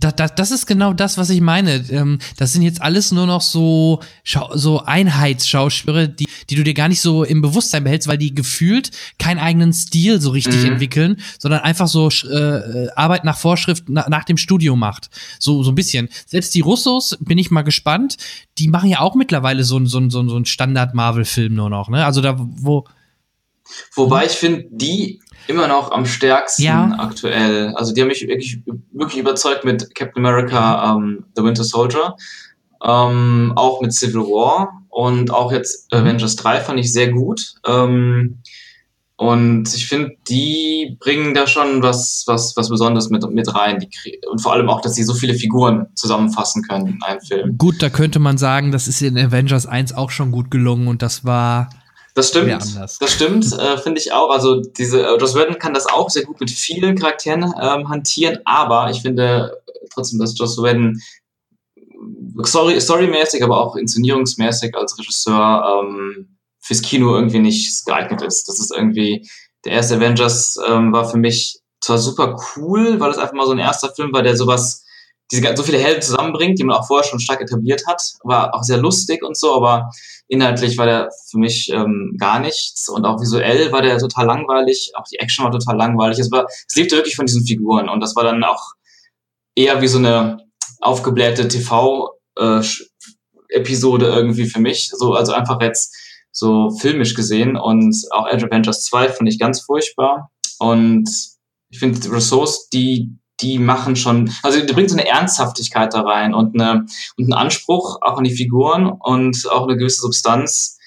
da, 0.00 0.12
da, 0.12 0.28
das 0.28 0.50
ist 0.50 0.66
genau 0.66 0.92
das, 0.92 1.18
was 1.18 1.30
ich 1.30 1.40
meine. 1.40 1.84
Ähm, 1.90 2.18
das 2.36 2.52
sind 2.52 2.62
jetzt 2.62 2.82
alles 2.82 3.12
nur 3.12 3.26
noch 3.26 3.40
so, 3.40 4.00
so 4.54 4.82
Einheitsschauspieler, 4.84 6.08
die, 6.08 6.26
die 6.50 6.54
du 6.54 6.64
dir 6.64 6.74
gar 6.74 6.88
nicht 6.88 7.00
so 7.00 7.24
im 7.24 7.42
Bewusstsein 7.42 7.84
behältst, 7.84 8.08
weil 8.08 8.18
die 8.18 8.34
gefühlt 8.34 8.90
keinen 9.18 9.38
eigenen 9.38 9.72
Stil 9.72 10.20
so 10.20 10.30
richtig 10.30 10.62
mhm. 10.62 10.72
entwickeln, 10.72 11.16
sondern 11.38 11.60
einfach 11.60 11.88
so 11.88 12.08
äh, 12.08 12.88
Arbeit 12.96 13.24
nach 13.24 13.38
Vorschrift 13.38 13.84
na, 13.88 14.08
nach 14.08 14.24
dem 14.24 14.36
Studio 14.36 14.76
macht. 14.76 15.10
So, 15.38 15.62
so 15.62 15.70
ein 15.70 15.74
bisschen. 15.74 16.08
Selbst 16.26 16.54
die 16.54 16.60
Russos, 16.60 17.16
bin 17.20 17.38
ich 17.38 17.50
mal 17.50 17.62
gespannt, 17.62 18.16
die 18.58 18.68
machen 18.68 18.88
ja 18.88 19.00
auch 19.00 19.14
mittlerweile 19.14 19.64
so, 19.64 19.84
so, 19.84 20.08
so, 20.08 20.28
so 20.28 20.36
einen 20.36 20.44
Standard-Marvel-Film 20.44 21.54
nur 21.54 21.70
noch, 21.70 21.88
ne? 21.88 22.04
Also 22.04 22.20
da, 22.20 22.36
wo, 22.38 22.84
Wobei 23.94 24.26
ich 24.26 24.32
finde, 24.32 24.66
die 24.70 25.20
immer 25.48 25.68
noch 25.68 25.90
am 25.90 26.06
stärksten 26.06 26.62
ja. 26.62 26.94
aktuell. 26.98 27.74
Also 27.74 27.92
die 27.92 28.00
haben 28.00 28.08
mich 28.08 28.26
wirklich, 28.26 28.60
wirklich 28.92 29.20
überzeugt 29.20 29.64
mit 29.64 29.94
Captain 29.94 30.24
America, 30.24 30.94
ähm, 30.94 31.24
The 31.36 31.42
Winter 31.42 31.64
Soldier, 31.64 32.16
ähm, 32.84 33.52
auch 33.56 33.80
mit 33.80 33.92
Civil 33.92 34.22
War 34.22 34.82
und 34.88 35.30
auch 35.30 35.52
jetzt 35.52 35.92
Avengers 35.92 36.36
3 36.36 36.60
fand 36.60 36.78
ich 36.78 36.92
sehr 36.92 37.10
gut. 37.10 37.54
Ähm, 37.66 38.38
und 39.16 39.72
ich 39.72 39.86
finde, 39.86 40.16
die 40.28 40.96
bringen 40.98 41.32
da 41.32 41.46
schon 41.46 41.80
was, 41.80 42.24
was, 42.26 42.56
was 42.56 42.68
Besonderes 42.68 43.08
mit, 43.08 43.24
mit 43.30 43.54
rein. 43.54 43.78
Die, 43.78 44.20
und 44.28 44.40
vor 44.40 44.52
allem 44.52 44.68
auch, 44.68 44.80
dass 44.80 44.96
sie 44.96 45.04
so 45.04 45.14
viele 45.14 45.34
Figuren 45.34 45.86
zusammenfassen 45.94 46.62
können 46.62 46.88
in 46.88 47.02
einem 47.04 47.20
Film. 47.20 47.56
Gut, 47.56 47.80
da 47.80 47.88
könnte 47.88 48.18
man 48.18 48.36
sagen, 48.36 48.72
das 48.72 48.88
ist 48.88 49.00
in 49.00 49.16
Avengers 49.16 49.66
1 49.66 49.92
auch 49.92 50.10
schon 50.10 50.32
gut 50.32 50.50
gelungen 50.50 50.88
und 50.88 51.02
das 51.02 51.24
war 51.24 51.70
das 52.14 52.28
stimmt. 52.28 52.50
Das 53.00 53.12
stimmt, 53.12 53.52
äh, 53.52 53.78
finde 53.78 54.00
ich 54.00 54.12
auch. 54.12 54.30
Also 54.30 54.60
diese 54.60 55.02
äh, 55.02 55.16
Joss 55.16 55.34
Whedon 55.34 55.58
kann 55.58 55.74
das 55.74 55.86
auch 55.86 56.10
sehr 56.10 56.24
gut 56.24 56.40
mit 56.40 56.50
vielen 56.50 56.98
Charakteren 56.98 57.42
ähm, 57.60 57.88
hantieren, 57.88 58.38
aber 58.44 58.90
ich 58.90 59.02
finde 59.02 59.62
trotzdem, 59.92 60.18
dass 60.18 60.38
Joss 60.38 60.58
Whedon 60.58 61.00
sorry, 62.42 62.80
storymäßig, 62.80 63.42
aber 63.42 63.60
auch 63.60 63.76
inszenierungsmäßig 63.76 64.74
als 64.76 64.98
Regisseur 64.98 65.82
ähm, 65.84 66.38
fürs 66.60 66.82
Kino 66.82 67.14
irgendwie 67.14 67.40
nicht 67.40 67.84
geeignet 67.86 68.22
ist. 68.22 68.48
Das 68.48 68.60
ist 68.60 68.72
irgendwie 68.74 69.28
der 69.64 69.72
erste 69.72 69.96
Avengers 69.96 70.58
ähm, 70.68 70.92
war 70.92 71.08
für 71.08 71.18
mich 71.18 71.60
zwar 71.80 71.98
super 71.98 72.36
cool, 72.56 73.00
weil 73.00 73.10
es 73.10 73.18
einfach 73.18 73.34
mal 73.34 73.46
so 73.46 73.52
ein 73.52 73.58
erster 73.58 73.92
Film 73.94 74.12
war, 74.12 74.22
der 74.22 74.36
sowas 74.36 74.81
diese, 75.32 75.56
so 75.56 75.62
viele 75.62 75.78
Helden 75.78 76.02
zusammenbringt, 76.02 76.58
die 76.58 76.64
man 76.64 76.76
auch 76.76 76.86
vorher 76.86 77.08
schon 77.08 77.18
stark 77.18 77.40
etabliert 77.40 77.86
hat. 77.86 78.02
War 78.22 78.54
auch 78.54 78.62
sehr 78.62 78.76
lustig 78.76 79.22
und 79.22 79.34
so, 79.36 79.54
aber 79.54 79.90
inhaltlich 80.28 80.76
war 80.78 80.86
der 80.86 81.10
für 81.30 81.38
mich 81.38 81.70
ähm, 81.72 82.14
gar 82.18 82.38
nichts. 82.38 82.88
Und 82.88 83.04
auch 83.06 83.20
visuell 83.20 83.72
war 83.72 83.82
der 83.82 83.98
total 83.98 84.26
langweilig. 84.26 84.92
Auch 84.94 85.04
die 85.10 85.18
Action 85.18 85.44
war 85.44 85.52
total 85.52 85.76
langweilig. 85.76 86.18
Es, 86.18 86.30
war, 86.30 86.46
es 86.46 86.76
lebte 86.76 86.96
wirklich 86.96 87.16
von 87.16 87.26
diesen 87.26 87.46
Figuren. 87.46 87.88
Und 87.88 88.00
das 88.00 88.14
war 88.14 88.24
dann 88.24 88.44
auch 88.44 88.62
eher 89.54 89.80
wie 89.80 89.88
so 89.88 89.98
eine 89.98 90.38
aufgeblähte 90.80 91.48
TV-Episode 91.48 94.06
äh, 94.06 94.14
irgendwie 94.14 94.46
für 94.46 94.60
mich. 94.60 94.90
So, 94.90 95.14
also 95.14 95.32
einfach 95.32 95.60
jetzt 95.62 95.96
so 96.30 96.70
filmisch 96.70 97.14
gesehen. 97.14 97.56
Und 97.56 97.96
auch 98.10 98.28
Edge 98.28 98.46
Avengers 98.46 98.84
2 98.84 99.08
finde 99.08 99.32
ich 99.32 99.38
ganz 99.38 99.62
furchtbar. 99.62 100.30
Und 100.58 101.08
ich 101.70 101.78
finde 101.78 102.12
Ressource, 102.12 102.68
die 102.68 103.16
die 103.42 103.58
machen 103.58 103.96
schon, 103.96 104.32
also 104.42 104.60
die 104.60 104.72
bringen 104.72 104.88
so 104.88 104.96
eine 104.96 105.08
Ernsthaftigkeit 105.08 105.92
da 105.92 106.02
rein 106.02 106.32
und, 106.34 106.54
eine, 106.54 106.86
und 107.16 107.24
einen 107.24 107.32
Anspruch 107.32 107.98
auch 108.00 108.18
an 108.18 108.24
die 108.24 108.34
Figuren 108.34 108.86
und 108.86 109.48
auch 109.50 109.66
eine 109.66 109.76
gewisse 109.76 110.00
Substanz, 110.00 110.78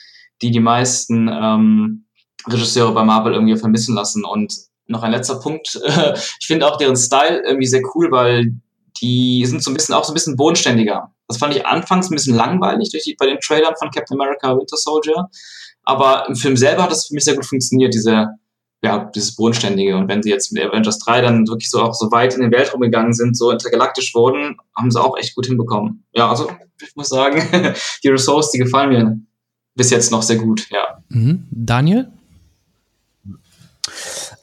die 0.41 0.51
die 0.51 0.59
meisten 0.59 1.27
ähm, 1.27 2.05
Regisseure 2.47 2.93
bei 2.93 3.03
Marvel 3.03 3.33
irgendwie 3.33 3.57
vermissen 3.57 3.95
lassen. 3.95 4.23
Und 4.23 4.53
noch 4.87 5.03
ein 5.03 5.11
letzter 5.11 5.35
Punkt, 5.35 5.79
ich 6.39 6.47
finde 6.47 6.67
auch 6.67 6.77
deren 6.77 6.95
Style 6.95 7.41
irgendwie 7.45 7.67
sehr 7.67 7.81
cool, 7.93 8.11
weil 8.11 8.53
die 9.01 9.45
sind 9.45 9.63
so 9.63 9.71
ein 9.71 9.73
bisschen 9.73 9.95
auch 9.95 10.03
so 10.03 10.11
ein 10.11 10.15
bisschen 10.15 10.37
bodenständiger. 10.37 11.11
Das 11.27 11.37
fand 11.37 11.55
ich 11.55 11.65
anfangs 11.65 12.09
ein 12.09 12.15
bisschen 12.15 12.35
langweilig 12.35 12.89
durch 12.91 13.03
die, 13.03 13.15
bei 13.15 13.25
den 13.25 13.39
Trailern 13.39 13.73
von 13.77 13.89
Captain 13.91 14.19
America 14.19 14.55
Winter 14.55 14.77
Soldier. 14.77 15.29
Aber 15.83 16.27
im 16.27 16.35
Film 16.35 16.55
selber 16.55 16.83
hat 16.83 16.91
das 16.91 17.07
für 17.07 17.13
mich 17.13 17.25
sehr 17.25 17.35
gut 17.35 17.45
funktioniert, 17.45 17.93
diese 17.93 18.27
ja, 18.85 19.09
dieses 19.15 19.35
Bodenständige. 19.35 19.97
Und 19.97 20.07
wenn 20.07 20.21
sie 20.21 20.29
jetzt 20.29 20.53
mit 20.53 20.63
Avengers 20.63 20.99
3 20.99 21.21
dann 21.21 21.47
wirklich 21.47 21.71
so 21.71 21.81
auch 21.81 21.95
so 21.95 22.11
weit 22.11 22.35
in 22.35 22.41
den 22.41 22.51
Weltraum 22.51 22.81
gegangen 22.81 23.13
sind, 23.13 23.35
so 23.35 23.49
intergalaktisch 23.49 24.13
wurden, 24.13 24.57
haben 24.77 24.91
sie 24.91 25.01
auch 25.01 25.17
echt 25.17 25.35
gut 25.35 25.47
hinbekommen. 25.47 26.03
Ja, 26.13 26.29
also 26.29 26.51
ich 26.81 26.95
muss 26.95 27.09
sagen, 27.09 27.41
die 28.03 28.09
Ressource, 28.09 28.51
die 28.51 28.59
gefallen 28.59 28.89
mir 28.89 29.19
bis 29.73 29.89
jetzt 29.89 30.11
noch 30.11 30.21
sehr 30.21 30.37
gut, 30.37 30.67
ja. 30.69 30.99
Mhm. 31.09 31.47
Daniel? 31.49 32.11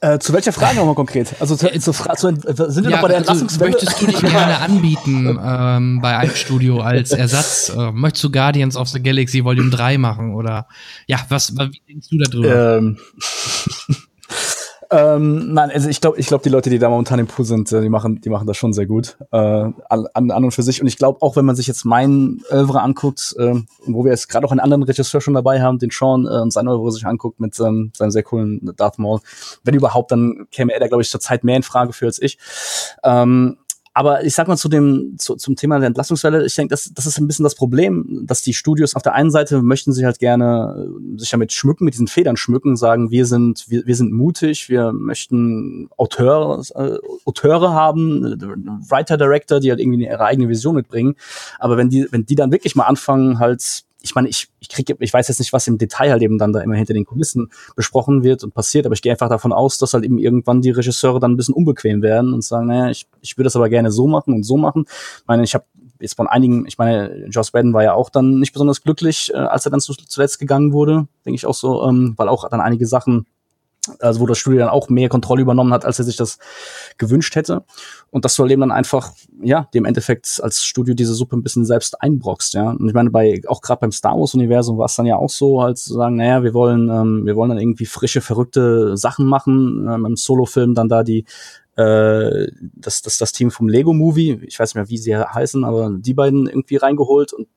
Äh, 0.01 0.19
zu 0.19 0.33
welcher 0.33 0.51
Frage 0.51 0.75
nochmal 0.75 0.95
konkret? 0.95 1.33
Also 1.39 1.55
zu, 1.55 1.71
zu, 1.79 1.93
zu, 1.93 1.93
sind 1.93 2.83
wir 2.83 2.91
ja, 2.91 2.97
noch 2.97 3.01
bei 3.01 3.07
der 3.07 3.17
also 3.17 3.31
Entlassungswelle? 3.31 3.71
Möchtest 3.71 4.01
du 4.01 4.07
dich 4.07 4.19
gerne 4.19 4.59
anbieten 4.59 5.39
ähm, 5.41 6.01
bei 6.01 6.17
einem 6.17 6.35
Studio 6.35 6.81
als 6.81 7.11
Ersatz? 7.11 7.71
Äh, 7.73 7.91
möchtest 7.93 8.25
du 8.25 8.31
Guardians 8.31 8.75
of 8.75 8.89
the 8.89 9.01
Galaxy 9.01 9.45
Volume 9.45 9.69
3 9.69 9.97
machen? 9.97 10.35
Oder 10.35 10.67
ja, 11.07 11.25
was, 11.29 11.55
wie 11.55 11.81
denkst 11.87 12.09
du 12.09 12.17
darüber? 12.17 12.77
Ähm. 12.79 12.97
Ähm, 14.93 15.53
nein, 15.55 15.71
also 15.71 15.89
ich 15.89 16.01
glaube, 16.01 16.19
ich 16.19 16.27
glaube, 16.27 16.43
die 16.43 16.49
Leute, 16.49 16.69
die 16.69 16.77
da 16.77 16.87
momentan 16.87 17.17
im 17.17 17.25
Pool 17.25 17.45
sind, 17.45 17.71
äh, 17.71 17.81
die 17.81 17.89
machen, 17.89 18.21
die 18.21 18.29
machen 18.29 18.45
das 18.45 18.57
schon 18.57 18.73
sehr 18.73 18.85
gut 18.85 19.17
äh, 19.31 19.37
an, 19.37 19.71
an 20.13 20.43
und 20.43 20.51
für 20.51 20.61
sich. 20.61 20.81
Und 20.81 20.87
ich 20.87 20.97
glaube 20.97 21.19
auch, 21.23 21.35
wenn 21.35 21.45
man 21.45 21.55
sich 21.55 21.65
jetzt 21.65 21.83
mein 21.83 22.41
Oeuvre 22.51 22.81
anguckt, 22.81 23.35
äh, 23.39 23.55
wo 23.87 24.03
wir 24.03 24.11
jetzt 24.11 24.29
gerade 24.29 24.45
auch 24.45 24.51
einen 24.51 24.59
anderen 24.59 24.83
Regisseur 24.83 25.19
schon 25.19 25.33
dabei 25.33 25.63
haben, 25.63 25.79
den 25.79 25.89
Sean 25.89 26.27
äh, 26.27 26.41
und 26.41 26.53
sein 26.53 26.67
Oeuvre 26.67 26.91
sich 26.91 27.07
anguckt 27.07 27.39
mit 27.39 27.59
ähm, 27.59 27.91
seinem 27.95 28.11
sehr 28.11 28.21
coolen 28.21 28.71
Darth 28.77 28.99
Maul, 28.99 29.19
wenn 29.63 29.73
überhaupt, 29.73 30.11
dann 30.11 30.45
käme 30.51 30.71
er 30.71 30.79
da 30.79 30.87
glaube 30.87 31.01
ich 31.01 31.09
zur 31.09 31.19
Zeit 31.19 31.43
mehr 31.43 31.55
in 31.55 31.63
Frage 31.63 31.91
für 31.91 32.05
als 32.05 32.21
ich. 32.21 32.37
Ähm, 33.03 33.57
aber 33.93 34.23
ich 34.23 34.33
sag 34.33 34.47
mal 34.47 34.57
zu 34.57 34.69
dem, 34.69 35.15
zu, 35.19 35.35
zum 35.35 35.55
Thema 35.55 35.77
der 35.79 35.87
Entlastungswelle, 35.87 36.45
ich 36.45 36.55
denke, 36.55 36.71
das, 36.71 36.91
das 36.93 37.05
ist 37.05 37.19
ein 37.19 37.27
bisschen 37.27 37.43
das 37.43 37.53
Problem, 37.53 38.21
dass 38.23 38.41
die 38.41 38.53
Studios 38.53 38.95
auf 38.95 39.03
der 39.03 39.13
einen 39.13 39.29
Seite 39.29 39.61
möchten 39.61 39.93
sich 39.93 40.03
halt 40.03 40.17
gerne 40.17 40.87
äh, 40.87 41.19
sich 41.19 41.29
damit 41.29 41.53
schmücken, 41.53 41.85
mit 41.85 41.93
diesen 41.93 42.07
Federn 42.07 42.35
schmücken, 42.35 42.75
sagen, 42.75 43.11
wir 43.11 43.25
sind, 43.27 43.65
wir, 43.69 43.85
wir 43.85 43.95
sind 43.95 44.11
mutig, 44.11 44.67
wir 44.69 44.93
möchten 44.93 45.89
Auteur, 45.97 46.63
äh, 46.73 46.97
Auteure 47.25 47.73
haben, 47.73 48.23
Writer 48.89 49.17
Director, 49.17 49.59
die 49.59 49.69
halt 49.69 49.79
irgendwie 49.79 50.05
ihre 50.05 50.25
eigene 50.25 50.49
Vision 50.49 50.75
mitbringen. 50.75 51.15
Aber 51.59 51.77
wenn 51.77 51.89
die, 51.89 52.07
wenn 52.09 52.25
die 52.25 52.35
dann 52.35 52.51
wirklich 52.51 52.75
mal 52.75 52.85
anfangen, 52.85 53.37
halt 53.37 53.83
ich 54.03 54.15
meine, 54.15 54.27
ich, 54.27 54.49
ich 54.59 54.67
kriege, 54.67 54.95
ich 54.99 55.13
weiß 55.13 55.29
jetzt 55.29 55.39
nicht, 55.39 55.53
was 55.53 55.65
im 55.67 55.77
Detail 55.77 56.11
halt 56.11 56.21
eben 56.21 56.37
dann 56.37 56.51
da 56.51 56.59
immer 56.59 56.75
hinter 56.75 56.93
den 56.93 57.05
Kulissen 57.05 57.49
besprochen 57.75 58.21
wird 58.21 58.43
und 58.43 58.53
passiert, 58.53 58.85
aber 58.85 58.93
ich 58.93 59.01
gehe 59.01 59.13
einfach 59.13 59.29
davon 59.29 59.53
aus, 59.53 59.77
dass 59.77 59.93
halt 59.93 60.03
eben 60.03 60.19
irgendwann 60.19 60.61
die 60.61 60.71
Regisseure 60.71 61.21
dann 61.21 61.31
ein 61.31 61.37
bisschen 61.37 61.55
unbequem 61.55 62.01
werden 62.01 62.33
und 62.33 62.43
sagen, 62.43 62.67
naja, 62.67 62.89
ich, 62.89 63.07
ich 63.21 63.37
würde 63.37 63.45
das 63.45 63.55
aber 63.55 63.69
gerne 63.69 63.91
so 63.91 64.07
machen 64.07 64.33
und 64.33 64.43
so 64.43 64.57
machen. 64.57 64.85
Ich 64.87 65.23
meine, 65.25 65.43
ich 65.43 65.55
habe 65.55 65.63
jetzt 66.01 66.17
von 66.17 66.27
einigen, 66.27 66.65
ich 66.67 66.77
meine, 66.77 67.27
Joss 67.27 67.53
Whedon 67.53 67.71
war 67.71 67.83
ja 67.83 67.93
auch 67.93 68.09
dann 68.09 68.39
nicht 68.39 68.51
besonders 68.51 68.83
glücklich, 68.83 69.31
äh, 69.33 69.37
als 69.37 69.65
er 69.65 69.71
dann 69.71 69.79
zu, 69.79 69.93
zuletzt 69.93 70.37
gegangen 70.37 70.73
wurde, 70.73 71.07
denke 71.25 71.35
ich 71.35 71.45
auch 71.45 71.55
so, 71.55 71.87
ähm, 71.87 72.13
weil 72.17 72.27
auch 72.27 72.49
dann 72.49 72.59
einige 72.59 72.85
Sachen 72.85 73.25
also 73.99 74.21
wo 74.21 74.25
das 74.25 74.37
Studio 74.37 74.59
dann 74.59 74.69
auch 74.69 74.89
mehr 74.89 75.09
Kontrolle 75.09 75.41
übernommen 75.41 75.73
hat, 75.73 75.85
als 75.85 75.99
er 75.99 76.05
sich 76.05 76.15
das 76.15 76.37
gewünscht 76.97 77.35
hätte. 77.35 77.63
Und 78.11 78.25
dass 78.25 78.35
du 78.35 78.43
halt 78.43 78.51
eben 78.51 78.61
dann 78.61 78.71
einfach, 78.71 79.11
ja, 79.41 79.67
dem 79.73 79.85
Endeffekt 79.85 80.39
als 80.41 80.63
Studio 80.63 80.93
diese 80.93 81.13
Suppe 81.13 81.35
ein 81.35 81.43
bisschen 81.43 81.65
selbst 81.65 82.01
einbrockst, 82.01 82.53
ja. 82.53 82.69
Und 82.69 82.87
ich 82.87 82.93
meine, 82.93 83.09
bei, 83.09 83.41
auch 83.47 83.61
gerade 83.61 83.81
beim 83.81 83.91
Star 83.91 84.17
Wars-Universum 84.17 84.77
war 84.77 84.85
es 84.85 84.95
dann 84.95 85.05
ja 85.05 85.17
auch 85.17 85.29
so, 85.29 85.61
halt 85.61 85.77
zu 85.77 85.93
sagen, 85.93 86.15
naja, 86.15 86.43
wir 86.43 86.53
wollen, 86.53 86.89
ähm, 86.89 87.25
wir 87.25 87.35
wollen 87.35 87.49
dann 87.49 87.59
irgendwie 87.59 87.85
frische, 87.85 88.21
verrückte 88.21 88.95
Sachen 88.95 89.25
machen, 89.25 89.87
ähm, 89.89 90.05
im 90.05 90.15
Solo-Film 90.15 90.75
dann 90.75 90.89
da 90.89 91.03
die 91.03 91.25
äh, 91.75 92.47
das, 92.75 93.01
das, 93.01 93.17
das 93.17 93.31
Team 93.31 93.51
vom 93.51 93.67
Lego 93.67 93.93
Movie, 93.93 94.39
ich 94.43 94.59
weiß 94.59 94.69
nicht 94.69 94.75
mehr, 94.75 94.89
wie 94.89 94.97
sie 94.97 95.15
heißen, 95.15 95.63
aber 95.63 95.91
die 95.91 96.13
beiden 96.13 96.47
irgendwie 96.47 96.77
reingeholt 96.77 97.33
und 97.33 97.47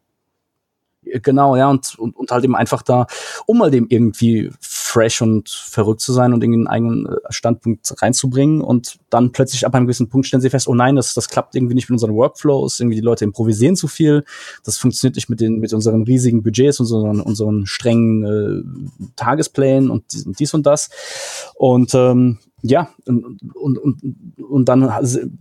Genau, 1.23 1.57
ja, 1.57 1.71
und, 1.71 1.99
und, 1.99 2.17
und 2.17 2.31
halt 2.31 2.45
eben 2.45 2.57
einfach 2.57 2.83
da, 2.83 3.07
um 3.47 3.59
mal 3.59 3.71
dem 3.71 3.87
irgendwie 3.89 4.51
fresh 4.61 5.23
und 5.23 5.49
verrückt 5.49 6.01
zu 6.01 6.13
sein 6.13 6.33
und 6.33 6.43
irgendwie 6.43 6.59
einen 6.59 6.67
eigenen 6.67 7.07
äh, 7.07 7.17
Standpunkt 7.31 7.95
reinzubringen 8.03 8.61
und 8.61 8.99
dann 9.11 9.31
plötzlich 9.33 9.67
ab 9.67 9.75
einem 9.75 9.87
gewissen 9.87 10.09
Punkt 10.09 10.27
stellen 10.27 10.41
sie 10.41 10.51
fest, 10.51 10.69
oh 10.69 10.75
nein, 10.75 10.97
das, 10.97 11.15
das 11.15 11.29
klappt 11.29 11.55
irgendwie 11.55 11.75
nicht 11.75 11.89
mit 11.89 11.95
unseren 11.95 12.15
Workflows, 12.15 12.81
irgendwie 12.81 12.97
die 12.97 13.03
Leute 13.03 13.25
improvisieren 13.25 13.77
zu 13.77 13.89
viel, 13.89 14.25
das 14.65 14.79
funktioniert 14.79 15.17
nicht 15.17 15.29
mit 15.29 15.41
den, 15.41 15.59
mit 15.59 15.73
unseren 15.73 16.03
riesigen 16.03 16.43
Budgets, 16.43 16.81
unseren, 16.81 17.21
unseren 17.21 17.67
strengen 17.67 18.25
äh, 18.25 19.07
Tagesplänen 19.17 19.91
und 19.91 20.05
dies 20.39 20.55
und 20.55 20.67
das. 20.67 20.91
Und 21.55 21.95
ähm, 21.95 22.39
ja, 22.63 22.89
und, 23.07 23.43
und, 23.55 23.79
und, 23.79 24.03
und 24.39 24.69
dann 24.69 24.93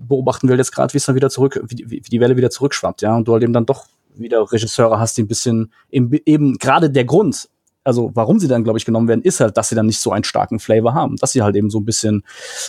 beobachten 0.07 0.47
wir 0.47 0.57
jetzt 0.57 0.73
gerade, 0.73 0.93
wie 0.93 0.97
es 0.97 1.05
dann 1.05 1.15
wieder 1.15 1.29
zurück, 1.29 1.59
wie, 1.69 1.85
wie 1.89 2.01
die 2.01 2.19
Welle 2.19 2.37
wieder 2.37 2.49
zurückschwappt, 2.49 3.01
ja, 3.01 3.15
und 3.15 3.27
du 3.27 3.33
halt 3.33 3.43
eben 3.43 3.53
dann 3.53 3.65
doch 3.65 3.85
wieder 4.19 4.51
Regisseure 4.51 4.99
hast, 4.99 5.17
die 5.17 5.23
ein 5.23 5.27
bisschen 5.27 5.71
eben, 5.91 6.11
eben 6.25 6.57
gerade 6.57 6.89
der 6.89 7.05
Grund, 7.05 7.49
also 7.85 8.11
warum 8.15 8.39
sie 8.39 8.47
dann, 8.47 8.63
glaube 8.63 8.79
ich, 8.79 8.85
genommen 8.85 9.07
werden, 9.07 9.21
ist 9.21 9.39
halt, 9.39 9.55
dass 9.57 9.69
sie 9.69 9.75
dann 9.75 9.85
nicht 9.85 9.99
so 9.99 10.11
einen 10.11 10.23
starken 10.23 10.59
Flavor 10.59 10.93
haben, 10.93 11.15
dass 11.17 11.31
sie 11.31 11.43
halt 11.43 11.55
eben 11.55 11.69
so 11.69 11.79
ein 11.79 11.85
bisschen 11.85 12.23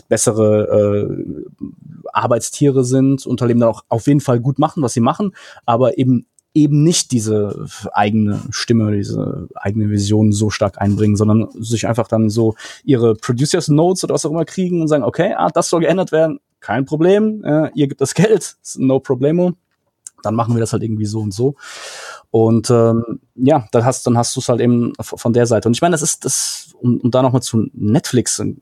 bessere 0.09 1.09
äh, 1.09 1.65
Arbeitstiere 2.13 2.85
sind 2.85 3.27
eben 3.51 3.61
dann 3.61 3.71
auch 3.71 3.85
auf 3.89 4.07
jeden 4.07 4.21
Fall 4.21 4.41
gut 4.41 4.59
machen, 4.59 4.83
was 4.83 4.93
sie 4.93 5.01
machen, 5.01 5.33
aber 5.65 5.99
eben 5.99 6.27
eben 6.55 6.83
nicht 6.83 7.13
diese 7.13 7.67
eigene 7.93 8.41
Stimme, 8.51 8.93
diese 8.93 9.47
eigene 9.55 9.91
Vision 9.91 10.33
so 10.33 10.49
stark 10.49 10.81
einbringen, 10.81 11.15
sondern 11.15 11.49
sich 11.63 11.87
einfach 11.87 12.09
dann 12.09 12.31
so 12.31 12.55
ihre 12.83 13.15
Producers 13.15 13.69
Notes 13.69 14.05
oder 14.05 14.15
was 14.15 14.25
auch 14.25 14.31
immer 14.31 14.47
kriegen 14.47 14.81
und 14.81 14.89
sagen, 14.89 15.05
okay, 15.05 15.35
ah, 15.37 15.51
das 15.53 15.69
soll 15.69 15.81
geändert 15.81 16.13
werden, 16.13 16.41
kein 16.61 16.87
Problem, 16.87 17.45
äh, 17.45 17.71
ihr 17.75 17.89
gibt 17.89 18.01
das 18.01 18.15
Geld, 18.15 18.57
no 18.77 19.01
problemo 19.01 19.53
dann 20.27 20.35
machen 20.35 20.55
wir 20.55 20.61
das 20.61 20.73
halt 20.73 20.83
irgendwie 20.83 21.07
so 21.07 21.21
und 21.21 21.33
so. 21.33 21.55
Und 22.31 22.71
ähm, 22.71 23.21
ja, 23.35 23.67
dann 23.73 23.85
hast, 23.85 24.07
dann 24.07 24.19
hast 24.19 24.37
du 24.37 24.41
es 24.41 24.49
halt 24.49 24.61
eben 24.61 24.93
von 25.01 25.33
der 25.33 25.47
Seite. 25.47 25.69
Und 25.69 25.77
ich 25.77 25.81
meine, 25.81 25.93
das 25.93 26.03
ist 26.03 26.25
das, 26.25 26.75
um, 26.81 26.99
um 26.99 27.11
da 27.11 27.23
nochmal 27.23 27.43
zu 27.43 27.67
Netflix 27.73 28.39
äh, 28.39 28.55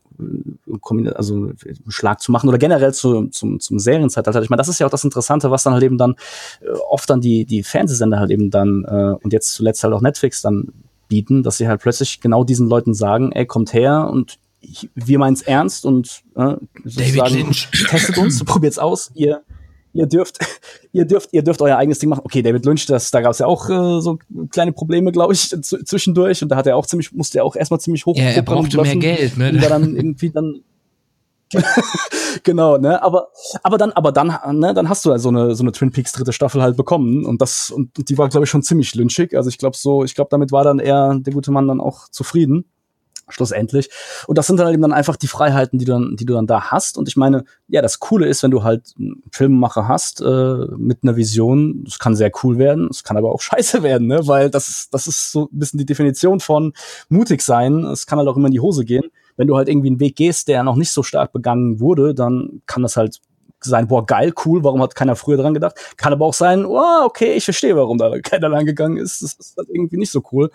also 1.15 1.35
einen 1.35 1.57
Schlag 1.89 2.21
zu 2.21 2.31
machen 2.31 2.49
oder 2.49 2.59
generell 2.59 2.95
zu, 2.95 3.27
zum, 3.29 3.59
zum 3.59 3.79
Serienzeitalter. 3.79 4.43
Ich 4.43 4.51
meine, 4.51 4.61
das 4.61 4.69
ist 4.69 4.79
ja 4.79 4.87
auch 4.87 4.91
das 4.91 5.05
Interessante, 5.05 5.51
was 5.51 5.65
dann 5.65 5.73
halt 5.73 5.83
eben 5.83 5.99
dann 5.99 6.15
äh, 6.61 6.71
oft 6.89 7.11
dann 7.11 7.21
die, 7.21 7.45
die 7.47 7.63
Fernsehsender 7.63 8.19
halt 8.19 8.31
eben 8.31 8.51
dann 8.51 8.85
äh, 8.87 9.17
und 9.23 9.33
jetzt 9.33 9.55
zuletzt 9.55 9.83
halt 9.83 9.95
auch 9.95 10.03
Netflix 10.03 10.43
dann 10.43 10.73
bieten, 11.09 11.43
dass 11.43 11.57
sie 11.57 11.69
halt 11.69 11.81
plötzlich 11.81 12.21
genau 12.21 12.45
diesen 12.45 12.69
Leuten 12.69 12.95
sagen, 12.95 13.33
ey, 13.33 13.47
kommt 13.47 13.73
her 13.73 14.09
und 14.11 14.39
ich, 14.61 14.89
wir 14.95 15.19
meinen 15.19 15.35
es 15.35 15.43
ernst 15.43 15.85
und 15.85 16.23
äh, 16.37 16.57
David 16.85 17.31
Lynch. 17.31 17.69
testet 17.89 18.19
uns, 18.19 18.43
probiert's 18.45 18.79
aus, 18.79 19.11
ihr 19.15 19.43
ihr 19.95 20.07
dürft, 20.07 20.39
ihr 20.93 21.07
dürft, 21.07 21.31
ihr 21.33 21.43
dürft 21.43 21.63
euer 21.63 21.79
eigenes 21.79 21.99
Ding 21.99 22.11
machen. 22.11 22.23
Okay, 22.25 22.43
David 22.43 22.67
Lynch, 22.67 22.87
das, 22.87 23.11
da 23.11 23.23
gab 23.23 23.33
es 23.33 23.39
ja 23.39 23.47
auch 23.47 23.71
äh, 23.71 24.01
so 24.01 24.19
kleine 24.51 24.73
Probleme, 24.73 25.13
glaube 25.13 25.33
ich, 25.33 25.49
zwischendurch. 25.63 26.43
Und 26.43 26.51
da 26.51 26.57
hat 26.57 26.67
er 26.67 26.77
auch 26.77 26.87
ziemlich, 26.87 27.13
musste 27.13 27.39
er 27.39 27.45
auch 27.45 27.57
erstmal 27.57 27.81
ziemlich 27.81 28.05
hoch. 28.05 28.17
Ja, 28.17 28.25
er 28.25 28.43
brauchte 28.43 28.81
mehr 28.81 28.97
Geld, 28.97 29.39
ne? 29.39 29.51
Und 29.51 29.63
da 29.63 29.69
dann 29.69 29.97
irgendwie 29.97 30.31
dann 30.31 30.61
genau, 32.43 32.79
ne? 32.79 33.01
Aber, 33.03 33.29
aber 33.63 33.79
dann, 33.79 33.93
aber 33.93 34.11
dann, 34.11 34.59
ne, 34.59 34.75
dann 34.75 34.89
hast 34.89 35.05
du 35.05 35.11
ja 35.11 35.19
so 35.19 35.29
eine, 35.29 35.55
so 35.55 35.63
eine 35.63 35.71
Twin 35.71 35.93
Peaks 35.93 36.13
dritte 36.13 36.33
Staffel 36.33 36.61
halt 36.61 36.77
bekommen 36.77 37.25
und 37.25 37.41
das, 37.41 37.71
und 37.71 38.09
die 38.09 38.19
war, 38.19 38.29
glaube 38.29 38.45
ich, 38.45 38.51
schon 38.51 38.63
ziemlich 38.63 38.95
lynchig. 38.95 39.37
Also 39.37 39.51
ich 39.51 39.59
glaube 39.59 39.77
so, 39.77 40.03
ich 40.03 40.15
glaube, 40.17 40.31
damit 40.31 40.51
war 40.51 40.65
dann 40.65 40.81
eher 40.81 41.15
der 41.15 41.33
gute 41.33 41.53
Mann 41.53 41.69
dann 41.69 41.81
auch 41.81 42.09
zufrieden 42.09 42.65
schlussendlich. 43.29 43.91
Und 44.27 44.39
das 44.39 44.47
sind 44.47 44.59
dann 44.59 44.73
eben 44.73 44.83
dann 44.83 44.93
einfach 44.93 45.17
die 45.17 45.27
Freiheiten, 45.27 45.79
die 45.79 45.85
du 45.85 45.93
dann, 45.93 46.17
die 46.17 46.27
du 46.27 46.35
dann 46.35 46.47
da 46.47 46.71
hast. 46.71 46.99
Und 46.99 47.09
ich 47.09 47.17
meine, 47.17 47.45
ja, 47.69 47.83
das 47.83 47.99
Coole 48.01 48.27
ist, 48.27 48.43
wenn 48.43 48.51
du 48.51 48.63
halt 48.63 48.95
einen 48.99 49.23
Filmemacher 49.31 49.89
hast 49.89 50.21
äh, 50.21 50.67
mit 50.77 51.03
einer 51.03 51.17
Vision, 51.17 51.85
das 51.85 51.99
kann 51.99 52.17
sehr 52.17 52.31
cool 52.43 52.59
werden, 52.59 52.89
es 52.91 53.05
kann 53.05 53.17
aber 53.17 53.33
auch 53.33 53.41
scheiße 53.41 53.83
werden, 53.83 54.07
ne? 54.07 54.27
Weil 54.27 54.51
das, 54.51 54.89
das 54.91 55.07
ist 55.07 55.33
so 55.33 55.45
ein 55.45 55.59
bisschen 55.59 55.79
die 55.79 55.87
Definition 55.87 56.41
von 56.41 56.73
mutig 57.09 57.43
sein. 57.43 57.85
Es 57.85 58.07
kann 58.07 58.19
halt 58.19 58.29
auch 58.29 58.37
immer 58.37 58.47
in 58.47 58.53
die 58.53 58.61
Hose 58.61 58.85
gehen. 58.85 59.05
Wenn 59.37 59.49
du 59.49 59.57
halt 59.57 59.69
irgendwie 59.69 59.89
einen 59.89 60.01
Weg 60.01 60.17
gehst, 60.17 60.49
der 60.49 60.63
noch 60.63 60.77
nicht 60.77 60.93
so 60.93 61.03
stark 61.03 61.33
begangen 61.33 61.81
wurde, 61.81 62.15
dann 62.15 62.63
kann 62.67 62.83
das 62.83 62.97
halt 62.97 63.21
sein, 63.71 63.89
boah, 63.89 64.05
geil, 64.05 64.33
cool, 64.45 64.63
warum 64.65 64.83
hat 64.83 64.95
keiner 64.95 65.17
früher 65.17 65.37
dran 65.37 65.55
gedacht? 65.55 65.77
Kann 65.97 66.13
aber 66.13 66.25
auch 66.27 66.35
sein, 66.35 66.65
oh, 66.65 67.05
okay, 67.05 67.35
ich 67.35 67.45
verstehe, 67.45 67.77
warum 67.77 67.99
da 67.99 68.19
keiner 68.23 68.51
dran 68.51 68.67
gegangen 68.67 68.97
ist. 68.97 69.23
Das 69.23 69.35
ist 69.35 69.57
halt 69.57 69.69
irgendwie 69.71 69.97
nicht 69.97 70.11
so 70.11 70.23
cool. 70.33 70.51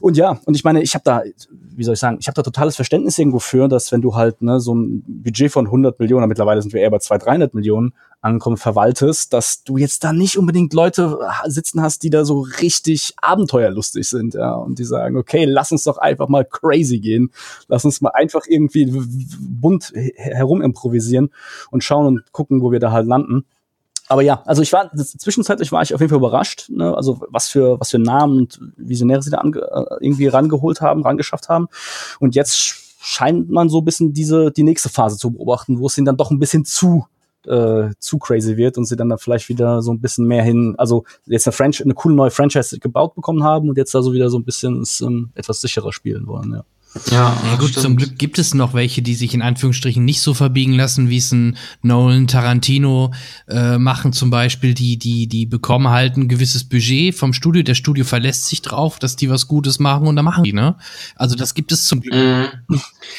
Und 0.00 0.16
ja, 0.16 0.38
und 0.44 0.54
ich 0.54 0.64
meine, 0.64 0.82
ich 0.82 0.94
habe 0.94 1.04
da, 1.04 1.22
wie 1.50 1.84
soll 1.84 1.94
ich 1.94 2.00
sagen, 2.00 2.18
ich 2.20 2.26
habe 2.26 2.34
da 2.34 2.42
totales 2.42 2.76
Verständnis 2.76 3.18
irgendwo 3.18 3.38
für, 3.38 3.68
dass 3.68 3.92
wenn 3.92 4.02
du 4.02 4.14
halt 4.14 4.42
ne, 4.42 4.60
so 4.60 4.74
ein 4.74 5.02
Budget 5.06 5.52
von 5.52 5.66
100 5.66 5.98
Millionen, 5.98 6.28
mittlerweile 6.28 6.62
sind 6.62 6.72
wir 6.72 6.80
eher 6.80 6.90
bei 6.90 6.98
200, 6.98 7.26
300 7.26 7.54
Millionen, 7.54 7.94
Ankommen 8.20 8.56
verwaltest, 8.56 9.32
dass 9.32 9.62
du 9.62 9.76
jetzt 9.76 10.02
da 10.02 10.12
nicht 10.12 10.38
unbedingt 10.38 10.72
Leute 10.72 11.20
sitzen 11.46 11.80
hast, 11.82 12.02
die 12.02 12.10
da 12.10 12.24
so 12.24 12.40
richtig 12.60 13.14
abenteuerlustig 13.16 14.08
sind, 14.08 14.34
ja, 14.34 14.54
und 14.54 14.78
die 14.78 14.84
sagen, 14.84 15.16
okay, 15.16 15.44
lass 15.44 15.70
uns 15.70 15.84
doch 15.84 15.98
einfach 15.98 16.28
mal 16.28 16.44
crazy 16.44 16.98
gehen, 16.98 17.30
lass 17.68 17.84
uns 17.84 18.00
mal 18.00 18.10
einfach 18.14 18.42
irgendwie 18.48 18.86
bunt 19.38 19.92
herum 19.94 20.62
improvisieren 20.62 21.30
und 21.70 21.84
schauen 21.84 22.06
und 22.06 22.32
gucken, 22.32 22.60
wo 22.60 22.72
wir 22.72 22.80
da 22.80 22.90
halt 22.90 23.06
landen. 23.06 23.44
Aber 24.08 24.22
ja, 24.22 24.42
also 24.46 24.62
ich 24.62 24.72
war 24.72 24.90
zwischenzeitlich 24.94 25.70
war 25.70 25.82
ich 25.82 25.94
auf 25.94 26.00
jeden 26.00 26.08
Fall 26.08 26.18
überrascht, 26.18 26.70
ne? 26.70 26.96
also 26.96 27.20
was 27.28 27.48
für 27.48 27.78
was 27.78 27.90
für 27.90 27.98
Namen 27.98 28.38
und 28.38 28.60
Visionäre 28.76 29.22
sie 29.22 29.30
da 29.30 29.42
äh, 29.42 29.84
irgendwie 30.00 30.26
rangeholt 30.26 30.80
haben, 30.80 31.02
rangeschafft 31.02 31.48
haben. 31.48 31.68
Und 32.18 32.34
jetzt 32.34 32.56
scheint 33.00 33.50
man 33.50 33.68
so 33.68 33.80
ein 33.80 33.84
bisschen 33.84 34.12
diese 34.14 34.50
die 34.50 34.62
nächste 34.62 34.88
Phase 34.88 35.18
zu 35.18 35.30
beobachten, 35.30 35.78
wo 35.78 35.86
es 35.86 35.98
ihnen 35.98 36.06
dann 36.06 36.16
doch 36.16 36.30
ein 36.30 36.38
bisschen 36.38 36.64
zu 36.64 37.06
äh, 37.46 37.90
zu 37.98 38.18
crazy 38.18 38.56
wird 38.56 38.78
und 38.78 38.84
sie 38.84 38.96
dann 38.96 39.08
da 39.08 39.16
vielleicht 39.16 39.48
wieder 39.48 39.82
so 39.82 39.92
ein 39.92 40.00
bisschen 40.00 40.26
mehr 40.26 40.42
hin, 40.42 40.74
also 40.78 41.04
jetzt 41.26 41.46
eine, 41.46 41.52
Franch 41.52 41.82
eine 41.82 41.94
coole 41.94 42.14
neue 42.14 42.30
Franchise 42.30 42.78
gebaut 42.78 43.14
bekommen 43.14 43.42
haben 43.44 43.68
und 43.68 43.76
jetzt 43.76 43.94
da 43.94 44.02
so 44.02 44.12
wieder 44.12 44.30
so 44.30 44.38
ein 44.38 44.44
bisschen 44.44 44.84
ähm, 45.02 45.30
etwas 45.34 45.60
sicherer 45.60 45.92
spielen 45.92 46.26
wollen, 46.26 46.52
ja. 46.52 46.64
Ja, 47.10 47.36
ja 47.44 47.56
gut, 47.56 47.68
stimmt. 47.70 47.82
zum 47.82 47.96
Glück 47.96 48.18
gibt 48.18 48.38
es 48.38 48.54
noch 48.54 48.72
welche, 48.72 49.02
die 49.02 49.14
sich 49.14 49.34
in 49.34 49.42
Anführungsstrichen 49.42 50.04
nicht 50.04 50.22
so 50.22 50.32
verbiegen 50.32 50.72
lassen, 50.72 51.10
wie 51.10 51.18
es 51.18 51.30
ein 51.32 51.56
Nolan 51.82 52.26
Tarantino 52.26 53.12
äh, 53.46 53.76
machen 53.78 54.12
zum 54.12 54.30
Beispiel, 54.30 54.72
die, 54.72 54.98
die, 54.98 55.26
die 55.26 55.44
bekommen 55.44 55.88
halt 55.88 56.16
ein 56.16 56.28
gewisses 56.28 56.64
Budget 56.64 57.14
vom 57.14 57.34
Studio, 57.34 57.62
der 57.62 57.74
Studio 57.74 58.04
verlässt 58.04 58.46
sich 58.46 58.62
drauf, 58.62 58.98
dass 58.98 59.16
die 59.16 59.28
was 59.28 59.48
Gutes 59.48 59.78
machen 59.78 60.06
und 60.06 60.16
dann 60.16 60.24
machen 60.24 60.44
die, 60.44 60.54
ne? 60.54 60.76
Also 61.14 61.36
das 61.36 61.54
gibt 61.54 61.72
es 61.72 61.84
zum 61.84 62.00
Glück. 62.00 62.14
Mhm. 62.14 62.46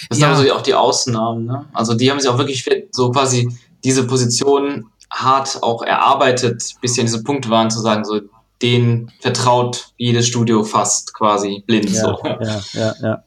Das 0.09 0.17
sind 0.17 0.21
ja. 0.21 0.33
aber 0.33 0.43
so 0.43 0.51
auch 0.51 0.63
die 0.63 0.73
Ausnahmen, 0.73 1.45
ne? 1.45 1.65
Also 1.71 1.93
die 1.93 2.09
haben 2.09 2.19
sich 2.19 2.29
auch 2.29 2.39
wirklich 2.39 2.67
so 2.91 3.11
quasi 3.11 3.49
diese 3.83 4.05
Position 4.07 4.85
hart 5.11 5.63
auch 5.63 5.81
erarbeitet, 5.81 6.75
bis 6.81 6.93
sie 6.93 7.01
an 7.01 7.07
diesem 7.07 7.23
Punkt 7.23 7.49
waren, 7.49 7.69
zu 7.69 7.79
sagen, 7.79 8.05
so, 8.05 8.21
den 8.61 9.11
vertraut 9.21 9.93
jedes 9.97 10.27
Studio 10.27 10.63
fast 10.63 11.13
quasi 11.13 11.63
blind. 11.65 11.89
Ja, 11.89 12.01
so. 12.01 12.17
ja, 12.23 12.61
ja, 12.73 12.95
ja. 13.01 13.23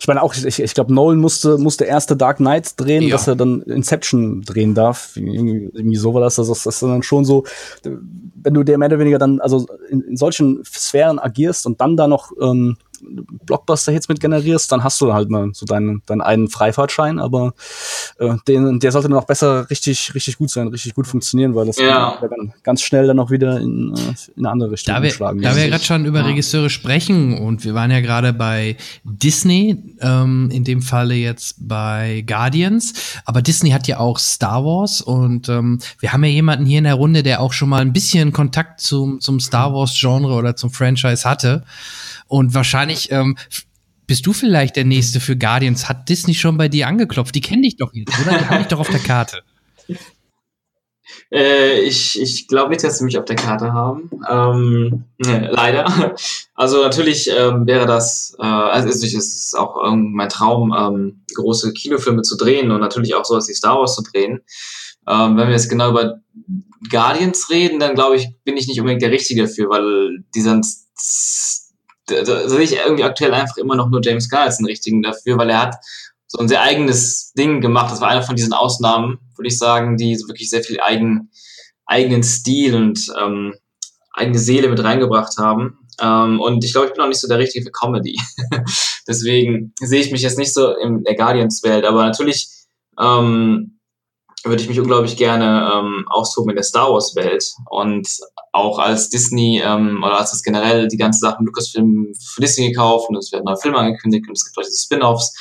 Ich 0.00 0.06
meine 0.06 0.22
auch, 0.22 0.34
ich, 0.34 0.60
ich 0.60 0.74
glaube, 0.74 0.92
Nolan 0.92 1.18
musste, 1.18 1.56
musste 1.56 1.84
erste 1.84 2.16
Dark 2.16 2.36
Knight 2.36 2.78
drehen, 2.78 3.04
ja. 3.04 3.10
dass 3.10 3.26
er 3.26 3.36
dann 3.36 3.62
Inception 3.62 4.42
drehen 4.42 4.74
darf. 4.74 5.16
Irgendwie, 5.16 5.70
irgendwie 5.72 5.96
so 5.96 6.12
war 6.12 6.20
das. 6.20 6.38
Also 6.38 6.52
das 6.52 6.66
ist 6.66 6.82
dann 6.82 7.02
schon 7.02 7.24
so, 7.24 7.44
wenn 7.82 8.54
du 8.54 8.62
der 8.62 8.76
mehr 8.78 8.88
oder 8.88 8.98
weniger 8.98 9.18
dann, 9.18 9.40
also 9.40 9.66
in, 9.88 10.02
in 10.02 10.16
solchen 10.16 10.62
Sphären 10.64 11.18
agierst 11.18 11.66
und 11.66 11.80
dann 11.80 11.96
da 11.96 12.06
noch 12.06 12.32
ähm, 12.40 12.76
Blockbuster-Hits 13.46 14.08
mit 14.08 14.20
generierst, 14.20 14.70
dann 14.72 14.84
hast 14.84 15.00
du 15.00 15.12
halt 15.12 15.30
mal 15.30 15.50
so 15.52 15.66
deinen, 15.66 16.02
deinen 16.06 16.20
einen 16.20 16.48
Freifahrtschein, 16.48 17.18
aber 17.18 17.54
äh, 18.18 18.34
den, 18.48 18.78
der 18.80 18.92
sollte 18.92 19.08
dann 19.08 19.18
auch 19.18 19.26
besser 19.26 19.68
richtig, 19.70 20.14
richtig 20.14 20.38
gut 20.38 20.50
sein, 20.50 20.68
richtig 20.68 20.94
gut 20.94 21.06
funktionieren, 21.06 21.54
weil 21.54 21.66
das 21.66 21.78
Ja. 21.78 22.18
dann 22.20 22.52
ganz 22.62 22.82
schnell 22.82 23.06
dann 23.06 23.18
auch 23.18 23.30
wieder 23.30 23.58
in, 23.60 23.94
äh, 23.96 24.14
in 24.36 24.44
eine 24.44 24.50
andere 24.50 24.70
Richtung 24.72 24.94
Da 24.94 25.02
wir, 25.02 25.10
da 25.12 25.56
wir 25.56 25.68
gerade 25.68 25.84
schon 25.84 26.04
über 26.04 26.20
Ja. 26.20 26.26
Regisseure 26.26 26.70
sprechen 26.70 27.38
und 27.38 27.64
wir 27.64 27.74
waren 27.74 27.90
ja 27.90 28.00
gerade 28.00 28.32
bei 28.32 28.76
Disney, 29.04 29.76
ähm, 30.00 30.48
in 30.52 30.64
dem 30.64 30.82
Falle 30.82 31.14
jetzt 31.14 31.56
bei 31.68 32.24
Guardians, 32.26 32.94
aber 33.24 33.42
Disney 33.42 33.70
hat 33.70 33.86
ja 33.88 33.98
auch 33.98 34.18
Star 34.18 34.64
Wars 34.64 35.00
und 35.00 35.48
ähm, 35.48 35.80
wir 35.98 36.12
haben 36.12 36.24
ja 36.24 36.30
jemanden 36.30 36.66
hier 36.66 36.78
in 36.78 36.84
der 36.84 36.94
Runde, 36.94 37.22
der 37.22 37.40
auch 37.40 37.52
schon 37.52 37.68
mal 37.68 37.80
ein 37.80 37.92
bisschen 37.92 38.32
Kontakt 38.32 38.80
zum, 38.80 39.20
zum 39.20 39.40
Star 39.40 39.74
Wars 39.74 39.96
Genre 39.98 40.32
oder 40.34 40.56
zum 40.56 40.70
Franchise 40.70 41.28
hatte 41.28 41.64
und 42.32 42.54
wahrscheinlich 42.54 43.10
ähm, 43.12 43.36
bist 44.06 44.26
du 44.26 44.32
vielleicht 44.32 44.76
der 44.76 44.84
Nächste 44.84 45.20
für 45.20 45.36
Guardians. 45.36 45.88
Hat 45.88 46.08
Disney 46.08 46.34
schon 46.34 46.56
bei 46.56 46.68
dir 46.68 46.88
angeklopft? 46.88 47.34
Die 47.34 47.40
kennen 47.40 47.62
dich 47.62 47.76
doch 47.76 47.92
jetzt, 47.92 48.18
oder? 48.20 48.38
Die 48.38 48.44
haben 48.46 48.58
dich 48.58 48.68
doch 48.68 48.80
auf 48.80 48.88
der 48.90 49.00
Karte. 49.00 49.42
Äh, 51.30 51.80
ich 51.80 52.18
ich 52.20 52.46
glaube 52.46 52.70
nicht, 52.70 52.84
dass 52.84 52.98
sie 52.98 53.04
mich 53.04 53.18
auf 53.18 53.24
der 53.26 53.36
Karte 53.36 53.72
haben. 53.72 54.10
Ähm, 54.30 55.04
nee, 55.18 55.46
leider. 55.50 56.14
Also 56.54 56.80
natürlich 56.82 57.28
ähm, 57.30 57.66
wäre 57.66 57.86
das, 57.86 58.36
äh, 58.38 58.44
also 58.44 58.88
es 58.88 59.02
ist- 59.02 59.58
auch 59.58 59.76
mein 59.96 60.28
Traum, 60.28 60.72
ähm, 60.78 61.22
große 61.34 61.72
Kinofilme 61.72 62.22
zu 62.22 62.36
drehen 62.36 62.70
und 62.70 62.80
natürlich 62.80 63.14
auch 63.14 63.24
sowas 63.24 63.48
wie 63.48 63.54
Star 63.54 63.78
Wars 63.78 63.96
zu 63.96 64.02
drehen. 64.02 64.40
Ähm, 65.08 65.36
wenn 65.36 65.48
wir 65.48 65.54
jetzt 65.54 65.68
genau 65.68 65.90
über 65.90 66.20
Guardians 66.88 67.50
reden, 67.50 67.80
dann 67.80 67.94
glaube 67.94 68.16
ich, 68.16 68.28
bin 68.44 68.56
ich 68.56 68.68
nicht 68.68 68.78
unbedingt 68.78 69.02
der 69.02 69.10
Richtige 69.10 69.42
dafür, 69.42 69.68
weil 69.70 70.24
dieser 70.34 70.60
da, 72.06 72.22
da 72.22 72.48
sehe 72.48 72.60
ich 72.62 72.76
irgendwie 72.76 73.04
aktuell 73.04 73.34
einfach 73.34 73.56
immer 73.56 73.76
noch 73.76 73.88
nur 73.88 74.00
James 74.02 74.28
Gunn 74.28 74.40
als 74.40 74.58
den 74.58 74.66
richtigen 74.66 75.02
dafür, 75.02 75.38
weil 75.38 75.50
er 75.50 75.62
hat 75.62 75.76
so 76.26 76.38
ein 76.38 76.48
sehr 76.48 76.62
eigenes 76.62 77.32
Ding 77.34 77.60
gemacht. 77.60 77.92
Das 77.92 78.00
war 78.00 78.08
einer 78.08 78.22
von 78.22 78.36
diesen 78.36 78.54
Ausnahmen, 78.54 79.18
würde 79.36 79.48
ich 79.48 79.58
sagen, 79.58 79.96
die 79.96 80.16
so 80.16 80.28
wirklich 80.28 80.48
sehr 80.48 80.62
viel 80.62 80.80
eigen, 80.80 81.30
eigenen 81.84 82.22
Stil 82.22 82.74
und 82.74 83.00
ähm, 83.20 83.54
eigene 84.12 84.38
Seele 84.38 84.68
mit 84.68 84.82
reingebracht 84.82 85.36
haben. 85.38 85.78
Ähm, 86.00 86.40
und 86.40 86.64
ich 86.64 86.72
glaube, 86.72 86.88
ich 86.88 86.94
bin 86.94 87.02
auch 87.02 87.08
nicht 87.08 87.20
so 87.20 87.28
der 87.28 87.38
Richtige 87.38 87.64
für 87.64 87.70
Comedy. 87.70 88.18
Deswegen 89.06 89.74
sehe 89.80 90.00
ich 90.00 90.10
mich 90.10 90.22
jetzt 90.22 90.38
nicht 90.38 90.54
so 90.54 90.74
in 90.76 91.04
der 91.04 91.16
Guardians-Welt, 91.16 91.84
aber 91.84 92.04
natürlich 92.04 92.48
ähm, 92.98 93.71
würde 94.44 94.62
ich 94.62 94.68
mich 94.68 94.80
unglaublich 94.80 95.16
gerne 95.16 95.70
ähm, 95.74 96.04
austoben 96.08 96.50
in 96.50 96.56
der 96.56 96.64
Star 96.64 96.92
Wars-Welt 96.92 97.52
und 97.70 98.08
auch 98.52 98.78
als 98.78 99.08
Disney 99.08 99.62
ähm, 99.64 100.02
oder 100.02 100.18
als 100.18 100.30
das 100.30 100.42
generell 100.42 100.88
die 100.88 100.96
ganze 100.96 101.20
Sache 101.20 101.36
mit 101.38 101.46
Lucasfilm 101.46 102.12
für 102.34 102.40
Disney 102.40 102.68
gekauft 102.70 103.08
und 103.08 103.16
es 103.16 103.32
werden 103.32 103.44
neue 103.44 103.56
Filme 103.56 103.78
angekündigt 103.78 104.26
und 104.28 104.36
es 104.36 104.44
gibt 104.44 104.66
diese 104.66 104.84
Spin-offs. 104.84 105.34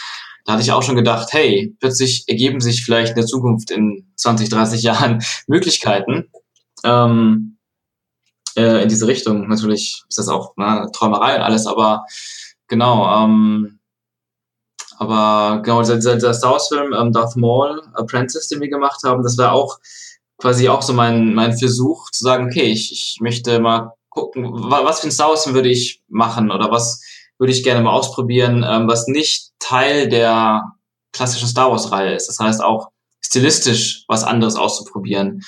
Da 0.45 0.53
hatte 0.53 0.63
ich 0.63 0.71
auch 0.71 0.83
schon 0.83 0.95
gedacht, 0.95 1.33
hey, 1.33 1.75
plötzlich 1.79 2.23
ergeben 2.27 2.61
sich 2.61 2.83
vielleicht 2.83 3.09
in 3.09 3.15
der 3.15 3.25
Zukunft 3.25 3.71
in 3.71 4.11
20, 4.15 4.49
30 4.49 4.81
Jahren 4.83 5.23
Möglichkeiten 5.47 6.29
ähm, 6.83 7.57
äh, 8.55 8.83
in 8.83 8.89
diese 8.89 9.07
Richtung. 9.07 9.47
Natürlich 9.47 10.03
ist 10.09 10.17
das 10.17 10.27
auch 10.27 10.55
ne, 10.57 10.89
Träumerei 10.93 11.35
und 11.35 11.41
alles, 11.41 11.67
aber 11.67 12.05
genau, 12.67 13.23
ähm, 13.23 13.79
aber 15.01 15.61
genau, 15.63 15.79
dieser, 15.81 15.95
dieser 16.15 16.33
Star 16.33 16.51
Wars-Film, 16.51 16.93
ähm, 16.93 17.11
Darth 17.11 17.35
Maul, 17.35 17.81
Apprentice, 17.93 18.47
den 18.49 18.61
wir 18.61 18.69
gemacht 18.69 19.01
haben, 19.03 19.23
das 19.23 19.35
war 19.37 19.51
auch 19.51 19.79
quasi 20.37 20.69
auch 20.69 20.83
so 20.83 20.93
mein, 20.93 21.33
mein 21.33 21.57
Versuch 21.57 22.11
zu 22.11 22.23
sagen, 22.23 22.45
okay, 22.45 22.65
ich, 22.71 22.91
ich 22.91 23.17
möchte 23.19 23.59
mal 23.59 23.93
gucken, 24.09 24.43
wa- 24.53 24.85
was 24.85 24.99
für 24.99 25.07
ein 25.07 25.11
Star 25.11 25.29
Wars-Film 25.29 25.55
würde 25.55 25.69
ich 25.69 26.03
machen 26.07 26.51
oder 26.51 26.69
was 26.71 27.01
würde 27.39 27.51
ich 27.51 27.63
gerne 27.63 27.81
mal 27.81 27.91
ausprobieren, 27.93 28.63
ähm, 28.67 28.87
was 28.87 29.07
nicht 29.07 29.49
Teil 29.57 30.07
der 30.07 30.61
klassischen 31.13 31.47
Star 31.47 31.71
Wars-Reihe 31.71 32.13
ist. 32.13 32.27
Das 32.27 32.37
heißt 32.39 32.63
auch 32.63 32.89
stilistisch 33.21 34.03
was 34.07 34.23
anderes 34.23 34.55
auszuprobieren. 34.55 35.41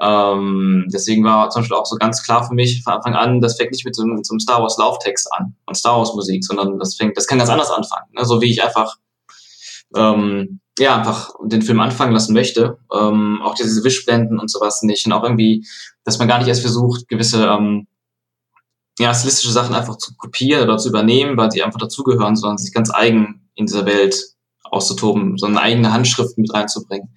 Ähm, 0.00 0.86
deswegen 0.92 1.24
war 1.24 1.50
zum 1.50 1.62
Beispiel 1.62 1.76
auch 1.76 1.86
so 1.86 1.96
ganz 1.96 2.22
klar 2.22 2.46
für 2.46 2.54
mich 2.54 2.82
von 2.82 2.94
Anfang 2.94 3.14
an, 3.14 3.40
das 3.40 3.56
fängt 3.56 3.72
nicht 3.72 3.84
mit 3.84 3.96
so, 3.96 4.02
einem- 4.02 4.22
so 4.22 4.32
einem 4.32 4.40
Star 4.40 4.62
Wars 4.62 4.78
Lauftext 4.78 5.28
an 5.32 5.54
und 5.66 5.74
Star 5.74 5.98
Wars 5.98 6.14
Musik, 6.14 6.44
sondern 6.44 6.78
das 6.78 6.94
fängt, 6.96 7.16
das 7.16 7.26
kann 7.26 7.38
ganz 7.38 7.50
anders 7.50 7.70
anfangen. 7.70 8.06
Ne? 8.12 8.24
So 8.24 8.40
wie 8.40 8.50
ich 8.50 8.62
einfach 8.62 8.96
ähm, 9.96 10.60
ja 10.78 10.96
einfach 10.96 11.30
den 11.44 11.62
Film 11.62 11.80
anfangen 11.80 12.12
lassen 12.12 12.34
möchte. 12.34 12.78
Ähm, 12.94 13.40
auch 13.42 13.54
diese 13.54 13.82
Wischblenden 13.82 14.38
und 14.38 14.50
sowas 14.50 14.82
nicht. 14.82 15.06
Und 15.06 15.12
auch 15.12 15.24
irgendwie, 15.24 15.66
dass 16.04 16.18
man 16.18 16.28
gar 16.28 16.38
nicht 16.38 16.48
erst 16.48 16.62
versucht, 16.62 17.08
gewisse 17.08 17.46
ähm, 17.46 17.86
ja, 18.98 19.14
stilistische 19.14 19.52
Sachen 19.52 19.74
einfach 19.74 19.96
zu 19.96 20.14
kopieren 20.16 20.64
oder 20.64 20.78
zu 20.78 20.88
übernehmen, 20.88 21.36
weil 21.36 21.50
sie 21.50 21.62
einfach 21.62 21.80
dazugehören, 21.80 22.36
sondern 22.36 22.58
sich 22.58 22.72
ganz 22.74 22.92
eigen 22.92 23.48
in 23.54 23.66
dieser 23.66 23.86
Welt 23.86 24.16
auszutoben, 24.64 25.38
so 25.38 25.46
eine 25.46 25.60
eigene 25.60 25.92
Handschrift 25.92 26.36
mit 26.36 26.52
reinzubringen. 26.52 27.14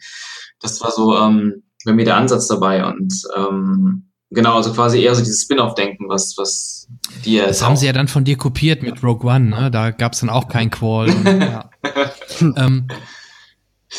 Das 0.60 0.80
war 0.82 0.92
so 0.92 1.18
ähm, 1.18 1.64
bei 1.86 1.94
mir 1.94 2.06
der 2.06 2.18
Ansatz 2.18 2.48
dabei 2.48 2.86
und 2.86 3.14
ähm, 3.36 4.12
genau, 4.30 4.56
also 4.56 4.74
quasi 4.74 5.02
eher 5.02 5.16
so 5.16 5.22
dieses 5.22 5.44
Spin-off-Denken, 5.44 6.10
was, 6.10 6.38
was 6.38 6.88
die 7.26 7.38
Das 7.38 7.64
haben 7.64 7.76
sie 7.76 7.86
ja 7.86 7.94
dann 7.94 8.08
von 8.08 8.24
dir 8.24 8.38
kopiert 8.38 8.84
mit 8.84 9.04
Rogue 9.04 9.30
One, 9.30 9.50
ne? 9.50 9.72
Da 9.72 9.92
gab's 9.92 10.20
dann 10.22 10.30
auch 10.30 10.48
kein 10.48 10.70
Qual. 10.70 11.10
Und, 11.10 11.26
ja. 11.42 11.70
ähm, 12.58 12.88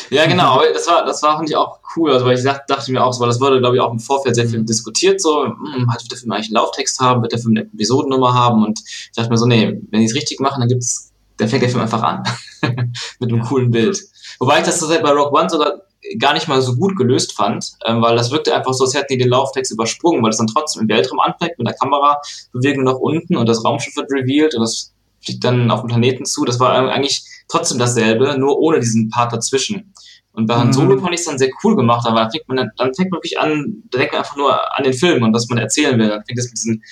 Ja, 0.09 0.25
genau, 0.25 0.61
das 0.73 0.87
war, 0.87 1.05
das 1.05 1.21
war, 1.21 1.37
fand 1.37 1.49
ich 1.49 1.55
auch 1.55 1.79
cool, 1.95 2.11
also 2.11 2.25
weil 2.25 2.37
ich 2.37 2.43
dacht, 2.43 2.61
dachte 2.67 2.91
mir 2.91 3.03
auch 3.03 3.13
so, 3.13 3.21
weil 3.21 3.27
das 3.27 3.39
wurde, 3.39 3.59
glaube 3.59 3.75
ich, 3.75 3.81
auch 3.81 3.91
im 3.91 3.99
Vorfeld 3.99 4.35
sehr 4.35 4.47
viel 4.47 4.63
diskutiert, 4.63 5.21
so, 5.21 5.45
hm, 5.45 5.91
hat 5.91 6.03
der 6.09 6.17
Film 6.17 6.31
eigentlich 6.31 6.47
einen 6.47 6.55
Lauftext 6.55 6.99
haben, 6.99 7.21
wird 7.21 7.31
der 7.31 7.39
Film 7.39 7.55
eine 7.55 7.67
Episodennummer 7.67 8.33
haben 8.33 8.65
und 8.65 8.79
ich 8.83 9.11
dachte 9.15 9.29
mir 9.29 9.37
so, 9.37 9.45
nee, 9.45 9.79
wenn 9.91 9.99
die 9.99 10.07
es 10.07 10.15
richtig 10.15 10.39
machen, 10.39 10.61
dann 10.61 10.69
gibt's, 10.69 11.11
dann 11.37 11.47
fängt 11.47 11.61
der 11.61 11.69
Film 11.69 11.81
einfach 11.81 12.01
an. 12.01 12.23
Mit 13.19 13.31
einem 13.31 13.43
coolen 13.43 13.69
Bild. 13.69 13.99
Wobei 14.39 14.59
ich 14.59 14.65
das 14.65 14.79
so 14.79 14.87
bei 14.87 15.11
Rock 15.11 15.31
One 15.31 15.49
sogar 15.49 15.81
gar 16.19 16.33
nicht 16.33 16.47
mal 16.47 16.61
so 16.61 16.75
gut 16.75 16.95
gelöst 16.95 17.33
fand, 17.33 17.73
ähm, 17.85 18.01
weil 18.01 18.15
das 18.15 18.31
wirkte 18.31 18.55
einfach 18.55 18.73
so, 18.73 18.85
als 18.85 18.93
hätten 18.93 19.13
die 19.13 19.17
den 19.17 19.29
Lauftext 19.29 19.71
übersprungen, 19.71 20.23
weil 20.23 20.31
es 20.31 20.37
dann 20.37 20.47
trotzdem 20.47 20.83
im 20.83 20.89
Weltraum 20.89 21.19
anfängt 21.19 21.57
mit 21.57 21.67
der 21.67 21.75
Kamerabewegung 21.75 22.83
nach 22.83 22.95
unten 22.95 23.37
und 23.37 23.47
das 23.47 23.63
Raumschiff 23.63 23.95
wird 23.95 24.11
revealed 24.11 24.55
und 24.55 24.61
das 24.61 24.93
fliegt 25.21 25.43
dann 25.43 25.71
auf 25.71 25.81
den 25.81 25.87
Planeten 25.87 26.25
zu. 26.25 26.45
Das 26.45 26.59
war 26.59 26.73
eigentlich 26.89 27.23
trotzdem 27.47 27.79
dasselbe, 27.79 28.37
nur 28.37 28.59
ohne 28.59 28.79
diesen 28.79 29.09
Part 29.09 29.33
dazwischen. 29.33 29.93
Und 30.33 30.47
bei 30.47 30.55
Han 30.55 30.67
Mhm. 30.67 30.73
Solo 30.73 30.99
fand 30.99 31.13
ich 31.13 31.21
es 31.21 31.25
dann 31.27 31.37
sehr 31.37 31.51
cool 31.63 31.75
gemacht, 31.75 32.07
aber 32.07 32.21
dann 32.21 32.31
fängt 32.31 32.47
man, 32.47 32.71
dann 32.75 32.93
fängt 32.93 33.11
man 33.11 33.19
wirklich 33.19 33.39
an, 33.39 33.83
da 33.91 33.99
denkt 33.99 34.13
man 34.13 34.19
einfach 34.19 34.35
nur 34.35 34.77
an 34.77 34.83
den 34.83 34.93
Film 34.93 35.23
und 35.23 35.33
was 35.33 35.47
man 35.47 35.59
erzählen 35.59 35.97
will. 35.97 36.09
Dann 36.09 36.23
fängt 36.25 36.39
es 36.39 36.47
mit 36.47 36.57
diesen, 36.57 36.83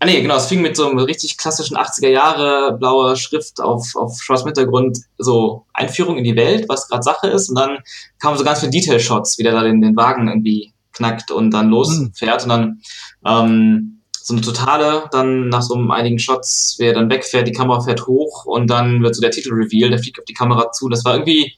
ah 0.00 0.06
nee, 0.06 0.20
genau, 0.20 0.36
es 0.36 0.46
fing 0.46 0.62
mit 0.62 0.76
so 0.76 0.88
einem 0.88 0.98
richtig 0.98 1.36
klassischen 1.38 1.76
80er 1.76 2.08
Jahre 2.08 2.76
blauer 2.78 3.16
Schrift 3.16 3.60
auf, 3.60 3.94
auf 3.94 4.20
schwarzem 4.20 4.48
Hintergrund, 4.48 4.98
so 5.18 5.66
Einführung 5.72 6.16
in 6.16 6.24
die 6.24 6.36
Welt, 6.36 6.68
was 6.68 6.88
gerade 6.88 7.02
Sache 7.02 7.28
ist 7.28 7.48
und 7.48 7.58
dann 7.58 7.78
kamen 8.20 8.38
so 8.38 8.44
ganz 8.44 8.60
viele 8.60 8.70
Detail-Shots, 8.70 9.38
wie 9.38 9.42
der 9.42 9.52
da 9.52 9.62
den, 9.62 9.80
den 9.80 9.96
Wagen 9.96 10.28
irgendwie 10.28 10.72
knackt 10.92 11.30
und 11.30 11.50
dann 11.50 11.70
losfährt 11.70 12.44
und 12.44 12.48
dann, 12.48 12.80
ähm, 13.26 13.94
so 14.28 14.34
eine 14.34 14.42
totale, 14.42 15.08
dann 15.10 15.48
nach 15.48 15.62
so 15.62 15.74
einigen 15.88 16.18
Shots, 16.18 16.76
wer 16.78 16.92
dann 16.92 17.08
wegfährt, 17.08 17.48
die 17.48 17.52
Kamera 17.52 17.80
fährt 17.80 18.06
hoch 18.06 18.44
und 18.44 18.68
dann 18.68 19.02
wird 19.02 19.14
so 19.14 19.22
der 19.22 19.30
Titel 19.30 19.54
reveal, 19.54 19.88
der 19.88 19.98
fliegt 19.98 20.18
auf 20.18 20.26
die 20.26 20.34
Kamera 20.34 20.70
zu. 20.70 20.90
Das 20.90 21.02
war 21.06 21.14
irgendwie, 21.14 21.54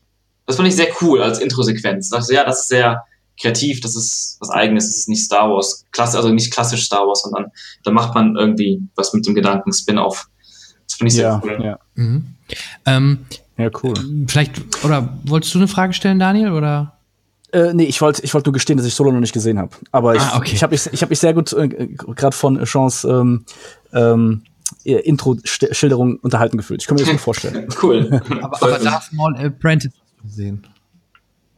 das 0.46 0.54
fand 0.54 0.68
ich 0.68 0.76
sehr 0.76 0.86
cool 1.00 1.20
als 1.20 1.40
Intro-Sequenz. 1.40 2.10
Da 2.10 2.18
dachte 2.18 2.32
ja, 2.32 2.44
das 2.44 2.60
ist 2.60 2.68
sehr 2.68 3.02
kreativ, 3.40 3.80
das 3.80 3.96
ist 3.96 4.36
was 4.40 4.50
eigenes, 4.50 4.86
das 4.88 4.96
ist 4.96 5.08
nicht 5.08 5.24
Star 5.24 5.50
Wars, 5.50 5.84
klasse, 5.92 6.16
also 6.16 6.30
nicht 6.30 6.52
klassisch 6.52 6.84
Star 6.84 7.06
Wars, 7.06 7.22
sondern 7.22 7.50
da 7.84 7.90
macht 7.90 8.14
man 8.14 8.36
irgendwie 8.36 8.82
was 8.96 9.12
mit 9.12 9.26
dem 9.26 9.34
Gedanken 9.34 9.72
Spin-off. 9.72 10.28
Das 10.86 10.96
finde 10.96 11.08
ich 11.08 11.14
sehr 11.14 11.24
Ja, 11.24 11.40
cool. 11.44 11.58
ja, 11.64 11.78
mhm. 11.94 12.26
ähm, 12.86 13.18
ja, 13.56 13.70
cool. 13.82 13.94
vielleicht, 14.26 14.84
oder 14.84 15.18
wolltest 15.24 15.54
du 15.54 15.58
eine 15.58 15.68
Frage 15.68 15.92
stellen, 15.92 16.18
Daniel? 16.18 16.52
Oder? 16.52 16.96
Äh, 17.52 17.74
nee, 17.74 17.84
ich 17.84 18.00
wollte 18.00 18.22
ich 18.24 18.32
wollte 18.32 18.48
nur 18.48 18.54
gestehen, 18.54 18.76
dass 18.76 18.86
ich 18.86 18.94
Solo 18.94 19.10
noch 19.12 19.20
nicht 19.20 19.32
gesehen 19.32 19.58
habe. 19.58 19.70
Aber 19.90 20.14
ich, 20.14 20.22
Ah, 20.22 20.36
okay. 20.36 20.52
ich 20.54 20.62
habe 20.62 20.72
mich, 20.72 20.86
ich 20.92 21.02
hab 21.02 21.10
mich 21.10 21.18
sehr 21.18 21.34
gut 21.34 21.52
äh, 21.52 21.68
gerade 21.68 22.34
von 22.36 22.62
Chance 22.64 23.08
ähm, 23.08 23.44
ähm, 23.92 24.42
ihr 24.84 25.04
Intro-Schilderung 25.04 26.16
unterhalten 26.18 26.56
gefühlt. 26.56 26.80
Ich 26.82 26.86
kann 26.86 26.94
mir 26.96 27.02
das 27.02 27.10
gut 27.10 27.20
vorstellen. 27.20 27.68
Cool. 27.82 28.20
Aber, 28.40 28.62
aber. 28.62 28.78
Darth 28.78 29.12
Maul 29.12 29.36
Apprentice 29.36 29.92
gesehen. 30.22 30.64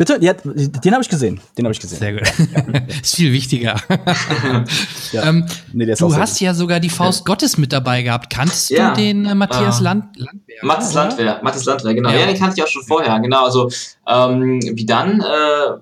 Bitte? 0.02 0.18
Ja, 0.20 0.32
den 0.34 0.92
habe 0.94 1.02
ich 1.04 1.08
gesehen. 1.08 1.40
Den 1.56 1.64
habe 1.64 1.72
ich 1.72 1.78
gesehen. 1.78 2.00
Sehr 2.00 2.12
gut. 2.14 2.22
ist 3.02 3.14
viel 3.14 3.32
wichtiger. 3.32 3.76
Ja. 5.12 5.28
ähm, 5.28 5.46
Nee, 5.72 5.84
der 5.84 5.92
ist 5.92 6.02
auch 6.02 6.08
du 6.08 6.16
hast 6.16 6.40
ja 6.40 6.54
sogar 6.54 6.80
die 6.80 6.88
Faust 6.88 7.24
Gottes 7.24 7.56
mit 7.58 7.72
dabei 7.72 8.02
gehabt. 8.02 8.30
Kanntest 8.30 8.70
Ja. 8.70 8.90
du 8.90 8.96
den 8.96 9.26
äh, 9.26 9.34
Matthias 9.34 9.78
Ah. 9.78 9.82
Land 9.84 10.16
Landwehr? 10.16 10.56
Mattes 10.62 10.90
oder? 10.92 11.04
Landwehr, 11.04 11.40
Mattes 11.44 11.64
Landwehr, 11.66 11.94
genau. 11.94 12.10
Ja. 12.10 12.20
Ja. 12.20 12.26
den 12.26 12.36
kannte 12.38 12.54
ich 12.56 12.64
auch 12.64 12.68
schon 12.68 12.82
vorher, 12.82 13.20
genau. 13.20 13.44
Also 13.44 13.70
ähm, 14.08 14.60
wie 14.74 14.86
dann, 14.86 15.20
äh, 15.20 15.24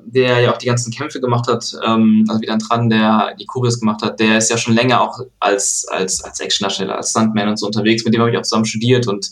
der 0.04 0.40
ja 0.40 0.52
auch 0.52 0.58
die 0.58 0.66
ganzen 0.66 0.92
Kämpfe 0.92 1.20
gemacht 1.20 1.48
hat, 1.48 1.72
ähm, 1.86 2.26
also 2.28 2.42
wie 2.42 2.46
dann 2.46 2.58
dran, 2.58 2.90
der 2.90 3.34
die 3.40 3.46
Choreos 3.46 3.80
gemacht 3.80 4.02
hat, 4.02 4.20
der 4.20 4.36
ist 4.36 4.50
ja 4.50 4.58
schon 4.58 4.74
länger 4.74 5.00
auch 5.00 5.18
als, 5.38 5.86
als, 5.90 6.22
als 6.24 6.40
Actiondarsteller, 6.40 6.96
als 6.96 7.10
Stuntman 7.10 7.48
und 7.48 7.56
so 7.58 7.66
unterwegs. 7.66 8.04
Mit 8.04 8.12
dem 8.12 8.20
habe 8.20 8.30
ich 8.32 8.36
auch 8.36 8.42
zusammen 8.42 8.66
studiert 8.66 9.06
und 9.06 9.30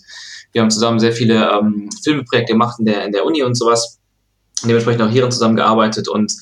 wir 0.53 0.63
haben 0.63 0.71
zusammen 0.71 0.99
sehr 0.99 1.13
viele 1.13 1.51
ähm, 1.51 1.91
Filmprojekte 2.03 2.53
gemacht 2.55 2.79
in 2.79 2.87
der, 2.87 3.05
in 3.05 3.13
der 3.13 3.27
Uni 3.27 3.43
und 3.43 3.55
sowas. 3.55 3.98
Und 4.63 4.69
dementsprechend 4.69 5.03
auch 5.03 5.11
hierin 5.11 5.31
zusammengearbeitet 5.31 6.09
und 6.09 6.33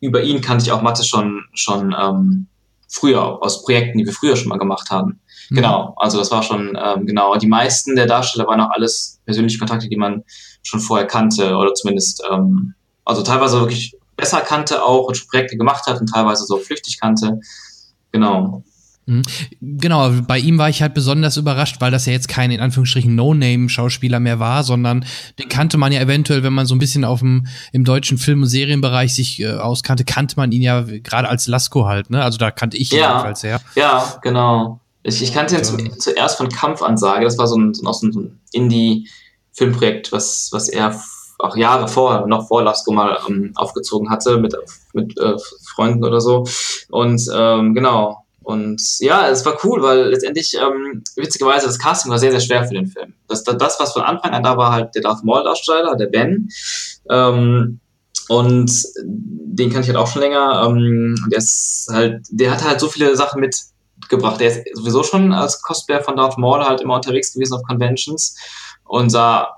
über 0.00 0.22
ihn 0.22 0.40
kannte 0.40 0.64
ich 0.64 0.72
auch 0.72 0.82
Mathe 0.82 1.04
schon, 1.04 1.44
schon 1.54 1.94
ähm, 1.98 2.46
früher, 2.88 3.42
aus 3.42 3.64
Projekten, 3.64 3.98
die 3.98 4.04
wir 4.04 4.12
früher 4.12 4.36
schon 4.36 4.48
mal 4.48 4.58
gemacht 4.58 4.90
haben. 4.90 5.20
Mhm. 5.50 5.56
Genau, 5.56 5.94
also 5.96 6.18
das 6.18 6.30
war 6.30 6.42
schon, 6.42 6.78
ähm, 6.80 7.06
genau. 7.06 7.36
Die 7.36 7.46
meisten 7.46 7.96
der 7.96 8.06
Darsteller 8.06 8.46
waren 8.46 8.60
auch 8.60 8.70
alles 8.70 9.20
persönliche 9.24 9.58
Kontakte, 9.58 9.88
die 9.88 9.96
man 9.96 10.22
schon 10.62 10.80
vorher 10.80 11.06
kannte 11.06 11.56
oder 11.56 11.74
zumindest, 11.74 12.22
ähm, 12.30 12.74
also 13.04 13.22
teilweise 13.22 13.60
wirklich 13.60 13.96
besser 14.16 14.40
kannte 14.40 14.82
auch 14.82 15.08
und 15.08 15.28
Projekte 15.28 15.56
gemacht 15.56 15.86
hat 15.86 16.00
und 16.00 16.06
teilweise 16.06 16.44
so 16.44 16.58
flüchtig 16.58 17.00
kannte. 17.00 17.40
Genau. 18.12 18.62
Mhm. 19.06 19.22
Genau, 19.60 20.10
bei 20.26 20.38
ihm 20.38 20.58
war 20.58 20.68
ich 20.68 20.80
halt 20.80 20.94
besonders 20.94 21.36
überrascht, 21.36 21.76
weil 21.80 21.90
das 21.90 22.06
ja 22.06 22.12
jetzt 22.12 22.28
kein 22.28 22.50
in 22.50 22.60
Anführungsstrichen 22.60 23.14
No-Name-Schauspieler 23.14 24.20
mehr 24.20 24.38
war, 24.38 24.62
sondern 24.62 25.04
den 25.38 25.48
kannte 25.48 25.76
man 25.76 25.92
ja 25.92 26.00
eventuell, 26.00 26.42
wenn 26.42 26.52
man 26.52 26.66
so 26.66 26.74
ein 26.74 26.78
bisschen 26.78 27.04
auf 27.04 27.20
dem 27.20 27.46
im 27.72 27.84
deutschen 27.84 28.18
Film- 28.18 28.42
und 28.42 28.48
Serienbereich 28.48 29.14
sich 29.14 29.40
äh, 29.40 29.52
auskannte, 29.52 30.04
kannte 30.04 30.36
man 30.36 30.52
ihn 30.52 30.62
ja 30.62 30.82
gerade 30.82 31.28
als 31.28 31.46
Lasko 31.46 31.86
halt, 31.86 32.10
ne? 32.10 32.22
Also 32.22 32.38
da 32.38 32.50
kannte 32.50 32.76
ich 32.76 32.92
ihn 32.92 32.98
ja, 32.98 33.10
jedenfalls 33.10 33.42
her. 33.42 33.60
Ja, 33.74 34.18
genau. 34.22 34.80
Ich, 35.02 35.22
ich 35.22 35.34
kannte 35.34 35.56
ihn 35.56 35.64
zum, 35.64 35.98
zuerst 35.98 36.38
von 36.38 36.48
Kampfansage, 36.48 37.24
das 37.24 37.36
war 37.36 37.46
so 37.46 37.58
ein, 37.58 37.74
so 37.74 37.90
ein 37.90 38.40
Indie-Filmprojekt, 38.52 40.12
was, 40.12 40.48
was 40.52 40.68
er 40.68 40.98
auch 41.38 41.56
Jahre 41.56 41.88
vorher, 41.88 42.26
noch 42.26 42.48
vor 42.48 42.62
Lasko 42.62 42.92
mal 42.92 43.18
ähm, 43.28 43.52
aufgezogen 43.54 44.08
hatte 44.08 44.38
mit, 44.38 44.54
mit 44.94 45.18
äh, 45.18 45.36
Freunden 45.74 46.04
oder 46.04 46.20
so. 46.20 46.44
Und 46.90 47.22
ähm, 47.34 47.74
genau, 47.74 48.23
und 48.44 48.98
ja, 49.00 49.28
es 49.30 49.44
war 49.46 49.58
cool, 49.64 49.82
weil 49.82 50.10
letztendlich, 50.10 50.54
ähm, 50.54 51.02
witzigerweise, 51.16 51.66
das 51.66 51.78
Casting 51.78 52.10
war 52.10 52.18
sehr, 52.18 52.30
sehr 52.30 52.40
schwer 52.40 52.64
für 52.66 52.74
den 52.74 52.86
Film. 52.86 53.14
Das, 53.26 53.42
das 53.42 53.80
was 53.80 53.94
von 53.94 54.02
Anfang 54.02 54.32
an 54.32 54.42
da 54.42 54.58
war, 54.58 54.70
halt 54.70 54.94
der 54.94 55.00
Darth 55.00 55.24
Maul-Darsteller, 55.24 55.96
der 55.96 56.08
Ben. 56.08 56.50
Ähm, 57.08 57.80
und 58.28 58.84
den 58.96 59.72
kann 59.72 59.80
ich 59.80 59.88
halt 59.88 59.96
auch 59.96 60.08
schon 60.08 60.20
länger. 60.20 60.62
Ähm, 60.66 61.16
der 61.30 61.38
ist 61.38 61.88
halt, 61.90 62.26
der 62.30 62.50
hat 62.50 62.62
halt 62.62 62.80
so 62.80 62.88
viele 62.88 63.16
Sachen 63.16 63.40
mitgebracht. 63.40 64.40
Der 64.40 64.48
ist 64.48 64.76
sowieso 64.76 65.02
schon 65.02 65.32
als 65.32 65.62
Cosplayer 65.62 66.02
von 66.02 66.16
Darth 66.16 66.36
Maul 66.36 66.64
halt 66.64 66.82
immer 66.82 66.96
unterwegs 66.96 67.32
gewesen 67.32 67.54
auf 67.54 67.62
Conventions 67.62 68.36
und 68.84 69.08
sah 69.08 69.54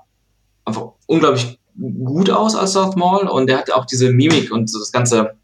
einfach 0.63 0.93
unglaublich 1.07 1.59
gut 1.77 2.29
aus 2.29 2.55
als 2.55 2.71
Darth 2.71 2.95
Maul 2.95 3.27
und 3.27 3.47
der 3.47 3.57
hat 3.57 3.69
auch 3.71 3.85
diese 3.85 4.11
Mimik 4.11 4.49
und 4.49 4.69
so 4.69 4.79
das 4.79 4.93
ganze 4.93 5.37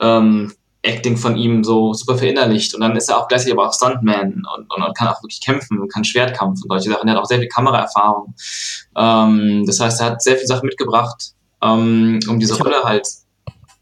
ähm, 0.00 0.52
Acting 0.86 1.16
von 1.16 1.36
ihm 1.36 1.64
so 1.64 1.92
super 1.92 2.16
verinnerlicht. 2.16 2.74
Und 2.74 2.80
dann 2.80 2.96
ist 2.96 3.08
er 3.08 3.18
auch 3.18 3.28
gleichzeitig 3.28 3.54
aber 3.54 3.68
auch 3.68 3.74
Stuntman 3.74 4.42
und, 4.56 4.70
und, 4.70 4.82
und 4.82 4.96
kann 4.96 5.08
auch 5.08 5.22
wirklich 5.22 5.40
kämpfen 5.40 5.78
und 5.78 5.92
kann 5.92 6.04
Schwertkampf 6.04 6.60
und 6.62 6.68
solche 6.68 6.90
Sachen. 6.90 7.08
Er 7.08 7.14
hat 7.14 7.22
auch 7.22 7.26
sehr 7.26 7.38
viel 7.38 7.48
Kameraerfahrung. 7.48 8.34
Ähm, 8.96 9.64
das 9.66 9.80
heißt, 9.80 10.00
er 10.00 10.06
hat 10.06 10.22
sehr 10.22 10.36
viel 10.36 10.46
Sachen 10.46 10.66
mitgebracht, 10.66 11.32
ähm, 11.62 12.20
um 12.28 12.38
diese 12.38 12.56
Rolle 12.56 12.82
halt 12.84 13.06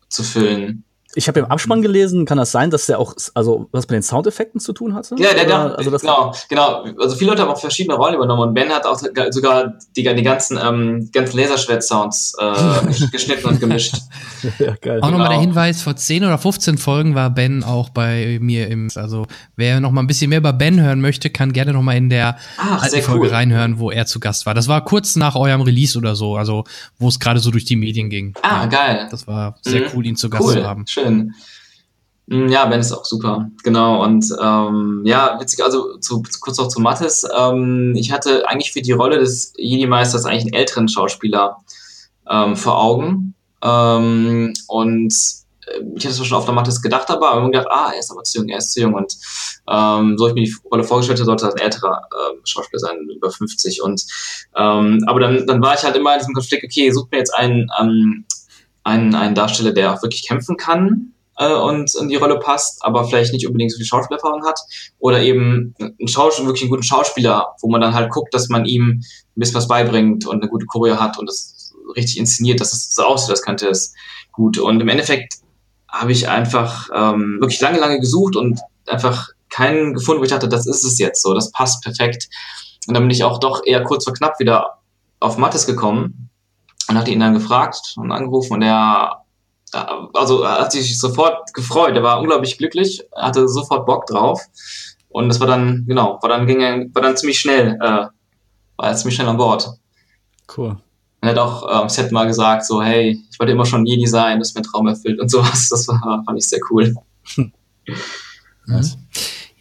zu 0.08 0.22
füllen. 0.22 0.84
Ich 1.14 1.28
habe 1.28 1.40
im 1.40 1.46
Abspann 1.46 1.82
gelesen, 1.82 2.24
kann 2.24 2.38
das 2.38 2.50
sein, 2.50 2.70
dass 2.70 2.86
der 2.86 2.98
auch, 2.98 3.14
also 3.34 3.68
was 3.72 3.84
mit 3.84 3.92
den 3.92 4.02
Soundeffekten 4.02 4.60
zu 4.60 4.72
tun 4.72 4.94
hatte? 4.94 5.14
Ja, 5.18 5.32
der, 5.32 5.44
der 5.44 5.78
also 5.78 5.90
das 5.90 6.02
genau, 6.02 6.34
genau. 6.48 6.84
Also 7.00 7.16
viele 7.16 7.30
Leute 7.30 7.42
haben 7.42 7.50
auch 7.50 7.60
verschiedene 7.60 7.96
Rollen 7.96 8.14
übernommen 8.14 8.48
und 8.48 8.54
Ben 8.54 8.70
hat 8.70 8.84
auch 8.86 8.98
sogar 9.30 9.74
die, 9.96 10.02
die 10.02 10.22
ganzen, 10.22 10.58
ähm, 10.62 11.10
ganzen 11.12 11.38
Laserschwert-Sounds 11.38 12.34
äh, 12.38 13.06
geschnitten 13.12 13.46
und 13.48 13.60
gemischt. 13.60 13.96
ja, 14.58 14.74
geil. 14.80 15.00
Auch 15.00 15.06
genau. 15.06 15.18
nochmal 15.18 15.28
der 15.28 15.40
Hinweis, 15.40 15.82
vor 15.82 15.94
10 15.94 16.24
oder 16.24 16.38
15 16.38 16.78
Folgen 16.78 17.14
war 17.14 17.30
Ben 17.30 17.62
auch 17.62 17.90
bei 17.90 18.38
mir 18.40 18.68
im, 18.68 18.88
also 18.94 19.26
wer 19.56 19.80
noch 19.80 19.92
mal 19.92 20.02
ein 20.02 20.06
bisschen 20.06 20.30
mehr 20.30 20.38
über 20.38 20.52
Ben 20.52 20.80
hören 20.80 21.00
möchte, 21.00 21.30
kann 21.30 21.52
gerne 21.52 21.72
noch 21.72 21.82
mal 21.82 21.96
in 21.96 22.10
der 22.10 22.36
Ach, 22.58 22.82
alten 22.82 23.02
Folge 23.02 23.26
cool. 23.26 23.32
reinhören, 23.32 23.78
wo 23.78 23.90
er 23.90 24.06
zu 24.06 24.18
Gast 24.20 24.46
war. 24.46 24.54
Das 24.54 24.68
war 24.68 24.84
kurz 24.84 25.16
nach 25.16 25.36
eurem 25.36 25.60
Release 25.60 25.96
oder 25.96 26.16
so, 26.16 26.36
also 26.36 26.64
wo 26.98 27.08
es 27.08 27.20
gerade 27.20 27.38
so 27.40 27.50
durch 27.50 27.64
die 27.64 27.76
Medien 27.76 28.10
ging. 28.10 28.34
Ah, 28.42 28.62
ja, 28.62 28.66
geil. 28.66 29.08
Das 29.10 29.26
war 29.26 29.56
sehr 29.62 29.82
mhm. 29.82 29.86
cool, 29.94 30.06
ihn 30.06 30.16
zu 30.16 30.28
Gast 30.28 30.44
cool. 30.44 30.54
zu 30.54 30.64
haben. 30.64 30.84
Schön 30.86 31.03
schön. 31.04 31.34
Mm, 32.26 32.48
ja, 32.48 32.66
Ben 32.66 32.80
ist 32.80 32.92
auch 32.92 33.04
super, 33.04 33.50
genau. 33.62 34.02
Und 34.02 34.26
ähm, 34.40 35.02
ja, 35.04 35.38
witzig, 35.40 35.62
also 35.62 35.98
zu, 35.98 36.22
kurz 36.40 36.58
noch 36.58 36.68
zu 36.68 36.80
Mattes. 36.80 37.26
Ähm, 37.36 37.94
ich 37.96 38.12
hatte 38.12 38.48
eigentlich 38.48 38.72
für 38.72 38.82
die 38.82 38.92
Rolle 38.92 39.18
des 39.18 39.52
Jedi-Meisters 39.56 40.24
eigentlich 40.24 40.44
einen 40.44 40.54
älteren 40.54 40.88
Schauspieler 40.88 41.58
ähm, 42.28 42.56
vor 42.56 42.82
Augen. 42.82 43.34
Ähm, 43.62 44.54
und 44.68 45.14
äh, 45.66 45.80
ich 45.96 46.06
hatte 46.06 46.24
schon 46.24 46.36
auf 46.36 46.46
der 46.46 46.54
Mattes 46.54 46.80
gedacht, 46.80 47.10
aber 47.10 47.32
habe 47.32 47.50
gedacht, 47.50 47.68
ah, 47.70 47.90
er 47.92 47.98
ist 47.98 48.10
aber 48.10 48.22
zu 48.22 48.38
jung, 48.38 48.48
er 48.48 48.58
ist 48.58 48.72
zu 48.72 48.80
jung. 48.80 48.94
Und 48.94 49.14
ähm, 49.70 50.16
so 50.16 50.28
ich 50.28 50.34
mir 50.34 50.44
die 50.44 50.54
Rolle 50.70 50.84
vorgestellt 50.84 51.18
habe, 51.18 51.26
sollte 51.26 51.44
das 51.46 51.54
ein 51.54 51.60
älterer 51.60 52.08
äh, 52.10 52.36
Schauspieler 52.44 52.80
sein, 52.80 52.96
über 53.14 53.30
50. 53.30 53.82
Und 53.82 54.02
ähm, 54.56 55.04
aber 55.06 55.20
dann, 55.20 55.46
dann 55.46 55.62
war 55.62 55.74
ich 55.74 55.82
halt 55.82 55.96
immer 55.96 56.14
in 56.14 56.20
diesem 56.20 56.34
Konflikt, 56.34 56.64
okay, 56.64 56.90
such 56.90 57.10
mir 57.10 57.18
jetzt 57.18 57.34
einen, 57.34 57.68
ähm, 57.78 58.24
einen, 58.84 59.14
einen 59.14 59.34
Darsteller, 59.34 59.72
der 59.72 59.92
auch 59.92 60.02
wirklich 60.02 60.26
kämpfen 60.26 60.56
kann 60.56 61.12
äh, 61.38 61.52
und 61.52 61.94
in 61.94 62.08
die 62.08 62.16
Rolle 62.16 62.38
passt, 62.38 62.84
aber 62.84 63.04
vielleicht 63.04 63.32
nicht 63.32 63.46
unbedingt 63.46 63.72
so 63.72 63.78
viel 63.78 63.86
Schauspielerfahrung 63.86 64.44
hat. 64.46 64.60
Oder 64.98 65.22
eben 65.22 65.74
einen 65.78 66.08
Schauspieler, 66.08 66.46
wirklich 66.48 66.64
einen 66.64 66.70
guten 66.70 66.82
Schauspieler, 66.82 67.54
wo 67.60 67.68
man 67.68 67.80
dann 67.80 67.94
halt 67.94 68.10
guckt, 68.10 68.32
dass 68.34 68.48
man 68.48 68.64
ihm 68.64 69.00
ein 69.00 69.40
bisschen 69.40 69.56
was 69.56 69.68
beibringt 69.68 70.26
und 70.26 70.42
eine 70.42 70.50
gute 70.50 70.66
Choreo 70.66 71.00
hat 71.00 71.18
und 71.18 71.26
das 71.26 71.74
richtig 71.96 72.18
inszeniert, 72.18 72.60
dass 72.60 72.72
es 72.72 72.94
so 72.94 73.02
aussieht, 73.02 73.32
das 73.32 73.42
könnte 73.42 73.68
es 73.68 73.94
gut. 74.32 74.58
Und 74.58 74.80
im 74.80 74.88
Endeffekt 74.88 75.34
habe 75.88 76.12
ich 76.12 76.28
einfach 76.28 76.88
ähm, 76.94 77.38
wirklich 77.40 77.60
lange, 77.60 77.78
lange 77.78 78.00
gesucht 78.00 78.36
und 78.36 78.60
einfach 78.86 79.28
keinen 79.48 79.94
gefunden, 79.94 80.20
wo 80.20 80.24
ich 80.24 80.30
dachte, 80.30 80.48
das 80.48 80.66
ist 80.66 80.84
es 80.84 80.98
jetzt 80.98 81.22
so, 81.22 81.34
das 81.34 81.52
passt 81.52 81.82
perfekt. 81.82 82.28
Und 82.86 82.94
dann 82.94 83.04
bin 83.04 83.10
ich 83.10 83.24
auch 83.24 83.38
doch 83.38 83.62
eher 83.64 83.82
kurz 83.82 84.04
vor 84.04 84.12
knapp 84.12 84.38
wieder 84.40 84.78
auf 85.20 85.38
Mattes 85.38 85.66
gekommen 85.66 86.30
und 86.88 86.98
hatte 86.98 87.10
ihn 87.10 87.20
dann 87.20 87.34
gefragt 87.34 87.94
und 87.96 88.12
angerufen 88.12 88.54
und 88.54 88.62
er 88.62 89.24
also 90.12 90.46
hat 90.46 90.72
sich 90.72 90.98
sofort 90.98 91.52
gefreut, 91.52 91.96
er 91.96 92.02
war 92.02 92.20
unglaublich 92.20 92.58
glücklich, 92.58 93.02
hatte 93.16 93.48
sofort 93.48 93.86
Bock 93.86 94.06
drauf 94.06 94.40
und 95.08 95.28
das 95.28 95.40
war 95.40 95.46
dann, 95.46 95.84
genau, 95.86 96.18
war 96.22 96.28
dann, 96.28 96.46
ging 96.46 96.60
er, 96.60 96.86
war 96.94 97.02
dann 97.02 97.16
ziemlich 97.16 97.38
schnell, 97.38 97.76
äh, 97.80 98.06
war 98.76 98.88
er 98.88 98.94
ziemlich 98.94 99.16
schnell 99.16 99.28
an 99.28 99.36
Bord. 99.36 99.68
Cool. 100.56 100.76
Er 101.20 101.30
hat 101.30 101.38
auch 101.38 101.66
am 101.66 101.82
ähm, 101.84 101.88
Set 101.88 102.12
mal 102.12 102.26
gesagt, 102.26 102.66
so, 102.66 102.82
hey, 102.82 103.18
ich 103.30 103.40
wollte 103.40 103.52
immer 103.52 103.64
schon 103.64 103.86
Jedi 103.86 104.06
sein, 104.06 104.38
das 104.38 104.48
ist 104.48 104.54
mein 104.54 104.64
Traum 104.64 104.86
erfüllt 104.86 105.20
und 105.20 105.28
sowas, 105.30 105.68
das 105.70 105.88
war, 105.88 106.22
fand 106.24 106.38
ich 106.38 106.48
sehr 106.48 106.60
cool. 106.70 106.94
Hm. 107.34 107.52
Nice. 108.66 108.98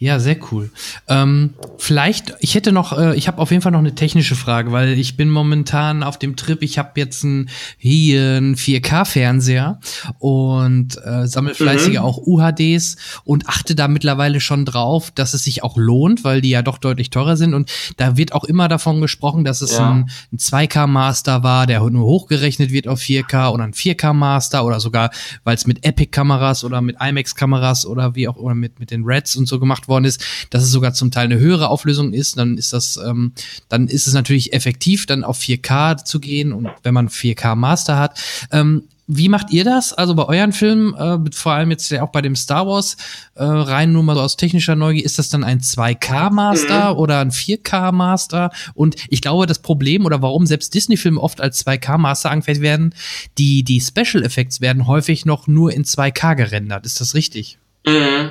Ja, 0.04 0.18
sehr 0.18 0.36
cool. 0.52 0.70
Ähm, 1.08 1.54
vielleicht, 1.78 2.34
ich 2.40 2.54
hätte 2.54 2.72
noch, 2.72 2.92
äh, 2.92 3.16
ich 3.16 3.26
habe 3.26 3.38
auf 3.38 3.50
jeden 3.50 3.62
Fall 3.62 3.72
noch 3.72 3.78
eine 3.78 3.94
technische 3.94 4.34
Frage, 4.34 4.70
weil 4.70 4.98
ich 4.98 5.16
bin 5.16 5.30
momentan 5.30 6.02
auf 6.02 6.18
dem 6.18 6.36
Trip, 6.36 6.62
ich 6.62 6.76
habe 6.76 6.90
jetzt 6.96 7.24
ein, 7.24 7.48
hier 7.78 8.36
einen 8.36 8.54
4K-Fernseher 8.54 9.80
und 10.18 10.98
äh, 11.06 11.26
sammle 11.26 11.54
fleißig 11.54 11.94
mhm. 11.94 12.00
auch 12.00 12.18
UHDs 12.18 12.96
und 13.24 13.48
achte 13.48 13.74
da 13.74 13.88
mittlerweile 13.88 14.40
schon 14.40 14.66
drauf, 14.66 15.10
dass 15.10 15.32
es 15.32 15.44
sich 15.44 15.62
auch 15.62 15.78
lohnt, 15.78 16.22
weil 16.22 16.42
die 16.42 16.50
ja 16.50 16.60
doch 16.60 16.76
deutlich 16.76 17.08
teurer 17.08 17.38
sind 17.38 17.54
und 17.54 17.70
da 17.96 18.18
wird 18.18 18.34
auch 18.34 18.44
immer 18.44 18.68
davon 18.68 19.00
gesprochen, 19.00 19.42
dass 19.42 19.62
es 19.62 19.78
ja. 19.78 19.90
ein, 19.90 20.10
ein 20.32 20.38
2K-Master 20.38 21.42
war, 21.42 21.66
der 21.66 21.80
nur 21.80 22.04
hochgerechnet 22.04 22.72
wird 22.72 22.88
auf 22.88 23.00
4K 23.00 23.52
oder 23.52 23.64
ein 23.64 23.72
4K-Master 23.72 24.66
oder 24.66 24.80
sogar, 24.80 25.10
weil 25.44 25.54
es 25.54 25.66
mit 25.66 25.86
Epic-Kameras 25.86 26.62
oder 26.62 26.82
mit 26.82 26.96
IMAX-Kameras 27.00 27.86
oder 27.86 28.14
wie 28.14 28.28
auch, 28.28 28.36
oder 28.36 28.54
mit, 28.54 28.80
mit 28.80 28.90
den 28.90 29.04
Reds 29.04 29.34
und 29.36 29.48
so 29.48 29.58
gemacht 29.58 29.84
gemacht 29.84 29.88
worden 29.94 30.04
ist, 30.04 30.22
dass 30.50 30.62
es 30.62 30.70
sogar 30.70 30.92
zum 30.92 31.10
Teil 31.10 31.24
eine 31.24 31.38
höhere 31.38 31.68
Auflösung 31.68 32.12
ist, 32.12 32.36
dann 32.36 32.58
ist 32.58 32.72
das, 32.72 32.98
ähm, 32.98 33.32
dann 33.68 33.88
ist 33.88 34.06
es 34.06 34.12
natürlich 34.12 34.52
effektiv, 34.52 35.06
dann 35.06 35.24
auf 35.24 35.38
4K 35.38 36.04
zu 36.04 36.20
gehen 36.20 36.52
und 36.52 36.68
wenn 36.82 36.94
man 36.94 37.08
4K 37.08 37.54
Master 37.54 37.98
hat. 37.98 38.20
Ähm, 38.50 38.84
wie 39.06 39.28
macht 39.28 39.50
ihr 39.50 39.64
das? 39.64 39.92
Also 39.92 40.14
bei 40.14 40.24
euren 40.24 40.52
Filmen, 40.52 40.94
äh, 40.94 41.18
vor 41.32 41.52
allem 41.52 41.70
jetzt 41.70 41.90
ja 41.90 42.02
auch 42.02 42.10
bei 42.10 42.22
dem 42.22 42.36
Star 42.36 42.66
Wars, 42.66 42.96
äh, 43.34 43.44
rein 43.44 43.92
nur 43.92 44.02
mal 44.02 44.14
so 44.14 44.22
aus 44.22 44.36
technischer 44.36 44.76
Neugier, 44.76 45.04
ist 45.04 45.18
das 45.18 45.28
dann 45.28 45.44
ein 45.44 45.60
2K-Master 45.60 46.94
mhm. 46.94 46.98
oder 46.98 47.20
ein 47.20 47.30
4K-Master? 47.30 48.50
Und 48.72 48.96
ich 49.10 49.20
glaube, 49.20 49.46
das 49.46 49.58
Problem 49.58 50.06
oder 50.06 50.22
warum 50.22 50.46
selbst 50.46 50.72
Disney-Filme 50.72 51.20
oft 51.20 51.40
als 51.40 51.66
2K-Master 51.66 52.30
angefertigt 52.30 52.62
werden, 52.62 52.94
die, 53.36 53.62
die 53.62 53.80
Special 53.80 54.24
Effects 54.24 54.62
werden 54.62 54.86
häufig 54.86 55.26
noch 55.26 55.46
nur 55.46 55.72
in 55.72 55.84
2K 55.84 56.34
gerendert. 56.34 56.86
Ist 56.86 57.00
das 57.00 57.14
richtig? 57.14 57.58
Mhm. 57.86 58.30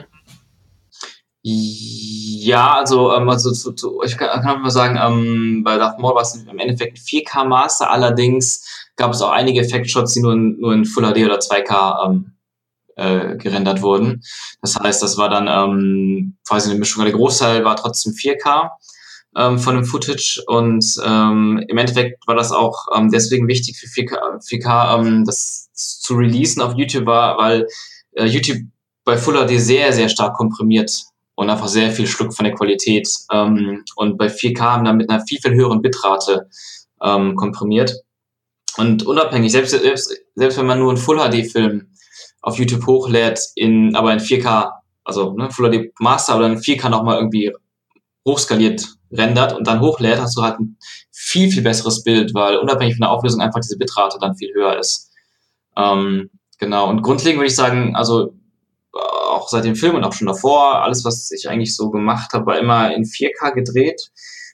Ja, 1.46 2.76
also, 2.78 3.14
ähm, 3.14 3.28
also 3.30 3.52
zu, 3.52 3.74
zu, 3.74 4.02
ich 4.06 4.18
kann, 4.18 4.42
kann 4.42 4.62
mal 4.62 4.72
sagen, 4.72 4.98
ähm, 5.02 5.62
bei 5.64 5.78
Darth 5.78 6.00
Maul 6.00 6.16
war 6.16 6.22
es 6.22 6.36
im 6.36 6.58
Endeffekt 6.58 6.98
ein 6.98 7.02
4K 7.02 7.46
Master, 7.46 7.92
allerdings 7.92 8.88
gab 8.96 9.12
es 9.12 9.22
auch 9.22 9.32
einige 9.32 9.60
Effektshots, 9.60 10.14
die 10.14 10.22
nur 10.22 10.34
in, 10.34 10.60
nur 10.62 10.74
in 10.74 10.86
Full 10.86 11.04
HD 11.04 11.26
oder 11.26 11.40
2K 11.40 12.06
ähm, 12.06 12.32
äh, 12.96 13.36
gerendert 13.36 13.82
wurden. 13.82 14.24
Das 14.62 14.78
heißt, 14.78 15.04
das 15.04 15.18
war 15.18 15.30
dann 15.30 15.50
ähm, 15.50 16.38
quasi 16.48 16.70
eine 16.70 16.80
Mischung. 16.80 17.04
Der 17.04 17.14
Großteil 17.14 17.66
war 17.66 17.76
trotzdem 17.76 18.14
4K 18.14 18.70
ähm, 19.36 19.60
von 19.60 19.76
dem 19.76 19.84
Footage 19.84 20.42
und 20.48 20.86
ähm, 21.04 21.62
im 21.68 21.78
Endeffekt 21.78 22.26
war 22.26 22.36
das 22.36 22.54
auch 22.54 22.88
ähm, 22.96 23.12
deswegen 23.12 23.50
wichtig 23.50 23.78
für 23.78 23.88
4K, 23.88 24.40
4K 24.48 24.98
ähm, 24.98 25.26
das 25.26 25.70
zu 25.74 26.14
releasen 26.16 26.62
auf 26.62 26.76
YouTube 26.78 27.06
war, 27.06 27.38
weil 27.38 27.68
äh, 28.14 28.28
YouTube 28.28 28.60
bei 29.04 29.18
Full 29.18 29.46
HD 29.46 29.60
sehr, 29.60 29.92
sehr 29.92 30.08
stark 30.08 30.36
komprimiert 30.38 31.04
und 31.36 31.50
einfach 31.50 31.68
sehr 31.68 31.92
viel 31.92 32.08
Schluck 32.08 32.34
von 32.34 32.46
der 32.46 32.54
Qualität. 32.54 33.08
Ähm, 33.32 33.84
und 33.96 34.18
bei 34.18 34.28
4K 34.28 34.60
haben 34.60 34.86
dann 34.86 34.98
mit 34.98 35.10
einer 35.10 35.26
viel, 35.26 35.40
viel 35.40 35.54
höheren 35.54 35.82
Bitrate 35.82 36.50
ähm, 37.02 37.36
komprimiert. 37.36 37.96
Und 38.78 39.06
unabhängig, 39.06 39.52
selbst, 39.52 39.72
selbst, 39.72 40.16
selbst 40.36 40.58
wenn 40.58 40.66
man 40.66 40.80
nur 40.80 40.90
einen 40.90 40.98
Full-HD-Film 40.98 41.88
auf 42.42 42.58
YouTube 42.58 42.86
hochlädt, 42.86 43.40
in, 43.56 43.96
aber 43.96 44.14
in 44.14 44.20
4K, 44.20 44.72
also 45.04 45.34
ne, 45.34 45.50
Full 45.52 45.70
HD 45.72 45.92
Master 46.00 46.38
oder 46.38 46.48
in 46.48 46.58
4K 46.58 46.90
nochmal 46.90 47.18
irgendwie 47.18 47.52
hochskaliert 48.26 48.88
rendert 49.12 49.54
und 49.54 49.68
dann 49.68 49.82
hochlädt, 49.82 50.20
hast 50.20 50.38
du 50.38 50.42
halt 50.42 50.60
ein 50.60 50.78
viel, 51.12 51.52
viel 51.52 51.62
besseres 51.62 52.04
Bild, 52.04 52.34
weil 52.34 52.58
unabhängig 52.58 52.96
von 52.96 53.02
der 53.02 53.12
Auflösung 53.12 53.42
einfach 53.42 53.60
diese 53.60 53.78
Bitrate 53.78 54.18
dann 54.20 54.36
viel 54.36 54.54
höher 54.54 54.78
ist. 54.78 55.12
Ähm, 55.78 56.30
genau. 56.58 56.90
Und 56.90 57.02
grundlegend 57.02 57.40
würde 57.40 57.50
ich 57.50 57.56
sagen, 57.56 57.96
also 57.96 58.34
auch 59.44 59.50
seit 59.50 59.66
dem 59.66 59.76
Film 59.76 59.96
und 59.96 60.04
auch 60.04 60.14
schon 60.14 60.28
davor, 60.28 60.82
alles, 60.82 61.04
was 61.04 61.32
ich 61.32 61.50
eigentlich 61.50 61.76
so 61.76 61.90
gemacht 61.90 62.34
habe, 62.34 62.46
war 62.46 62.60
immer 62.60 62.94
in 62.94 63.04
4K 63.04 63.54
gedreht 63.54 64.10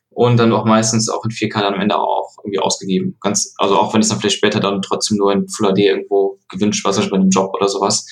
und 0.09 0.37
dann 0.37 0.51
auch 0.51 0.65
meistens 0.65 1.09
auch 1.09 1.23
in 1.23 1.31
4K 1.31 1.61
dann 1.61 1.75
am 1.75 1.81
Ende 1.81 1.97
auch 1.97 2.37
irgendwie 2.43 2.59
ausgegeben. 2.59 3.17
Ganz, 3.21 3.53
also 3.57 3.77
auch 3.77 3.93
wenn 3.93 4.01
es 4.01 4.09
dann 4.09 4.19
vielleicht 4.19 4.37
später 4.37 4.59
dann 4.59 4.81
trotzdem 4.81 5.17
nur 5.17 5.31
in 5.31 5.47
Full 5.47 5.73
HD 5.73 5.79
irgendwo 5.79 6.39
gewünscht 6.49 6.83
war, 6.83 6.91
zum 6.91 7.01
Beispiel 7.01 7.17
bei 7.17 7.21
einem 7.21 7.29
Job 7.29 7.53
oder 7.53 7.69
sowas. 7.69 8.05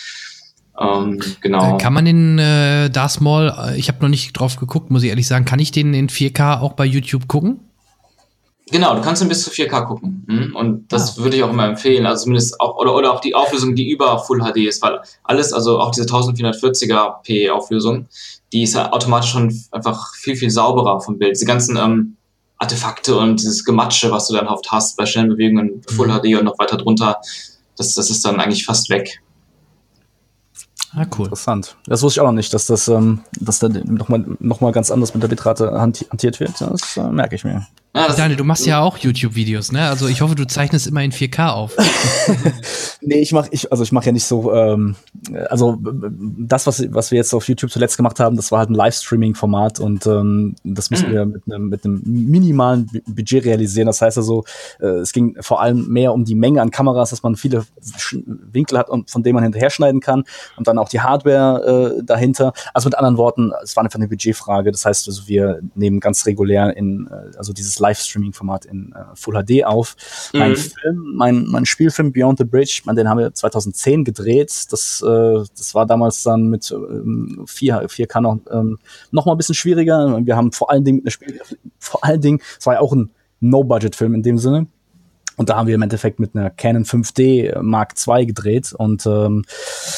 Ähm, 0.80 1.20
genau. 1.42 1.76
Äh, 1.76 1.78
kann 1.80 1.94
man 1.94 2.06
den 2.06 2.38
äh, 2.38 2.90
Darth 2.90 3.20
Maul, 3.20 3.54
äh, 3.58 3.78
ich 3.78 3.88
habe 3.88 4.02
noch 4.02 4.10
nicht 4.10 4.34
drauf 4.34 4.58
geguckt, 4.58 4.92
muss 4.92 5.04
ich 5.04 5.10
ehrlich 5.10 5.28
sagen, 5.28 5.46
kann 5.46 5.60
ich 5.60 5.72
den 5.72 5.94
in 5.94 6.08
4K 6.08 6.62
auch 6.62 6.74
bei 6.74 6.86
YouTube 6.86 7.28
gucken? 7.28 7.67
Genau, 8.70 8.96
du 8.96 9.02
kannst 9.02 9.22
ihn 9.22 9.30
bis 9.30 9.44
zu 9.44 9.50
4K 9.50 9.86
gucken. 9.86 10.26
Mhm. 10.28 10.56
Und 10.56 10.92
das 10.92 11.18
ah. 11.18 11.24
würde 11.24 11.38
ich 11.38 11.44
auch 11.44 11.50
immer 11.50 11.66
empfehlen. 11.66 12.06
Also 12.06 12.24
zumindest 12.24 12.60
auch, 12.60 12.78
oder, 12.78 12.96
oder 12.96 13.14
auch 13.14 13.22
die 13.22 13.34
Auflösung, 13.34 13.76
die 13.76 13.90
über 13.90 14.20
Full 14.20 14.40
HD 14.40 14.58
ist, 14.68 14.82
weil 14.82 15.00
alles, 15.24 15.54
also 15.54 15.80
auch 15.80 15.92
diese 15.92 16.08
1440er 16.08 17.22
P 17.24 17.50
Auflösung, 17.50 18.08
die 18.52 18.64
ist 18.64 18.76
ja 18.76 18.92
automatisch 18.92 19.32
schon 19.32 19.58
einfach 19.72 20.14
viel, 20.16 20.36
viel 20.36 20.50
sauberer 20.50 21.00
vom 21.00 21.18
Bild. 21.18 21.36
Diese 21.36 21.46
ganzen 21.46 21.78
ähm, 21.78 22.18
Artefakte 22.58 23.16
und 23.16 23.42
dieses 23.42 23.64
Gematsche, 23.64 24.12
was 24.12 24.28
du 24.28 24.34
dann 24.34 24.48
oft 24.48 24.70
hast 24.72 24.98
bei 24.98 25.06
schnellen 25.06 25.30
Bewegungen, 25.30 25.82
Full 25.90 26.08
mhm. 26.08 26.20
HD 26.20 26.38
und 26.38 26.46
noch 26.46 26.60
weiter 26.60 26.78
drunter, 26.78 27.22
das, 27.78 27.94
das 27.94 28.10
ist 28.10 28.26
dann 28.26 28.40
eigentlich 28.40 28.66
fast 28.66 28.90
weg. 28.90 29.22
Ah, 30.94 31.06
cool. 31.18 31.26
Interessant. 31.26 31.78
Das 31.86 32.02
wusste 32.02 32.18
ich 32.18 32.22
auch 32.22 32.28
noch 32.28 32.34
nicht, 32.34 32.54
dass 32.54 32.66
das, 32.66 32.88
ähm, 32.88 33.22
dass 33.40 33.60
da 33.60 33.70
nochmal 33.70 34.26
noch 34.40 34.62
mal 34.62 34.72
ganz 34.72 34.90
anders 34.90 35.14
mit 35.14 35.22
der 35.22 35.28
Bitrate 35.28 35.80
hantiert 35.80 36.40
wird. 36.40 36.60
Das 36.60 36.98
äh, 36.98 37.08
merke 37.10 37.36
ich 37.36 37.44
mir. 37.44 37.68
Ja, 37.98 38.14
Daniel, 38.14 38.38
du 38.38 38.44
machst 38.44 38.66
ja 38.66 38.80
auch 38.80 38.98
YouTube-Videos, 38.98 39.72
ne? 39.72 39.88
Also 39.90 40.08
ich 40.08 40.22
hoffe, 40.22 40.36
du 40.36 40.46
zeichnest 40.46 40.88
immer 40.88 41.04
in 41.04 41.12
4K 41.12 41.50
auf. 41.50 41.76
nee, 43.02 43.20
ich 43.20 43.32
mache 43.32 43.50
ich, 43.52 43.72
also 43.72 43.84
ich 43.84 43.92
mache 43.92 44.08
ja 44.08 44.12
nicht 44.12 44.26
so, 44.26 44.54
ähm, 44.54 44.96
also 45.50 45.78
das, 45.82 46.68
was, 46.68 46.84
was 46.94 47.12
wir 47.12 47.18
jetzt 47.18 47.34
auf 47.34 47.48
YouTube 47.48 47.72
zuletzt 47.72 47.98
gemacht 47.98 48.20
haben, 48.20 48.36
das 48.36 48.52
war 48.52 48.60
halt 48.60 48.70
ein 48.70 48.76
Livestreaming-Format 48.76 49.80
und 49.80 50.06
ähm, 50.06 50.56
das 50.64 50.90
müssen 50.90 51.10
mhm. 51.10 51.14
wir 51.14 51.26
mit 51.26 51.44
einem, 51.48 51.70
mit 51.70 51.86
einem 51.86 52.02
minimalen 52.06 52.90
Budget 53.08 53.46
realisieren. 53.46 53.88
Das 53.88 54.02
heißt 54.02 54.18
also, 54.18 54.44
äh, 54.80 54.88
es 54.88 55.12
ging 55.12 55.36
vor 55.42 55.62
allem 55.62 55.88
mehr 55.88 56.14
um 56.14 56.26
die 56.26 56.36
Menge 56.36 56.62
an 56.62 56.72
Kameras, 56.72 57.10
dass 57.10 57.24
man 57.24 57.36
viele 57.36 57.66
Winkel 58.52 58.78
hat, 58.78 58.90
von 59.08 59.24
denen 59.24 59.36
man 59.36 59.44
hinterher 59.44 59.70
schneiden 59.70 60.02
kann 60.02 60.24
und 60.58 60.68
dann 60.68 60.78
auch 60.78 60.90
die 60.90 61.02
Hardware 61.02 61.98
äh, 61.98 62.04
dahinter. 62.04 62.54
Also 62.74 62.90
mit 62.90 62.98
anderen 62.98 63.18
Worten, 63.18 63.52
es 63.64 63.76
war 63.76 63.84
einfach 63.84 64.00
eine 64.00 64.08
Budgetfrage. 64.08 64.72
Das 64.72 64.86
heißt 64.86 65.08
also, 65.08 65.28
wir 65.28 65.62
nehmen 65.76 66.00
ganz 66.00 66.26
regulär 66.26 66.76
in, 66.76 67.08
äh, 67.08 67.38
also 67.38 67.54
dieses 67.54 67.80
Livestreaming-Format 67.88 68.66
in 68.66 68.94
äh, 68.94 69.16
Full 69.16 69.44
HD 69.44 69.66
auf. 69.66 69.96
Mhm. 70.34 70.40
Mein 70.40 70.56
Film, 70.56 71.14
mein, 71.16 71.46
mein 71.48 71.66
Spielfilm 71.66 72.12
Beyond 72.12 72.40
the 72.40 72.46
Bridge, 72.46 72.82
man, 72.86 72.96
den 72.96 73.10
haben 73.10 73.20
wir 73.20 73.34
2010 73.34 74.04
gedreht. 74.04 74.66
Das, 74.72 75.02
äh, 75.02 75.44
das 75.58 75.74
war 75.74 75.86
damals 75.86 76.24
dann 76.24 76.48
mit 76.48 76.72
ähm, 76.72 77.44
4, 77.48 77.88
4K 77.88 78.22
noch, 78.22 78.40
ähm, 78.52 78.80
noch 79.12 79.26
mal 79.26 79.34
ein 79.34 79.38
bisschen 79.38 79.56
schwieriger. 79.56 80.20
Wir 80.26 80.36
haben 80.36 80.52
vor 80.52 80.70
allen 80.72 80.84
Dingen 80.84 80.98
mit 80.98 81.06
einer 81.06 81.12
Spiel, 81.12 81.40
vor 81.80 82.04
allen 82.04 82.22
Dingen, 82.22 82.42
es 82.60 82.66
war 82.66 82.76
ja 82.76 82.80
auch 82.80 82.94
ein 82.94 83.12
No-Budget-Film 83.40 84.16
in 84.16 84.24
dem 84.24 84.38
Sinne. 84.38 84.68
Und 85.38 85.50
da 85.50 85.56
haben 85.56 85.68
wir 85.68 85.76
im 85.76 85.82
Endeffekt 85.84 86.20
mit 86.20 86.36
einer 86.36 86.50
Canon 86.50 86.84
5D 86.84 87.62
Mark 87.62 87.94
II 88.08 88.26
gedreht. 88.26 88.74
Und 88.74 89.06
ähm, 89.06 89.46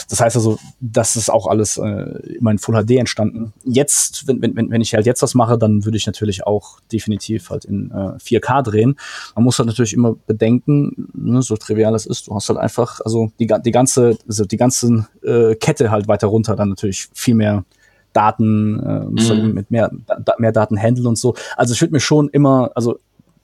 das 0.10 0.20
heißt 0.20 0.36
also, 0.36 0.60
das 0.82 1.16
ist 1.16 1.32
auch 1.32 1.48
alles 1.48 1.78
äh, 1.78 2.36
immer 2.38 2.52
in 2.52 2.60
Full 2.60 2.76
HD 2.76 2.91
entstanden. 2.98 3.53
Jetzt, 3.64 4.28
wenn, 4.28 4.41
wenn, 4.41 4.70
wenn 4.70 4.82
ich 4.82 4.94
halt 4.94 5.06
jetzt 5.06 5.22
was 5.22 5.36
mache, 5.36 5.57
dann 5.57 5.86
würde 5.86 5.98
ich 5.98 6.06
natürlich 6.06 6.45
auch 6.45 6.82
definitiv 6.91 7.49
halt 7.49 7.64
in 7.64 7.90
äh, 7.91 8.18
4K 8.18 8.64
drehen. 8.64 8.99
Man 9.34 9.45
muss 9.45 9.57
halt 9.57 9.68
natürlich 9.68 9.94
immer 9.94 10.16
bedenken, 10.28 11.10
ne, 11.14 11.41
so 11.41 11.56
trivial 11.56 11.95
es 11.95 12.06
ist, 12.06 12.28
du 12.28 12.36
hast 12.36 12.49
halt 12.49 12.60
einfach, 12.60 12.99
also 13.06 13.32
die, 13.40 13.48
die 13.48 13.72
ganze, 13.72 14.18
also 14.28 14.44
die 14.44 14.57
ganze 14.57 15.07
äh, 15.24 15.56
Kette 15.56 15.90
halt 15.90 16.10
weiter 16.10 16.28
runter, 16.28 16.57
dann 16.57 16.70
natürlich 16.70 17.07
viel 17.14 17.36
mehr 17.36 17.64
Daten, 18.11 18.80
äh, 18.80 19.34
mhm. 19.34 19.53
mit 19.53 19.72
mehr, 19.72 19.91
da, 20.06 20.34
mehr 20.38 20.52
Daten 20.52 20.78
handeln 20.78 21.07
und 21.07 21.18
so. 21.18 21.36
Also 21.56 21.74
ich 21.74 21.82
würde 21.82 21.94
mir 21.94 21.99
schon 21.99 22.28
immer, 22.30 22.72
also 22.76 22.99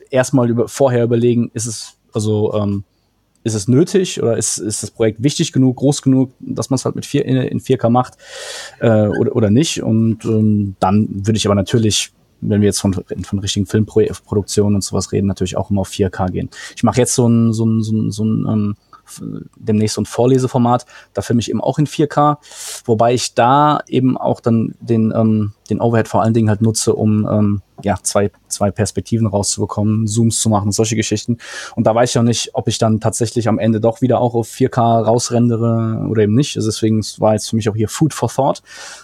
erstmal 0.10 0.49
über, 0.49 0.68
vorher 0.68 1.03
überlegen, 1.03 1.52
ist 1.53 1.65
es, 1.65 1.98
also, 2.14 2.53
ähm, 2.53 2.84
ist 3.45 3.53
es 3.53 3.68
nötig 3.68 4.22
oder 4.22 4.38
ist, 4.38 4.57
ist 4.57 4.82
das 4.82 4.90
Projekt 4.90 5.22
wichtig 5.22 5.53
genug, 5.53 5.77
groß 5.77 6.02
genug, 6.02 6.32
dass 6.40 6.72
man 6.72 6.76
es 6.76 6.86
halt 6.86 6.95
mit 6.95 7.06
vier, 7.06 7.26
in, 7.26 7.38
in 7.38 7.60
4K 7.60 7.90
macht 7.90 8.15
äh, 8.80 9.07
oder, 9.07 9.36
oder 9.36 9.49
nicht. 9.52 9.84
Und 9.84 10.26
ähm, 10.26 10.76
dann 10.80 11.07
würde 11.11 11.38
ich 11.38 11.45
aber 11.45 11.53
natürlich, 11.53 12.11
wenn 12.41 12.61
wir 12.61 12.65
jetzt 12.65 12.80
von, 12.80 12.94
von 12.94 13.40
richtigen 13.40 13.68
Filmproduktionen 13.68 14.76
und 14.76 14.84
sowas 14.84 15.11
reden, 15.11 15.27
natürlich 15.27 15.57
auch 15.57 15.69
immer 15.69 15.82
auf 15.82 15.91
4K 15.91 16.32
gehen. 16.32 16.49
Ich 16.76 16.82
mache 16.82 16.98
jetzt 16.98 17.14
so 17.14 17.30
ein, 17.30 17.53
so 17.53 17.65
ein, 17.68 17.84
so 17.84 17.94
ein, 17.94 18.11
so 18.11 18.26
ein 18.26 18.48
ähm, 18.48 18.76
demnächst 19.56 19.95
so 19.95 20.02
ein 20.02 20.06
Vorleseformat. 20.06 20.86
Da 21.14 21.22
filme 21.22 21.41
ich 21.41 21.49
eben 21.49 21.61
auch 21.61 21.80
in 21.80 21.88
4K, 21.88 22.38
wobei 22.86 23.14
ich 23.14 23.34
da 23.34 23.80
eben 23.88 24.18
auch 24.18 24.40
dann 24.40 24.76
den, 24.80 25.14
ähm, 25.15 25.53
den 25.69 25.82
Overhead 25.82 26.07
vor 26.07 26.22
allen 26.22 26.34
Dingen 26.34 26.49
halt 26.49 26.61
nutze, 26.61 26.94
um 26.94 27.27
ähm, 27.30 27.61
ja, 27.84 27.98
zwei, 28.02 28.32
zwei 28.48 28.72
Perspektiven 28.72 29.27
rauszubekommen, 29.27 30.07
Zooms 30.07 30.40
zu 30.40 30.49
machen, 30.49 30.72
solche 30.72 30.95
Geschichten. 30.95 31.38
Und 31.76 31.86
da 31.88 31.94
weiß 31.94 32.11
ich 32.11 32.18
auch 32.18 32.23
nicht, 32.23 32.52
ob 32.53 32.68
ich 32.68 32.77
dann 32.77 32.99
tatsächlich 32.99 33.48
am 33.48 33.60
Ende 33.60 33.82
doch 33.82 34.02
wieder 34.02 34.19
auch 34.19 34.34
auf 34.34 34.48
4K 34.48 35.03
rausrendere 35.03 36.07
oder 36.10 36.23
eben 36.23 36.36
nicht. 36.36 36.56
Also 36.56 36.69
deswegen 36.69 37.02
war 37.18 37.34
jetzt 37.34 37.49
für 37.49 37.56
mich 37.56 37.69
auch 37.69 37.76
hier 37.76 37.90
Food 37.90 38.14
for 38.14 38.30
Thought. 38.30 38.61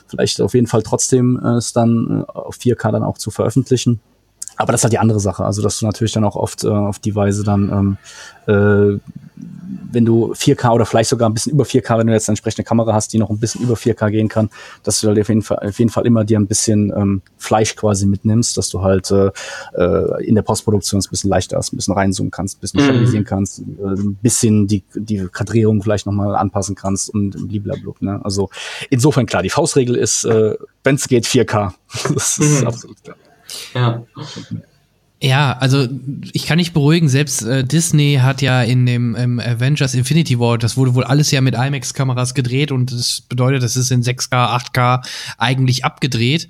Vielleicht 0.08 0.42
auf 0.42 0.54
jeden 0.54 0.68
Fall 0.68 0.84
trotzdem 0.84 1.40
äh, 1.44 1.58
es 1.58 1.74
dann 1.74 2.26
äh, 2.28 2.32
auf 2.32 2.58
4K 2.58 2.92
dann 2.92 3.04
auch 3.04 3.18
zu 3.18 3.32
veröffentlichen. 3.32 4.00
Aber 4.58 4.72
das 4.72 4.82
ist 4.82 4.84
halt 4.84 4.94
die 4.94 5.00
andere 5.00 5.20
Sache. 5.20 5.44
Also, 5.44 5.62
dass 5.62 5.80
du 5.80 5.86
natürlich 5.86 6.14
dann 6.14 6.24
auch 6.24 6.36
oft 6.36 6.64
äh, 6.64 6.70
auf 6.70 7.00
die 7.00 7.16
Weise 7.16 7.44
dann, 7.44 7.98
ähm, 8.48 8.98
äh, 9.00 9.00
wenn 9.92 10.06
du 10.06 10.34
4K 10.34 10.74
oder 10.74 10.86
vielleicht 10.86 11.10
sogar 11.10 11.30
ein 11.30 11.34
bisschen 11.34 11.52
über 11.54 11.64
4K, 11.64 11.98
wenn 11.98 12.08
du 12.08 12.14
jetzt 12.14 12.30
eine 12.30 12.34
entsprechende 12.34 12.64
Kamera 12.64 12.94
hast, 12.94 13.14
die 13.14 13.18
noch 13.18 13.30
ein 13.30 13.40
bisschen 13.40 13.62
über 13.62 13.76
4K 13.76 14.10
gehen 14.12 14.30
kann, 14.30 14.50
dass 14.84 15.02
du 15.02 15.08
halt 15.08 15.20
auf 15.20 15.28
jeden 15.28 15.42
Fall, 15.42 15.60
auf 15.60 15.80
jeden 15.80 15.92
Fall 15.92 16.06
immer 16.06 16.24
dir 16.24 16.40
ein 16.40 16.48
bisschen 16.48 16.94
ähm, 16.96 17.22
Fleisch 17.38 17.76
quasi 17.76 18.06
mitnimmst, 18.06 18.58
dass 18.58 18.70
du 18.70 18.82
halt 18.82 19.12
äh, 19.12 19.32
äh 19.74 20.24
in 20.26 20.36
der 20.36 20.42
Postproduktion 20.44 21.02
ein 21.02 21.10
bisschen 21.10 21.30
leichter 21.30 21.58
ist, 21.58 21.74
ein 21.74 21.78
bisschen 21.78 21.94
reinzoomen 21.94 22.32
kannst, 22.32 22.58
ein 22.58 22.62
bisschen 22.62 22.82
mhm. 22.82 22.86
stabilisieren 22.86 23.26
kannst, 23.26 23.60
äh, 23.60 23.64
ein 23.84 24.16
bisschen 24.22 24.68
die, 24.68 24.84
die 24.96 25.28
Kadrierung 25.32 25.82
vielleicht 25.82 26.06
nochmal 26.06 26.36
anpassen 26.36 26.76
kannst 26.76 27.10
und 27.14 27.50
blablabla. 27.50 27.94
Ne? 28.00 28.26
Also 28.26 28.50
insofern 28.90 29.26
klar, 29.26 29.44
die 29.44 29.50
Faustregel 29.50 29.96
ist, 29.96 30.24
äh, 30.26 30.56
wenn 30.84 30.96
es 30.96 31.08
geht, 31.08 31.26
4K. 31.26 31.74
das 32.14 32.38
ist 32.38 32.62
mhm. 32.62 32.68
absolut 32.68 33.04
klar. 33.04 33.18
Ja. 33.74 34.04
Ja, 35.24 35.56
also 35.60 35.88
ich 36.34 36.48
kann 36.48 36.58
nicht 36.58 36.74
beruhigen, 36.74 37.08
selbst 37.08 37.44
äh, 37.44 37.64
Disney 37.64 38.20
hat 38.24 38.42
ja 38.42 38.64
in 38.64 38.88
dem 38.88 39.16
ähm, 39.16 39.40
Avengers 39.40 39.94
Infinity 39.94 40.40
War, 40.40 40.58
das 40.58 40.78
wurde 40.78 40.96
wohl 40.96 41.04
alles 41.04 41.30
ja 41.30 41.42
mit 41.42 41.54
IMAX-Kameras 41.54 42.34
gedreht 42.34 42.72
und 42.72 42.92
das 42.92 43.22
bedeutet, 43.30 43.62
das 43.62 43.78
ist 43.78 43.92
in 43.92 44.02
6K, 44.02 44.32
8K 44.32 45.06
eigentlich 45.38 45.86
abgedreht. 45.86 46.48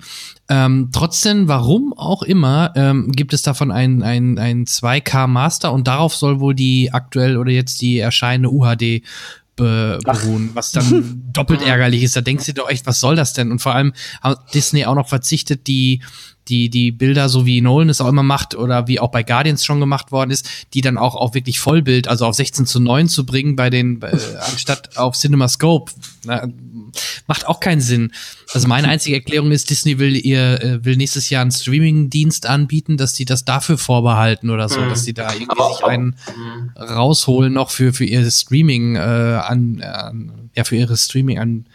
Ähm, 0.48 0.88
trotzdem, 0.90 1.48
warum 1.48 1.92
auch 1.92 2.22
immer, 2.22 2.72
ähm, 2.74 3.12
gibt 3.12 3.34
es 3.34 3.42
davon 3.42 3.70
ein, 3.70 4.02
ein, 4.02 4.38
ein 4.38 4.64
2K 4.64 5.26
Master 5.26 5.70
und 5.70 5.86
darauf 5.86 6.14
soll 6.14 6.40
wohl 6.40 6.54
die 6.54 6.94
aktuell 6.94 7.36
oder 7.36 7.50
jetzt 7.50 7.82
die 7.82 7.98
erscheinende 7.98 8.50
UHD 8.50 9.02
beruhen, 9.54 10.50
was 10.54 10.72
dann 10.72 11.22
doppelt 11.32 11.60
ärgerlich 11.60 12.02
ist. 12.02 12.16
Da 12.16 12.22
denkst 12.22 12.46
du 12.46 12.54
doch 12.54 12.70
echt, 12.70 12.86
was 12.86 13.00
soll 13.00 13.16
das 13.16 13.34
denn? 13.34 13.50
Und 13.50 13.60
vor 13.60 13.74
allem 13.74 13.92
hat 14.22 14.54
Disney 14.54 14.86
auch 14.86 14.94
noch 14.94 15.08
verzichtet, 15.08 15.66
die 15.66 16.00
die, 16.48 16.68
die 16.68 16.90
Bilder, 16.90 17.28
so 17.28 17.46
wie 17.46 17.60
Nolan 17.60 17.88
es 17.88 18.00
auch 18.00 18.08
immer 18.08 18.22
macht 18.22 18.54
oder 18.54 18.88
wie 18.88 19.00
auch 19.00 19.10
bei 19.10 19.22
Guardians 19.22 19.64
schon 19.64 19.80
gemacht 19.80 20.12
worden 20.12 20.30
ist, 20.30 20.48
die 20.74 20.80
dann 20.80 20.98
auch 20.98 21.14
auf 21.14 21.34
wirklich 21.34 21.60
Vollbild, 21.60 22.08
also 22.08 22.26
auf 22.26 22.34
16 22.34 22.66
zu 22.66 22.80
9 22.80 23.08
zu 23.08 23.24
bringen 23.24 23.56
bei 23.56 23.70
den, 23.70 24.00
äh, 24.02 24.10
anstatt 24.50 24.96
auf 24.96 25.16
CinemaScope. 25.16 25.92
Na, 26.24 26.48
macht 27.26 27.46
auch 27.46 27.60
keinen 27.60 27.80
Sinn. 27.80 28.12
Also 28.52 28.68
meine 28.68 28.88
einzige 28.88 29.16
Erklärung 29.16 29.50
ist, 29.52 29.70
Disney 29.70 29.98
will 29.98 30.14
ihr, 30.14 30.62
äh, 30.62 30.84
will 30.84 30.96
nächstes 30.96 31.30
Jahr 31.30 31.42
einen 31.42 31.52
Streaming-Dienst 31.52 32.46
anbieten, 32.46 32.96
dass 32.96 33.14
die 33.14 33.24
das 33.24 33.44
dafür 33.44 33.78
vorbehalten 33.78 34.50
oder 34.50 34.68
so, 34.68 34.80
mhm. 34.80 34.90
dass 34.90 35.04
die 35.04 35.14
da 35.14 35.32
irgendwie 35.32 35.50
aber, 35.50 35.72
sich 35.72 35.84
einen 35.84 36.16
aber, 36.74 36.90
rausholen 36.90 37.52
noch 37.52 37.70
für, 37.70 37.92
für 37.92 38.04
ihr 38.04 38.28
Streaming, 38.30 38.96
äh, 38.96 38.98
an, 38.98 39.78
äh, 39.80 40.58
ja, 40.58 40.64
für 40.64 40.76
ihre 40.76 40.96
Streaming 40.96 41.38
an, 41.38 41.66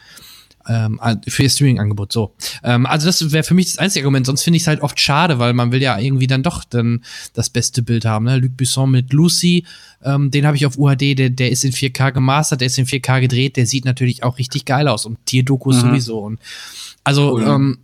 ähm, 0.67 0.99
für 1.27 1.43
ihr 1.43 1.49
Streaming-Angebot. 1.49 2.11
So. 2.11 2.33
Ähm, 2.63 2.85
also 2.85 3.07
das 3.07 3.31
wäre 3.31 3.43
für 3.43 3.53
mich 3.53 3.67
das 3.67 3.77
einzige 3.77 4.03
Argument. 4.03 4.25
Sonst 4.25 4.43
finde 4.43 4.57
ich 4.57 4.63
es 4.63 4.67
halt 4.67 4.81
oft 4.81 4.99
schade, 4.99 5.39
weil 5.39 5.53
man 5.53 5.71
will 5.71 5.81
ja 5.81 5.97
irgendwie 5.97 6.27
dann 6.27 6.43
doch 6.43 6.63
dann 6.63 7.03
das 7.33 7.49
beste 7.49 7.81
Bild 7.81 8.05
haben. 8.05 8.25
Ne? 8.25 8.37
Luc 8.37 8.57
Besson 8.57 8.91
mit 8.91 9.13
Lucy, 9.13 9.65
ähm, 10.03 10.31
den 10.31 10.45
habe 10.45 10.57
ich 10.57 10.65
auf 10.65 10.77
UHD, 10.77 11.17
der, 11.17 11.29
der 11.29 11.51
ist 11.51 11.63
in 11.63 11.71
4K 11.71 12.11
gemastert, 12.11 12.61
der 12.61 12.67
ist 12.67 12.77
in 12.77 12.85
4K 12.85 13.21
gedreht, 13.21 13.57
der 13.57 13.65
sieht 13.65 13.85
natürlich 13.85 14.23
auch 14.23 14.37
richtig 14.37 14.65
geil 14.65 14.87
aus 14.87 15.05
und 15.05 15.25
Tierdokus 15.25 15.77
mhm. 15.77 15.89
sowieso. 15.89 16.19
Und 16.19 16.39
also 17.03 17.33
cool. 17.33 17.43
ähm, 17.43 17.77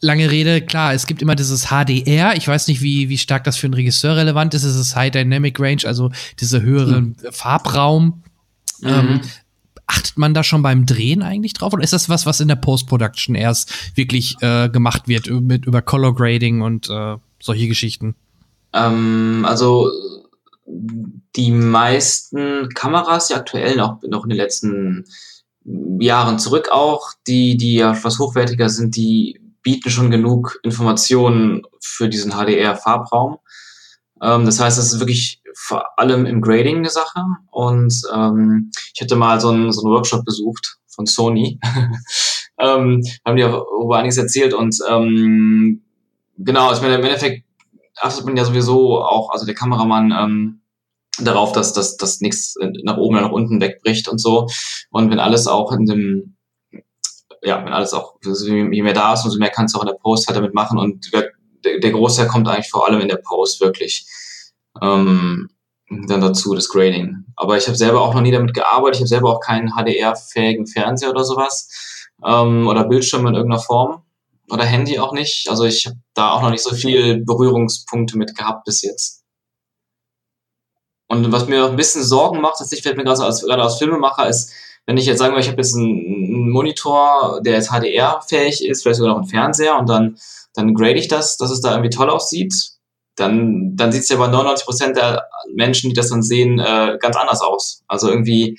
lange 0.00 0.30
Rede, 0.30 0.60
klar, 0.60 0.92
es 0.92 1.06
gibt 1.06 1.22
immer 1.22 1.36
dieses 1.36 1.68
HDR. 1.68 2.36
Ich 2.36 2.46
weiß 2.46 2.68
nicht, 2.68 2.82
wie, 2.82 3.08
wie 3.08 3.18
stark 3.18 3.44
das 3.44 3.56
für 3.56 3.66
einen 3.66 3.74
Regisseur 3.74 4.16
relevant 4.16 4.52
ist. 4.54 4.64
Es 4.64 4.76
ist 4.76 4.96
High 4.96 5.12
Dynamic 5.12 5.58
Range, 5.58 5.82
also 5.84 6.10
dieser 6.40 6.60
höhere 6.60 7.00
mhm. 7.00 7.16
Farbraum. 7.30 8.22
Mhm. 8.80 8.88
Ähm, 8.88 9.20
achtet 9.86 10.18
man 10.18 10.34
da 10.34 10.42
schon 10.42 10.62
beim 10.62 10.86
Drehen 10.86 11.22
eigentlich 11.22 11.52
drauf 11.52 11.72
oder 11.72 11.82
ist 11.82 11.92
das 11.92 12.08
was, 12.08 12.26
was 12.26 12.40
in 12.40 12.48
der 12.48 12.56
Post-Production 12.56 13.34
erst 13.34 13.96
wirklich 13.96 14.36
äh, 14.40 14.68
gemacht 14.68 15.08
wird 15.08 15.28
mit 15.28 15.66
über 15.66 15.82
Color 15.82 16.14
Grading 16.14 16.62
und 16.62 16.88
äh, 16.88 17.16
solche 17.40 17.68
Geschichten? 17.68 18.14
Ähm, 18.72 19.44
also 19.46 19.90
die 20.66 21.50
meisten 21.50 22.68
Kameras, 22.70 23.28
die 23.28 23.34
aktuell 23.34 23.76
noch, 23.76 24.00
noch 24.02 24.24
in 24.24 24.30
den 24.30 24.38
letzten 24.38 25.04
Jahren 25.64 26.38
zurück 26.38 26.68
auch, 26.70 27.12
die, 27.26 27.56
die 27.56 27.74
ja 27.74 27.96
was 28.02 28.18
hochwertiger 28.18 28.68
sind, 28.68 28.96
die 28.96 29.40
bieten 29.62 29.90
schon 29.90 30.10
genug 30.10 30.58
Informationen 30.62 31.62
für 31.80 32.08
diesen 32.08 32.32
HDR-Farbraum. 32.32 33.38
Ähm, 34.20 34.44
das 34.44 34.60
heißt, 34.60 34.78
es 34.78 34.92
ist 34.92 35.00
wirklich 35.00 35.41
vor 35.54 35.98
allem 35.98 36.26
im 36.26 36.40
Grading 36.40 36.78
eine 36.78 36.90
Sache. 36.90 37.24
Und 37.50 37.94
ähm, 38.14 38.70
ich 38.94 39.00
hatte 39.00 39.16
mal 39.16 39.40
so 39.40 39.48
einen, 39.48 39.72
so 39.72 39.82
einen 39.82 39.94
Workshop 39.94 40.24
besucht 40.24 40.78
von 40.88 41.06
Sony. 41.06 41.58
ähm, 42.58 43.02
haben 43.24 43.36
die 43.36 43.44
auch 43.44 43.64
über 43.82 43.98
einiges 43.98 44.18
erzählt 44.18 44.54
und 44.54 44.76
ähm, 44.88 45.82
genau, 46.38 46.68
also 46.68 46.80
ich 46.80 46.82
meine, 46.82 46.98
im 46.98 47.04
Endeffekt 47.04 47.44
achtet 48.00 48.24
man 48.24 48.36
ja 48.36 48.44
sowieso 48.44 49.02
auch, 49.02 49.30
also 49.30 49.46
der 49.46 49.54
Kameramann 49.54 50.12
ähm, 50.12 50.62
darauf, 51.18 51.52
dass, 51.52 51.72
dass, 51.72 51.96
dass 51.96 52.20
nichts 52.20 52.56
nach 52.84 52.96
oben 52.96 53.16
oder 53.16 53.26
nach 53.26 53.32
unten 53.32 53.60
wegbricht 53.60 54.08
und 54.08 54.18
so. 54.18 54.48
Und 54.90 55.10
wenn 55.10 55.18
alles 55.18 55.46
auch 55.46 55.72
in 55.72 55.86
dem, 55.86 56.36
ja, 57.42 57.64
wenn 57.64 57.72
alles 57.72 57.92
auch, 57.92 58.14
je 58.22 58.82
mehr 58.82 58.94
da 58.94 59.14
ist, 59.14 59.24
umso 59.24 59.38
mehr 59.38 59.50
kannst 59.50 59.74
du 59.74 59.78
auch 59.78 59.82
in 59.82 59.88
der 59.88 59.98
Post 59.98 60.26
halt 60.26 60.36
damit 60.36 60.54
machen. 60.54 60.78
Und 60.78 61.12
der, 61.12 61.30
der 61.78 61.90
Großteil 61.90 62.28
kommt 62.28 62.48
eigentlich 62.48 62.70
vor 62.70 62.86
allem 62.88 63.00
in 63.00 63.08
der 63.08 63.16
Post 63.16 63.60
wirklich 63.60 64.06
ähm, 64.82 65.48
dann 65.88 66.20
dazu, 66.20 66.54
das 66.54 66.68
Grading. 66.68 67.24
Aber 67.36 67.56
ich 67.56 67.66
habe 67.66 67.76
selber 67.76 68.00
auch 68.00 68.14
noch 68.14 68.22
nie 68.22 68.32
damit 68.32 68.54
gearbeitet. 68.54 68.96
Ich 68.96 69.00
habe 69.00 69.08
selber 69.08 69.30
auch 69.30 69.40
keinen 69.40 69.72
HDR-fähigen 69.76 70.66
Fernseher 70.66 71.10
oder 71.10 71.24
sowas 71.24 71.68
ähm, 72.24 72.66
oder 72.66 72.84
Bildschirm 72.84 73.26
in 73.26 73.34
irgendeiner 73.34 73.62
Form 73.62 74.02
oder 74.50 74.64
Handy 74.64 74.98
auch 74.98 75.12
nicht. 75.12 75.48
Also 75.48 75.64
ich 75.64 75.86
habe 75.86 75.96
da 76.14 76.32
auch 76.32 76.42
noch 76.42 76.50
nicht 76.50 76.62
so 76.62 76.74
viel 76.74 77.24
Berührungspunkte 77.24 78.18
mit 78.18 78.36
gehabt 78.36 78.64
bis 78.64 78.82
jetzt. 78.82 79.22
Und 81.08 81.30
was 81.30 81.46
mir 81.46 81.66
ein 81.66 81.76
bisschen 81.76 82.02
Sorgen 82.02 82.40
macht, 82.40 82.60
das 82.60 82.72
fällt 82.80 82.96
mir 82.96 83.04
gerade 83.04 83.22
als, 83.22 83.42
gerade 83.42 83.62
als 83.62 83.76
Filmemacher, 83.76 84.28
ist, 84.28 84.52
wenn 84.86 84.96
ich 84.96 85.06
jetzt 85.06 85.18
sagen 85.18 85.32
würde, 85.32 85.42
ich 85.42 85.48
habe 85.48 85.60
jetzt 85.60 85.76
einen 85.76 86.50
Monitor, 86.50 87.40
der 87.44 87.54
jetzt 87.54 87.70
HDR-fähig 87.70 88.64
ist, 88.64 88.82
vielleicht 88.82 88.98
sogar 88.98 89.12
noch 89.12 89.20
einen 89.20 89.28
Fernseher 89.28 89.78
und 89.78 89.88
dann, 89.88 90.16
dann 90.54 90.74
grade 90.74 90.98
ich 90.98 91.08
das, 91.08 91.36
dass 91.36 91.50
es 91.50 91.60
da 91.60 91.72
irgendwie 91.72 91.90
toll 91.90 92.10
aussieht, 92.10 92.54
dann, 93.16 93.76
dann 93.76 93.92
sieht 93.92 94.02
es 94.02 94.08
ja 94.08 94.16
bei 94.16 94.28
99 94.28 94.64
Prozent 94.64 94.96
der 94.96 95.28
Menschen, 95.52 95.90
die 95.90 95.94
das 95.94 96.10
dann 96.10 96.22
sehen, 96.22 96.58
äh, 96.58 96.96
ganz 97.00 97.16
anders 97.16 97.40
aus. 97.42 97.82
Also 97.86 98.08
irgendwie. 98.08 98.58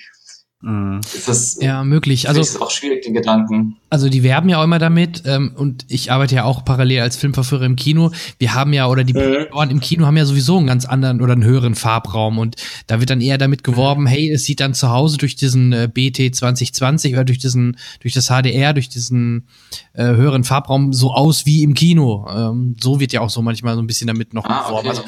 Ist 0.63 1.27
das, 1.27 1.57
ja, 1.61 1.83
möglich. 1.83 2.29
Also 2.29 2.39
ist 2.39 2.61
auch 2.61 2.71
schwierig, 2.71 3.03
den 3.03 3.13
Gedanken. 3.13 3.75
Also 3.89 4.07
die 4.07 4.23
werben 4.23 4.47
ja 4.47 4.59
auch 4.59 4.63
immer 4.63 4.79
damit 4.79 5.23
ähm, 5.25 5.53
und 5.57 5.85
ich 5.89 6.09
arbeite 6.09 6.35
ja 6.35 6.45
auch 6.45 6.63
parallel 6.63 7.01
als 7.01 7.17
Filmverführer 7.17 7.65
im 7.65 7.75
Kino. 7.75 8.11
Wir 8.39 8.53
haben 8.53 8.71
ja, 8.71 8.87
oder 8.87 9.03
die 9.03 9.13
mhm. 9.13 9.69
im 9.69 9.79
Kino 9.81 10.05
haben 10.05 10.15
ja 10.15 10.25
sowieso 10.25 10.57
einen 10.57 10.67
ganz 10.67 10.85
anderen 10.85 11.21
oder 11.21 11.33
einen 11.33 11.43
höheren 11.43 11.75
Farbraum 11.75 12.37
und 12.37 12.55
da 12.87 13.01
wird 13.01 13.09
dann 13.09 13.19
eher 13.19 13.37
damit 13.37 13.65
geworben, 13.65 14.07
hey, 14.07 14.31
es 14.31 14.45
sieht 14.45 14.61
dann 14.61 14.73
zu 14.73 14.89
Hause 14.89 15.17
durch 15.17 15.35
diesen 15.35 15.73
äh, 15.73 15.89
BT 15.93 16.33
2020 16.33 17.13
oder 17.13 17.25
durch 17.25 17.39
diesen, 17.39 17.77
durch 17.99 18.13
das 18.13 18.27
HDR, 18.27 18.73
durch 18.73 18.87
diesen 18.87 19.47
äh, 19.93 20.05
höheren 20.05 20.45
Farbraum 20.45 20.93
so 20.93 21.11
aus 21.11 21.45
wie 21.45 21.63
im 21.63 21.73
Kino. 21.73 22.25
Ähm, 22.33 22.77
so 22.81 23.01
wird 23.01 23.11
ja 23.11 23.19
auch 23.19 23.29
so 23.29 23.41
manchmal 23.41 23.75
so 23.75 23.81
ein 23.81 23.87
bisschen 23.87 24.07
damit 24.07 24.33
noch 24.33 24.45
ah, 24.45 24.67
beworben. 24.67 24.87
Okay. 24.87 24.97
Also 24.97 25.03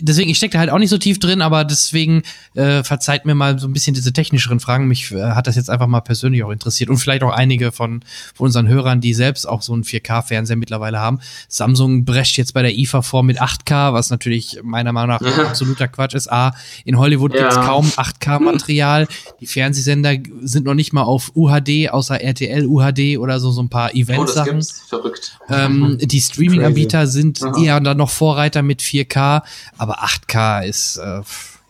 deswegen, 0.00 0.30
ich 0.30 0.36
stecke 0.36 0.52
da 0.52 0.58
halt 0.60 0.70
auch 0.70 0.78
nicht 0.78 0.90
so 0.90 0.98
tief 0.98 1.18
drin, 1.18 1.42
aber 1.42 1.64
deswegen 1.64 2.22
äh, 2.54 2.82
verzeiht 2.82 3.24
mir 3.24 3.34
mal 3.34 3.58
so 3.58 3.66
ein 3.66 3.72
bisschen 3.72 3.94
diese 3.94 4.12
technischeren 4.12 4.60
Fragen. 4.60 4.88
Mich 4.88 5.12
äh, 5.12 5.32
hat 5.32 5.46
das 5.46 5.56
jetzt 5.56 5.70
einfach 5.70 5.86
mal 5.86 6.00
persönlich 6.00 6.42
auch 6.44 6.50
interessiert 6.50 6.90
und 6.90 6.98
vielleicht 6.98 7.22
auch 7.22 7.32
einige 7.32 7.72
von, 7.72 8.02
von 8.34 8.46
unseren 8.46 8.68
Hörern, 8.68 9.00
die 9.00 9.14
selbst 9.14 9.48
auch 9.48 9.62
so 9.62 9.72
einen 9.72 9.84
4K-Fernseher 9.84 10.56
mittlerweile 10.56 10.98
haben. 10.98 11.20
Samsung 11.48 12.04
brescht 12.04 12.38
jetzt 12.38 12.54
bei 12.54 12.62
der 12.62 12.76
IFA 12.76 13.02
vor 13.02 13.22
mit 13.22 13.40
8K, 13.40 13.92
was 13.92 14.10
natürlich 14.10 14.58
meiner 14.62 14.92
Meinung 14.92 15.10
nach 15.10 15.20
ja. 15.20 15.46
absoluter 15.46 15.88
Quatsch 15.88 16.14
ist. 16.14 16.30
A, 16.30 16.54
in 16.84 16.98
Hollywood 16.98 17.34
ja. 17.34 17.40
gibt's 17.40 17.56
kaum 17.56 17.86
8K-Material. 17.86 19.08
Die 19.40 19.46
Fernsehsender 19.46 20.16
sind 20.42 20.64
noch 20.64 20.74
nicht 20.74 20.92
mal 20.92 21.02
auf 21.02 21.32
UHD, 21.34 21.90
außer 21.90 22.20
RTL 22.20 22.66
UHD 22.66 23.18
oder 23.18 23.40
so, 23.40 23.50
so 23.50 23.62
ein 23.62 23.68
paar 23.68 23.94
Event-Sachen. 23.94 24.60
Oh, 24.60 24.88
Verrückt. 24.88 25.38
Ähm, 25.48 25.98
die 26.00 26.20
Streaming-Anbieter 26.20 27.06
sind 27.06 27.42
Aha. 27.42 27.62
eher 27.62 27.80
dann 27.80 27.96
noch 27.96 28.10
Vorreiter 28.10 28.62
mit 28.62 28.80
4K, 28.80 29.42
aber 29.80 30.04
8K 30.04 30.66
ist, 30.66 30.98
äh, 30.98 31.22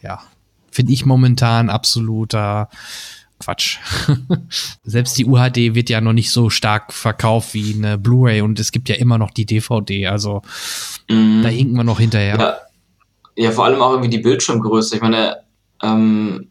ja, 0.03 0.21
finde 0.71 0.93
ich 0.93 1.07
momentan 1.07 1.71
absoluter 1.71 2.69
Quatsch. 3.39 3.79
Selbst 4.83 5.17
die 5.17 5.25
UHD 5.25 5.75
wird 5.75 5.91
ja 5.91 6.01
noch 6.01 6.13
nicht 6.13 6.31
so 6.33 6.51
stark 6.51 6.93
verkauft 6.93 7.55
wie 7.55 7.75
eine 7.75 7.99
Blu-ray 7.99 8.41
und 8.41 8.59
es 8.59 8.73
gibt 8.73 8.89
ja 8.89 8.97
immer 8.97 9.17
noch 9.17 9.31
die 9.31 9.47
DVD, 9.47 10.09
also 10.09 10.43
mm. 11.09 11.43
da 11.43 11.49
hinken 11.49 11.77
wir 11.77 11.85
noch 11.85 12.01
hinterher. 12.01 12.37
Ja. 12.39 13.45
ja, 13.45 13.51
vor 13.53 13.67
allem 13.67 13.81
auch 13.81 13.93
irgendwie 13.93 14.11
die 14.11 14.19
Bildschirmgröße. 14.19 14.97
Ich 14.97 15.03
meine, 15.03 15.39
ähm, 15.81 16.51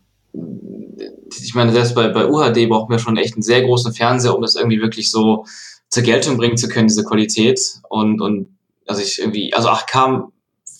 ich 1.41 1.53
meine, 1.55 1.73
selbst 1.73 1.93
bei, 1.93 2.07
bei 2.07 2.25
UHD 2.25 2.69
brauchen 2.69 2.89
wir 2.89 2.99
schon 2.99 3.17
echt 3.17 3.33
einen 3.33 3.43
sehr 3.43 3.63
großen 3.63 3.93
Fernseher, 3.93 4.35
um 4.35 4.41
das 4.41 4.55
irgendwie 4.55 4.81
wirklich 4.81 5.11
so 5.11 5.45
zur 5.89 6.03
Geltung 6.03 6.37
bringen 6.37 6.57
zu 6.57 6.69
können, 6.69 6.87
diese 6.87 7.03
Qualität. 7.03 7.59
Und, 7.89 8.21
und 8.21 8.57
also 8.87 9.01
ich 9.01 9.19
irgendwie, 9.19 9.53
also 9.53 9.69
8K 9.69 10.31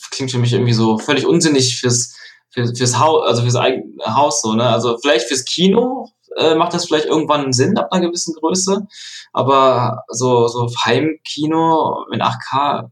klingt 0.09 0.31
für 0.31 0.39
mich 0.39 0.53
irgendwie 0.53 0.73
so 0.73 0.97
völlig 0.97 1.25
unsinnig 1.25 1.79
fürs, 1.79 2.15
fürs, 2.49 2.77
fürs 2.77 2.99
Haus, 2.99 3.27
also 3.27 3.41
fürs 3.41 3.55
eigene 3.55 4.15
Haus 4.15 4.41
so, 4.41 4.53
ne? 4.53 4.67
Also 4.67 4.97
vielleicht 5.01 5.27
fürs 5.27 5.45
Kino 5.45 6.09
äh, 6.37 6.55
macht 6.55 6.73
das 6.73 6.85
vielleicht 6.85 7.05
irgendwann 7.05 7.53
Sinn 7.53 7.77
ab 7.77 7.91
einer 7.91 8.07
gewissen 8.07 8.35
Größe, 8.35 8.87
aber 9.33 10.03
so, 10.09 10.47
so 10.47 10.69
Heimkino 10.85 12.05
in 12.11 12.21
8K, 12.21 12.89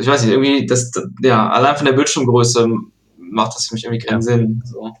ich 0.00 0.06
weiß 0.06 0.22
nicht, 0.22 0.32
irgendwie, 0.32 0.66
das, 0.66 0.92
ja, 1.22 1.48
allein 1.50 1.76
von 1.76 1.86
der 1.86 1.92
Bildschirmgröße 1.92 2.68
macht 3.18 3.54
das 3.54 3.66
für 3.66 3.74
mich 3.74 3.84
irgendwie 3.84 4.04
keinen. 4.04 4.22
Sinn. 4.22 4.62
So. 4.64 4.94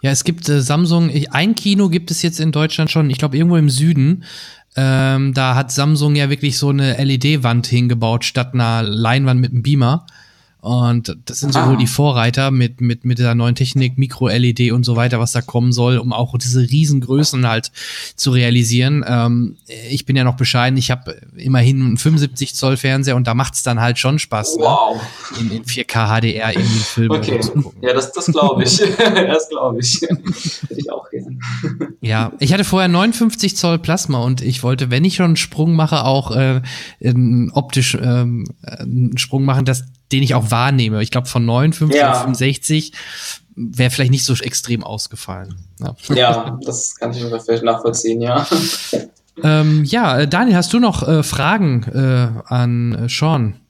Ja, 0.00 0.10
es 0.10 0.24
gibt 0.24 0.48
äh, 0.48 0.60
Samsung, 0.60 1.10
ein 1.30 1.54
Kino 1.54 1.88
gibt 1.88 2.10
es 2.10 2.22
jetzt 2.22 2.40
in 2.40 2.52
Deutschland 2.52 2.90
schon, 2.90 3.10
ich 3.10 3.18
glaube 3.18 3.36
irgendwo 3.36 3.56
im 3.56 3.70
Süden. 3.70 4.24
Ähm, 4.76 5.32
da 5.32 5.54
hat 5.54 5.72
Samsung 5.72 6.16
ja 6.16 6.28
wirklich 6.28 6.58
so 6.58 6.68
eine 6.68 7.02
LED-Wand 7.02 7.66
hingebaut 7.66 8.24
statt 8.24 8.52
einer 8.52 8.82
Leinwand 8.82 9.40
mit 9.40 9.52
einem 9.52 9.62
Beamer. 9.62 10.06
Und 10.66 11.16
das 11.26 11.38
sind 11.38 11.52
sowohl 11.52 11.74
ah. 11.74 11.76
die 11.76 11.86
Vorreiter 11.86 12.50
mit, 12.50 12.80
mit, 12.80 13.04
mit 13.04 13.20
der 13.20 13.36
neuen 13.36 13.54
Technik, 13.54 13.98
Mikro-LED 13.98 14.72
und 14.72 14.82
so 14.84 14.96
weiter, 14.96 15.20
was 15.20 15.30
da 15.30 15.40
kommen 15.40 15.70
soll, 15.70 15.98
um 15.98 16.12
auch 16.12 16.36
diese 16.38 16.60
Riesengrößen 16.60 17.46
halt 17.46 17.70
zu 18.16 18.32
realisieren. 18.32 19.04
Ähm, 19.06 19.58
ich 19.88 20.06
bin 20.06 20.16
ja 20.16 20.24
noch 20.24 20.36
bescheiden, 20.36 20.76
ich 20.76 20.90
habe 20.90 21.20
immerhin 21.36 21.86
einen 21.86 21.98
75 21.98 22.56
Zoll 22.56 22.76
Fernseher 22.76 23.14
und 23.14 23.28
da 23.28 23.34
macht's 23.34 23.62
dann 23.62 23.80
halt 23.80 24.00
schon 24.00 24.18
Spaß, 24.18 24.56
ne? 24.56 24.64
wow. 24.64 25.00
ne? 25.36 25.38
in, 25.38 25.50
in 25.58 25.64
4K 25.64 26.20
HDR 26.20 26.50
irgendwie 26.50 26.78
Film 26.80 27.10
okay. 27.12 27.38
zu 27.38 27.52
gucken. 27.52 27.80
Ja, 27.84 27.94
das, 27.94 28.10
das 28.10 28.26
glaube 28.26 28.64
ich. 28.64 28.76
das 28.98 29.48
glaube 29.48 29.78
ich. 29.78 30.00
Hätte 30.00 30.80
ich 30.80 30.90
auch 30.90 31.08
gern. 31.10 31.38
Ja, 32.00 32.32
ich 32.40 32.52
hatte 32.52 32.64
vorher 32.64 32.88
59 32.88 33.56
Zoll 33.56 33.78
Plasma 33.78 34.18
und 34.18 34.40
ich 34.40 34.64
wollte, 34.64 34.90
wenn 34.90 35.04
ich 35.04 35.14
schon 35.14 35.26
einen 35.26 35.36
Sprung 35.36 35.74
mache, 35.74 36.04
auch 36.04 36.32
äh, 36.32 36.60
optisch 37.52 37.96
ähm, 38.02 38.48
einen 38.64 39.16
Sprung 39.16 39.44
machen, 39.44 39.64
dass 39.64 39.84
den 40.12 40.22
ich 40.22 40.34
auch 40.34 40.50
wahrnehme. 40.50 41.02
Ich 41.02 41.10
glaube, 41.10 41.26
von 41.26 41.44
59 41.44 41.98
ja. 41.98 42.12
auf 42.12 42.18
65 42.22 42.92
wäre 43.56 43.90
vielleicht 43.90 44.10
nicht 44.10 44.24
so 44.24 44.34
extrem 44.34 44.84
ausgefallen. 44.84 45.56
Ja, 45.80 45.96
ja 46.14 46.58
das 46.64 46.94
kann 46.96 47.12
ich 47.12 47.24
vielleicht 47.44 47.64
nachvollziehen, 47.64 48.20
ja. 48.20 48.46
Ähm, 49.42 49.84
ja, 49.84 50.20
äh, 50.20 50.28
Daniel, 50.28 50.56
hast 50.56 50.72
du 50.72 50.80
noch 50.80 51.06
äh, 51.06 51.22
Fragen 51.22 51.82
äh, 51.84 52.52
an 52.52 53.04
äh, 53.04 53.08
Sean? 53.08 53.60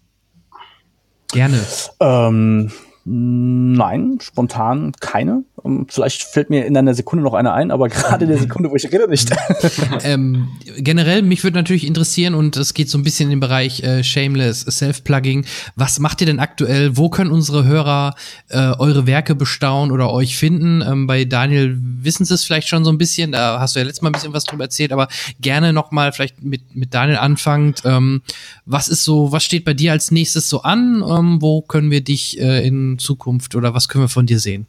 Gerne. 1.32 1.60
Ähm, 1.98 2.70
Nein, 3.08 4.18
spontan 4.20 4.90
keine. 4.98 5.44
Ähm, 5.64 5.86
vielleicht 5.88 6.24
fällt 6.24 6.50
mir 6.50 6.66
in 6.66 6.76
einer 6.76 6.92
Sekunde 6.92 7.22
noch 7.22 7.34
eine 7.34 7.52
ein, 7.52 7.70
aber 7.70 7.88
gerade 7.88 8.24
in 8.24 8.30
der 8.30 8.40
Sekunde, 8.40 8.68
wo 8.68 8.74
ich 8.74 8.86
rede, 8.86 9.08
nicht. 9.08 9.30
ähm, 10.02 10.48
generell, 10.78 11.22
mich 11.22 11.44
würde 11.44 11.56
natürlich 11.56 11.86
interessieren, 11.86 12.34
und 12.34 12.56
es 12.56 12.74
geht 12.74 12.90
so 12.90 12.98
ein 12.98 13.04
bisschen 13.04 13.26
in 13.26 13.36
den 13.36 13.40
Bereich 13.40 13.80
äh, 13.84 14.02
Shameless 14.02 14.62
Self-Plugging. 14.62 15.44
Was 15.76 16.00
macht 16.00 16.20
ihr 16.20 16.26
denn 16.26 16.40
aktuell? 16.40 16.96
Wo 16.96 17.08
können 17.08 17.30
unsere 17.30 17.64
Hörer 17.64 18.16
äh, 18.48 18.72
eure 18.76 19.06
Werke 19.06 19.36
bestaunen 19.36 19.92
oder 19.92 20.10
euch 20.10 20.36
finden? 20.36 20.82
Ähm, 20.82 21.06
bei 21.06 21.24
Daniel 21.24 21.78
wissen 21.80 22.24
sie 22.24 22.34
es 22.34 22.42
vielleicht 22.42 22.66
schon 22.66 22.84
so 22.84 22.90
ein 22.90 22.98
bisschen, 22.98 23.30
da 23.30 23.60
hast 23.60 23.76
du 23.76 23.78
ja 23.78 23.86
letztes 23.86 24.02
Mal 24.02 24.08
ein 24.08 24.14
bisschen 24.14 24.32
was 24.32 24.42
drüber 24.42 24.64
erzählt, 24.64 24.90
aber 24.90 25.06
gerne 25.40 25.72
noch 25.72 25.92
mal 25.92 26.10
vielleicht 26.10 26.42
mit, 26.42 26.74
mit 26.74 26.92
Daniel 26.92 27.18
anfangend. 27.18 27.82
Ähm, 27.84 28.22
was 28.64 28.88
ist 28.88 29.04
so, 29.04 29.30
was 29.30 29.44
steht 29.44 29.64
bei 29.64 29.74
dir 29.74 29.92
als 29.92 30.10
nächstes 30.10 30.48
so 30.48 30.62
an? 30.62 31.04
Ähm, 31.08 31.40
wo 31.40 31.62
können 31.62 31.92
wir 31.92 32.00
dich 32.00 32.40
äh, 32.40 32.66
in 32.66 32.95
Zukunft 32.98 33.54
oder 33.54 33.74
was 33.74 33.88
können 33.88 34.04
wir 34.04 34.08
von 34.08 34.26
dir 34.26 34.38
sehen? 34.38 34.66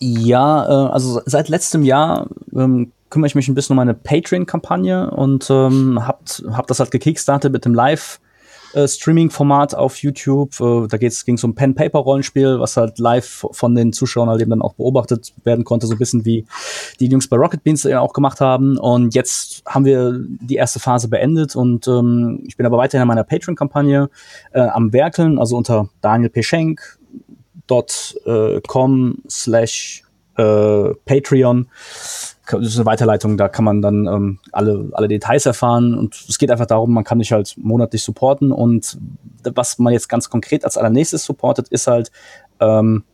Ja, 0.00 0.64
äh, 0.64 0.90
also 0.92 1.20
seit 1.26 1.48
letztem 1.48 1.82
Jahr 1.82 2.28
ähm, 2.54 2.92
kümmere 3.10 3.26
ich 3.26 3.34
mich 3.34 3.48
ein 3.48 3.54
bisschen 3.54 3.72
um 3.74 3.78
meine 3.78 3.94
Patreon-Kampagne 3.94 5.10
und 5.10 5.48
ähm, 5.50 6.06
hab, 6.06 6.22
hab 6.52 6.66
das 6.66 6.80
halt 6.80 6.90
gekickstartet 6.90 7.52
mit 7.52 7.64
dem 7.64 7.74
Live- 7.74 8.20
äh, 8.74 8.86
Streaming-Format 8.86 9.74
auf 9.74 9.96
YouTube. 9.96 10.60
Äh, 10.60 10.86
da 10.88 10.96
ging 10.96 11.08
es 11.08 11.44
um 11.44 11.54
Pen-Paper-Rollenspiel, 11.54 12.60
was 12.60 12.76
halt 12.76 12.98
live 12.98 13.46
von 13.50 13.74
den 13.74 13.92
Zuschauern 13.92 14.28
halt 14.28 14.40
eben 14.40 14.50
dann 14.50 14.62
auch 14.62 14.74
beobachtet 14.74 15.32
werden 15.44 15.64
konnte, 15.64 15.86
so 15.86 15.94
ein 15.94 15.98
bisschen 15.98 16.24
wie 16.24 16.46
die 17.00 17.06
Jungs 17.06 17.28
bei 17.28 17.36
Rocket 17.36 17.64
Beans 17.64 17.82
ja 17.84 18.00
auch 18.00 18.12
gemacht 18.12 18.40
haben. 18.40 18.78
Und 18.78 19.14
jetzt 19.14 19.62
haben 19.66 19.84
wir 19.84 20.18
die 20.18 20.56
erste 20.56 20.80
Phase 20.80 21.08
beendet 21.08 21.56
und 21.56 21.88
ähm, 21.88 22.44
ich 22.46 22.56
bin 22.56 22.66
aber 22.66 22.78
weiterhin 22.78 23.02
in 23.02 23.08
meiner 23.08 23.24
Patreon-Kampagne 23.24 24.10
äh, 24.52 24.60
am 24.60 24.92
Werkeln, 24.92 25.38
also 25.38 25.56
unter 25.56 25.88
Daniel 26.00 26.30
Peschenk.com 26.30 29.16
äh, 29.16 29.30
slash 29.30 30.02
äh, 30.36 30.94
Patreon 31.04 31.68
das 32.50 32.68
ist 32.68 32.76
eine 32.76 32.86
Weiterleitung, 32.86 33.36
da 33.36 33.48
kann 33.48 33.64
man 33.64 33.82
dann 33.82 34.06
ähm, 34.06 34.38
alle, 34.52 34.88
alle 34.92 35.08
Details 35.08 35.46
erfahren. 35.46 35.94
Und 35.94 36.14
es 36.28 36.38
geht 36.38 36.50
einfach 36.50 36.66
darum, 36.66 36.92
man 36.92 37.04
kann 37.04 37.18
mich 37.18 37.32
halt 37.32 37.54
monatlich 37.58 38.02
supporten. 38.02 38.52
Und 38.52 38.98
was 39.44 39.78
man 39.78 39.92
jetzt 39.92 40.08
ganz 40.08 40.30
konkret 40.30 40.64
als 40.64 40.76
allernächstes 40.76 41.24
supportet, 41.24 41.68
ist 41.68 41.86
halt 41.86 42.10
ähm, 42.60 43.04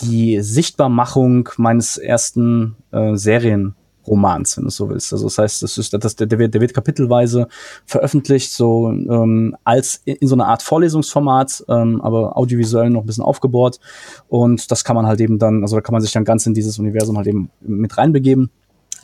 die 0.00 0.40
Sichtbarmachung 0.40 1.48
meines 1.56 1.96
ersten 1.96 2.76
äh, 2.92 3.16
Serien. 3.16 3.74
Romans, 4.06 4.56
wenn 4.56 4.64
du 4.64 4.70
so 4.70 4.88
willst. 4.88 5.12
Also 5.12 5.26
das 5.26 5.38
heißt, 5.38 5.62
das 5.62 5.78
ist, 5.78 5.92
das, 5.92 6.16
der, 6.16 6.26
der, 6.26 6.38
wird, 6.38 6.54
der 6.54 6.60
wird 6.60 6.74
kapitelweise 6.74 7.48
veröffentlicht, 7.84 8.52
so 8.52 8.90
ähm, 8.90 9.56
als 9.64 10.00
in, 10.04 10.16
in 10.16 10.28
so 10.28 10.34
einer 10.34 10.48
Art 10.48 10.62
Vorlesungsformat, 10.62 11.64
ähm, 11.68 12.00
aber 12.00 12.36
audiovisuell 12.36 12.90
noch 12.90 13.02
ein 13.02 13.06
bisschen 13.06 13.24
aufgebohrt. 13.24 13.80
Und 14.28 14.70
das 14.70 14.84
kann 14.84 14.96
man 14.96 15.06
halt 15.06 15.20
eben 15.20 15.38
dann, 15.38 15.62
also 15.62 15.76
da 15.76 15.82
kann 15.82 15.92
man 15.92 16.02
sich 16.02 16.12
dann 16.12 16.24
ganz 16.24 16.46
in 16.46 16.54
dieses 16.54 16.78
Universum 16.78 17.16
halt 17.16 17.26
eben 17.26 17.50
mit 17.60 17.96
reinbegeben. 17.96 18.50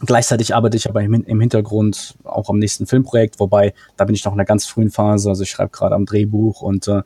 Gleichzeitig 0.05 0.55
arbeite 0.55 0.77
ich 0.77 0.89
aber 0.89 1.01
im, 1.03 1.41
Hintergrund 1.41 2.15
auch 2.25 2.51
am 2.51 2.59
nächsten 2.59 2.87
Filmprojekt, 2.87 3.39
wobei 3.39 3.73
da 3.97 4.05
bin 4.05 4.15
ich 4.15 4.25
noch 4.25 4.33
in 4.33 4.39
einer 4.39 4.47
ganz 4.47 4.67
frühen 4.67 4.91
Phase. 4.91 5.29
Also 5.29 5.45
ich 5.45 5.51
schreibe 5.51 5.71
gerade 5.71 5.95
am 5.95 6.07
Drehbuch 6.07 6.61
und 6.61 6.89
äh, 6.89 7.03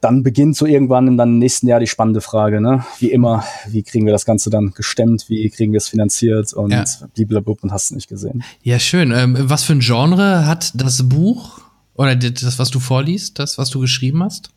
dann 0.00 0.22
beginnt 0.22 0.56
so 0.56 0.64
irgendwann 0.64 1.08
im 1.08 1.16
dann 1.18 1.38
nächsten 1.38 1.68
Jahr 1.68 1.80
die 1.80 1.86
spannende 1.86 2.20
Frage, 2.20 2.60
ne? 2.60 2.84
Wie 2.98 3.10
immer, 3.10 3.44
wie 3.66 3.82
kriegen 3.82 4.06
wir 4.06 4.12
das 4.12 4.24
Ganze 4.24 4.48
dann 4.48 4.72
gestemmt, 4.74 5.28
wie 5.28 5.48
kriegen 5.50 5.72
wir 5.72 5.78
es 5.78 5.88
finanziert 5.88 6.52
und 6.54 6.70
ja. 6.70 6.84
blablabla 7.14 7.54
und 7.62 7.72
hast 7.72 7.90
du 7.90 7.94
nicht 7.94 8.08
gesehen. 8.08 8.42
Ja, 8.62 8.78
schön. 8.78 9.12
Ähm, 9.12 9.36
was 9.38 9.64
für 9.64 9.74
ein 9.74 9.80
Genre 9.80 10.46
hat 10.46 10.72
das 10.74 11.08
Buch 11.08 11.60
oder 11.94 12.16
das, 12.16 12.58
was 12.58 12.70
du 12.70 12.80
vorliest, 12.80 13.38
das, 13.38 13.58
was 13.58 13.70
du 13.70 13.80
geschrieben 13.80 14.22
hast? 14.22 14.50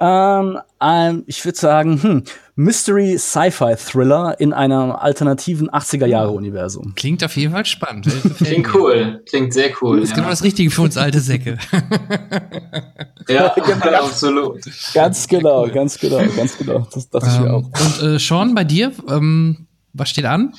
Ähm, 0.00 0.58
ähm, 0.80 1.24
ich 1.26 1.44
würde 1.44 1.58
sagen, 1.58 2.02
hm, 2.02 2.22
Mystery 2.60 3.16
Sci-Fi 3.16 3.76
Thriller 3.76 4.34
in 4.40 4.52
einem 4.52 4.90
alternativen 4.90 5.70
80er 5.70 6.06
Jahre 6.06 6.30
Universum. 6.30 6.92
Klingt 6.96 7.22
auf 7.22 7.36
jeden 7.36 7.52
Fall 7.52 7.64
spannend. 7.64 8.08
Klingt 8.36 8.74
cool. 8.74 9.22
Klingt 9.28 9.54
sehr 9.54 9.70
cool. 9.80 10.00
Das 10.00 10.08
ist 10.08 10.10
ja. 10.10 10.16
genau 10.16 10.30
das 10.30 10.42
Richtige 10.42 10.68
für 10.72 10.82
uns 10.82 10.96
alte 10.96 11.20
Säcke. 11.20 11.56
ja, 13.28 13.54
genau. 13.54 14.02
absolut. 14.02 14.58
Ganz 14.92 15.28
genau, 15.28 15.62
cool. 15.62 15.70
ganz 15.70 16.00
genau, 16.00 16.18
ganz 16.36 16.58
genau. 16.58 16.84
Das 16.92 17.08
dachte 17.08 17.26
ähm, 17.26 17.32
ich 17.32 17.40
mir 17.42 17.54
auch. 17.54 17.62
Und 17.62 18.02
äh, 18.02 18.18
Sean, 18.18 18.56
bei 18.56 18.64
dir, 18.64 18.90
ähm, 19.08 19.68
was 19.92 20.10
steht 20.10 20.24
an? 20.24 20.52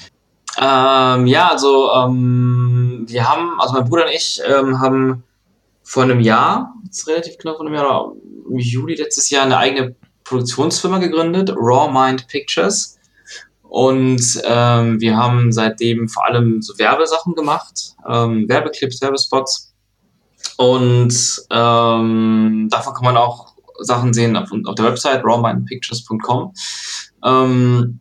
Ähm, 0.58 1.28
ja, 1.28 1.50
also 1.50 1.92
ähm, 1.98 3.04
wir 3.10 3.28
haben, 3.28 3.60
also 3.60 3.74
mein 3.74 3.84
Bruder 3.84 4.06
und 4.06 4.12
ich 4.14 4.42
ähm, 4.48 4.80
haben 4.80 5.24
vor 5.84 6.04
einem 6.04 6.22
Jahr, 6.22 6.74
jetzt 6.86 7.06
relativ 7.10 7.38
genau 7.38 7.58
vor 7.58 7.66
einem 7.66 7.76
Jahr, 7.76 8.14
im 8.50 8.58
Juli 8.58 8.96
letztes 8.96 9.30
Jahr 9.30 9.44
eine 9.44 9.58
eigene 9.58 9.96
Produktionsfirma 10.30 11.00
gegründet, 11.00 11.52
Raw 11.56 11.92
Mind 11.92 12.28
Pictures. 12.28 12.98
Und 13.64 14.42
ähm, 14.46 15.00
wir 15.00 15.18
haben 15.18 15.52
seitdem 15.52 16.08
vor 16.08 16.26
allem 16.26 16.62
so 16.62 16.78
Werbesachen 16.80 17.36
gemacht, 17.36 17.96
ähm, 18.08 18.48
Werbeclips, 18.48 19.02
Werbespots. 19.02 19.74
Und 20.58 21.14
ähm, 21.52 22.68
davon 22.70 22.94
kann 22.94 23.04
man 23.04 23.18
auch 23.18 23.54
Sachen 23.80 24.14
sehen 24.14 24.36
auf, 24.36 24.50
auf 24.66 24.76
der 24.76 24.86
Website 24.86 25.24
rawmindpictures.com. 25.24 26.54
Ähm, 27.26 28.00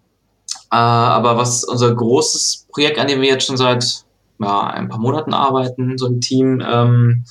äh, 0.70 0.76
aber 0.76 1.36
was 1.36 1.64
unser 1.64 1.94
großes 1.94 2.66
Projekt, 2.70 2.98
an 2.98 3.08
dem 3.08 3.20
wir 3.20 3.28
jetzt 3.28 3.46
schon 3.46 3.56
seit 3.56 4.04
ja, 4.38 4.66
ein 4.68 4.88
paar 4.88 4.98
Monaten 4.98 5.34
arbeiten, 5.34 5.98
so 5.98 6.06
ein 6.06 6.20
Team, 6.20 6.62
ähm, 6.66 7.24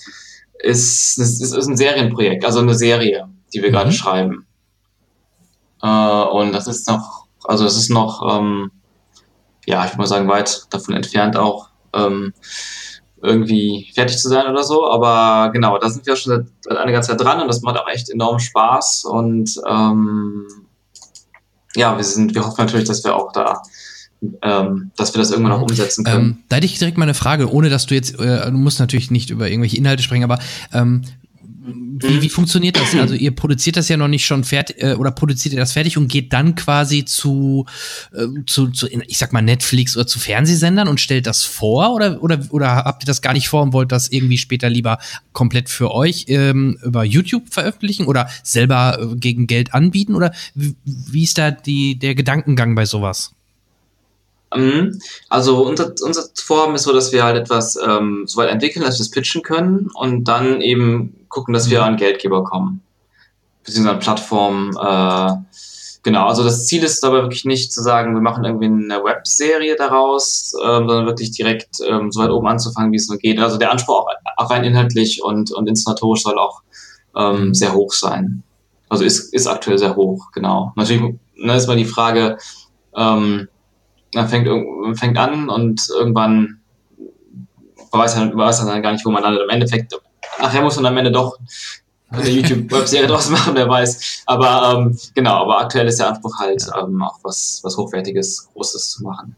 ist, 0.59 1.17
ist, 1.17 1.41
ist 1.41 1.67
ein 1.67 1.77
Serienprojekt, 1.77 2.45
also 2.45 2.59
eine 2.59 2.75
Serie, 2.75 3.29
die 3.53 3.61
wir 3.61 3.69
mhm. 3.69 3.73
gerade 3.73 3.91
schreiben. 3.91 4.46
Äh, 5.81 5.87
und 5.87 6.51
das 6.53 6.67
ist 6.67 6.87
noch, 6.87 7.27
also 7.43 7.65
es 7.65 7.77
ist 7.77 7.89
noch, 7.89 8.37
ähm, 8.37 8.71
ja, 9.65 9.83
ich 9.83 9.91
würde 9.91 9.99
mal 9.99 10.07
sagen, 10.07 10.27
weit 10.27 10.65
davon 10.69 10.95
entfernt 10.95 11.35
auch 11.37 11.69
ähm, 11.93 12.33
irgendwie 13.21 13.91
fertig 13.93 14.17
zu 14.17 14.29
sein 14.29 14.47
oder 14.47 14.63
so. 14.63 14.89
Aber 14.89 15.51
genau, 15.51 15.77
da 15.77 15.89
sind 15.89 16.05
wir 16.05 16.15
schon 16.15 16.49
seit 16.61 16.77
eine 16.77 16.91
ganze 16.91 17.09
Zeit 17.09 17.21
dran 17.21 17.41
und 17.41 17.47
das 17.47 17.61
macht 17.61 17.77
auch 17.77 17.87
echt 17.87 18.09
enorm 18.09 18.39
Spaß. 18.39 19.05
Und 19.05 19.59
ähm, 19.67 20.47
ja, 21.75 21.97
wir 21.97 22.03
sind, 22.03 22.33
wir 22.33 22.45
hoffen 22.45 22.65
natürlich, 22.65 22.87
dass 22.87 23.03
wir 23.03 23.15
auch 23.15 23.31
da 23.31 23.61
ähm, 24.41 24.91
dass 24.97 25.13
wir 25.13 25.19
das 25.19 25.31
irgendwann 25.31 25.53
auch 25.53 25.61
umsetzen 25.61 26.03
können. 26.03 26.25
Ähm, 26.25 26.37
da 26.49 26.55
hätte 26.55 26.65
ich 26.65 26.79
direkt 26.79 26.97
mal 26.97 27.03
eine 27.03 27.13
Frage, 27.13 27.51
ohne 27.51 27.69
dass 27.69 27.85
du 27.85 27.95
jetzt, 27.95 28.19
äh, 28.19 28.49
du 28.49 28.57
musst 28.57 28.79
natürlich 28.79 29.11
nicht 29.11 29.29
über 29.29 29.47
irgendwelche 29.49 29.77
Inhalte 29.77 30.03
sprechen, 30.03 30.23
aber 30.23 30.39
ähm, 30.73 31.03
wie, 31.67 32.21
wie 32.21 32.29
funktioniert 32.29 32.77
das? 32.77 32.95
Also 32.95 33.13
ihr 33.13 33.35
produziert 33.35 33.75
das 33.75 33.89
ja 33.89 33.97
noch 33.97 34.07
nicht 34.07 34.25
schon 34.25 34.43
fertig 34.43 34.81
äh, 34.81 34.93
oder 34.93 35.11
produziert 35.11 35.53
ihr 35.53 35.59
das 35.59 35.73
fertig 35.73 35.97
und 35.97 36.07
geht 36.07 36.31
dann 36.31 36.55
quasi 36.55 37.03
zu, 37.03 37.65
äh, 38.13 38.27
zu, 38.45 38.69
zu, 38.69 38.87
ich 38.87 39.17
sag 39.17 39.33
mal, 39.33 39.41
Netflix 39.41 39.97
oder 39.97 40.07
zu 40.07 40.19
Fernsehsendern 40.19 40.87
und 40.87 41.01
stellt 41.01 41.27
das 41.27 41.43
vor 41.43 41.93
oder, 41.93 42.23
oder, 42.23 42.39
oder 42.51 42.75
habt 42.75 43.03
ihr 43.03 43.07
das 43.07 43.21
gar 43.21 43.33
nicht 43.33 43.49
vor 43.49 43.63
und 43.63 43.73
wollt 43.73 43.91
das 43.91 44.09
irgendwie 44.09 44.37
später 44.37 44.69
lieber 44.69 44.99
komplett 45.33 45.69
für 45.69 45.91
euch 45.91 46.25
ähm, 46.29 46.79
über 46.83 47.03
YouTube 47.03 47.49
veröffentlichen 47.49 48.05
oder 48.05 48.29
selber 48.43 48.99
äh, 49.01 49.15
gegen 49.15 49.47
Geld 49.47 49.73
anbieten? 49.73 50.15
Oder 50.15 50.33
wie, 50.55 50.75
wie 50.85 51.23
ist 51.23 51.37
da 51.37 51.51
die, 51.51 51.99
der 51.99 52.15
Gedankengang 52.15 52.75
bei 52.75 52.85
sowas? 52.85 53.33
Mhm. 54.55 54.99
Also 55.27 55.65
unser, 55.65 55.93
unser 56.01 56.23
Vorhaben 56.35 56.75
ist 56.75 56.83
so, 56.83 56.93
dass 56.93 57.11
wir 57.11 57.23
halt 57.23 57.37
etwas 57.37 57.77
ähm, 57.77 58.23
so 58.25 58.37
weit 58.37 58.49
entwickeln, 58.49 58.85
dass 58.85 58.97
wir 58.97 59.01
es 59.01 59.11
pitchen 59.11 59.41
können 59.41 59.89
und 59.93 60.25
dann 60.25 60.61
eben 60.61 61.16
gucken, 61.29 61.53
dass 61.53 61.69
wir 61.69 61.79
mhm. 61.79 61.85
an 61.85 61.97
Geldgeber 61.97 62.43
kommen. 62.43 62.81
Beziehungsweise 63.63 63.95
an 63.95 63.99
Plattformen. 63.99 64.77
Äh, 64.77 65.59
genau, 66.03 66.27
also 66.27 66.43
das 66.43 66.65
Ziel 66.65 66.83
ist 66.83 67.03
dabei 67.03 67.21
wirklich 67.21 67.45
nicht 67.45 67.71
zu 67.71 67.81
sagen, 67.81 68.13
wir 68.13 68.21
machen 68.21 68.45
irgendwie 68.45 68.65
eine 68.65 69.03
Webserie 69.03 69.75
daraus, 69.75 70.53
ähm, 70.63 70.87
sondern 70.87 71.05
wirklich 71.05 71.31
direkt 71.31 71.79
ähm, 71.87 72.11
so 72.11 72.21
weit 72.21 72.29
oben 72.29 72.47
anzufangen, 72.47 72.91
wie 72.91 72.97
es 72.97 73.09
nur 73.09 73.17
geht. 73.17 73.39
Also 73.39 73.57
der 73.57 73.71
Anspruch 73.71 74.01
auch, 74.01 74.07
auch 74.37 74.49
rein 74.49 74.63
inhaltlich 74.63 75.21
und, 75.23 75.51
und 75.51 75.67
inszenatorisch 75.67 76.23
soll 76.23 76.37
auch 76.37 76.61
ähm, 77.15 77.47
mhm. 77.47 77.53
sehr 77.53 77.73
hoch 77.73 77.91
sein. 77.91 78.43
Also 78.89 79.03
ist, 79.03 79.33
ist 79.33 79.47
aktuell 79.47 79.77
sehr 79.77 79.95
hoch, 79.95 80.31
genau. 80.31 80.71
Natürlich 80.75 81.15
ne, 81.35 81.55
ist 81.55 81.67
mal 81.67 81.75
die 81.75 81.85
Frage, 81.85 82.37
ähm, 82.95 83.49
man 84.13 84.29
fängt, 84.29 84.47
fängt 84.97 85.17
an 85.17 85.49
und 85.49 85.89
irgendwann 85.89 86.61
weiß 87.91 88.15
man, 88.17 88.37
weiß 88.37 88.59
man 88.59 88.69
dann 88.69 88.81
gar 88.81 88.91
nicht, 88.91 89.05
wo 89.05 89.11
man 89.11 89.23
landet. 89.23 89.43
Im 89.43 89.49
Endeffekt, 89.49 89.93
nachher 90.39 90.61
muss 90.61 90.75
man 90.75 90.85
am 90.85 90.97
Ende 90.97 91.11
doch 91.11 91.37
eine 92.09 92.29
YouTube-Webserie 92.29 93.07
draus 93.07 93.29
machen, 93.29 93.55
wer 93.55 93.67
weiß. 93.67 94.23
Aber 94.25 94.73
ähm, 94.77 94.97
genau, 95.13 95.43
aber 95.43 95.61
aktuell 95.61 95.87
ist 95.87 95.99
der 95.99 96.09
Anspruch 96.09 96.37
halt 96.39 96.65
ähm, 96.79 97.01
auch 97.01 97.19
was, 97.23 97.59
was 97.63 97.77
Hochwertiges, 97.77 98.49
Großes 98.53 98.91
zu 98.91 99.03
machen. 99.03 99.35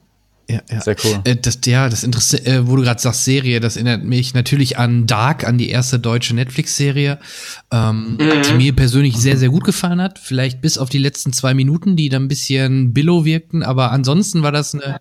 Ja, 0.49 0.61
ja. 0.72 0.81
Sehr 0.81 0.95
cool. 1.03 1.22
Äh, 1.26 1.35
das, 1.35 1.60
ja, 1.65 1.89
das 1.89 2.03
Interesse, 2.03 2.43
äh, 2.43 2.68
wo 2.68 2.76
du 2.76 2.81
gerade 2.81 2.99
sagst, 2.99 3.23
Serie, 3.23 3.60
das 3.60 3.76
erinnert 3.76 4.03
mich 4.03 4.34
natürlich 4.34 4.80
an 4.80 5.06
Dark, 5.06 5.47
an 5.47 5.60
die 5.60 5.69
erste 5.69 5.99
deutsche 5.99 6.34
Netflix-Serie, 6.34 7.19
ähm, 7.72 8.18
mhm. 8.19 8.41
die 8.47 8.53
mir 8.53 8.76
persönlich 8.76 9.15
sehr, 9.18 9.38
sehr 9.38 9.49
gut 9.49 9.64
gefallen 9.64 10.01
hat. 10.01 10.18
Vielleicht 10.18 10.60
bis 10.60 10.80
auf 10.80 10.89
die 10.89 10.97
letzten 10.97 11.34
zwei 11.34 11.53
Minuten, 11.53 11.95
die 11.95 12.10
dann 12.10 12.23
ein 12.23 12.27
bisschen 12.27 12.93
billow 12.93 13.26
wirkten, 13.26 13.61
aber 13.61 13.91
ansonsten 13.91 14.41
war 14.41 14.51
das 14.51 14.73
eine. 14.73 14.99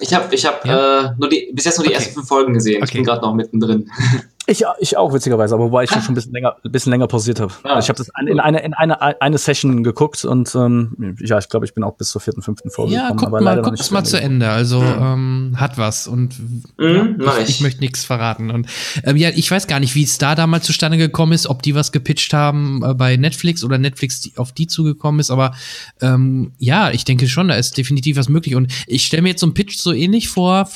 Ich 0.00 0.14
habe 0.14 0.32
ich 0.32 0.46
hab, 0.46 0.64
ja? 0.64 1.06
äh, 1.06 1.14
nur 1.18 1.28
die, 1.28 1.50
bis 1.52 1.64
jetzt 1.64 1.78
nur 1.78 1.84
die 1.84 1.90
okay. 1.90 1.98
ersten 1.98 2.14
fünf 2.14 2.28
Folgen 2.28 2.54
gesehen. 2.54 2.76
Okay. 2.76 2.84
Ich 2.84 2.92
bin 2.92 3.04
gerade 3.04 3.22
noch 3.22 3.34
mittendrin. 3.34 3.90
Ich, 4.46 4.62
ich 4.78 4.96
auch, 4.96 5.12
witzigerweise, 5.12 5.54
aber 5.54 5.64
wobei 5.64 5.84
ich 5.84 5.90
schon 5.90 6.02
ein 6.02 6.14
bisschen 6.14 6.32
länger, 6.32 6.56
ein 6.62 6.70
bisschen 6.70 6.90
länger 6.90 7.06
pausiert 7.06 7.40
habe. 7.40 7.52
Also 7.62 7.78
ich 7.78 7.88
habe 7.88 7.96
das 7.96 8.10
in 8.28 8.40
eine, 8.40 8.60
in 8.62 8.74
eine, 8.74 9.00
eine 9.20 9.38
Session 9.38 9.82
geguckt 9.82 10.24
und 10.24 10.54
ähm, 10.54 11.16
ja, 11.20 11.38
ich 11.38 11.48
glaube, 11.48 11.64
ich 11.64 11.72
bin 11.72 11.82
auch 11.82 11.96
bis 11.96 12.10
zur 12.10 12.20
vierten, 12.20 12.42
fünften 12.42 12.70
Folge 12.70 12.92
ja, 12.92 13.08
gekommen. 13.08 13.18
Guck 13.20 13.28
aber 13.28 13.40
mal, 13.40 13.62
guck 13.62 13.74
es 13.74 13.90
mal 13.90 14.04
zu 14.04 14.20
Ende. 14.20 14.50
Also 14.50 14.80
mhm. 14.80 14.96
ähm, 15.00 15.56
hat 15.56 15.78
was 15.78 16.06
und 16.06 16.38
mhm, 16.78 17.20
ja, 17.20 17.38
ich, 17.38 17.48
ich, 17.48 17.60
möchte 17.62 17.80
nichts 17.80 18.04
verraten. 18.04 18.50
Und 18.50 18.66
ähm, 19.04 19.16
ja, 19.16 19.30
ich 19.30 19.50
weiß 19.50 19.66
gar 19.66 19.80
nicht, 19.80 19.94
wie 19.94 20.04
es 20.04 20.18
da 20.18 20.34
damals 20.34 20.66
zustande 20.66 20.98
gekommen 20.98 21.32
ist, 21.32 21.46
ob 21.46 21.62
die 21.62 21.74
was 21.74 21.90
gepitcht 21.90 22.34
haben 22.34 22.82
äh, 22.84 22.92
bei 22.92 23.16
Netflix 23.16 23.64
oder 23.64 23.78
Netflix 23.78 24.30
auf 24.36 24.52
die 24.52 24.66
zugekommen 24.66 25.20
ist. 25.20 25.30
Aber 25.30 25.54
ähm, 26.02 26.52
ja, 26.58 26.90
ich 26.90 27.04
denke 27.04 27.28
schon, 27.28 27.48
da 27.48 27.54
ist 27.54 27.78
definitiv 27.78 28.18
was 28.18 28.28
möglich. 28.28 28.56
Und 28.56 28.70
ich 28.86 29.04
stelle 29.04 29.22
mir 29.22 29.30
jetzt 29.30 29.40
so 29.40 29.46
einen 29.46 29.54
Pitch 29.54 29.78
so 29.78 29.92
ähnlich 29.92 30.28
vor 30.28 30.68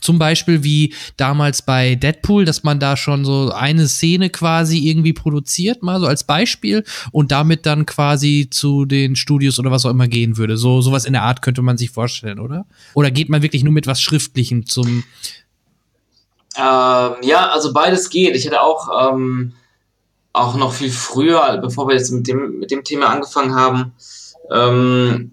zum 0.00 0.18
Beispiel 0.18 0.62
wie 0.64 0.94
damals 1.16 1.62
bei 1.62 1.94
Deadpool, 1.94 2.44
dass 2.44 2.62
man 2.62 2.80
da 2.80 2.96
schon 2.96 3.24
so 3.24 3.52
eine 3.52 3.88
Szene 3.88 4.30
quasi 4.30 4.78
irgendwie 4.88 5.12
produziert, 5.12 5.82
mal 5.82 6.00
so 6.00 6.06
als 6.06 6.24
Beispiel 6.24 6.84
und 7.12 7.32
damit 7.32 7.66
dann 7.66 7.86
quasi 7.86 8.48
zu 8.50 8.84
den 8.84 9.16
Studios 9.16 9.58
oder 9.58 9.70
was 9.70 9.86
auch 9.86 9.90
immer 9.90 10.08
gehen 10.08 10.36
würde. 10.36 10.56
So 10.56 10.82
sowas 10.82 11.04
in 11.04 11.12
der 11.12 11.22
Art 11.22 11.42
könnte 11.42 11.62
man 11.62 11.78
sich 11.78 11.90
vorstellen, 11.90 12.38
oder? 12.38 12.66
Oder 12.94 13.10
geht 13.10 13.28
man 13.28 13.42
wirklich 13.42 13.64
nur 13.64 13.72
mit 13.72 13.86
was 13.86 14.00
Schriftlichem 14.00 14.66
zum? 14.66 15.04
Ähm, 16.56 17.12
ja, 17.22 17.48
also 17.52 17.72
beides 17.72 18.10
geht. 18.10 18.34
Ich 18.34 18.44
hätte 18.44 18.60
auch 18.60 19.12
ähm, 19.12 19.52
auch 20.32 20.54
noch 20.56 20.72
viel 20.72 20.90
früher, 20.90 21.58
bevor 21.58 21.88
wir 21.88 21.94
jetzt 21.94 22.10
mit 22.10 22.26
dem, 22.28 22.58
mit 22.58 22.70
dem 22.70 22.84
Thema 22.84 23.08
angefangen 23.08 23.54
haben. 23.54 23.92
Ähm, 24.50 25.32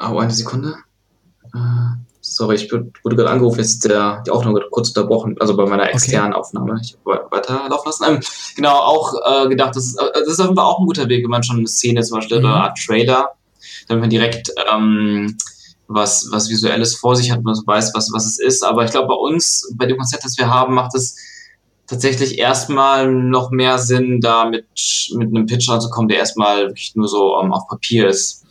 oh, 0.00 0.18
eine 0.18 0.32
Sekunde. 0.32 0.76
Äh, 1.54 2.03
sorry, 2.34 2.56
ich 2.56 2.72
wurde 2.72 3.16
gerade 3.16 3.30
angerufen, 3.30 3.58
jetzt 3.58 3.74
ist 3.74 3.84
der, 3.84 4.22
die 4.26 4.30
Aufnahme 4.30 4.60
kurz 4.70 4.88
unterbrochen, 4.88 5.36
also 5.40 5.56
bei 5.56 5.66
meiner 5.66 5.88
externen 5.88 6.32
okay. 6.32 6.40
Aufnahme. 6.40 6.80
Ich 6.82 6.96
habe 7.04 7.26
weiterlaufen 7.30 7.86
lassen. 7.86 8.04
Ähm, 8.06 8.20
genau, 8.56 8.74
auch 8.74 9.14
äh, 9.24 9.48
gedacht, 9.48 9.76
das 9.76 9.86
ist, 9.86 10.00
äh, 10.00 10.04
das 10.14 10.28
ist 10.28 10.40
auf 10.40 10.46
jeden 10.46 10.56
Fall 10.56 10.64
auch 10.64 10.80
ein 10.80 10.86
guter 10.86 11.08
Weg, 11.08 11.22
wenn 11.24 11.30
man 11.30 11.42
schon 11.42 11.58
eine 11.58 11.66
Szene 11.66 12.02
zum 12.02 12.18
Beispiel 12.18 12.38
mhm. 12.38 12.44
oder 12.44 12.54
eine 12.54 12.64
Art 12.64 12.78
Trailer, 12.84 13.30
damit 13.88 14.02
man 14.02 14.10
direkt 14.10 14.50
ähm, 14.72 15.36
was, 15.86 16.28
was 16.30 16.48
Visuelles 16.48 16.96
vor 16.96 17.16
sich 17.16 17.30
hat, 17.30 17.42
man 17.42 17.54
weiß, 17.54 17.92
was, 17.94 18.10
was 18.12 18.26
es 18.26 18.38
ist. 18.38 18.64
Aber 18.64 18.84
ich 18.84 18.90
glaube, 18.90 19.08
bei 19.08 19.14
uns, 19.14 19.70
bei 19.76 19.86
dem 19.86 19.96
Konzept, 19.96 20.24
das 20.24 20.38
wir 20.38 20.48
haben, 20.48 20.74
macht 20.74 20.94
es 20.94 21.16
tatsächlich 21.86 22.38
erstmal 22.38 23.12
noch 23.12 23.50
mehr 23.50 23.78
Sinn, 23.78 24.20
da 24.20 24.46
mit, 24.46 24.66
mit 25.14 25.28
einem 25.28 25.46
Pitch 25.46 25.68
ranzukommen, 25.68 26.08
der 26.08 26.18
erstmal 26.18 26.68
wirklich 26.68 26.94
nur 26.96 27.08
so 27.08 27.36
um, 27.36 27.46
ähm, 27.46 27.52
auf 27.52 27.68
Papier 27.68 28.08
ist. 28.08 28.43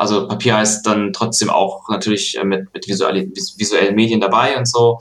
Also 0.00 0.26
Papier 0.26 0.56
heißt 0.56 0.86
dann 0.86 1.12
trotzdem 1.12 1.50
auch 1.50 1.90
natürlich 1.90 2.34
äh, 2.38 2.42
mit, 2.42 2.72
mit 2.72 2.88
visuelle, 2.88 3.28
visuellen 3.58 3.94
Medien 3.94 4.18
dabei 4.18 4.56
und 4.56 4.66
so, 4.66 4.98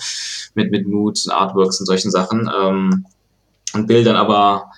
mit, 0.56 0.72
mit 0.72 0.86
Moods 0.86 1.26
und 1.26 1.32
Artworks 1.32 1.80
und 1.80 1.86
solchen 1.86 2.12
Sachen. 2.12 2.52
Ähm, 2.62 3.06
und 3.72 3.88
Bildern, 3.88 4.18
aber 4.18 4.72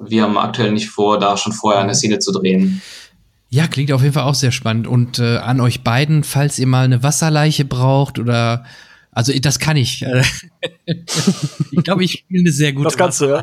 wir 0.00 0.22
haben 0.22 0.38
aktuell 0.38 0.70
nicht 0.70 0.88
vor, 0.88 1.18
da 1.18 1.36
schon 1.36 1.52
vorher 1.52 1.80
eine 1.80 1.96
Szene 1.96 2.20
zu 2.20 2.30
drehen. 2.30 2.80
Ja, 3.48 3.66
klingt 3.66 3.90
auf 3.90 4.02
jeden 4.02 4.14
Fall 4.14 4.22
auch 4.22 4.36
sehr 4.36 4.52
spannend. 4.52 4.86
Und 4.86 5.18
äh, 5.18 5.38
an 5.38 5.60
euch 5.60 5.82
beiden, 5.82 6.22
falls 6.22 6.60
ihr 6.60 6.68
mal 6.68 6.84
eine 6.84 7.02
Wasserleiche 7.02 7.64
braucht 7.64 8.20
oder 8.20 8.64
also 9.16 9.32
das 9.38 9.58
kann 9.58 9.78
ich. 9.78 10.04
ich 10.84 11.84
glaube, 11.84 12.04
ich 12.04 12.12
spiele 12.12 12.40
eine 12.40 12.52
sehr 12.52 12.74
gute. 12.74 12.84
Das 12.84 12.98
kannst 12.98 13.22
du, 13.22 13.28
ja. 13.28 13.42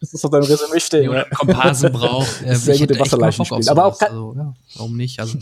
Das 0.00 0.12
ist 0.12 0.24
auf 0.24 0.32
deinem 0.32 0.42
Resümee 0.42 0.80
stehen. 0.80 1.10
Oder 1.10 1.26
Komparsen 1.26 1.92
braucht. 1.92 2.24
Äh, 2.44 2.56
sehr 2.56 2.78
gute 2.78 2.98
Wasserleichen 2.98 3.44
spielen. 3.44 3.68
Aber 3.68 3.84
auch 3.84 4.00
also, 4.00 4.34
ja, 4.36 4.52
warum 4.74 4.96
nicht? 4.96 5.20
Also 5.20 5.38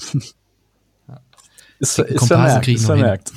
ja. 1.09 1.20
ist, 1.78 1.98
ist 1.98 2.26
vermerkt. 2.26 2.68
Ist 2.68 2.84
vermerkt. 2.84 3.32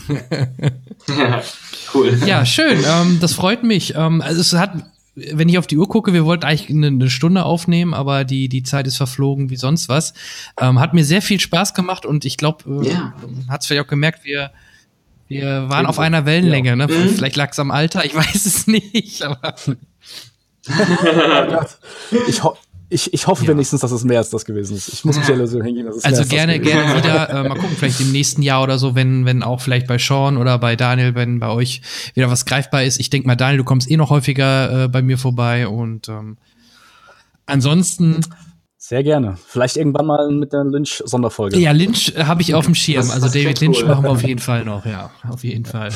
cool. 1.94 2.20
Ja, 2.26 2.46
schön. 2.46 2.84
Ähm, 2.86 3.20
das 3.22 3.32
freut 3.32 3.64
mich. 3.64 3.96
Ähm, 3.96 4.22
also 4.22 4.42
es 4.42 4.52
hat 4.52 4.74
wenn 5.16 5.48
ich 5.48 5.58
auf 5.58 5.66
die 5.66 5.78
Uhr 5.78 5.88
gucke, 5.88 6.12
wir 6.12 6.26
wollten 6.26 6.44
eigentlich 6.44 6.70
eine, 6.70 6.88
eine 6.88 7.10
Stunde 7.10 7.46
aufnehmen, 7.46 7.94
aber 7.94 8.26
die, 8.26 8.50
die 8.50 8.64
Zeit 8.64 8.86
ist 8.86 8.98
verflogen 8.98 9.50
wie 9.50 9.56
sonst 9.56 9.88
was. 9.88 10.14
Ähm, 10.60 10.82
hat 10.82 10.94
mir 10.94 11.06
sehr 11.06 11.22
viel 11.22 11.40
Spaß 11.40 11.74
gemacht 11.74 12.06
und 12.06 12.26
ich 12.26 12.36
glaube, 12.36 12.84
äh, 12.84 12.90
ja. 12.90 13.14
hat 13.48 13.62
es 13.62 13.68
vielleicht 13.68 13.86
auch 13.86 13.90
gemerkt, 13.90 14.26
wir, 14.26 14.52
wir 15.28 15.70
waren 15.70 15.86
auf 15.86 16.00
einer 16.00 16.26
Wellenlänge. 16.26 16.70
Ja. 16.70 16.76
Ne? 16.76 16.88
Mhm. 16.88 17.10
Vielleicht 17.10 17.36
lag 17.36 17.52
es 17.52 17.60
am 17.60 17.72
Alter, 17.72 18.06
ich 18.06 18.16
weiß 18.16 18.46
es 18.46 18.68
nicht. 18.68 19.24
Aber 19.24 19.56
ich, 22.28 22.44
ho 22.44 22.56
ich, 22.90 23.14
ich 23.14 23.28
hoffe 23.28 23.44
ja. 23.44 23.50
wenigstens, 23.50 23.82
dass 23.82 23.92
es 23.92 24.04
mehr 24.04 24.20
als 24.20 24.30
das 24.30 24.46
gewesen 24.46 24.78
ist. 24.78 24.90
Ich 24.90 25.06
muss 25.06 25.18
mich 25.18 25.28
ja 25.28 25.48
so 25.48 25.62
hingehen, 25.62 25.88
dass 25.88 25.98
es 25.98 26.06
Also 26.06 26.24
gerne, 26.26 26.60
gerne 26.60 26.98
wieder. 26.98 27.30
Äh, 27.30 27.50
mal 27.50 27.58
gucken, 27.58 27.76
vielleicht 27.78 28.00
im 28.00 28.12
nächsten 28.12 28.42
Jahr 28.42 28.62
oder 28.62 28.78
so, 28.78 28.96
wenn, 28.96 29.26
wenn 29.26 29.42
auch 29.44 29.62
vielleicht 29.62 29.88
bei 29.88 29.98
Sean 29.98 30.38
oder 30.38 30.60
bei 30.60 30.76
Daniel, 30.76 31.16
wenn 31.16 31.40
bei 31.40 31.50
euch 31.50 31.82
wieder 32.14 32.30
was 32.30 32.46
greifbar 32.46 32.84
ist. 32.84 33.00
Ich 33.00 33.10
denke 33.10 33.28
mal, 33.28 33.36
Daniel, 33.36 33.58
du 33.58 33.64
kommst 33.64 33.90
eh 33.90 33.98
noch 33.98 34.12
häufiger 34.12 34.84
äh, 34.84 34.88
bei 34.88 35.02
mir 35.02 35.18
vorbei 35.18 35.68
und 35.68 36.10
ähm, 36.10 36.38
ansonsten. 37.46 38.22
Sehr 38.88 39.02
gerne. 39.02 39.36
Vielleicht 39.48 39.78
irgendwann 39.78 40.06
mal 40.06 40.30
mit 40.30 40.54
der 40.54 40.64
Lynch-Sonderfolge. 40.64 41.58
Ja, 41.58 41.72
Lynch 41.72 42.14
habe 42.20 42.44
ich 42.44 42.54
auf 42.54 42.66
dem 42.66 42.76
Schirm. 42.76 43.10
also 43.10 43.28
David 43.28 43.60
Lynch 43.60 43.80
cool. 43.82 43.88
machen 43.88 44.04
wir 44.04 44.12
auf 44.12 44.22
jeden 44.22 44.40
Fall 44.40 44.64
noch, 44.64 44.86
ja. 44.86 45.10
Auf 45.28 45.44
jeden 45.44 45.66
Fall. 45.66 45.90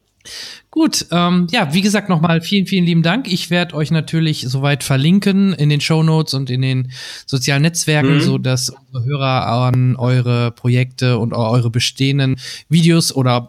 Gut, 0.70 1.04
ähm, 1.10 1.46
ja, 1.50 1.74
wie 1.74 1.82
gesagt, 1.82 2.08
nochmal 2.08 2.40
vielen, 2.40 2.66
vielen 2.66 2.86
lieben 2.86 3.02
Dank. 3.02 3.30
Ich 3.30 3.50
werde 3.50 3.74
euch 3.74 3.90
natürlich 3.90 4.46
soweit 4.48 4.82
verlinken 4.82 5.52
in 5.52 5.68
den 5.68 5.82
Show 5.82 6.02
Notes 6.02 6.32
und 6.32 6.48
in 6.48 6.62
den 6.62 6.90
sozialen 7.26 7.60
Netzwerken, 7.60 8.14
mhm. 8.14 8.20
so 8.22 8.38
dass 8.38 8.70
unsere 8.70 9.04
Hörer 9.04 9.46
an 9.46 9.96
eure 9.96 10.52
Projekte 10.52 11.18
und 11.18 11.34
eure 11.34 11.68
bestehenden 11.68 12.36
Videos 12.70 13.14
oder 13.14 13.48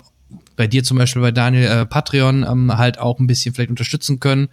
bei 0.57 0.67
dir 0.67 0.83
zum 0.83 0.97
Beispiel 0.97 1.21
bei 1.21 1.31
Daniel 1.31 1.67
äh, 1.67 1.85
Patreon 1.85 2.43
ähm, 2.43 2.77
halt 2.77 2.99
auch 2.99 3.17
ein 3.19 3.27
bisschen 3.27 3.55
vielleicht 3.55 3.69
unterstützen 3.69 4.19
können. 4.19 4.49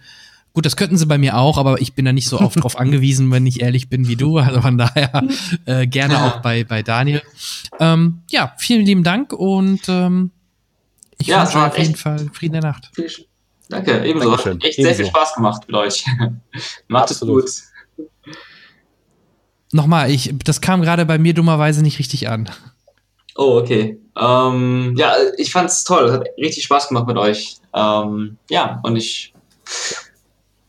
Gut, 0.55 0.65
das 0.65 0.77
könnten 0.77 0.97
sie 0.97 1.05
bei 1.05 1.17
mir 1.17 1.37
auch, 1.37 1.57
aber 1.57 1.81
ich 1.81 1.95
bin 1.95 2.05
da 2.05 2.13
nicht 2.13 2.29
so 2.29 2.39
oft 2.39 2.63
drauf 2.63 2.79
angewiesen, 2.79 3.29
wenn 3.29 3.45
ich 3.45 3.61
ehrlich 3.61 3.89
bin 3.89 4.07
wie 4.07 4.15
du. 4.15 4.37
Also 4.37 4.61
von 4.61 4.77
daher 4.77 5.27
äh, 5.65 5.85
gerne 5.85 6.23
auch 6.23 6.41
bei, 6.41 6.63
bei 6.63 6.81
Daniel. 6.81 7.21
Ähm, 7.77 8.21
ja, 8.31 8.53
vielen 8.57 8.85
lieben 8.85 9.03
Dank 9.03 9.33
und 9.33 9.81
ähm, 9.89 10.31
ich 11.17 11.27
ja, 11.27 11.41
wünsche 11.41 11.59
auf 11.59 11.77
jeden 11.77 11.95
Fall 11.95 12.29
Frieden 12.31 12.53
der 12.53 12.61
Nacht. 12.61 12.89
Danke, 13.67 14.05
ebenso. 14.05 14.29
Dankeschön. 14.29 14.53
Hat 14.53 14.63
echt 14.63 14.79
ebenso. 14.79 14.95
sehr 14.95 14.95
viel 14.95 15.05
Spaß 15.07 15.33
gemacht 15.35 15.63
mit 15.67 15.75
euch. 15.75 16.05
Macht 16.87 17.11
es 17.11 17.19
gut. 17.19 17.49
Nochmal, 19.73 20.09
ich, 20.09 20.33
das 20.45 20.61
kam 20.61 20.81
gerade 20.81 21.05
bei 21.05 21.17
mir 21.17 21.33
dummerweise 21.33 21.81
nicht 21.81 21.99
richtig 21.99 22.29
an. 22.29 22.49
Oh, 23.35 23.57
okay. 23.59 23.99
Ähm, 24.17 24.95
ja, 24.97 25.15
ich 25.37 25.51
fand's 25.51 25.83
toll. 25.83 26.13
Hat 26.13 26.25
richtig 26.37 26.63
Spaß 26.63 26.87
gemacht 26.87 27.07
mit 27.07 27.17
euch. 27.17 27.57
Ähm, 27.73 28.37
ja, 28.49 28.79
und 28.83 28.95
ich 28.95 29.33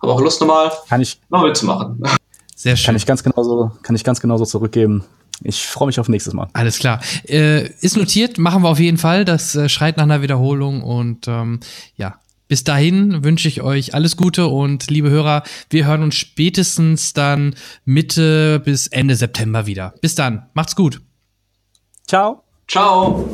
habe 0.07 0.15
auch 0.15 0.23
Lust 0.23 0.41
nochmal, 0.41 0.73
kann 0.89 1.01
ich, 1.01 1.21
noch 1.29 1.43
mitzumachen. 1.43 2.03
Sehr 2.55 2.77
schön. 2.77 2.87
Kann 2.87 2.97
ich 2.97 3.07
ganz 3.07 3.23
genauso, 3.23 3.71
kann 3.83 3.95
ich 3.97 4.05
ganz 4.05 4.21
genauso 4.21 4.45
zurückgeben. 4.45 5.05
Ich 5.43 5.67
freue 5.67 5.87
mich 5.87 6.01
auf 6.01 6.09
nächstes 6.09 6.33
Mal. 6.33 6.49
Alles 6.55 6.79
klar. 6.79 7.01
Äh, 7.29 7.69
ist 7.81 7.97
notiert, 7.97 8.39
machen 8.39 8.63
wir 8.63 8.71
auf 8.71 8.79
jeden 8.79 8.97
Fall. 8.97 9.27
Das 9.27 9.55
äh, 9.55 9.69
schreit 9.69 9.99
nach 9.99 10.05
einer 10.05 10.23
Wiederholung. 10.23 10.83
Und 10.83 11.29
ähm, 11.29 11.61
ja, 11.97 12.15
bis 12.49 12.65
dahin 12.65 13.23
wünsche 13.23 13.49
ich 13.49 13.61
euch 13.61 13.93
alles 13.93 14.17
Gute 14.17 14.47
und 14.47 14.91
liebe 14.91 15.11
Hörer, 15.11 15.43
wir 15.69 15.87
hören 15.87 16.03
uns 16.03 16.15
spätestens 16.15 17.13
dann 17.13 17.55
Mitte 17.85 18.61
bis 18.61 18.87
Ende 18.87 19.17
September 19.17 19.67
wieder. 19.67 19.93
Bis 20.01 20.15
dann. 20.15 20.47
Macht's 20.55 20.77
gut. 20.77 21.03
Ciao. 22.07 22.43
Ciao. 22.67 23.29